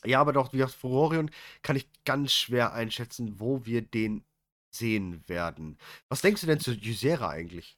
ja, 0.05 0.21
aber 0.21 0.33
doch, 0.33 0.53
wie 0.53 0.57
gesagt, 0.57 0.75
Furorion 0.75 1.29
kann 1.61 1.75
ich 1.75 1.89
ganz 2.05 2.31
schwer 2.33 2.73
einschätzen, 2.73 3.39
wo 3.39 3.65
wir 3.65 3.81
den 3.81 4.25
sehen 4.73 5.27
werden. 5.27 5.77
Was 6.09 6.21
denkst 6.21 6.41
du 6.41 6.47
denn 6.47 6.59
zu 6.59 6.71
Ysera 6.73 7.29
eigentlich? 7.29 7.77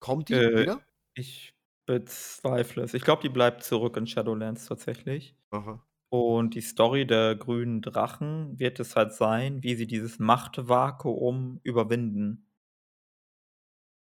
Kommt 0.00 0.28
die 0.30 0.40
Äh, 0.40 0.50
wieder? 0.54 0.84
ich 1.14 1.54
bezweifle 1.86 2.82
es. 2.82 2.94
Ich 2.94 3.02
glaube, 3.02 3.22
die 3.22 3.28
bleibt 3.28 3.62
zurück 3.64 3.96
in 3.96 4.06
Shadowlands 4.06 4.66
tatsächlich. 4.66 5.36
Aha. 5.52 5.87
Und 6.12 6.54
die 6.54 6.62
Story 6.62 7.06
der 7.06 7.34
grünen 7.36 7.82
Drachen 7.82 8.58
wird 8.58 8.80
es 8.80 8.96
halt 8.96 9.12
sein, 9.12 9.62
wie 9.62 9.74
sie 9.74 9.86
dieses 9.86 10.18
Machtvakuum 10.18 11.60
überwinden. 11.62 12.46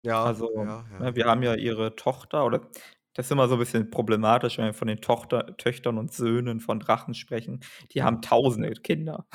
Ja, 0.04 0.36
Also, 0.36 0.48
ja, 0.54 0.86
ne, 0.98 1.14
ja. 1.14 1.16
wir 1.16 1.26
haben 1.26 1.42
ja 1.42 1.54
ihre 1.54 1.96
Tochter 1.96 2.44
oder 2.44 2.70
das 3.14 3.26
ist 3.26 3.30
immer 3.32 3.46
so 3.48 3.54
'n 3.54 3.58
bisschen 3.60 3.90
problematisch, 3.90 4.58
wenn 4.58 4.64
wir 4.66 4.74
von 4.74 4.88
den 4.88 5.00
Tochter 5.00 5.56
Töchtern 5.56 5.98
und 5.98 6.12
Söhnen 6.12 6.60
von 6.60 6.80
Drachen 6.80 7.14
sprechen. 7.14 7.60
Die 7.92 8.02
haben 8.02 8.20
tausende 8.22 8.72
Kinder. 8.72 9.26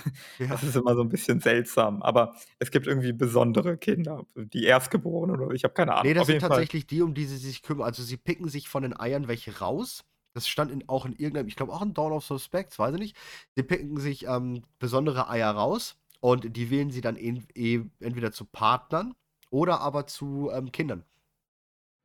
Das 0.49 0.63
Ja. 0.63 0.63
ist 0.63 0.75
immer 0.75 0.95
so 0.95 1.01
'n 1.01 1.09
bisschen 1.09 1.39
seltsam, 1.41 2.01
aber 2.01 2.35
es 2.59 2.71
gibt 2.71 2.87
irgendwie 2.87 3.13
besondere 3.13 3.77
Kinder, 3.77 4.25
die 4.35 4.63
Erstgeborenen 4.65 5.39
oder 5.41 5.53
ich 5.55 5.63
habe 5.63 5.73
keine 5.73 5.95
Ne, 6.01 6.13
Ahnung. 6.13 6.13
das 6.13 6.27
Auf 6.27 6.29
sind 6.29 6.39
jeden 6.39 6.43
Fall 6.45 6.65
tatsächlich 6.65 6.87
die, 6.87 7.01
um 7.01 7.13
die 7.13 7.25
sie 7.25 7.37
sich 7.37 7.61
kümmern. 7.61 7.85
Also, 7.85 8.03
sie 8.03 8.15
picken 8.17 8.47
sich 8.47 8.69
von 8.69 8.83
den 8.83 8.97
Eiern 8.97 9.27
welche 9.27 9.59
raus. 9.59 10.03
Das 10.35 10.47
stand 10.47 10.71
in 10.71 10.87
auch 10.87 11.05
in 11.05 11.13
irgendeinem 11.13 11.47
ich 11.47 11.55
glaube 11.55 11.73
auch 11.73 11.81
in 11.81 11.93
Dawn 11.93 12.11
of 12.11 12.23
Suspects, 12.23 12.77
weiß 12.77 12.93
ich 12.95 12.99
nicht. 12.99 13.17
Sie 13.55 13.63
picken 13.63 13.97
sich, 13.97 14.25
ähm, 14.27 14.63
besondere 14.77 15.29
Eier 15.29 15.49
raus 15.51 15.97
und 16.19 16.55
die 16.55 16.69
wählen 16.69 16.91
sie 16.91 17.01
dann 17.01 17.15
en 17.15 17.47
e 17.55 17.79
entweder 17.99 18.31
zu 18.31 18.45
Partnern 18.45 19.13
oder 19.49 19.81
aber 19.81 20.05
zu, 20.07 20.49
ähm, 20.53 20.71
Kindern. 20.71 21.03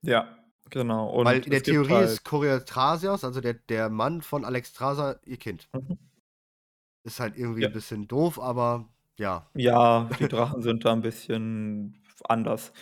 Ja, 0.03 0.37
genau. 0.71 1.09
Weil 1.27 1.41
Und 1.41 1.47
in 1.47 1.51
es 1.51 1.63
der 1.63 1.63
Theorie 1.63 2.01
halt 2.01 2.01
ist 2.01 2.23
Coriatrasias, 2.25 3.25
also 3.25 3.41
der 3.41 3.55
der 3.55 3.89
Mann 3.89 4.21
von 4.21 4.45
Alexstrasza, 4.45 5.21
ihr 5.25 5.39
Kind. 5.39 5.69
Mhm. 5.75 5.99
Ist 7.07 7.21
halt 7.21 7.37
irgendwie 7.37 7.61
Ja. 7.61 7.69
'n 7.69 7.71
bisschen 7.73 8.09
doof, 8.09 8.39
aber 8.41 8.89
ja. 9.19 9.51
Ja, 9.57 10.11
die 10.19 10.27
Drachen 10.27 10.63
sind 10.63 10.85
da 10.85 10.93
'n 10.93 11.01
bisschen 11.01 12.03
anders. 12.25 12.73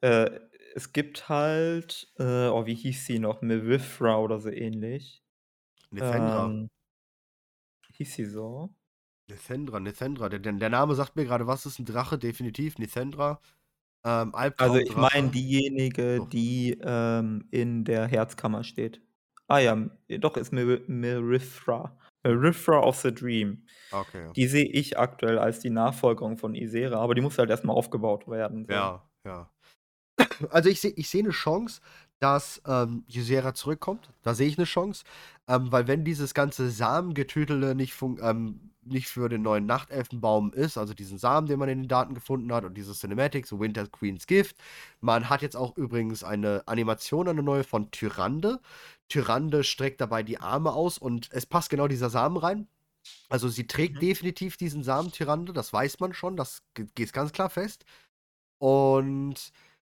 Äh, 0.00 0.30
es 0.74 0.92
gibt 0.92 1.28
halt, 1.28 2.12
äh 2.18 2.48
oh, 2.48 2.66
wie 2.66 2.74
hieß 2.74 3.06
sie 3.06 3.18
noch? 3.18 3.42
Mewifra 3.42 4.18
oder 4.18 4.38
so 4.40 4.50
ähnlich. 4.50 5.24
Nethendra. 5.92 6.50
Ähm 6.50 6.70
hieß 7.92 8.14
sie 8.14 8.24
so? 8.24 8.74
Nethendra, 9.28 9.80
Nethendra. 9.80 10.28
Der 10.28 10.40
der 10.40 10.68
Name 10.70 10.94
sagt 10.94 11.16
mir 11.16 11.24
grade 11.24 11.46
was, 11.46 11.64
ist 11.66 11.78
'n 11.78 11.84
Drache, 11.86 12.18
definitiv, 12.18 12.78
Nethendra. 12.78 13.40
Ähm, 14.04 14.34
Also, 14.58 14.78
ich 14.78 14.96
meine 14.96 15.30
diejenige, 15.30 16.20
So. 16.20 16.30
die, 16.32 16.78
ähm, 16.82 17.48
in 17.50 17.84
der 17.84 18.06
Herzkammer 18.06 18.62
steht. 18.64 19.00
Ah 19.48 19.58
ja, 19.58 19.74
doch, 20.18 20.36
ist 20.36 20.52
Mewi 20.52 20.82
Meriphra. 20.86 21.98
Meriphra 22.24 22.80
of 22.80 22.96
the 23.00 23.12
Dream. 23.14 23.64
Okay. 23.92 24.30
Die 24.36 24.46
sehe 24.46 24.66
ich 24.66 24.98
aktuell 24.98 25.38
als 25.38 25.60
die 25.60 25.70
Nachfolgerin 25.70 26.36
von 26.38 26.54
Ysera, 26.54 26.98
aber 27.00 27.14
die 27.14 27.22
muss 27.22 27.38
halt 27.38 27.50
erst 27.50 27.64
mal 27.64 27.72
aufgebaut 27.72 28.28
werden, 28.28 28.64
so. 28.66 28.90
Ja, 28.90 29.08
ja. 29.24 29.50
Also, 30.50 30.68
ich 30.68 30.80
sehe 30.80 30.92
ich 30.96 31.08
sehe 31.08 31.22
'ne 31.22 31.30
Chance, 31.30 31.80
dass, 32.20 32.60
ähm, 32.66 33.04
Ysera 33.14 33.54
zurückkommt. 33.54 34.10
Da 34.22 34.34
sehe 34.34 34.46
ich 34.48 34.58
'ne 34.58 34.64
Chance, 34.64 35.04
ähm, 35.48 35.70
weil 35.72 35.86
wenn 35.88 36.04
dieses 36.04 36.34
ganze 36.34 36.70
Samengetütele 36.70 37.74
nicht 37.74 37.94
ähm, 38.22 38.70
nicht 38.82 39.08
für 39.08 39.28
den 39.28 39.42
neuen 39.42 39.66
Nachtelfenbaum 39.66 40.52
ist, 40.54 40.78
also 40.78 40.94
diesen 40.94 41.18
Samen, 41.18 41.46
den 41.46 41.58
man 41.58 41.68
in 41.68 41.80
den 41.82 41.88
Daten 41.88 42.14
gefunden 42.14 42.52
hat 42.52 42.64
und 42.64 42.74
diese 42.78 42.94
Cinematics, 42.94 43.50
so 43.50 43.60
Winter 43.60 43.86
Queen's 43.86 44.26
Gift. 44.26 44.56
Man 45.00 45.28
hat 45.28 45.42
jetzt 45.42 45.56
auch 45.56 45.76
übrigens 45.76 46.24
eine 46.24 46.62
Animation, 46.66 47.28
eine 47.28 47.42
neue 47.42 47.62
von 47.64 47.90
Tyrande. 47.90 48.60
Tyrande 49.08 49.64
streckt 49.64 50.00
dabei 50.00 50.22
die 50.22 50.40
Arme 50.40 50.72
aus 50.72 50.96
und 50.98 51.28
es 51.32 51.44
passt 51.46 51.68
genau 51.70 51.88
dieser 51.88 52.08
Samen 52.10 52.36
rein. 52.38 52.68
Also, 53.30 53.48
sie 53.48 53.66
trägt 53.68 53.96
Mhm. 53.96 54.02
definitiv 54.02 54.56
diesen 54.58 54.84
Samen 54.84 55.12
Tyrande, 55.12 55.52
das 55.54 55.72
weiß 55.72 56.00
man 56.00 56.14
schon, 56.14 56.36
das 56.36 56.62
g 56.74 56.86
ist 57.04 57.12
ganz 57.14 57.32
klar 57.32 57.50
fest. 57.50 57.84
Und 58.58 59.52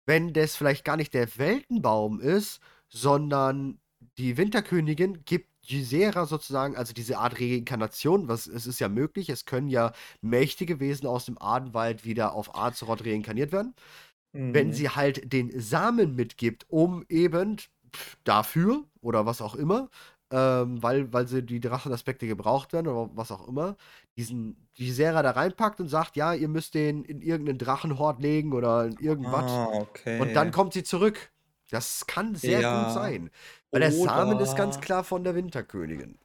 wenn 0.05 0.33
das 0.33 0.55
vielleicht 0.55 0.85
gar 0.85 0.97
nicht 0.97 1.13
der 1.13 1.37
Weltenbaum 1.37 2.19
ist, 2.19 2.59
sondern 2.89 3.79
die 4.17 4.37
Winterkönigin 4.37 5.23
gibt 5.25 5.49
Ysera 5.69 6.25
sozusagen 6.25 6.75
also 6.75 6.93
diese 6.93 7.19
Art 7.19 7.39
Reinkarnation, 7.39 8.27
was 8.27 8.47
es 8.47 8.65
ist 8.65 8.79
ja 8.79 8.89
möglich, 8.89 9.29
es 9.29 9.45
können 9.45 9.69
ja 9.69 9.93
mächtige 10.21 10.79
Wesen 10.79 11.07
aus 11.07 11.25
dem 11.25 11.39
Adenwald 11.41 12.03
wieder 12.03 12.33
auf 12.33 12.55
Azeroth 12.55 13.05
reinkarniert 13.05 13.51
werden. 13.51 13.75
Wenn 14.53 14.71
Mhm. 14.71 14.73
sie 14.73 14.89
halt 14.89 15.31
den 15.33 15.59
Samen 15.59 16.15
mitgibt, 16.15 16.65
um 16.69 17.05
eben 17.09 17.57
dafür 18.23 18.85
oder 19.01 19.25
was 19.25 19.41
auch 19.41 19.55
immer, 19.55 19.89
ähm, 20.31 20.81
weil 20.83 21.11
weil 21.13 21.27
sie 21.27 21.43
die 21.45 21.59
Drachenaspekte 21.59 22.27
gebraucht 22.27 22.73
werden 22.73 22.87
oder 22.87 23.09
was 23.15 23.31
auch 23.31 23.47
immer, 23.47 23.77
diesen 24.17 24.69
Ysera 24.79 25.21
da 25.23 25.31
reinpackt 25.31 25.79
und 25.81 25.89
sagt: 25.89 26.15
„Ja, 26.15 26.33
ihr 26.33 26.47
müsst 26.49 26.73
den 26.75 27.03
in 27.05 27.21
irgend 27.21 27.47
'nen 27.49 27.57
Drachenhort 27.57 28.21
legen 28.21 28.53
oder 28.53 28.85
in 28.87 28.97
irgendwas.“ 28.97 29.43
Ah, 29.43 29.67
Und 30.17 30.35
dann 30.35 30.51
okay. 30.51 30.53
kommt 30.53 30.73
sie 30.73 30.83
zurück. 30.83 31.31
Das 31.71 32.05
kann 32.07 32.35
sehr 32.35 32.63
gut 32.65 32.89
Ja. 32.89 32.91
sein, 32.91 33.29
weil 33.71 33.81
der 33.81 33.91
Samen 33.93 34.39
ist 34.39 34.55
ganz 34.55 34.79
klar 34.79 35.03
von 35.05 35.23
der 35.23 35.35
Winterkönigin. 35.35 36.19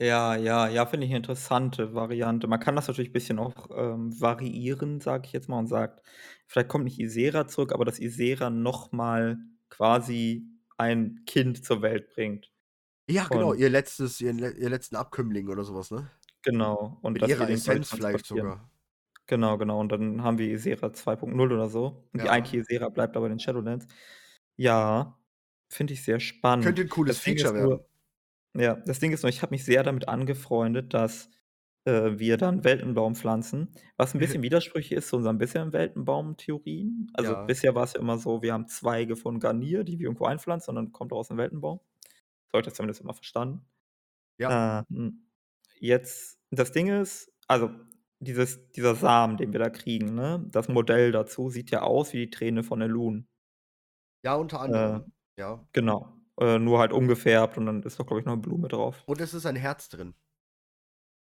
Ja, 0.00 0.36
ja, 0.36 0.68
ja, 0.68 0.86
finde 0.86 1.06
ich 1.06 1.10
'ne 1.10 1.16
interessante 1.18 1.92
Variante. 1.92 2.46
Man 2.46 2.60
kann 2.60 2.76
das 2.76 2.86
natürlich 2.86 3.12
bisschen 3.12 3.40
auch, 3.40 3.68
ähm, 3.76 4.20
variieren, 4.20 5.00
sage 5.00 5.26
ich 5.26 5.32
jetzt 5.32 5.48
mal, 5.48 5.58
und 5.58 5.66
sagt, 5.66 6.02
vielleicht 6.46 6.68
kommt 6.68 6.84
nicht 6.84 7.00
Ysera 7.00 7.48
zurück, 7.48 7.72
aber 7.72 7.84
dass 7.84 7.98
Ysera 7.98 8.48
noch 8.48 8.92
mal 8.92 9.38
quasi 9.70 10.46
ein 10.76 11.24
Kind 11.26 11.64
zur 11.64 11.82
Welt 11.82 12.10
bringt. 12.10 12.52
Ja, 13.10 13.26
genau, 13.28 13.54
ihr 13.54 13.70
letztes 13.70 14.20
ihren 14.20 14.38
ihr 14.38 14.68
letzten 14.68 14.94
Abkömmling 14.94 15.48
oder 15.48 15.64
so 15.64 15.74
was, 15.74 15.90
ne? 15.90 16.10
Genau, 16.44 16.98
und 17.02 17.16
Mit 17.16 17.24
ihrer 17.26 17.50
Essenz 17.50 17.90
vielleicht 17.92 18.26
sogar. 18.26 18.70
Genau, 19.26 19.58
genau. 19.58 19.80
Und 19.80 19.90
dann 19.92 20.22
haben 20.22 20.38
wir 20.38 20.48
Ysera 20.52 20.92
2.0 20.94 21.52
oder 21.52 21.68
so. 21.68 22.08
Und 22.14 22.22
die 22.22 22.30
Ja. 22.30 22.30
eigentliche 22.30 22.58
Ysera 22.62 22.88
bleibt 22.90 23.16
aber 23.16 23.26
in 23.26 23.32
den 23.34 23.40
Shadowlands. 23.40 23.86
Ja, 24.60 25.16
finde 25.70 25.92
ich 25.94 26.02
sehr 26.02 26.18
spannend. 26.18 26.76
Könnte 26.76 26.82
'n 26.82 26.88
cooles 26.88 27.18
Das 27.20 27.20
Feature 27.20 27.54
werden. 27.54 27.78
nur 27.78 27.86
ja, 28.56 28.76
das 28.86 29.00
Ding 29.00 29.12
ist 29.12 29.22
nur, 29.22 29.30
ich 29.30 29.42
habe 29.42 29.52
mich 29.52 29.64
sehr 29.64 29.82
damit 29.84 30.08
angefreundet, 30.08 30.94
dass, 30.94 31.30
äh, 31.86 32.18
wir 32.18 32.36
dann 32.38 32.64
Weltenbaum 32.64 33.14
pflanzen, 33.16 33.74
was 33.98 34.14
'n 34.14 34.20
bisschen 34.20 34.42
widersprüchlich 34.44 34.92
ist 34.98 35.08
zu 35.10 35.16
unseren 35.18 35.38
bisherigen 35.38 35.72
Weltenbaum-Theorien. 35.74 37.10
Also, 37.14 37.36
Ja. 37.36 37.48
bisher 37.48 37.74
war's 37.76 37.94
ja 37.94 38.00
immer 38.00 38.18
so, 38.18 38.42
wir 38.42 38.52
haben 38.54 38.68
Zweige 38.68 39.16
von 39.16 39.40
Garnier, 39.40 39.84
die 39.84 39.98
wir 40.00 40.06
irgendwo 40.06 40.26
einpflanzen 40.26 40.70
und 40.72 40.76
dann 40.76 40.92
kommt 40.92 41.12
daraus 41.12 41.30
'n 41.30 41.38
Weltenbaum. 41.38 41.80
So 42.50 42.54
habe 42.56 42.60
ich 42.62 42.66
das 42.66 42.74
zumindest 42.74 43.00
immer 43.02 43.14
verstanden. 43.14 43.66
Ja. 44.38 44.58
Ähm, 44.90 45.28
jetzt 45.80 46.40
das 46.50 46.72
Ding 46.72 46.88
ist 46.88 47.32
also, 47.48 47.70
dieses 48.20 48.70
dieser 48.72 48.94
Samen, 48.96 49.36
den 49.38 49.52
wir 49.52 49.60
da 49.60 49.70
kriegen, 49.70 50.14
ne, 50.14 50.44
das 50.50 50.68
Modell 50.68 51.12
dazu 51.12 51.50
sieht 51.50 51.70
ja 51.72 51.82
aus 51.82 52.12
wie 52.14 52.26
die 52.26 52.30
Träne 52.30 52.64
von 52.64 52.80
Elune. 52.82 53.26
Ja, 54.24 54.34
unter 54.36 54.60
Äh, 54.66 55.00
anderem, 55.00 55.12
ja. 55.36 55.68
genau, 55.72 56.16
äh, 56.40 56.58
nur 56.58 56.80
halt 56.80 56.92
umgefärbt 56.92 57.58
und 57.58 57.66
dann 57.66 57.82
ist 57.84 58.00
da, 58.00 58.04
glaube 58.04 58.20
ich, 58.20 58.26
noch 58.26 58.36
'ne 58.36 58.42
Blume 58.42 58.68
drauf. 58.68 59.06
Und 59.08 59.22
es 59.22 59.32
ist 59.32 59.46
ein 59.46 59.56
Herz 59.56 59.88
drin. 59.88 60.14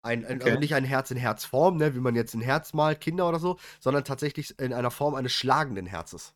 Ein 0.05 0.25
ein 0.25 0.43
also 0.43 0.57
Okay. 0.57 0.59
nicht 0.59 0.75
ein 0.75 0.85
Herz 0.85 1.11
in 1.11 1.17
Herzform, 1.17 1.77
ne, 1.77 1.95
wie 1.95 2.01
man 2.01 2.15
jetzt 2.15 2.35
'n 2.35 2.41
Herz 2.41 2.73
malt, 2.73 3.01
Kinder 3.01 3.29
oder 3.29 3.41
so, 3.41 3.59
sondern 3.81 4.05
tatsächlich 4.05 4.59
in 4.61 4.73
einer 4.73 4.93
Form 4.93 5.15
eines 5.17 5.33
schlagenden 5.33 5.87
Herzes. 5.87 6.35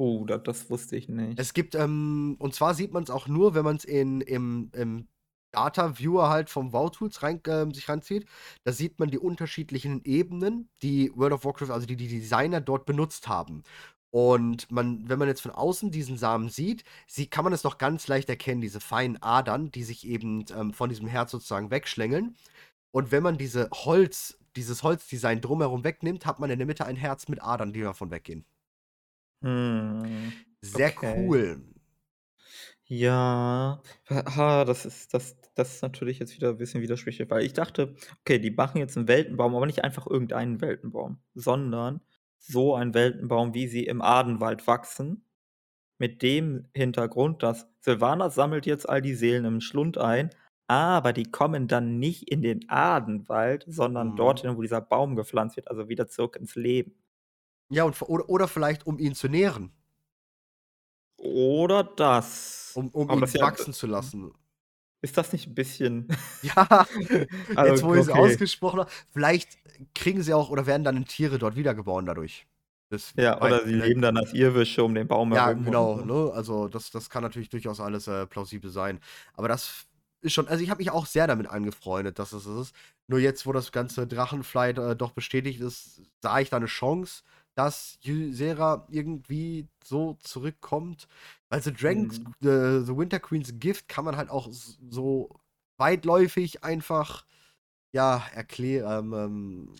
Oh, 0.00 0.24
da 0.24 0.38
das 0.38 0.70
wusste 0.70 0.96
ich 0.96 1.10
nicht. 1.10 1.38
Es 1.38 1.52
gibt, 1.52 1.74
ähm 1.74 2.36
und 2.38 2.54
zwar 2.54 2.72
sieht 2.72 2.94
man's 2.94 3.10
auch 3.10 3.28
nur, 3.28 3.54
wenn 3.54 3.64
man's 3.64 3.84
in 3.84 4.22
im 4.22 4.70
im 4.74 5.08
Data 5.52 5.98
Viewer 5.98 6.30
halt 6.30 6.48
vom 6.48 6.72
WoW 6.72 6.90
Tools 6.90 7.22
rein 7.22 7.42
ähm, 7.46 7.74
sich 7.74 7.86
reinzieht. 7.86 8.26
Da 8.64 8.72
sieht 8.72 8.98
man 8.98 9.10
die 9.10 9.18
unterschiedlichen 9.18 10.02
Ebenen, 10.04 10.70
die 10.80 11.12
World 11.14 11.34
of 11.34 11.44
Warcraft 11.44 11.70
also 11.70 11.86
die 11.86 11.96
die 11.96 12.08
Designer 12.08 12.62
dort 12.62 12.86
benutzt 12.86 13.28
haben. 13.28 13.62
Und 14.10 14.72
man 14.72 15.06
wenn 15.06 15.18
man 15.18 15.28
jetzt 15.28 15.42
von 15.42 15.50
außen 15.50 15.90
diesen 15.90 16.16
Samen 16.16 16.48
sieht, 16.48 16.82
sie 17.06 17.26
kann 17.26 17.44
man 17.44 17.52
es 17.52 17.62
noch 17.64 17.76
ganz 17.76 18.08
leicht 18.08 18.30
erkennen, 18.30 18.62
diese 18.62 18.80
feinen 18.80 19.22
Adern, 19.22 19.70
die 19.70 19.82
sich 19.84 20.06
eben, 20.06 20.46
ähm, 20.56 20.72
von 20.72 20.88
diesem 20.88 21.08
Herz 21.08 21.30
sozusagen 21.32 21.70
wegschlängeln. 21.70 22.36
Und 22.92 23.12
wenn 23.12 23.22
man 23.22 23.36
diese 23.38 23.68
Holz 23.72 24.38
dieses 24.56 24.82
Holzdesign 24.82 25.42
drumherum 25.42 25.84
wegnimmt, 25.84 26.24
hat 26.26 26.40
man 26.40 26.50
in 26.50 26.58
der 26.58 26.66
Mitte 26.66 26.86
ein 26.86 26.96
Herz 26.96 27.28
mit 27.28 27.42
Adern, 27.42 27.72
die 27.74 27.82
davon 27.82 28.10
weggehen. 28.10 28.46
Mhm, 29.42 30.32
Sehr 30.62 30.94
okay. 31.02 31.14
cool. 31.14 31.62
Ja, 32.86 33.82
ha, 34.08 34.64
das 34.64 34.84
ist 34.86 35.14
das 35.14 35.36
das 35.54 35.74
ist 35.76 35.82
natürlich 35.82 36.18
jetzt 36.18 36.34
wieder 36.36 36.50
'n 36.50 36.56
bisschen 36.56 36.82
widersprüchlich, 36.82 37.28
weil 37.30 37.44
ich 37.44 37.52
dachte, 37.52 37.94
okay, 38.20 38.38
die 38.38 38.50
machen 38.50 38.78
jetzt 38.78 38.96
'n 38.96 39.06
Weltenbaum, 39.08 39.54
aber 39.54 39.66
nicht 39.66 39.84
einfach 39.84 40.06
irgendeinen 40.06 40.60
Weltenbaum, 40.60 41.18
sondern 41.34 42.00
so 42.38 42.74
ein 42.74 42.94
Weltenbaum, 42.94 43.54
wie 43.54 43.68
sie 43.68 43.84
im 43.86 44.00
Adenwald 44.02 44.66
wachsen, 44.66 45.24
mit 45.98 46.22
dem 46.22 46.68
Hintergrund, 46.74 47.42
dass 47.44 47.68
Sylvanas 47.80 48.34
sammelt 48.36 48.66
jetzt 48.66 48.88
all 48.88 49.02
die 49.02 49.14
Seelen 49.14 49.46
im 49.46 49.60
Schlund 49.62 49.98
ein, 49.98 50.30
aber 50.68 51.12
die 51.14 51.24
kommen 51.30 51.68
dann 51.68 51.98
nicht 52.00 52.30
in 52.30 52.42
den 52.42 52.68
Adenwald, 52.70 53.64
sondern 53.68 54.14
Mhm. 54.14 54.16
dorthin, 54.16 54.56
wo 54.56 54.62
dieser 54.62 54.82
Baum 54.82 55.16
gepflanzt 55.16 55.56
wird, 55.56 55.68
also 55.70 55.88
wieder 55.88 56.08
zurück 56.08 56.36
ins 56.36 56.56
Leben. 56.56 56.99
Ja, 57.72 57.84
und 57.84 58.02
oder 58.02 58.28
oder 58.28 58.48
vielleicht, 58.48 58.84
um 58.86 58.98
ihn 58.98 59.14
zu 59.14 59.28
nähren. 59.28 59.70
Oder 61.18 61.84
das. 61.84 62.76
Um 62.76 62.88
um 62.90 63.08
Aber 63.08 63.20
das 63.20 63.30
ihn 63.30 63.34
ist 63.34 63.40
ja 63.40 63.40
wachsen 63.40 63.72
zu 63.72 63.86
lassen. 63.86 64.32
Ist 65.02 65.16
das 65.16 65.32
nicht 65.32 65.46
'n 65.48 65.54
bisschen 65.54 66.08
Ja, 66.42 66.86
jetzt, 67.60 67.82
also, 67.82 67.82
wo 67.82 67.94
ich's 67.94 68.08
okay. 68.08 68.40
ausgesprochen 68.48 68.80
habe. 68.80 68.90
Vielleicht 69.10 69.58
kriegen 69.94 70.22
sie 70.22 70.32
auch 70.34 70.48
oder 70.50 70.66
werden 70.66 70.84
dann 70.84 71.04
Tiere 71.04 71.38
dort 71.38 71.54
wiedergeboren 71.56 72.06
dadurch. 72.06 72.46
Das 72.88 73.14
Ja, 73.16 73.40
oder 73.42 73.66
sie 73.66 73.74
leben 73.74 74.00
dann 74.02 74.16
als 74.16 74.32
Irrwische 74.32 74.84
um 74.84 74.94
den 74.94 75.08
Baum 75.08 75.32
Ja, 75.32 75.52
herum 75.52 75.66
und 75.68 75.90
genau, 75.92 76.02
so. 76.02 76.02
ne? 76.02 76.32
Also, 76.34 76.66
das 76.66 76.90
das 76.90 77.08
kann 77.08 77.22
natürlich 77.22 77.48
durchaus 77.50 77.78
alles, 77.80 78.08
äh, 78.08 78.26
plausibel 78.26 78.68
sein. 78.68 78.98
Aber 79.34 79.46
das 79.46 79.86
ist 80.22 80.32
schon 80.32 80.48
also, 80.48 80.62
ich 80.64 80.70
habe 80.70 80.78
mich 80.78 80.90
auch 80.90 81.06
sehr 81.06 81.28
damit 81.28 81.46
angefreundet, 81.48 82.18
dass 82.18 82.32
es 82.32 82.44
das 82.44 82.56
ist. 82.68 82.74
Nur 83.06 83.20
jetzt, 83.20 83.46
wo 83.46 83.52
das 83.52 83.70
ganze 83.70 84.08
Drachenflight, 84.08 84.78
äh, 84.78 84.96
doch 84.96 85.12
bestätigt 85.12 85.60
ist, 85.60 86.02
sah 86.20 86.40
ich 86.40 86.50
da 86.50 86.58
'ne 86.58 86.66
Chance, 86.66 87.22
dass 87.54 87.98
Ysera 88.04 88.86
irgendwie 88.90 89.68
so 89.84 90.14
zurückkommt. 90.20 91.08
Weil 91.50 91.62
The 91.62 91.72
Dragons 91.72 92.18
Mhm. 92.18 92.32
äh, 92.42 92.80
The 92.84 92.96
Winter 92.96 93.20
Queen's 93.20 93.52
Gift 93.58 93.88
kann 93.88 94.04
man 94.04 94.16
halt 94.16 94.30
auch 94.30 94.48
so 94.50 95.40
weitläufig 95.78 96.64
einfach, 96.64 97.26
ja, 97.92 98.24
erklä 98.34 98.80
ähm, 98.80 99.14
ähm, 99.14 99.74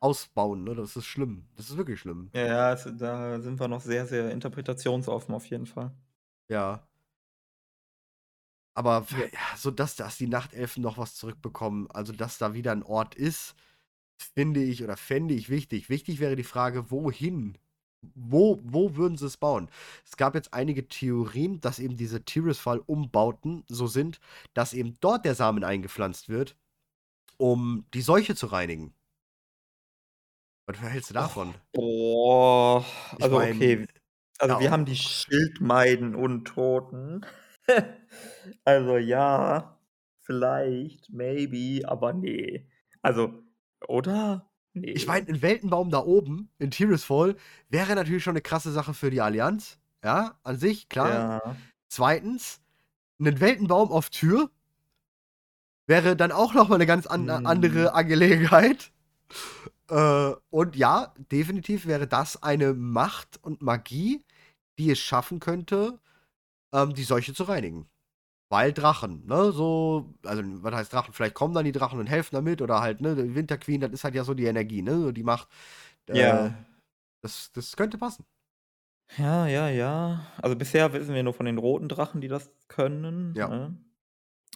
ausbauen, 0.00 0.64
ne? 0.64 0.74
Das 0.76 0.96
ist 0.96 1.06
schlimm. 1.06 1.48
Das 1.56 1.70
ist 1.70 1.76
wirklich 1.78 2.00
schlimm. 2.00 2.32
Ja, 2.34 2.46
ja, 2.46 2.66
also, 2.70 2.90
da 2.90 3.40
sind 3.40 3.60
wir 3.60 3.68
noch 3.68 3.80
sehr, 3.80 4.06
sehr 4.06 4.30
interpretationsoffen 4.32 5.32
auf 5.36 5.46
jeden 5.46 5.66
Fall. 5.66 5.94
Ja. 6.50 6.86
Aber 8.76 9.06
Ja. 9.10 9.28
so 9.56 9.70
dass 9.70 9.94
dass 9.96 10.18
die 10.18 10.26
Nachtelfen 10.26 10.82
noch 10.82 10.98
was 10.98 11.14
zurückbekommen, 11.14 11.88
also, 11.92 12.12
dass 12.12 12.38
da 12.38 12.54
wieder 12.54 12.72
'n 12.72 12.82
Ort 12.82 13.14
ist, 13.14 13.54
finde 14.18 14.62
ich 14.62 14.82
oder 14.84 14.96
fände 14.96 15.34
ich 15.34 15.48
wichtig. 15.50 15.88
Wichtig 15.90 16.20
wäre 16.20 16.36
die 16.36 16.44
Frage, 16.44 16.90
wohin? 16.90 17.58
Wo 18.14 18.60
wo 18.64 18.96
würden 18.96 19.16
sie 19.16 19.26
es 19.26 19.36
bauen? 19.38 19.70
Es 20.04 20.16
gab 20.18 20.34
jetzt 20.34 20.52
einige 20.54 20.88
Theorien, 20.88 21.60
dass 21.60 21.78
eben 21.78 21.96
diese 21.96 22.24
Tirisfal-Umbauten 22.24 23.64
so 23.68 23.86
sind, 23.86 24.20
dass 24.54 24.74
eben 24.74 24.94
dort 25.00 25.24
der 25.24 25.34
Samen 25.34 25.64
eingepflanzt 25.64 26.28
wird, 26.28 26.56
um 27.38 27.86
die 27.94 28.02
Seuche 28.02 28.34
zu 28.36 28.46
reinigen. 28.48 28.94
Was 30.66 30.78
hältst 30.80 31.08
du 31.10 31.14
Och, 31.14 31.14
davon? 31.14 31.58
boah, 31.72 32.84
Ich 33.16 33.28
also, 33.28 33.30
meine 33.30 33.54
okay. 33.56 33.86
Also, 34.38 34.58
Ja, 34.58 34.60
wir 34.60 34.70
haben 34.70 34.84
oh 34.86 34.86
die 34.86 34.96
Gott. 35.02 35.14
Schildmeiden-Untoten. 35.76 37.24
Also, 38.64 38.98
ja, 38.98 39.78
vielleicht, 40.22 41.10
maybe, 41.10 41.88
aber 41.88 42.12
ne. 42.12 42.66
Also 43.02 43.43
oder? 43.88 44.50
Ich 44.96 45.06
Ne. 45.06 45.08
meine, 45.08 45.26
'n 45.28 45.42
Weltenbaum 45.42 45.90
da 45.90 45.98
oben 46.04 46.50
in 46.58 46.70
Tirisfal 46.70 47.36
wäre 47.68 47.94
natürlich 47.96 48.22
schon 48.22 48.34
'ne 48.34 48.40
krasse 48.42 48.70
Sache 48.72 48.94
für 48.94 49.10
die 49.10 49.20
Allianz. 49.20 49.78
Ja, 50.04 50.38
an 50.44 50.56
sich, 50.58 50.88
klar. 50.88 51.26
Ja. 51.42 51.64
2. 51.88 52.60
'nen 53.18 53.40
Weltenbaum 53.40 53.92
auf 53.92 54.10
Tür 54.10 54.50
wäre 55.88 56.16
dann 56.16 56.32
auch 56.32 56.54
noch 56.54 56.68
mal 56.70 56.78
'ne 56.78 56.86
ganz 56.86 57.06
an 57.06 57.28
Mhm. 57.28 57.44
andere 57.44 57.92
Angelegenheit. 57.94 58.90
Äh, 59.90 60.32
und 60.50 60.76
ja, 60.76 61.14
definitiv 61.32 61.86
wäre 61.86 62.06
das 62.08 62.42
eine 62.42 62.74
Macht 62.74 63.38
und 63.42 63.62
Magie, 63.62 64.24
die 64.78 64.90
es 64.90 64.98
schaffen 65.00 65.40
könnte, 65.40 66.00
ähm, 66.74 66.94
die 66.94 67.04
Seuche 67.04 67.34
zu 67.34 67.44
reinigen. 67.44 67.88
Weil 68.54 68.72
Drachen, 68.72 69.26
ne, 69.26 69.52
so 69.52 70.14
also, 70.24 70.42
was 70.62 70.74
heißt 70.74 70.92
Drachen? 70.92 71.12
Vielleicht 71.14 71.34
kommen 71.34 71.54
dann 71.54 71.64
die 71.64 71.72
Drachen 71.72 71.98
und 72.00 72.06
helfen 72.08 72.34
damit 72.36 72.62
oder 72.62 72.80
halt, 72.80 73.00
ne, 73.00 73.16
die 73.16 73.34
Winter 73.34 73.58
Queen, 73.58 73.80
das 73.80 73.92
ist 73.92 74.04
halt 74.04 74.14
ja 74.14 74.24
so 74.24 74.34
die 74.34 74.46
Energie, 74.46 74.82
ne, 74.82 74.98
so 75.00 75.12
die 75.12 75.24
Macht. 75.24 75.48
Äh, 76.08 76.12
Ja. 76.12 76.64
das 77.22 77.52
das 77.52 77.76
könnte 77.76 77.98
passen. 77.98 78.26
Ja, 79.18 79.46
ja, 79.46 79.68
ja. 79.68 80.26
Also, 80.42 80.56
bisher 80.56 80.92
wissen 80.92 81.14
wir 81.14 81.22
nur 81.22 81.34
von 81.34 81.46
den 81.46 81.58
roten 81.58 81.88
Drachen, 81.88 82.20
die 82.20 82.28
das 82.28 82.50
können, 82.68 83.34
Ja. 83.34 83.48
ne? 83.48 83.76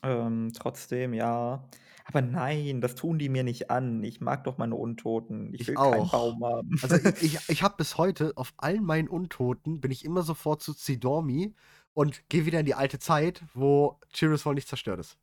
Ähm, 0.03 0.53
trotzdem, 0.55 1.15
ja. 1.15 1.69
Aber 2.07 2.23
nein, 2.23 2.81
das 2.81 2.95
tun 2.97 3.19
die 3.19 3.29
mir 3.31 3.45
nicht 3.45 3.71
an. 3.71 4.05
Ich 4.05 4.21
mag 4.21 4.45
doch 4.45 4.59
meine 4.59 4.77
Untoten. 4.77 5.55
Ich 5.55 5.67
Ich 5.67 5.69
will 5.69 5.79
keinen 5.81 6.09
auch. 6.09 6.11
Baum 6.11 6.45
haben. 6.45 6.81
Also, 6.81 6.97
i 6.97 7.13
ich 7.19 7.39
ich 7.49 7.63
habe 7.63 7.77
bis 7.79 7.99
heute 7.99 8.33
auf 8.37 8.55
allen 8.59 8.85
meinen 8.85 9.09
Untoten 9.09 9.81
bin 9.81 9.91
ich 9.91 10.05
immer 10.05 10.23
sofort 10.23 10.63
zu 10.63 10.75
Zidormi 10.75 11.55
und 11.99 12.29
gehe 12.31 12.47
wieder 12.47 12.61
in 12.61 12.67
die 12.67 12.75
alte 12.75 12.99
Zeit, 13.01 13.43
wo 13.55 14.01
Tirisfal 14.13 14.55
nicht 14.55 14.69
zerstört 14.69 15.01
ist. 15.01 15.19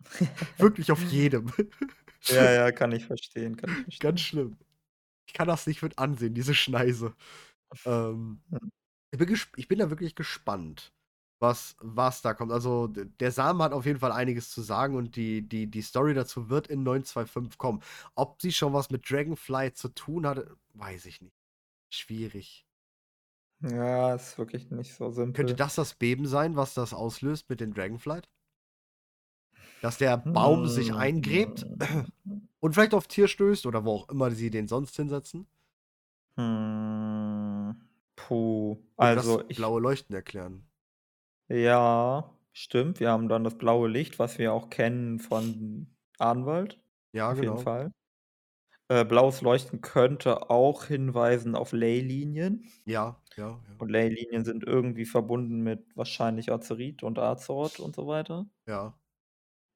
Wirklich 0.58 0.90
auf 0.92 1.02
jedem. 1.02 1.52
Ja, 2.28 2.50
ja, 2.50 2.72
kann 2.72 2.92
ich 2.92 3.06
verstehen, 3.06 3.56
kann 3.56 3.72
ich 3.72 3.82
Ganz 3.98 4.20
verstehen. 4.20 4.20
schlimm. 4.20 4.58
Ich 5.28 5.34
kann 5.34 5.48
das 5.48 5.66
nicht 5.66 5.82
mit 5.82 5.98
ansehen, 5.98 6.34
diese 6.34 6.54
Schneise. 6.54 7.14
Ähm, 7.86 8.42
Mhm. 8.50 8.70
ich 9.12 9.18
bin 9.20 9.38
ich 9.56 9.68
bin 9.68 9.78
da 9.80 9.90
wirklich 9.90 10.16
gespannt, 10.16 10.94
was 11.40 11.76
was 11.80 12.22
da 12.22 12.34
kommt. 12.34 12.52
Also, 12.52 12.88
der 12.88 13.32
Samen 13.32 13.62
hat 13.62 13.72
auf 13.72 13.86
jeden 13.86 14.00
Fall 14.00 14.12
einiges 14.12 14.50
zu 14.50 14.62
sagen 14.62 14.96
und 14.96 15.16
die 15.16 15.42
die 15.48 15.68
die 15.70 15.82
Story 15.82 16.14
dazu 16.14 16.50
wird 16.50 16.68
in 16.68 16.84
9.2.5 16.84 17.58
kommen. 17.58 17.82
Ob 18.16 18.42
sie 18.42 18.52
schon 18.52 18.72
was 18.74 18.90
mit 18.90 19.10
Dragonflight 19.10 19.76
zu 19.78 19.90
tun 19.90 20.26
hatte, 20.26 20.56
weiß 20.74 21.06
ich 21.06 21.22
nicht. 21.22 21.36
Schwierig. 21.90 22.65
Ja, 23.60 24.14
ist 24.14 24.38
wirklich 24.38 24.70
nicht 24.70 24.94
so 24.94 25.10
Könnte 25.34 25.54
simpel. 25.54 25.54
das 25.54 25.76
das 25.76 25.94
Beben 25.94 26.26
sein, 26.26 26.56
was 26.56 26.74
das 26.74 26.92
auslöst 26.92 27.48
mit 27.48 27.60
den 27.60 27.72
Dragonflight? 27.72 28.28
Dass 29.80 29.96
der 29.96 30.18
Baum 30.18 30.66
sich 30.66 30.94
Hm. 30.94 30.96
eingräbt 30.96 31.66
und 32.60 32.74
vielleicht 32.74 32.94
auf 32.94 33.08
Tier 33.08 33.28
stößt 33.28 33.66
oder 33.66 33.84
wo 33.84 33.92
auch 33.92 34.08
immer 34.10 34.30
sie 34.32 34.50
den 34.50 34.68
sonst 34.68 34.96
hinsetzen? 34.96 35.48
Hm. 36.38 37.72
Puh, 38.16 38.82
Würde 38.98 39.14
das 39.14 39.38
also, 39.38 39.42
ich 39.48 39.54
blaue 39.54 39.80
Leuchten 39.80 40.14
erklären. 40.14 40.68
Ja, 41.48 42.36
stimmt. 42.52 43.00
Wir 43.00 43.10
haben 43.10 43.28
dann 43.28 43.42
das 43.44 43.56
blaue 43.58 43.88
Licht, 43.88 44.18
was 44.18 44.38
wir 44.38 44.52
auch 44.52 44.68
kennen 44.70 45.18
von 45.20 45.96
Adenwald, 46.18 46.80
Ja, 47.12 47.32
auf 47.32 47.42
jeden 47.42 47.56
genau. 47.56 47.58
Fall. 47.58 47.92
Äh, 48.88 49.04
blaues 49.04 49.42
Leuchten 49.42 49.80
könnte 49.80 50.50
auch 50.50 50.86
hinweisen 50.86 51.54
auf 51.54 51.70
Leylinien. 51.72 52.64
Ja, 52.84 53.20
ja, 53.36 53.62
ja. 53.68 53.80
Und 53.80 53.90
Leylinien 53.90 54.44
sind 54.44 54.64
irgendwie 54.64 55.04
verbunden 55.06 55.60
mit 55.62 55.96
wahrscheinlich 55.96 56.52
Azerit 56.52 57.02
und 57.02 57.18
Azeroth 57.18 57.80
und 57.80 57.94
so 57.96 58.06
weiter. 58.06 58.46
Ja. 58.68 58.98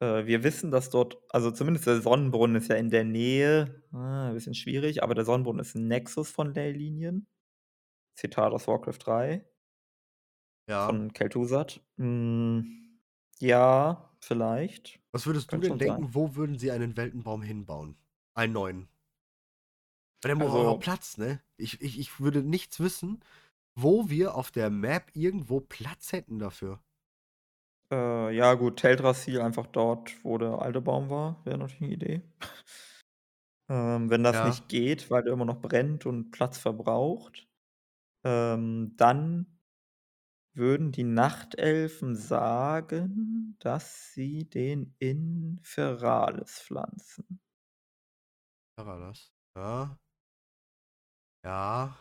Äh, 0.01 0.27
wir 0.27 0.45
wissen, 0.45 0.71
dass 0.71 0.91
dort 0.91 1.19
also, 1.31 1.51
zumindest 1.51 1.87
der 1.87 2.01
Sonnenbrunnen 2.01 2.57
ist 2.57 2.69
ja 2.69 2.77
in 2.77 2.91
der 2.91 3.05
Nähe, 3.05 3.85
ah, 3.93 4.33
bisschen 4.33 4.55
schwierig, 4.55 5.03
aber 5.03 5.15
der 5.15 5.25
Sonnenbrunnen 5.25 5.61
ist 5.61 5.77
'n 5.77 5.89
Nexus 5.89 6.31
von 6.31 6.55
Leylinien. 6.55 7.27
Zitat 8.17 8.53
aus 8.53 8.69
Warcraft 8.69 8.99
3. 9.01 9.47
Ja. 10.69 10.89
Von 10.89 11.13
Kel'Thuzad. 11.13 11.81
Hm, 11.99 12.99
ja, 13.41 14.11
vielleicht. 14.21 15.01
Was 15.15 15.27
würdest 15.27 15.53
du 15.53 15.59
Könnte 15.59 15.67
denn 15.69 15.79
schon 15.79 15.83
sein. 15.83 16.01
denken, 16.01 16.15
wo 16.15 16.37
würden 16.37 16.57
sie 16.59 16.71
einen 16.71 16.97
Weltenbaum 16.97 17.43
hinbauen? 17.43 17.97
Einen 18.37 18.53
neuen? 18.53 18.89
Weil 20.25 20.31
der 20.31 20.37
braucht 20.45 20.67
auch 20.67 20.79
Also 20.79 20.81
Platz, 20.81 21.17
ne? 21.17 21.41
Ich 21.59 21.81
ich 21.83 21.99
ich 21.99 22.21
würde 22.21 22.43
nichts 22.43 22.81
wissen, 22.81 23.21
wo 23.83 24.11
wir 24.11 24.35
auf 24.35 24.51
der 24.51 24.71
Map 24.71 25.11
irgendwo 25.15 25.61
Platz 25.61 26.13
hätten 26.13 26.39
dafür. 26.39 26.83
Äh, 27.93 28.31
ja 28.37 28.55
gut, 28.55 28.79
Teldrassil 28.79 29.41
einfach 29.41 29.67
dort, 29.67 30.25
wo 30.25 30.39
der 30.39 30.61
alte 30.63 30.81
Baum 30.81 31.11
war, 31.11 31.41
wäre 31.45 31.59
natürlich 31.59 31.81
'ne 31.81 31.89
Idee. 31.93 32.23
Ähm, 33.71 34.11
wenn 34.11 34.25
das 34.25 34.43
Ja. 34.43 34.45
nicht 34.45 34.69
geht, 34.69 35.11
weil 35.11 35.23
der 35.23 35.33
immer 35.33 35.45
noch 35.45 35.61
brennt 35.61 36.05
und 36.07 36.31
Platz 36.33 36.59
verbraucht, 36.59 37.49
ähm, 38.25 38.95
dann 38.97 39.59
würden 40.55 40.91
die 40.91 41.05
Nachtelfen 41.05 42.17
sagen, 42.17 43.57
dass 43.61 44.13
sie 44.15 44.49
den 44.51 44.97
in 44.99 45.61
Feralis 45.63 46.61
pflanzen. 46.61 47.41
Feralas, 48.79 49.33
ja. 49.57 49.97
Ja. 51.45 51.95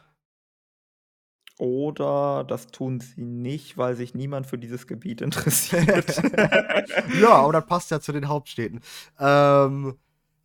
Oder 1.59 2.45
das 2.45 2.67
tun 2.67 3.01
sie 3.01 3.21
nicht, 3.21 3.77
weil 3.77 3.93
sich 3.93 4.15
niemand 4.15 4.47
für 4.47 4.57
dieses 4.57 4.87
Gebiet 4.87 5.19
interessiert. 5.21 6.21
Ja, 7.21 7.31
aber 7.31 7.51
das 7.51 7.65
passt 7.65 7.91
ja 7.91 7.99
zu 7.99 8.13
den 8.13 8.29
Hauptstädten. 8.29 8.79
Ähm, 9.19 9.95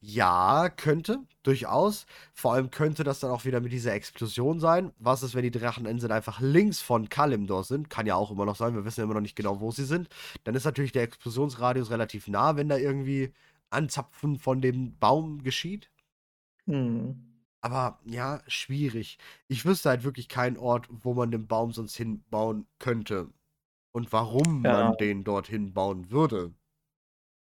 ja, 0.01 0.69
könnte, 0.71 1.21
durchaus. 1.45 2.07
Vor 2.33 2.53
allem 2.55 2.73
könnte 2.73 3.05
das 3.05 3.21
dann 3.21 3.31
auch 3.31 3.45
wieder 3.45 3.61
mit 3.61 3.71
dieser 3.71 3.95
Explosion 3.95 4.59
sein. 4.59 4.93
Was 4.99 5.23
ist, 5.23 5.37
wenn 5.37 5.45
die 5.45 5.53
Dracheninseln 5.53 6.11
einfach 6.11 6.41
links 6.41 6.81
von 6.81 7.09
Kalimdor 7.09 7.63
sind? 7.63 7.91
Kann 7.91 8.07
ja 8.07 8.17
auch 8.17 8.33
immer 8.33 8.45
noch 8.45 8.57
sein, 8.57 8.75
wir 8.75 8.85
wissen 8.85 9.01
ja 9.01 9.05
immer 9.05 9.15
noch 9.15 9.21
nicht 9.21 9.37
genau, 9.37 9.61
wo 9.61 9.71
sie 9.71 9.85
sind. 9.85 10.09
Dann 10.43 10.57
ist 10.57 10.65
natürlich 10.65 10.93
der 10.93 11.05
Explosionsradius 11.05 11.91
relativ 11.91 12.27
nah, 12.27 12.57
wenn 12.57 12.69
da 12.69 12.77
irgendwie 12.77 13.33
Anzapfen 13.71 14.37
von 14.37 14.61
dem 14.61 14.99
Baum 14.99 15.45
geschieht. 15.45 15.91
Mhm. 16.67 17.34
Aber 17.65 17.99
ja, 18.05 18.43
schwierig. 18.47 19.19
Ich 19.49 19.65
wüsste 19.65 19.89
halt 19.89 20.05
wirklich 20.05 20.29
keinen 20.29 20.59
Ort, 20.59 20.87
wo 20.91 21.15
man 21.15 21.31
den 21.31 21.47
Baum 21.49 21.73
sonst 21.73 21.97
hinbauen 21.97 22.69
könnte 22.79 23.33
und 23.93 24.13
warum 24.13 24.65
Ja. 24.65 24.71
man 24.71 24.97
den 24.99 25.25
dort 25.25 25.49
hinbauen 25.49 26.11
würde. 26.11 26.55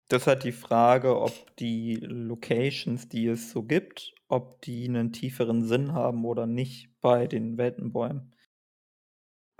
Das 0.09 0.21
ist 0.23 0.27
halt 0.27 0.43
die 0.45 0.51
Frage, 0.53 1.19
ob 1.19 1.55
die 1.57 1.95
Locations, 1.95 3.07
die 3.09 3.27
es 3.27 3.51
so 3.51 3.63
gibt, 3.63 4.13
ob 4.29 4.61
die 4.61 4.87
'nen 4.87 5.11
tieferen 5.11 5.61
Sinn 5.65 5.91
haben 5.93 6.23
oder 6.25 6.45
nicht 6.45 6.89
bei 7.01 7.27
den 7.27 7.57
Weltenbäumen. 7.57 8.33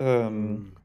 Ähm, 0.00 0.66
Hm, 0.66 0.83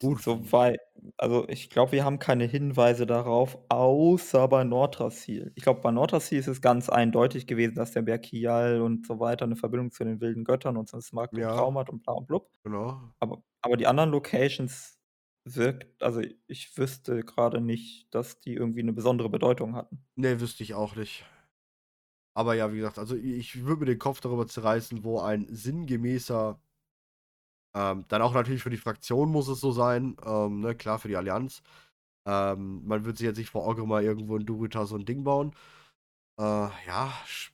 gut. 0.00 0.24
sowei 0.24 0.76
also, 1.18 1.46
ich 1.48 1.70
glaube, 1.70 1.92
wir 1.92 2.04
haben 2.04 2.18
keine 2.18 2.44
Hinweise 2.44 3.06
darauf, 3.06 3.58
außer 3.68 4.48
bei 4.48 4.64
Nordrassil. 4.64 5.52
Ich 5.54 5.62
glaube, 5.64 5.80
bei 5.82 5.90
Nordrassil 5.90 6.38
ist 6.38 6.46
es 6.48 6.60
ganz 6.62 6.88
eindeutig 6.88 7.46
gewesen, 7.46 7.74
dass 7.74 7.92
der 7.92 8.02
Berg 8.02 8.26
Hyjal 8.26 8.80
und 8.80 9.06
so 9.06 9.20
weiter 9.20 9.46
'ne 9.46 9.56
Verbindung 9.56 9.90
zu 9.92 10.04
den 10.04 10.20
wilden 10.20 10.44
Göttern 10.44 10.76
und 10.76 10.88
zum 10.88 11.00
Smaragd 11.02 11.38
und 11.38 11.50
Ja. 11.50 11.52
Traum 11.52 11.78
hat 11.78 11.90
und 11.90 12.02
bla 12.02 12.14
und 12.14 12.26
blub. 12.26 12.50
Genau. 12.64 13.14
Aber 13.20 13.42
aber 13.62 13.76
die 13.78 13.86
anderen 13.88 14.10
Locations 14.10 14.98
wirkt 15.44 16.02
also, 16.02 16.22
ich 16.48 16.76
wüsste 16.78 17.22
grade 17.24 17.60
nicht, 17.62 18.14
dass 18.14 18.40
die 18.40 18.54
irgendwie 18.54 18.82
'ne 18.84 18.92
besondere 18.94 19.30
Bedeutung 19.30 19.76
hatten. 19.76 20.06
Ne, 20.18 20.38
wüsste 20.40 20.62
ich 20.62 20.74
auch 20.74 20.94
nicht. 20.94 21.24
Aber 22.36 22.54
ja, 22.54 22.72
wie 22.72 22.78
gesagt, 22.78 22.98
also, 22.98 23.16
ich 23.16 23.64
würde 23.64 23.80
mir 23.80 23.86
den 23.86 23.98
Kopf 24.00 24.20
darüber 24.20 24.46
zerreißen, 24.48 25.04
wo 25.04 25.20
ein 25.20 25.46
sinngemäßer 25.48 26.60
ähm, 27.74 28.04
dann 28.08 28.22
auch 28.22 28.34
natürlich 28.34 28.62
für 28.62 28.70
die 28.70 28.76
Fraktion 28.78 29.30
muss 29.30 29.48
es 29.48 29.60
so 29.60 29.72
sein, 29.72 30.16
ähm, 30.26 30.60
ne, 30.60 30.74
klar, 30.76 30.98
für 30.98 31.08
die 31.08 31.16
Allianz. 31.16 31.62
Ähm, 32.26 32.86
man 32.86 33.04
wird 33.06 33.18
sich 33.18 33.26
jetzt 33.26 33.38
nicht 33.38 33.50
vor 33.50 33.64
Orgrimmar 33.64 34.02
irgendwo 34.02 34.36
in 34.36 34.46
Durotar 34.46 34.86
so 34.86 34.96
'n 34.96 35.06
Ding 35.06 35.24
bauen. 35.24 35.54
Äh, 36.40 36.44
ja, 36.44 37.12
sch 37.26 37.52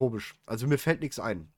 komisch. 0.00 0.36
Also, 0.46 0.66
mir 0.68 0.78
fällt 0.78 1.02
nix 1.02 1.18
ein 1.20 1.52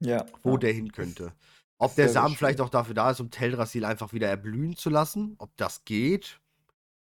Ja, 0.00 0.26
wo 0.44 0.56
ja. 0.56 0.58
der 0.58 0.72
hin 0.72 0.92
könnte. 0.92 1.34
Ob 1.78 1.96
der 1.96 2.08
Samen 2.08 2.36
vielleicht 2.36 2.60
auch 2.60 2.68
dafür 2.68 2.94
da 2.94 3.10
ist, 3.10 3.20
um 3.20 3.30
Teldrassil 3.30 3.84
einfach 3.84 4.12
wieder 4.12 4.28
erblühen 4.28 4.76
zu 4.76 4.90
lassen, 4.90 5.34
ob 5.38 5.56
das 5.56 5.84
geht? 5.84 6.40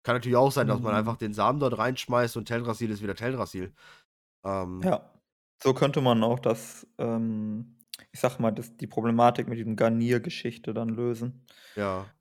Kann 0.05 0.17
natürlich 0.17 0.37
auch 0.37 0.53
sein, 0.53 0.69
dass 0.69 0.83
man 0.83 0.95
einfach 0.95 1.17
Mhm. 1.17 1.19
den 1.19 1.35
Samen 1.35 1.61
dort 1.61 1.79
reinschmeißt 1.79 2.37
und 2.39 2.47
Teldrassil 2.47 2.91
ist 2.91 3.03
wieder 3.03 3.17
Teldrassil. 3.17 3.75
Ähm 4.45 4.85
Ja. 4.85 5.11
So 5.63 5.73
könnte 5.75 6.01
man 6.01 6.23
auch 6.23 6.39
das, 6.39 6.87
ähm, 6.99 7.77
ich 8.13 8.21
sage 8.21 8.41
mal, 8.43 8.51
das 8.53 8.77
die 8.77 8.87
Problematik 8.87 9.49
mit 9.49 9.59
diesem 9.59 9.77
Garnier-Geschichte 9.77 10.75
dann 10.75 10.89
lösen. 10.91 11.47
Ja. 11.77 12.17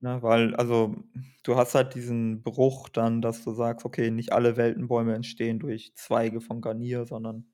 Ne, 0.00 0.20
weil 0.22 0.54
also, 0.56 0.96
du 1.44 1.56
hast 1.56 1.74
halt 1.76 1.94
diesen 1.94 2.42
Bruch 2.42 2.88
dann, 2.88 3.22
dass 3.22 3.44
du 3.44 3.52
sagst: 3.52 3.86
„Okay, 3.86 4.10
nicht 4.10 4.32
alle 4.32 4.56
Weltenbäume 4.56 5.14
entstehen 5.14 5.60
durch 5.60 5.92
Zweige 5.94 6.40
von 6.40 6.60
Garnier, 6.60 7.06
sondern“ 7.06 7.52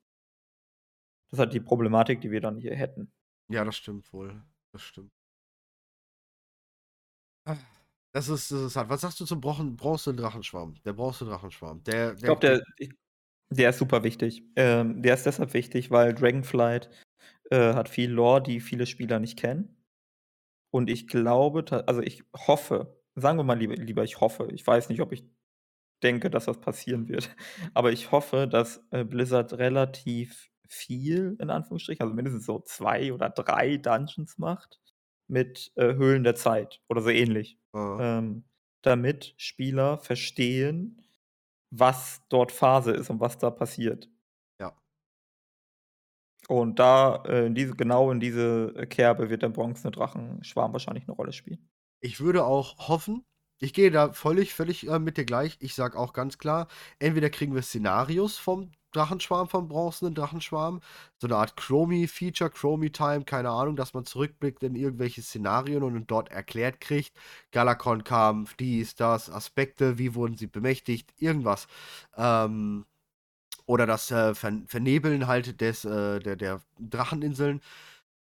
Das 1.31 1.39
ist 1.39 1.41
halt 1.41 1.55
die 1.55 1.61
Problematik, 1.61 2.21
die 2.21 2.31
wir 2.31 2.43
dann 2.43 2.59
hier 2.59 2.75
hätten. 2.77 3.13
Ja, 3.51 3.65
das 3.65 3.77
stimmt 3.77 4.11
wohl. 4.15 4.43
Das 4.73 4.81
stimmt. 4.83 5.13
Das 8.13 8.29
ist 8.29 8.51
das 8.51 8.61
ist 8.63 8.77
hart. 8.77 8.89
Was 8.89 9.03
sagst 9.03 9.21
du 9.21 9.25
zum 9.27 9.41
Bronze-Drachenschwarm? 9.41 10.75
Der 10.85 10.93
Bronze-Drachenschwarm. 10.93 11.83
Der 11.85 12.15
Ich 12.17 12.25
der 12.25 12.25
glaube, 12.25 12.41
der 12.41 12.57
der 12.59 12.63
ich 12.79 12.91
der 13.51 13.71
ist 13.71 13.79
super 13.79 14.05
wichtig. 14.05 14.43
Ähm, 14.57 15.03
der 15.03 15.15
ist 15.15 15.27
deshalb 15.27 15.55
wichtig, 15.55 15.91
weil 15.91 16.15
Dragonflight, 16.15 16.91
äh, 17.51 17.75
hat 17.75 17.89
viel 17.89 18.11
Lore, 18.11 18.43
die 18.43 18.61
viele 18.61 18.87
Spieler 18.87 19.21
nicht 19.21 19.39
kennen. 19.39 19.77
Und 20.71 20.91
ich 20.91 21.09
glaube 21.09 21.65
also, 21.87 22.03
ich 22.03 22.25
hoffe 22.37 22.99
sagen 23.21 23.39
wir 23.39 23.45
mal 23.45 23.59
lieber 23.59 23.75
lieber 23.77 24.05
ich 24.05 24.21
hoffe. 24.21 24.49
Ich 24.53 24.67
weiß 24.67 24.89
nicht, 24.89 25.01
ob 25.01 25.13
ich 25.13 25.25
denke, 26.03 26.31
dass 26.31 26.47
das 26.47 26.61
passieren 26.61 27.09
wird. 27.09 27.31
Aber 27.75 27.93
ich 27.93 28.13
hoffe, 28.13 28.47
dass, 28.49 28.85
äh, 28.91 29.05
Blizzard 29.05 29.55
relativ 29.55 30.51
viel 30.69 31.37
in 31.41 31.51
Anführungsstrichen, 31.51 32.03
also 32.03 32.15
mindestens 32.15 32.47
so 32.47 32.61
2 32.61 33.13
oder 33.13 33.31
3 33.31 33.79
Dungeons 33.79 34.39
macht 34.39 34.81
mit, 35.29 35.73
äh, 35.77 35.95
Höhlen 35.95 36.25
der 36.25 36.35
Zeit 36.35 36.81
oder 36.89 37.01
so 37.03 37.11
ähnlich. 37.11 37.59
Aha. 37.73 38.19
Ähm, 38.19 38.45
damit 38.83 39.35
Spieler 39.39 39.99
verstehen, 39.99 41.03
was 41.71 42.23
dort 42.29 42.53
Phase 42.53 42.93
ist 42.93 43.11
und 43.11 43.21
was 43.21 43.39
da 43.39 43.51
passiert. 43.51 44.09
Und 46.51 46.79
da, 46.79 47.23
äh, 47.27 47.45
in 47.47 47.55
diese 47.55 47.75
genau 47.77 48.11
in 48.11 48.21
diese, 48.21 48.73
äh, 48.75 48.87
Kerbe 48.87 49.29
wird 49.29 49.43
der 49.43 49.51
bronzene 49.51 49.91
Drachenschwarm 49.91 50.73
wahrscheinlich 50.73 51.07
'ne 51.07 51.13
Rolle 51.13 51.33
spielen. 51.35 51.69
Ich 52.03 52.21
würde 52.21 52.45
auch 52.45 52.89
hoffen 52.89 53.25
ich 53.61 53.75
gehe 53.75 53.91
da 53.91 54.13
völlig 54.13 54.55
völlig, 54.55 54.87
äh, 54.89 55.01
mit 55.01 55.17
dir 55.17 55.25
gleich. 55.25 55.57
Ich 55.61 55.75
sage 55.75 55.99
auch 55.99 56.13
ganz 56.13 56.39
klar, 56.39 56.69
entweder 57.01 57.29
kriegen 57.29 57.57
wir 57.57 57.63
Szenarios 57.63 58.39
vom 58.39 58.71
Drachenschwarm, 58.93 59.49
vom 59.49 59.67
bronzenen 59.67 60.15
Drachenschwarm, 60.15 60.81
so 61.21 61.27
'ne 61.27 61.35
Art 61.35 61.57
Chromie-Feature, 61.57 62.51
Chromie-Time, 62.51 63.25
keine 63.25 63.51
Ahnung, 63.51 63.75
dass 63.75 63.95
man 63.95 64.05
zurückblickt 64.05 64.63
in 64.63 64.77
irgendwelche 64.77 65.23
Szenarien 65.23 65.83
und 65.83 66.09
dort 66.09 66.29
erklärt 66.31 66.81
kriegt, 66.81 67.13
Galakrond-Kampf, 67.51 68.55
dies, 68.55 68.95
das, 68.95 69.29
Aspekte, 69.29 69.99
wie 69.99 70.15
wurden 70.15 70.37
sie 70.37 70.47
bemächtigt, 70.47 71.13
irgendwas. 71.21 71.67
Ähm, 72.17 72.85
oder 73.69 73.87
das, 73.87 74.11
äh, 74.13 74.35
Ver 74.35 74.53
Vernebeln 74.69 75.29
halt 75.29 75.61
des, 75.63 75.87
äh 75.87 76.21
der 76.21 76.37
der 76.37 76.63
Dracheninseln. 76.81 77.63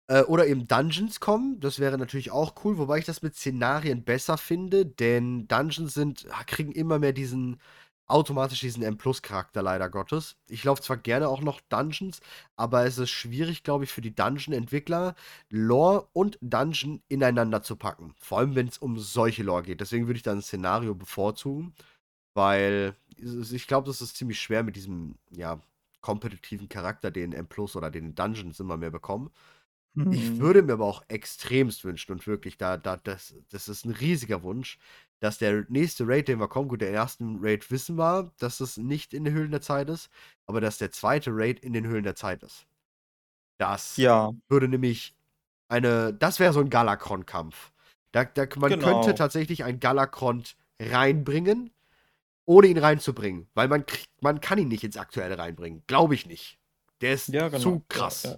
Äh, 0.07 0.23
oder 0.23 0.47
eben 0.47 0.67
Dungeons 0.67 1.19
kommen, 1.19 1.59
das 1.59 1.79
wäre 1.79 1.97
natürlich 1.97 2.31
auch 2.31 2.55
cool, 2.65 2.77
wobei 2.79 2.99
ich 2.99 3.05
das 3.05 3.21
mit 3.21 3.35
Szenarien 3.35 4.03
besser 4.03 4.37
finde, 4.37 4.85
denn 4.85 5.47
Dungeons 5.47 5.93
sind 5.93 6.25
ah, 6.31 6.43
kriegen 6.45 6.71
immer 6.71 6.99
mehr 6.99 7.13
diesen 7.13 7.61
automatisch 8.07 8.61
diesen 8.61 8.81
M+-Charakter 8.83 9.61
leider 9.61 9.87
Gottes. 9.89 10.35
Ich 10.49 10.63
laufe 10.63 10.81
zwar 10.81 10.97
gerne 10.97 11.27
auch 11.29 11.41
noch 11.41 11.61
Dungeons, 11.69 12.21
aber 12.55 12.85
es 12.85 12.97
ist 12.97 13.11
schwierig, 13.11 13.63
glaube 13.63 13.83
ich, 13.83 13.91
für 13.91 14.01
die 14.01 14.15
Dungeon-Entwickler, 14.15 15.13
Lore 15.49 16.07
und 16.13 16.37
Dungeon 16.41 17.03
ineinander 17.07 17.61
zu 17.63 17.75
packen. 17.75 18.15
Vor 18.19 18.39
allem, 18.39 18.55
wenn's 18.55 18.79
um 18.79 18.97
solche 18.99 19.43
Lore 19.43 19.61
geht. 19.63 19.81
Deswegen 19.81 20.07
würde 20.07 20.17
ich 20.17 20.23
da 20.23 20.31
'n 20.33 20.41
Szenario 20.41 20.95
bevorzugen, 20.95 21.73
weil 22.35 22.95
ich 23.21 23.67
glaube, 23.67 23.87
das 23.87 24.01
ist 24.01 24.17
ziemlich 24.17 24.39
schwer 24.41 24.63
mit 24.63 24.75
diesem, 24.75 25.15
ja, 25.31 25.61
kompetitiven 26.01 26.69
Charakter, 26.69 27.11
den 27.11 27.33
M+ 27.33 27.75
oder 27.75 27.91
den 27.91 28.15
Dungeons 28.15 28.59
immer 28.59 28.77
mehr 28.77 28.91
bekommen. 28.91 29.31
Ich 30.09 30.37
Mhm. 30.37 30.39
würde 30.39 30.63
mir 30.63 30.73
aber 30.73 30.85
auch 30.85 31.03
extremst 31.09 31.85
wünschen 31.85 32.13
und 32.13 32.27
wirklich 32.27 32.57
da 32.57 32.77
da 32.77 32.97
das 32.97 33.35
das 33.51 33.69
ist 33.69 33.85
'n 33.85 33.91
riesiger 33.93 34.43
Wunsch, 34.43 34.79
dass 35.21 35.37
der 35.39 35.65
nächste 35.69 36.07
Raid, 36.07 36.27
den 36.29 36.39
wir 36.39 36.47
kommen 36.49 36.69
gut, 36.69 36.81
der 36.81 36.91
ersten 36.93 37.37
Raid 37.41 37.71
wissen 37.71 37.97
wir, 37.97 38.33
dass 38.39 38.59
es 38.61 38.77
nicht 38.77 39.13
in 39.13 39.25
den 39.25 39.33
Höhlen 39.35 39.51
der 39.51 39.61
Zeit 39.61 39.89
ist, 39.89 40.09
aber 40.47 40.61
dass 40.61 40.77
der 40.79 40.91
zweite 40.91 41.31
Raid 41.33 41.59
in 41.61 41.73
den 41.73 41.87
Höhlen 41.87 42.03
der 42.03 42.15
Zeit 42.15 42.43
ist. 42.43 42.67
Das 43.59 43.97
Ja. 43.97 44.31
würde 44.49 44.67
nämlich 44.69 45.15
eine 45.69 46.13
das 46.13 46.39
wäre 46.39 46.53
so 46.53 46.61
'n 46.61 46.69
Galakrond-Kampf. 46.71 47.73
Da 48.13 48.25
da 48.25 48.47
man 48.57 48.77
könnte 48.79 49.13
Genau. 49.13 49.15
tatsächlich 49.15 49.63
einen 49.65 49.79
Galakrond 49.81 50.57
reinbringen, 50.81 51.71
ohne 52.49 52.67
ihn 52.67 52.79
reinzubringen, 52.79 53.47
weil 53.53 53.67
man 53.67 53.85
kriegt 53.85 54.09
man 54.21 54.41
kann 54.41 54.57
ihn 54.57 54.69
nicht 54.69 54.83
ins 54.83 54.97
Aktuelle 54.97 55.37
reinbringen. 55.37 55.83
Glaube 55.85 56.15
ich 56.15 56.25
nicht. 56.25 56.57
Der 57.01 57.13
ist 57.13 57.29
Ja, 57.29 57.47
genau. 57.47 57.59
zu 57.59 57.69
Ja, 57.73 57.81
krass. 57.89 58.23
ja. 58.23 58.35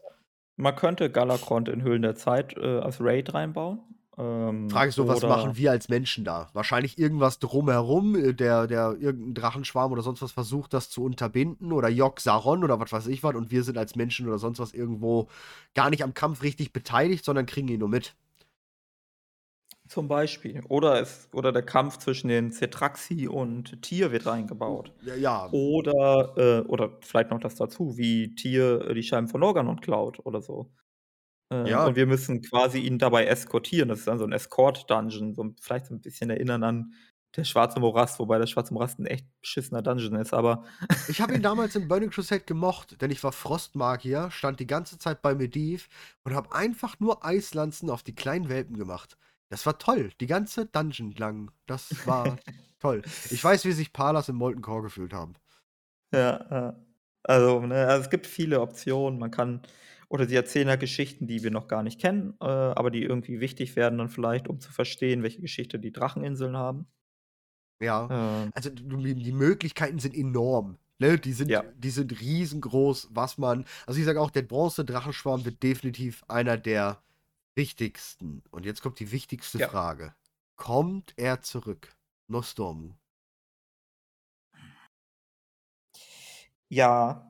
Man 0.58 0.76
könnte 0.76 1.10
Galakrond 1.10 1.70
in 1.70 1.82
Höhlen 1.82 2.02
der 2.02 2.16
Zeit, 2.16 2.56
äh, 2.58 2.80
als 2.80 2.98
Raid 3.00 3.34
reinbauen, 3.34 3.80
Frage 4.18 4.50
ähm, 4.50 4.68
ist 4.90 4.98
nur, 4.98 5.08
was 5.08 5.22
machen 5.22 5.56
wir 5.56 5.72
als 5.72 5.88
Menschen 5.88 6.26
da? 6.26 6.50
Wahrscheinlich 6.54 7.00
irgendwas 7.00 7.40
drumherum, 7.40 8.16
äh, 8.16 8.34
der 8.34 8.68
der 8.68 8.98
irgend 9.00 9.30
'n 9.30 9.34
Drachenschwarm 9.34 9.92
oder 9.94 10.02
sonst 10.02 10.22
was 10.22 10.34
versucht, 10.34 10.74
das 10.74 10.90
zu 10.90 11.04
unterbinden 11.04 11.72
oder 11.72 11.88
Yogg-Saron 11.88 12.64
oder 12.66 12.80
was 12.80 12.92
weiß 12.92 13.08
ich 13.08 13.24
was 13.24 13.36
und 13.36 13.50
wir 13.52 13.64
sind 13.64 13.78
als 13.78 13.96
Menschen 13.96 14.28
oder 14.28 14.38
sonst 14.38 14.60
was 14.60 14.74
irgendwo 14.74 15.30
gar 15.74 15.90
nicht 15.90 16.04
am 16.04 16.14
Kampf 16.14 16.44
richtig 16.44 16.74
beteiligt, 16.74 17.24
sondern 17.24 17.46
kriegen 17.46 17.70
ihn 17.70 17.80
nur 17.80 17.90
mit. 17.90 18.14
Zum 19.92 20.08
Beispiel. 20.08 20.62
Oder 20.70 21.02
es 21.02 21.28
oder 21.34 21.52
der 21.52 21.64
Kampf 21.64 21.98
zwischen 21.98 22.30
den 22.30 22.52
Cetraxi 22.52 23.28
und 23.28 23.82
Tyr 23.82 24.12
wird 24.14 24.26
reingebaut. 24.26 24.94
ja, 25.02 25.16
ja. 25.16 25.52
Oder, 25.52 26.34
äh 26.38 26.62
oder 26.68 26.98
vielleicht 27.02 27.30
noch 27.32 27.40
das 27.42 27.56
dazu, 27.56 27.98
wie 27.98 28.34
Tyr, 28.36 28.88
äh, 28.90 28.94
die 28.94 29.04
Scheiben 29.04 29.28
von 29.28 29.44
Organon 29.44 29.82
klaut 29.82 30.26
oder 30.26 30.42
so. 30.42 30.74
Ähm, 31.52 31.80
Ja. 31.80 31.86
und 31.86 31.96
wir 31.98 32.08
müssen 32.08 32.42
quasi 32.42 32.80
ihn 32.80 33.00
dabei 33.00 33.26
eskortieren. 33.28 33.90
Das 33.90 34.00
ist 34.00 34.08
dann 34.10 34.20
so 34.20 34.26
'n 34.26 34.34
Escort-Dungeon, 34.34 35.36
so 35.36 35.46
vielleicht 35.62 35.88
so 35.88 35.96
'n 35.96 36.02
bisschen 36.02 36.30
erinnern 36.32 36.64
an 36.64 36.94
der 37.38 37.46
Schwarze 37.46 37.80
Morast, 37.82 38.20
wobei 38.20 38.40
der 38.40 38.48
Schwarze 38.48 38.74
Morast 38.74 39.00
'n 39.00 39.06
echt 39.08 39.28
beschissener 39.42 39.82
Dungeon 39.84 40.16
ist, 40.16 40.34
aber 40.34 40.66
Ich 41.06 41.20
habe 41.22 41.36
ihn 41.36 41.42
damals 41.44 41.76
in 41.76 41.88
Burning 41.88 42.10
Crusade 42.10 42.44
gemocht, 42.46 43.02
denn 43.02 43.12
ich 43.12 43.24
war 43.24 43.32
Frostmagier, 43.32 44.32
stand 44.32 44.60
die 44.60 44.68
ganze 44.68 44.98
Zeit 44.98 45.22
bei 45.22 45.36
Medivh 45.36 45.88
und 46.24 46.34
habe 46.34 46.54
einfach 46.54 47.00
nur 47.00 47.26
Eislanzen 47.26 47.90
auf 47.90 48.04
die 48.04 48.16
kleinen 48.16 48.50
Welpen 48.50 48.78
gemacht. 48.78 49.18
Das 49.52 49.66
war 49.68 49.78
toll, 49.78 50.12
die 50.20 50.26
ganze 50.28 50.66
Dungeon 50.66 51.12
lang. 51.12 51.52
Das 51.68 51.98
war 52.06 52.38
toll. 52.80 53.04
Ich 53.30 53.44
weiß, 53.44 53.66
wie 53.66 53.72
sich 53.74 53.94
Palas 53.94 54.30
im 54.30 54.38
Molten 54.38 54.62
Core 54.64 54.84
gefühlt 54.84 55.14
haben. 55.14 55.34
Ja. 56.14 56.76
Also, 57.24 57.62
ne, 57.62 57.88
also, 57.88 58.04
es 58.04 58.10
gibt 58.10 58.28
viele 58.28 58.62
Optionen. 58.62 59.20
Man 59.20 59.32
kann 59.32 59.62
oder 60.10 60.28
sie 60.28 60.36
erzählen 60.36 60.68
ja 60.68 60.76
Geschichten, 60.76 61.28
die 61.28 61.42
wir 61.44 61.52
noch 61.52 61.68
gar 61.70 61.84
nicht 61.84 62.00
kennen, 62.02 62.34
äh, 62.42 62.46
aber 62.46 62.92
die 62.92 63.02
irgendwie 63.04 63.40
wichtig 63.40 63.76
werden 63.78 63.98
dann 64.00 64.10
vielleicht, 64.10 64.48
um 64.50 64.60
zu 64.60 64.72
verstehen, 64.72 65.24
welche 65.24 65.40
Geschichte 65.42 65.80
die 65.80 65.92
Dracheninseln 65.94 66.58
haben. 66.58 66.88
Ja, 67.82 68.10
Ähm. 68.10 68.52
also, 68.54 68.70
die 68.70 69.32
Möglichkeiten 69.32 69.98
sind 70.00 70.16
enorm, 70.16 70.78
ne? 71.00 71.18
Die 71.18 71.34
sind 71.34 71.52
Ja. 71.52 71.64
die 71.74 71.90
sind 71.90 72.20
riesengroß, 72.22 73.10
was 73.12 73.38
man 73.40 73.66
also, 73.88 74.00
ich 74.00 74.06
sage 74.06 74.22
auch, 74.22 74.30
der 74.30 74.44
Bronze-Drachenschwarm 74.44 75.46
wird 75.46 75.64
definitiv 75.64 76.24
einer 76.28 76.58
der 76.58 77.02
wichtigsten. 77.62 78.44
Und 78.52 78.66
jetzt 78.66 78.82
kommt 78.82 79.00
die 79.00 79.12
wichtigste 79.12 79.60
Ja. 79.60 79.72
Frage: 79.72 80.16
Kommt 80.58 81.14
er 81.18 81.42
zurück? 81.42 81.96
Nostormu. 82.28 82.96
Ja. 86.72 87.28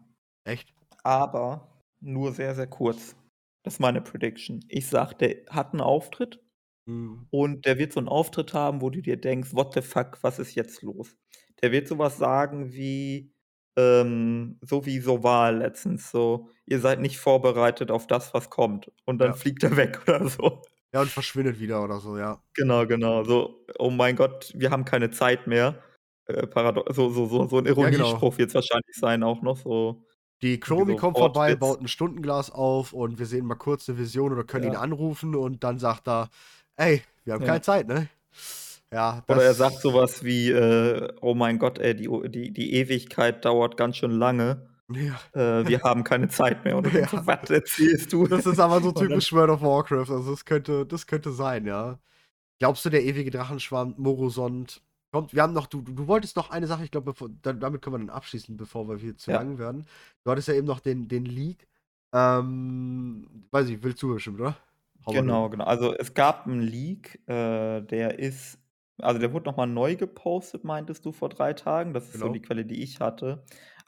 Echt? 0.48 0.74
Aber 1.04 1.82
nur 2.00 2.32
sehr, 2.34 2.56
sehr 2.56 2.68
kurz. 2.68 3.16
Das 3.64 3.76
ist 3.76 3.80
meine 3.80 4.02
Prediction. 4.02 4.64
Ich 4.70 4.88
sage, 4.88 5.16
der 5.16 5.38
hat 5.50 5.74
'n 5.74 5.82
Auftritt 5.82 6.44
Mhm. 6.88 7.32
und 7.32 7.66
der 7.66 7.78
wird 7.80 7.94
so 7.94 8.00
'n 8.02 8.10
Auftritt 8.10 8.54
haben, 8.54 8.82
wo 8.82 8.90
du 8.92 9.02
dir 9.02 9.18
denkst: 9.20 9.54
„What 9.56 9.74
the 9.76 9.82
fuck, 9.84 10.20
was 10.24 10.40
ist 10.40 10.56
jetzt 10.56 10.82
los?“ 10.84 11.18
Der 11.64 11.72
wird 11.74 11.88
so 11.88 11.98
was 12.00 12.18
sagen 12.18 12.74
wie, 12.74 13.31
ähm 13.78 14.60
so 14.62 14.86
wie 14.86 15.00
Soval 15.00 15.58
letztens 15.60 16.12
so: 16.12 16.50
„Ihr 16.66 16.80
seid 16.80 17.00
nicht 17.02 17.18
vorbereitet 17.20 17.92
auf 17.92 18.08
das, 18.08 18.34
was 18.34 18.50
kommt.“ 18.50 18.92
Und 19.06 19.20
dann 19.20 19.34
Ja. 19.34 19.36
fliegt 19.36 19.64
er 19.64 19.78
weg 19.78 20.02
oder 20.08 20.28
so. 20.28 20.62
Ja, 20.94 21.02
und 21.02 21.12
verschwindet 21.12 21.60
wieder 21.60 21.84
oder 21.84 22.00
so, 22.02 22.18
ja. 22.18 22.42
Genau, 22.56 22.86
genau. 22.86 23.24
So: 23.24 23.66
„Oh 23.80 23.90
mein 23.90 24.16
Gott, 24.18 24.52
wir 24.56 24.72
haben 24.72 24.84
keine 24.84 25.10
Zeit 25.10 25.48
mehr.“ 25.48 25.82
Äh, 26.26 26.48
so 26.90 27.10
so 27.10 27.26
so 27.28 27.48
so 27.48 27.58
'n 27.60 27.66
Ja, 27.80 27.90
genau. 27.90 28.26
Ironiespruch 28.26 28.38
wird's 28.38 28.54
wahrscheinlich 28.56 28.96
sein 28.98 29.24
auch 29.24 29.42
noch 29.42 29.56
so 29.58 30.06
Die 30.42 30.60
Chromie 30.60 30.96
so 30.96 30.96
kommt 30.96 31.18
vorbei, 31.20 31.54
baut 31.56 31.82
'n 31.82 31.88
Stundenglas 31.88 32.50
auf 32.50 32.94
und 32.94 33.20
wir 33.20 33.28
sehen 33.28 33.46
mal 33.46 33.54
kurz 33.56 33.88
'ne 33.88 33.98
Vision 34.00 34.32
oder 34.34 34.44
können 34.44 34.66
ihn 34.66 34.74
Ja. 34.74 34.76
anrufen 34.76 35.36
und 35.36 35.64
dann 35.64 35.78
sagt 35.78 36.08
er: 36.08 36.30
„Ey, 36.78 37.04
wir 37.26 37.34
haben 37.34 37.44
keine 37.44 37.62
Zeit, 37.62 37.88
ne?“ 37.88 38.10
Ja, 38.94 39.24
Oder 39.30 39.44
er 39.44 39.56
sagt 39.56 39.82
so 39.82 39.94
was 39.94 40.24
wie, 40.24 40.50
äh: 40.52 41.08
„Oh 41.22 41.34
mein 41.36 41.60
Gott, 41.60 41.80
ey, 41.80 41.96
die 41.96 42.08
die 42.30 42.52
die 42.54 42.74
Ewigkeit 42.74 43.46
dauert 43.46 43.78
ganz 43.78 43.98
schön 43.98 44.12
lange. 44.12 44.68
Ja. 44.90 45.22
Äh, 45.34 45.68
wir 45.68 45.82
haben 45.84 46.04
keine 46.04 46.30
Zeit 46.30 46.66
mehr.“ 46.66 46.78
Und 46.78 46.86
so: 46.94 47.08
Ja. 47.12 47.28
„Was 47.28 47.50
erzählst 47.52 48.14
du?“ 48.14 48.28
Das 48.28 48.46
ist 48.46 48.60
aber 48.60 48.82
so 48.82 48.92
typisch 48.92 49.34
World 49.34 49.50
of 49.52 49.62
Warcraft, 49.62 50.12
also, 50.12 50.32
das 50.32 50.46
könnte 50.46 50.86
das 50.86 51.08
könnte 51.08 51.32
sein, 51.34 51.66
ja. 51.68 52.00
Glaubst 52.60 52.86
du, 52.86 52.90
der 52.92 53.04
ewige 53.06 53.32
Drachenschwarm 53.32 53.96
Morosond 53.98 54.84
kommt? 55.14 55.34
Wir 55.34 55.44
haben 55.44 55.54
noch 55.54 55.68
du 55.68 55.82
du 55.82 56.08
wolltest 56.08 56.38
noch 56.38 56.52
eine 56.52 56.68
Sache, 56.68 56.84
ich 56.86 56.92
glaube, 56.92 57.14
damit 57.44 57.82
können 57.82 57.96
wir 57.96 58.00
dann 58.00 58.10
abschließen, 58.12 58.58
bevor 58.58 58.90
wir 58.90 58.98
hier 58.98 59.18
zu 59.18 59.30
Ja. 59.30 59.32
lang 59.32 59.60
werden. 59.60 59.86
Du 60.26 60.32
hattest 60.32 60.48
ja 60.50 60.56
eben 60.56 60.68
noch 60.68 60.82
den 60.82 61.08
den 61.10 61.26
Leak. 61.26 61.68
Ähm, 62.14 63.48
weiß 63.52 63.70
ich, 63.70 63.84
willst 63.84 64.04
du 64.04 64.14
bestimmt, 64.16 64.40
oder? 64.42 64.58
Hau 65.06 65.14
Genau, 65.14 65.50
genau. 65.50 65.66
Also, 65.66 65.94
es 65.94 66.14
gab 66.14 66.48
'n 66.48 66.62
Leak, 66.62 67.20
äh, 67.28 67.82
der 67.82 68.18
ist 68.20 68.61
also, 69.04 69.20
der 69.20 69.34
wurde 69.34 69.50
noch 69.50 69.58
mal 69.58 69.66
neu 69.68 69.96
gepostet, 69.96 70.64
meintest 70.64 71.06
du, 71.06 71.12
vor 71.12 71.30
3 71.30 71.54
Tagen. 71.54 71.94
Das 71.94 72.10
ist 72.10 72.20
so 72.20 72.30
die 72.30 72.42
Genau. 72.42 72.42
Quelle, 72.42 72.66
die 72.66 72.82
ich 72.84 73.00
hatte. 73.00 73.44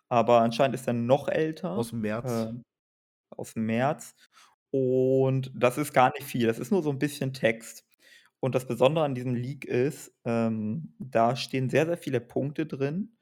Aber 0.09 0.41
anscheinend 0.41 0.75
ist 0.75 0.87
er 0.87 0.93
noch 0.93 1.27
älter, 1.29 1.71
Aus'm 1.75 1.97
März. 2.01 2.47
ähm, 2.47 2.63
aus'm 3.37 3.59
März. 3.61 4.15
Und 4.71 5.51
das 5.55 5.77
ist 5.79 5.93
gar 5.93 6.11
nicht 6.13 6.23
viel. 6.27 6.47
Das 6.47 6.59
ist 6.59 6.71
nur 6.71 6.83
so 6.83 6.91
'n 6.91 6.99
bisschen 6.99 7.33
Text. 7.33 7.85
Und 8.41 8.55
das 8.55 8.67
Besondere 8.67 9.05
an 9.05 9.15
diesem 9.15 9.35
Leak 9.35 9.65
ist, 9.65 10.13
ähm, 10.25 10.95
da 10.99 11.35
stehen 11.37 11.69
sehr, 11.69 11.85
sehr 11.87 11.97
viele 11.97 12.21
Punkte 12.21 12.65
drin, 12.67 13.17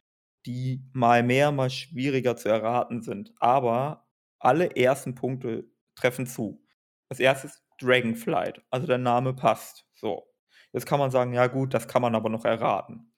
die 0.47 0.83
mal 0.93 1.23
mehr, 1.23 1.51
mal 1.53 1.69
schwieriger 1.71 2.37
zu 2.37 2.49
erraten 2.49 3.01
sind. 3.03 3.33
Aber 3.39 4.07
alle 4.39 4.75
ersten 4.77 5.15
Punkte 5.15 5.65
treffen 5.95 6.27
zu. 6.27 6.63
Als 7.09 7.19
Erstes 7.21 7.63
Dragonflight, 7.79 8.63
also 8.71 8.87
der 8.87 8.97
Name 8.99 9.33
passt. 9.35 9.87
So. 9.93 10.30
Jetzt 10.73 10.85
kann 10.85 10.99
man 10.99 11.11
sagen, 11.11 11.33
ja 11.33 11.47
gut, 11.47 11.73
das 11.73 11.87
kann 11.87 12.01
man 12.01 12.15
aber 12.15 12.29
noch 12.29 12.45
erraten. 12.45 13.11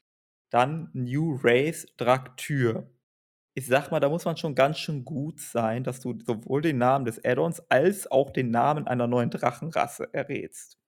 Dann 0.52 0.90
New 0.94 1.40
Race 1.44 1.88
Draktyr. 1.98 2.90
Ich 3.56 3.68
sage 3.68 3.92
mal, 3.92 4.00
da 4.02 4.10
muss 4.10 4.26
man 4.26 4.38
schon 4.38 4.56
ganz 4.56 4.80
schön 4.80 5.06
gut 5.06 5.42
sein, 5.42 5.84
dass 5.84 6.00
du 6.02 6.18
sowohl 6.26 6.62
den 6.62 6.78
Namen 6.80 7.06
des 7.06 7.24
Add-ons 7.26 7.62
als 7.70 8.12
auch 8.12 8.32
den 8.32 8.52
Namen 8.52 8.88
einer 8.88 9.08
neuen 9.08 9.32
Drachenrasse 9.32 10.14
errätst. 10.14 10.80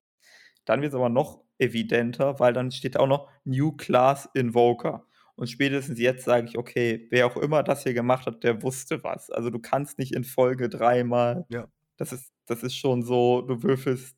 Dann 0.64 0.82
wird's 0.82 0.94
aber 0.94 1.08
noch 1.08 1.44
evidenter, 1.58 2.40
weil 2.40 2.52
dann 2.52 2.70
steht 2.70 2.98
auch 2.98 3.06
noch 3.06 3.30
New 3.44 3.72
Class 3.72 4.28
Invoker. 4.34 5.06
Und 5.36 5.48
spätestens 5.50 5.98
jetzt 6.00 6.24
sage 6.24 6.48
ich: 6.48 6.58
„Okay, 6.58 7.08
wer 7.10 7.26
auch 7.26 7.36
immer 7.36 7.62
das 7.62 7.82
hier 7.84 7.94
gemacht 7.94 8.26
hat, 8.26 8.44
der 8.44 8.62
wusste 8.62 9.04
was.“ 9.04 9.30
Also, 9.30 9.50
du 9.50 9.58
kannst 9.60 9.98
nicht 9.98 10.14
in 10.14 10.24
Folge 10.24 10.68
dreimal 10.68 11.46
Ja. 11.50 11.68
das 11.98 12.12
ist 12.12 12.32
das 12.46 12.62
ist 12.62 12.76
schon 12.76 13.02
so, 13.02 13.42
du 13.42 13.62
würfelst 13.62 14.16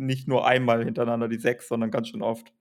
nicht 0.00 0.28
nur 0.28 0.46
einmal 0.46 0.84
hintereinander 0.84 1.28
die 1.28 1.38
6, 1.38 1.68
sondern 1.68 1.90
ganz 1.90 2.08
schön 2.08 2.22
oft. 2.22 2.52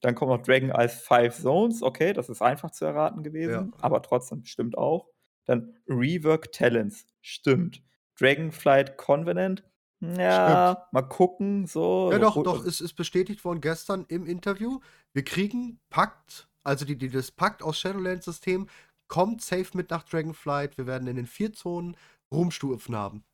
Dann 0.00 0.14
kommt 0.14 0.30
noch 0.30 0.42
Dragon 0.42 0.70
Eyes 0.70 1.00
Five 1.00 1.36
Zones. 1.40 1.82
Okay, 1.82 2.12
das 2.12 2.28
ist 2.28 2.42
einfach 2.42 2.70
zu 2.70 2.84
erraten 2.84 3.18
Ja. 3.18 3.22
gewesen, 3.22 3.72
aber 3.80 4.02
trotzdem 4.02 4.44
stimmt 4.44 4.76
auch. 4.78 5.08
Dann 5.46 5.74
Rework 5.88 6.52
Talents, 6.52 7.06
stimmt. 7.20 7.82
Dragonflight 8.18 8.96
Covenant, 8.96 9.64
Stimmt. 10.00 10.18
ja, 10.18 10.86
mal 10.92 11.02
gucken, 11.02 11.66
so. 11.66 12.10
Ja, 12.12 12.18
doch, 12.18 12.40
doch, 12.42 12.64
es 12.64 12.80
ist 12.80 12.94
bestätigt 12.94 13.44
worden 13.44 13.60
gestern 13.60 14.04
im 14.08 14.26
Interview. 14.26 14.80
Wir 15.12 15.24
kriegen 15.24 15.80
Pakt, 15.90 16.48
also 16.62 16.84
die, 16.84 16.96
die, 16.96 17.08
das 17.10 17.30
Pakt 17.32 17.62
aus 17.62 17.78
Shadowlands-System 17.78 18.68
kommt 19.08 19.42
safe 19.42 19.76
mit 19.76 19.90
nach 19.90 20.02
Dragonflight. 20.04 20.78
Wir 20.78 20.86
werden 20.86 21.08
in 21.08 21.16
den 21.16 21.26
vier 21.26 21.52
Zonen 21.52 21.96
Ruhmstufen 22.32 22.94
haben. 22.96 23.24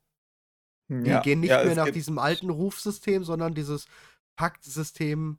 Die 0.90 1.08
ja, 1.08 1.20
gehen 1.20 1.40
nicht 1.40 1.50
ja, 1.50 1.58
mehr 1.58 1.72
es 1.72 1.76
nach 1.76 1.84
gibt 1.84 1.96
diesem 1.96 2.18
alten 2.18 2.50
Rufsystem, 2.50 3.24
sondern 3.24 3.54
dieses 3.54 3.86
Pakt-System 4.36 5.38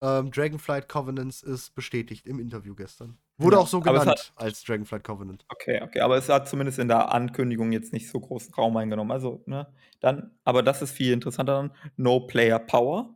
ähm, 0.00 0.30
Dragonflight 0.30 0.88
Covenants 0.88 1.42
ist 1.42 1.74
bestätigt 1.74 2.26
im 2.26 2.38
Interview 2.38 2.74
gestern. 2.74 3.18
Wurde 3.38 3.56
Ja, 3.56 3.62
auch 3.62 3.68
so 3.68 3.78
es 3.78 3.84
genannt 3.84 4.06
hat 4.06 4.32
als 4.36 4.62
Dragonflight 4.62 5.04
Covenant. 5.04 5.44
Okay, 5.48 5.80
okay, 5.82 6.00
aber 6.00 6.16
es 6.16 6.28
hat 6.28 6.48
zumindest 6.48 6.78
in 6.78 6.88
der 6.88 7.12
Ankündigung 7.12 7.72
jetzt 7.72 7.92
nicht 7.92 8.08
so 8.08 8.20
großen 8.20 8.52
Raum 8.54 8.76
eingenommen. 8.76 9.10
Also, 9.10 9.42
ne, 9.46 9.66
dann 10.00 10.32
aber 10.44 10.62
das 10.62 10.82
ist 10.82 10.92
viel 10.92 11.12
interessanter 11.12 11.54
dann. 11.54 11.72
No 11.96 12.20
Player 12.26 12.58
Power, 12.58 13.14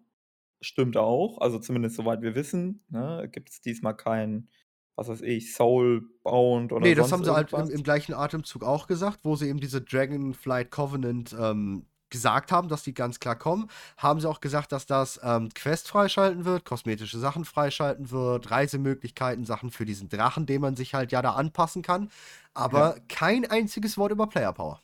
stimmt 0.60 0.96
auch. 0.96 1.38
Also, 1.40 1.58
zumindest 1.58 1.96
soweit 1.96 2.22
wir 2.22 2.34
wissen, 2.34 2.84
ne, 2.88 3.28
gibt's 3.30 3.60
diesmal 3.60 3.96
kein, 3.96 4.48
was 4.96 5.08
weiß 5.08 5.22
ich, 5.22 5.54
Soulbound 5.54 6.72
oder 6.72 6.80
Ne, 6.82 6.94
das 6.94 7.10
haben 7.10 7.24
sie 7.24 7.32
halt 7.32 7.52
im, 7.54 7.70
im 7.70 7.82
gleichen 7.82 8.12
Atemzug 8.12 8.62
auch 8.62 8.86
gesagt, 8.86 9.20
wo 9.22 9.34
sie 9.36 9.48
eben 9.48 9.60
diese 9.60 9.80
Dragonflight 9.80 10.70
Covenant 10.70 11.34
ähm, 11.38 11.86
gesagt 12.10 12.52
haben, 12.52 12.68
dass 12.68 12.82
die 12.82 12.92
ganz 12.94 13.18
klar 13.18 13.36
kommen. 13.36 13.68
Haben 13.96 14.20
sie 14.20 14.28
auch 14.28 14.40
gesagt, 14.40 14.72
dass 14.72 14.84
das 14.86 15.18
ähm, 15.22 15.48
Quest 15.54 15.88
freischalten 15.88 16.44
wird, 16.44 16.64
kosmetische 16.66 17.18
Sachen 17.18 17.44
freischalten 17.46 18.10
wird, 18.10 18.50
Reisemöglichkeiten, 18.50 19.44
Sachen 19.46 19.70
für 19.70 19.86
diesen 19.86 20.08
Drachen, 20.10 20.44
den 20.46 20.60
man 20.60 20.76
sich 20.76 20.92
halt 20.94 21.12
ja 21.12 21.22
da 21.22 21.32
anpassen 21.32 21.80
kann. 21.82 22.10
Aber 22.52 22.96
Ja. 22.96 23.06
kein 23.08 23.46
einziges 23.50 23.96
Wort 23.96 24.12
über 24.12 24.26
Player 24.28 24.52
Power. 24.52 24.80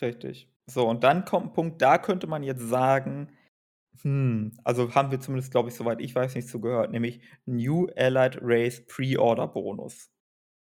Richtig. 0.00 0.48
So, 0.66 0.88
und 0.88 1.02
dann 1.04 1.24
kommt 1.24 1.48
'n 1.48 1.52
Punkt, 1.52 1.82
da 1.82 1.98
könnte 1.98 2.26
man 2.26 2.42
jetzt 2.42 2.62
sagen, 2.68 3.28
hm, 4.02 4.52
also 4.64 4.94
haben 4.94 5.10
wir 5.10 5.20
zumindest, 5.20 5.50
glaube 5.50 5.68
ich, 5.68 5.74
soweit 5.74 6.00
ich 6.00 6.14
weiß, 6.14 6.34
nicht 6.34 6.48
zu 6.48 6.60
gehört, 6.60 6.90
nämlich 6.90 7.20
New 7.46 7.88
Allied 7.96 8.38
Race 8.42 8.84
Pre-Order 8.86 9.48
Bonus. 9.48 10.10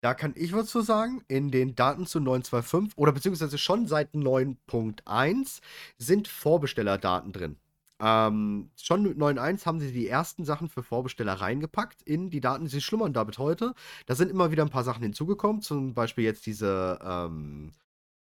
Da 0.03 0.15
kann 0.15 0.33
ich 0.35 0.53
was 0.55 0.69
zu 0.69 0.81
sagen. 0.81 1.23
In 1.29 1.51
den 1.51 1.75
Daten 1.75 2.07
zu 2.07 2.19
9.2.5 2.21 2.93
oder 2.97 3.13
beziehungsweise 3.13 3.59
schon 3.59 3.87
seit 3.87 4.15
9.1 4.15 5.61
sind 5.99 6.27
Vorbestellerdaten 6.29 7.33
drin. 7.33 7.57
Ähm, 8.03 8.71
schon 8.77 9.03
mit 9.03 9.19
9.1 9.19 9.67
haben 9.67 9.79
sie 9.79 9.93
die 9.93 10.09
ersten 10.09 10.47
Sachen 10.47 10.71
für 10.71 10.83
Vorbesteller 10.83 11.35
reingepackt 11.35 12.03
in 12.03 12.31
die 12.31 12.41
Daten. 12.41 12.67
Sie 12.67 12.81
schlummern 12.81 13.13
damit 13.13 13.39
heute. 13.39 13.75
Da 14.07 14.15
sind 14.15 14.31
immer 14.31 14.51
wieder 14.51 14.65
ein 14.65 14.71
paar 14.71 14.85
Sachen 14.85 15.03
hinzugekommen. 15.03 15.61
Zum 15.61 15.93
Beispiel 15.93 16.25
jetzt 16.25 16.47
diese 16.47 16.99
ähm, 17.05 17.73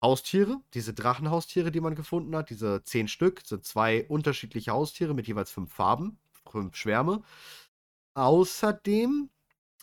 Haustiere, 0.01 0.61
diese 0.73 0.93
Drachenhaustiere, 0.93 1.71
die 1.71 1.81
man 1.81 1.95
gefunden 1.95 2.35
hat. 2.35 2.49
Diese 2.49 2.83
zehn 2.83 3.07
Stück 3.07 3.41
sind 3.45 3.65
zwei 3.65 4.05
unterschiedliche 4.07 4.71
Haustiere 4.71 5.13
mit 5.13 5.27
jeweils 5.27 5.51
fünf 5.51 5.73
Farben, 5.73 6.17
fünf 6.49 6.75
Schwärme. 6.75 7.21
Außerdem 8.13 9.29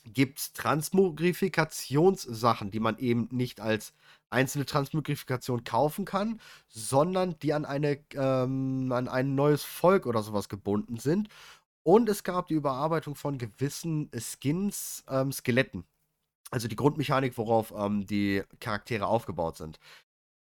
gibt 0.04 0.38
es 0.38 0.52
Transmogrifikationssachen, 0.52 2.70
die 2.70 2.80
man 2.80 2.98
eben 2.98 3.28
nicht 3.30 3.60
als 3.60 3.94
einzelne 4.30 4.66
Transmogrifikation 4.66 5.64
kaufen 5.64 6.04
kann, 6.04 6.40
sondern 6.68 7.38
die 7.40 7.52
an, 7.52 7.64
eine, 7.64 7.98
ähm, 8.14 8.92
an 8.92 9.08
ein 9.08 9.34
neues 9.34 9.64
Volk 9.64 10.06
oder 10.06 10.22
sowas 10.22 10.48
gebunden 10.48 10.98
sind. 10.98 11.28
Und 11.82 12.08
es 12.08 12.24
gab 12.24 12.48
die 12.48 12.54
Überarbeitung 12.54 13.14
von 13.14 13.38
gewissen 13.38 14.10
Skins, 14.18 15.04
ähm, 15.08 15.32
Skeletten. 15.32 15.84
Also 16.50 16.68
die 16.68 16.76
Grundmechanik, 16.76 17.36
worauf 17.38 17.72
ähm, 17.76 18.06
die 18.06 18.42
Charaktere 18.60 19.06
aufgebaut 19.06 19.56
sind. 19.56 19.78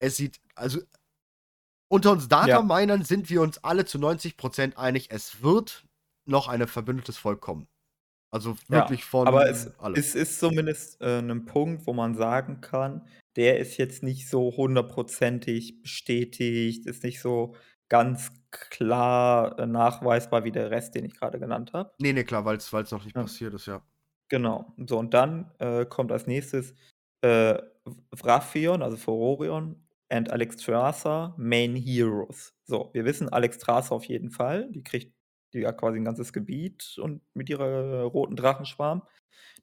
Es 0.04 0.18
sieht, 0.18 0.42
also 0.56 0.82
unter 1.92 2.12
uns 2.12 2.28
Ja. 2.40 2.64
Data-Minern 2.64 3.04
sind 3.04 3.30
wir 3.30 3.42
uns 3.42 3.64
alle 3.64 3.86
zu 3.86 4.00
90% 4.00 4.78
einig, 4.78 5.08
es 5.12 5.42
wird 5.44 5.86
noch 6.26 6.48
ein 6.48 6.66
verbündetes 6.68 7.18
Volk 7.18 7.42
kommen. 7.42 7.68
Also 8.32 8.58
Ja, 8.70 8.92
wirklich 8.92 9.06
von 9.06 9.24
aber 9.24 9.50
es 9.50 9.70
alle. 9.78 9.96
es 9.96 10.16
ist 10.16 10.40
zumindest, 10.40 11.00
äh, 11.02 11.22
'nen 11.22 11.46
Punkt, 11.46 11.86
wo 11.86 11.94
man 11.94 12.16
sagen 12.16 12.62
kann, 12.62 13.06
der 13.36 13.60
ist 13.60 13.78
jetzt 13.78 14.02
nicht 14.04 14.28
so 14.30 14.56
hundertprozentig 14.56 15.82
bestätigt, 15.82 16.86
ist 16.88 17.04
nicht 17.04 17.22
so 17.22 17.56
ganz 17.90 18.32
klar, 18.52 19.58
äh, 19.60 19.68
nachweisbar 19.68 20.44
wie 20.46 20.52
der 20.52 20.72
Rest, 20.72 20.96
den 20.96 21.06
ich 21.06 21.16
grade 21.16 21.40
genannt 21.40 21.74
habe. 21.74 21.94
Ne, 22.00 22.12
ne, 22.14 22.24
klar, 22.26 22.44
weil's 22.46 22.72
weil's 22.74 22.92
noch 22.92 23.04
nicht 23.06 23.16
Ja. 23.16 23.20
passiert 23.20 23.54
ist, 23.54 23.68
ja. 23.68 23.84
Genau. 24.32 24.74
So, 24.88 24.98
und 25.00 25.14
dann, 25.14 25.52
äh, 25.60 25.86
kommt 25.86 26.12
als 26.12 26.28
Nächstes, 26.28 26.74
äh, 27.22 27.56
W 27.86 27.96
Wrathion, 28.24 28.82
also 28.82 28.98
Furorion 28.98 29.83
and 30.14 30.32
Alexstrasza 30.32 31.36
Main 31.38 31.76
Heroes. 31.76 32.54
So, 32.66 32.92
wir 32.94 33.06
wissen 33.06 33.30
Alexstrasza 33.30 33.96
auf 33.96 34.06
jeden 34.06 34.32
Fall. 34.32 34.70
Die 34.72 34.84
kriegt 34.84 35.14
die 35.54 35.68
hat 35.68 35.78
quasi 35.80 36.00
'n 36.00 36.06
ganzes 36.06 36.34
Gebiet 36.34 36.98
und 37.00 37.22
mit 37.36 37.50
ihrer 37.50 38.04
roten 38.06 38.36
Drachenschwarm. 38.38 39.04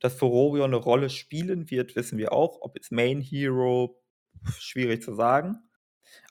Dass 0.01 0.14
Furorion 0.16 0.70
'ne 0.72 0.77
Rolle 0.78 1.10
spielen 1.10 1.70
wird, 1.70 1.97
wissen 1.97 2.18
wir 2.18 2.32
auch. 2.32 2.59
Ob 2.62 2.77
jetzt 2.77 2.93
Main 2.93 3.20
Hero, 3.22 4.01
schwierig 4.59 5.02
zu 5.02 5.14
sagen. 5.14 5.59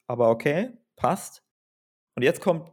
Aber 0.08 0.30
okay, 0.32 0.72
passt. 0.98 1.44
Und 2.16 2.24
jetzt 2.24 2.42
kommt 2.42 2.72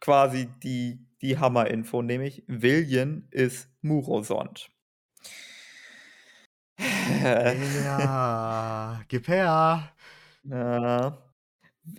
quasi 0.00 0.48
die 0.64 1.06
die 1.22 1.38
Hammerinfo, 1.38 2.02
nämlich 2.02 2.44
Villian 2.48 3.28
ist 3.32 3.70
Murosond. 3.82 4.70
Ja, 7.84 9.02
gib 9.08 9.26
her. 9.28 9.92
Ja. 10.50 11.18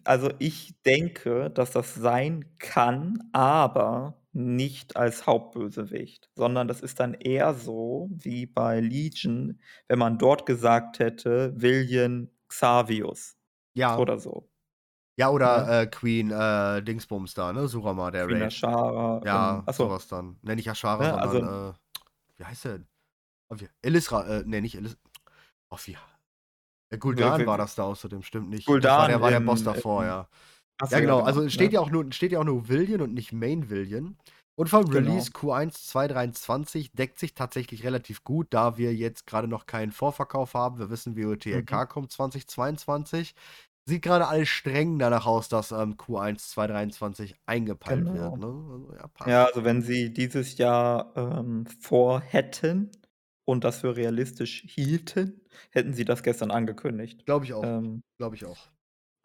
Also, 0.05 0.31
ich 0.39 0.75
denke, 0.85 1.49
dass 1.51 1.71
das 1.71 1.95
sein 1.95 2.57
kann, 2.59 3.29
aber 3.33 4.21
nicht 4.33 4.97
als 4.97 5.27
Hauptbösewicht, 5.27 6.29
sondern 6.35 6.67
das 6.67 6.81
ist 6.81 6.99
dann 6.99 7.13
eher 7.15 7.53
so 7.55 8.09
wie 8.13 8.45
bei 8.47 8.79
Legion, 8.81 9.59
wenn 9.87 9.99
man 9.99 10.17
dort 10.19 10.45
gesagt 10.45 10.99
hätte, 10.99 11.53
Villian 11.57 12.29
Xavius 12.49 13.37
Ja. 13.75 13.97
oder 13.97 14.19
so. 14.19 14.49
Ja, 15.17 15.27
Ne? 15.27 15.33
oder, 15.33 15.81
äh, 15.81 15.87
Queen, 15.87 16.31
äh, 16.31 16.81
Dingsbums 16.83 17.33
da, 17.33 17.51
ne? 17.53 17.67
Surama, 17.67 18.11
der 18.11 18.25
Queen 18.25 18.41
Raid. 18.41 18.43
Ashara, 18.43 19.21
Ja, 19.25 19.63
ach 19.65 19.73
so 19.73 19.85
so. 19.85 19.89
was 19.89 20.07
dann. 20.07 20.37
Ne, 20.43 20.55
nicht 20.55 20.69
Ashara, 20.69 21.11
Ne, 21.11 21.17
also 21.17 21.39
sondern, 21.39 21.73
äh, 21.73 21.73
wie 22.37 22.45
heißt 22.45 22.65
der 22.65 22.71
denn? 22.79 22.87
Oh, 23.49 23.55
wie 23.59 23.69
Elisra, 23.83 24.25
äh, 24.27 24.43
ne, 24.45 24.61
nicht 24.61 24.75
Elis 24.75 24.97
oh, 25.71 25.77
wie 25.85 25.97
äh, 26.91 26.97
W 27.07 27.17
Gul'dan 27.17 27.45
war 27.45 27.57
das 27.57 27.75
da 27.75 27.83
außerdem, 27.83 28.23
stimmt 28.23 28.49
nicht. 28.49 28.77
Das 28.81 28.97
war 28.97 29.07
Gul'dan 29.07 29.09
der 29.09 29.21
war 29.21 29.31
der 29.31 29.39
Boss 29.41 29.63
im 29.63 29.63
davor, 29.63 30.05
ja. 30.05 30.29
ach 30.79 30.87
so, 30.89 30.97
Ja, 30.97 31.01
ja, 31.01 31.11
genau. 31.11 31.21
genau, 31.21 31.23
Also, 31.23 31.43
es 31.43 31.53
steht 31.53 31.73
ja 31.73 31.79
auch 31.81 31.91
nur 31.91 32.11
steht 32.11 32.31
ja 32.31 32.39
auch 32.39 32.43
nur 32.45 32.67
Villian 32.67 33.01
und 33.01 33.13
nicht 33.13 33.31
Main 33.31 33.69
Villian. 33.69 34.17
Und 34.55 34.69
vom 34.69 34.89
Genau. 34.91 35.29
Release 35.29 35.31
Q1 35.31 35.71
2023 35.87 36.91
deckt 36.93 37.19
sich 37.19 37.33
tatsächlich 37.35 37.83
relativ 37.85 38.23
gut, 38.23 38.47
da 38.53 38.77
wir 38.77 38.93
jetzt 38.95 39.25
grade 39.27 39.47
noch 39.47 39.67
keinen 39.67 39.91
Vorverkauf 39.91 40.53
haben. 40.55 40.79
Wir 40.79 40.89
wissen, 40.89 41.15
WOTLK 41.17 41.67
Mhm. 41.69 41.89
kommt 41.89 42.11
2022. 42.11 43.35
Sieht 43.85 44.01
grade 44.03 44.27
alles 44.27 44.49
streng 44.49 44.99
danach 44.99 45.25
aus, 45.27 45.47
dass, 45.49 45.71
ähm, 45.71 45.95
Q1 45.97 46.49
2023 46.51 47.35
eingepeilt 47.45 48.11
wird, 48.13 48.35
Genau. 48.35 48.37
ne? 48.37 48.47
Also, 48.47 48.93
ja. 48.95 49.09
Ja, 49.25 49.45
also, 49.45 49.63
wenn 49.65 49.81
sie 49.83 50.13
dieses 50.13 50.57
Jahr, 50.57 51.13
ähm, 51.17 51.65
vorhätten 51.67 52.91
und 53.49 53.63
das 53.63 53.81
für 53.81 53.95
realistisch 53.95 54.63
hielten, 54.67 55.41
hätten 55.71 55.93
sie 55.93 56.05
das 56.05 56.23
gestern 56.23 56.51
angekündigt. 56.51 57.25
Glaube 57.25 57.45
ich 57.45 57.53
auch. 57.53 57.63
Ähm 57.63 58.01
Glaube 58.17 58.35
ich 58.35 58.45
auch. 58.45 58.69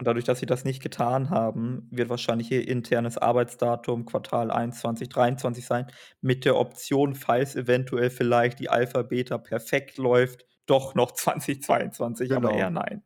Und 0.00 0.06
dadurch, 0.08 0.24
dass 0.24 0.40
sie 0.40 0.46
das 0.46 0.64
nicht 0.64 0.82
getan 0.82 1.30
haben, 1.30 1.86
wird 1.90 2.08
wahrscheinlich 2.08 2.50
ihr 2.50 2.66
internes 2.66 3.16
Arbeitsdatum 3.16 4.06
Quartal 4.06 4.50
1 4.50 4.80
2023 4.80 5.64
sein, 5.66 5.86
mit 6.20 6.44
der 6.44 6.56
Option, 6.56 7.14
falls 7.14 7.54
eventuell 7.54 8.10
vielleicht 8.10 8.58
die 8.58 8.68
Alpha 8.70 9.02
Beta 9.02 9.38
perfekt 9.38 9.96
läuft, 9.98 10.46
doch 10.66 10.94
noch 10.96 11.12
2022, 11.14 12.34
aber 12.34 12.48
Genau. 12.48 12.58
eher 12.58 12.70
nein. 12.70 13.02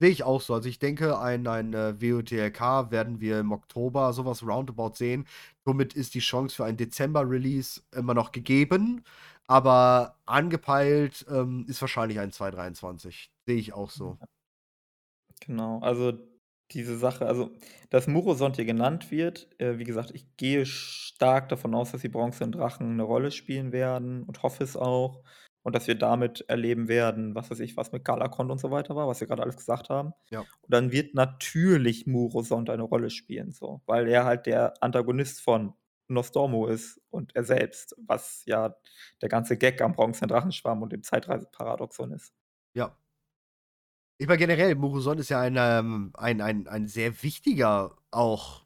Sehe 0.00 0.10
ich 0.10 0.24
auch 0.24 0.40
so. 0.40 0.54
Also, 0.54 0.68
ich 0.68 0.78
denke, 0.80 1.18
ein 1.20 1.46
ein, 1.46 1.74
äh, 1.74 2.00
WOTLK 2.00 2.90
werden 2.90 3.20
wir 3.20 3.38
im 3.40 3.52
Oktober 3.52 4.12
so 4.12 4.24
was 4.24 4.42
roundabout 4.44 4.94
sehen. 4.96 5.26
Somit 5.64 5.94
ist 5.94 6.14
die 6.14 6.18
Chance 6.20 6.56
für 6.56 6.64
ein 6.64 6.76
Dezember-Release 6.76 7.82
immer 7.94 8.12
noch 8.14 8.32
gegeben, 8.32 9.04
aber 9.52 10.18
angepeilt, 10.26 11.26
ähm, 11.30 11.66
ist 11.68 11.80
wahrscheinlich 11.82 12.18
ein 12.20 12.32
2023. 12.32 13.30
Sehe 13.46 13.56
ich 13.58 13.72
auch 13.74 13.90
so. 13.90 14.18
Genau, 15.40 15.80
also 15.80 16.12
diese 16.70 16.96
Sache 16.96 17.26
also, 17.26 17.50
dass 17.90 18.06
Murosond 18.06 18.56
hier 18.56 18.64
genannt 18.64 19.10
wird, 19.10 19.48
äh, 19.60 19.78
wie 19.78 19.84
gesagt, 19.84 20.10
ich 20.14 20.36
gehe 20.36 20.64
stark 20.66 21.48
davon 21.48 21.74
aus, 21.74 21.92
dass 21.92 22.00
die 22.00 22.08
Bronzenen 22.08 22.52
Drachen 22.52 22.96
'ne 22.96 23.02
Rolle 23.02 23.30
spielen 23.30 23.72
werden 23.72 24.22
und 24.22 24.42
hoffe 24.42 24.64
es 24.64 24.76
auch 24.76 25.22
und 25.62 25.74
dass 25.74 25.86
wir 25.86 25.96
damit 25.96 26.44
erleben 26.48 26.88
werden, 26.88 27.34
was 27.34 27.50
weiß 27.50 27.60
ich, 27.60 27.76
was 27.76 27.92
mit 27.92 28.04
Galakrond 28.04 28.50
und 28.50 28.58
so 28.58 28.70
weiter 28.70 28.96
war, 28.96 29.06
was 29.08 29.20
wir 29.20 29.26
grade 29.28 29.42
alles 29.42 29.56
gesagt 29.56 29.90
haben. 29.90 30.12
Ja. 30.30 30.46
Und 30.62 30.72
dann 30.74 30.92
wird 30.92 31.14
natürlich 31.14 32.06
Murosond 32.06 32.70
eine 32.70 32.82
Rolle 32.84 33.10
spielen 33.10 33.52
so, 33.52 33.82
weil 33.86 34.08
er 34.08 34.24
halt 34.24 34.46
der 34.46 34.74
Antagonist 34.82 35.40
von 35.42 35.74
Nostormo 36.12 36.66
ist 36.68 37.00
und 37.10 37.34
er 37.36 37.44
selbst, 37.44 37.94
was 37.98 38.42
ja 38.46 38.76
der 39.22 39.28
ganze 39.28 39.56
Gag 39.58 39.80
am 39.82 39.92
Bronzenen 39.92 40.28
Drachenschwarm 40.28 40.82
und 40.82 40.92
dem 40.92 41.02
Zeitreiseparadoxon 41.02 42.12
ist. 42.12 42.30
Ja. 42.76 42.96
Ich 44.20 44.26
meine 44.26 44.38
generell, 44.38 44.74
Murosond 44.74 45.20
ist 45.20 45.30
ja 45.30 45.40
ein, 45.40 45.56
ähm 45.58 46.12
ein 46.14 46.40
ein 46.40 46.66
ein 46.68 46.86
sehr 46.86 47.22
wichtiger 47.22 47.96
auch 48.10 48.62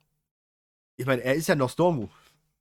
ich 0.98 1.06
meine, 1.06 1.22
er 1.22 1.34
ist 1.34 1.48
ja 1.48 1.54
Nostormo. 1.56 2.08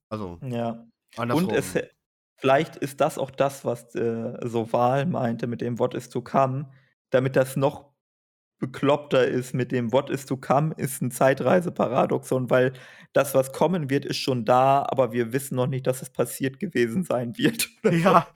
Also, 0.09 0.41
Ja. 0.41 0.87
Und 1.31 1.31
andersrum. 1.31 1.53
es 1.53 1.75
hä 1.75 1.89
vielleicht 2.37 2.75
ist 2.77 2.99
das 3.01 3.17
auch 3.17 3.31
das, 3.31 3.63
was, 3.65 3.95
äh, 3.95 4.37
so 4.47 4.71
Wahl 4.73 5.05
meinte 5.05 5.47
mit 5.47 5.61
dem 5.61 5.79
„What 5.79 5.93
is 5.95 6.09
to 6.09 6.21
come“, 6.21 6.71
damit 7.09 7.35
das 7.37 7.55
noch 7.55 7.94
bekloppter 8.59 9.27
ist 9.27 9.53
mit 9.53 9.71
dem 9.71 9.91
„What 9.91 10.09
is 10.09 10.25
to 10.25 10.37
come“ 10.37 10.73
ist 10.77 11.01
'n 11.01 11.11
Zeitreiseparadoxon, 11.11 12.49
weil 12.49 12.73
das, 13.13 13.33
was 13.35 13.51
kommen 13.53 13.89
wird, 13.89 14.05
ist 14.05 14.17
schon 14.17 14.45
da, 14.45 14.83
aber 14.89 15.11
wir 15.13 15.33
wissen 15.33 15.55
noch 15.55 15.67
nicht, 15.67 15.87
dass 15.87 16.01
es 16.01 16.09
passiert 16.09 16.59
gewesen 16.59 17.03
sein 17.03 17.37
wird. 17.37 17.69
Ja, 17.89 18.27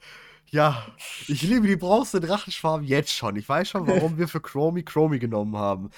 ja. 0.51 0.95
Ich 1.27 1.41
liebe 1.43 1.67
die 1.67 1.75
Bronzenen 1.75 2.27
Drachenschwarm 2.27 2.83
jetzt 2.83 3.11
schon. 3.13 3.35
Ich 3.35 3.47
weiß 3.49 3.69
schon, 3.69 3.87
warum 3.87 4.17
wir 4.17 4.27
für 4.27 4.41
Chromie 4.41 4.83
Chromie 4.83 5.19
genommen 5.19 5.57
haben. 5.57 5.89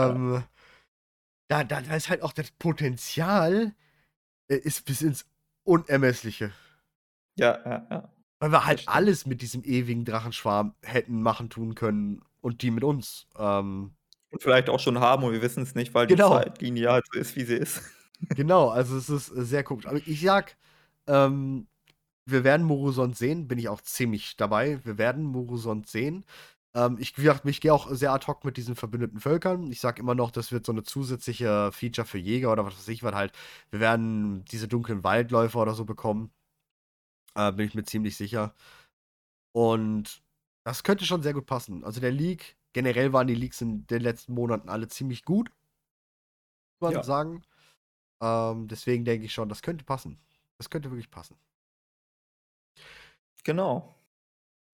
Ja. 0.00 0.20
Ähm 0.20 0.44
da 1.50 1.64
da 1.64 1.80
da 1.80 1.96
ist 1.96 2.08
halt 2.08 2.22
auch 2.22 2.32
das 2.32 2.52
Potenzial, 2.52 3.74
äh, 4.48 4.56
ist 4.56 4.84
bis 4.86 5.02
ins 5.02 5.26
Unermessliche. 5.64 6.52
Ja, 7.36 7.58
ja, 7.64 7.86
ja. 7.90 8.10
Weil 8.42 8.52
wir 8.52 8.64
halt 8.64 8.88
alles 8.88 9.26
mit 9.26 9.42
diesem 9.42 9.62
ewigen 9.64 10.06
Drachenschwarm 10.06 10.74
hätten 10.82 11.20
machen, 11.20 11.50
tun 11.50 11.74
können 11.74 12.22
und 12.40 12.62
die 12.62 12.70
mit 12.70 12.84
uns. 12.84 13.26
Ähm 13.38 13.96
Und 14.32 14.42
vielleicht 14.42 14.68
auch 14.68 14.78
schon 14.78 15.00
haben 15.00 15.24
und 15.24 15.32
wir 15.32 15.42
wissen's 15.42 15.74
nicht, 15.74 15.92
weil 15.94 16.06
die 16.06 16.16
Genau. 16.16 16.20
Zeitlinie 16.20 16.90
halt 16.92 17.04
so 17.12 17.18
ist, 17.18 17.34
wie 17.36 17.44
sie 17.44 17.56
ist. 17.56 17.82
Genau, 18.34 18.68
also 18.68 18.96
es 18.96 19.08
ist, 19.10 19.30
äh, 19.30 19.44
sehr 19.44 19.64
komisch. 19.64 19.86
Aber 19.86 19.98
ich 20.06 20.20
sage, 20.20 20.52
ähm, 21.06 21.68
wir 22.26 22.44
werden 22.44 22.66
Murosond 22.66 23.16
sehen, 23.16 23.48
bin 23.48 23.58
ich 23.58 23.68
auch 23.68 23.80
ziemlich 23.82 24.36
dabei. 24.36 24.80
Wir 24.84 24.98
werden 24.98 25.24
Murosond 25.24 25.88
sehen. 25.88 26.24
Ähm, 26.74 26.98
ich 27.00 27.16
wie 27.18 27.22
gesagt, 27.24 27.46
ich 27.46 27.60
gehe 27.60 27.74
auch 27.74 27.90
sehr 27.92 28.12
ad 28.12 28.26
hoc 28.28 28.44
mit 28.44 28.56
diesen 28.58 28.76
verbündeten 28.76 29.20
Völkern. 29.20 29.72
Ich 29.72 29.80
sage 29.80 30.00
immer 30.02 30.14
noch, 30.16 30.30
das 30.32 30.52
wird 30.52 30.66
so 30.66 30.72
'ne 30.72 30.84
zusätzliche 30.84 31.72
Feature 31.72 32.06
für 32.06 32.18
Jäger 32.18 32.52
oder 32.52 32.64
was 32.66 32.78
weiß 32.78 32.88
ich 32.88 33.02
was 33.04 33.14
halt. 33.14 33.32
Wir 33.70 33.80
werden 33.80 34.44
diese 34.46 34.68
dunklen 34.68 35.04
Waldläufer 35.04 35.60
oder 35.62 35.74
so 35.74 35.84
bekommen. 35.86 36.30
Äh, 37.36 37.52
bin 37.52 37.66
ich 37.66 37.74
mir 37.74 37.84
ziemlich 37.84 38.16
sicher. 38.16 38.54
Und 39.54 40.22
das 40.70 40.82
könnte 40.84 41.04
schon 41.06 41.22
sehr 41.22 41.34
gut 41.34 41.46
passen. 41.46 41.84
Also, 41.84 42.00
der 42.00 42.12
Leak 42.12 42.56
generell 42.72 43.12
waren 43.12 43.26
die 43.26 43.34
Leaks 43.34 43.60
in 43.60 43.86
den 43.86 44.02
letzten 44.02 44.34
Monaten 44.34 44.68
alle 44.68 44.88
ziemlich 44.88 45.24
gut. 45.24 45.50
Muss 46.82 46.94
man 46.94 47.02
Ja. 47.02 47.02
sagen. 47.02 47.42
Ähm, 48.22 48.68
deswegen 48.68 49.04
denke 49.04 49.26
ich 49.26 49.34
schon, 49.34 49.48
das 49.50 49.62
könnte 49.62 49.84
passen. 49.84 50.20
Das 50.58 50.70
könnte 50.70 50.90
wirklich 50.90 51.10
passen. 51.10 51.38
Genau. 53.44 53.94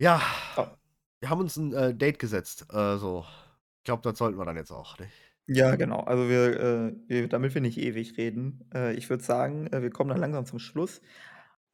Ja. 0.01 0.20
Ja. 0.56 0.77
Wir 1.20 1.31
haben 1.31 1.40
uns 1.40 1.56
'n, 1.56 1.73
äh, 1.73 1.94
Date 1.94 2.18
gesetzt, 2.18 2.66
äh, 2.73 2.98
so. 2.98 3.24
Ich 3.78 3.85
glaube, 3.85 4.02
das 4.02 4.18
sollten 4.18 4.39
wir 4.39 4.44
dann 4.44 4.56
jetzt 4.56 4.70
auch, 4.73 4.98
ne? 4.98 5.12
Ja, 5.48 5.77
genau. 5.77 6.01
Also, 6.01 6.28
wir, 6.28 6.59
äh 6.60 6.93
wir 7.06 7.28
damit 7.28 7.55
wir 7.55 7.60
nicht 7.60 7.78
ewig 7.78 8.16
reden, 8.18 8.68
äh, 8.74 8.94
ich 8.94 9.09
würde 9.09 9.23
sagen, 9.23 9.68
äh, 9.68 9.81
wir 9.81 9.90
kommen 9.90 10.10
dann 10.10 10.18
langsam 10.18 10.44
zum 10.44 10.59
Schluss. 10.59 11.01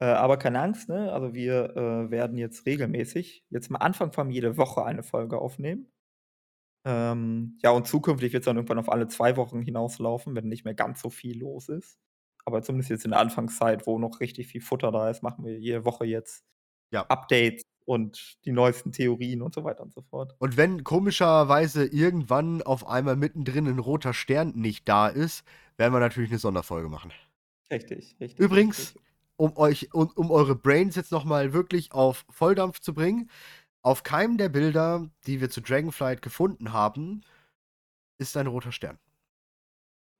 Äh, 0.01 0.05
aber 0.05 0.37
keine 0.37 0.59
Angst, 0.61 0.89
ne? 0.89 1.11
Also, 1.13 1.33
wir, 1.33 1.75
äh, 1.75 2.11
werden 2.11 2.37
jetzt 2.37 2.65
regelmäßig 2.65 3.45
jetzt 3.49 3.69
am 3.69 3.75
Anfang 3.77 4.11
allem 4.15 4.31
jede 4.31 4.57
Woche 4.57 4.83
eine 4.85 5.03
Folge 5.03 5.37
aufnehmen. 5.39 5.91
Ähm, 6.85 7.57
ja, 7.63 7.71
und 7.71 7.87
zukünftig 7.87 8.33
wird's 8.33 8.45
dann 8.45 8.57
irgendwann 8.57 8.79
auf 8.79 8.91
alle 8.91 9.07
2 9.07 9.37
Wochen 9.37 9.61
hinauslaufen, 9.61 10.35
wenn 10.35 10.47
nicht 10.49 10.65
mehr 10.65 10.75
ganz 10.75 11.01
so 11.01 11.09
viel 11.09 11.39
los 11.39 11.69
ist. 11.69 11.99
Aber 12.45 12.61
zumindest 12.63 12.91
jetzt 12.91 13.05
in 13.05 13.11
der 13.11 13.19
Anfangszeit, 13.21 13.87
wo 13.87 13.99
noch 13.99 14.19
richtig 14.21 14.47
viel 14.47 14.61
Futter 14.61 14.91
da 14.91 15.09
ist, 15.09 15.23
machen 15.23 15.45
wir 15.45 15.59
jede 15.59 15.85
Woche 15.85 16.05
jetzt 16.05 16.43
Ja. 16.91 17.07
Updates 17.09 17.63
und 17.85 18.37
die 18.45 18.51
neuesten 18.53 18.91
Theorien 18.93 19.41
und 19.43 19.55
so 19.55 19.63
weiter 19.65 19.83
und 19.83 19.93
so 19.93 20.01
fort. 20.03 20.37
Und 20.41 20.57
wenn 20.57 20.83
komischerweise 20.83 21.85
irgendwann 21.85 22.61
auf 22.61 22.87
einmal 22.87 23.15
mittendrin 23.15 23.67
'n 23.67 23.79
roter 23.79 24.13
Stern 24.13 24.51
nicht 24.55 24.87
da 24.89 25.07
ist, 25.07 25.43
werden 25.77 25.93
wir 25.93 25.99
natürlich 25.99 26.31
'ne 26.31 26.39
Sonderfolge 26.39 26.89
machen. 26.89 27.13
Richtig, 27.69 28.15
richtig, 28.21 28.49
Übrigens, 28.49 28.77
richtig. 28.77 29.01
Um 29.43 29.57
euch 29.57 29.93
um 29.93 30.07
um 30.15 30.31
eure 30.31 30.55
Brains 30.55 30.95
jetzt 30.95 31.11
noch 31.11 31.25
mal 31.25 31.51
wirklich 31.53 31.91
auf 31.91 32.25
Volldampf 32.29 32.79
zu 32.79 32.93
bringen, 32.93 33.29
auf 33.81 34.03
keinem 34.03 34.37
der 34.37 34.47
Bilder, 34.49 35.09
die 35.27 35.41
wir 35.41 35.49
zu 35.49 35.61
Dragonflight 35.61 36.21
gefunden 36.21 36.71
haben, 36.71 37.21
ist 38.19 38.37
ein 38.37 38.47
roter 38.47 38.71
Stern. 38.71 38.97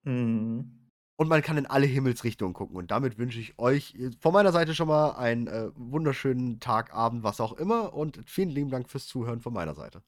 Mhm. 0.03 0.89
Und 1.15 1.29
man 1.29 1.41
kann 1.41 1.57
in 1.57 1.67
alle 1.67 1.85
Himmelsrichtungen 1.85 2.53
gucken. 2.53 2.75
Und 2.75 2.91
damit 2.91 3.17
wünsche 3.17 3.39
ich 3.39 3.57
euch, 3.59 3.95
äh, 3.95 4.11
von 4.19 4.33
meiner 4.33 4.51
Seite 4.51 4.75
schon 4.75 4.89
mal 4.89 5.11
einen, 5.11 5.47
äh, 5.47 5.71
wunderschönen 5.75 6.59
Tag, 6.59 6.93
Abend, 6.93 7.23
was 7.23 7.39
auch 7.39 7.53
immer 7.53 7.93
und 7.93 8.19
vielen 8.25 8.49
lieben 8.49 8.71
Dank 8.71 8.89
fürs 8.89 9.07
Zuhören 9.07 9.39
von 9.39 9.53
meiner 9.53 9.75
Seite. 9.75 10.03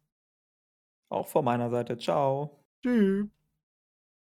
Auch 1.10 1.28
von 1.28 1.46
meiner 1.46 1.70
Seite. 1.70 1.98
Tschau. 1.98 2.60
Tschü 2.84 3.30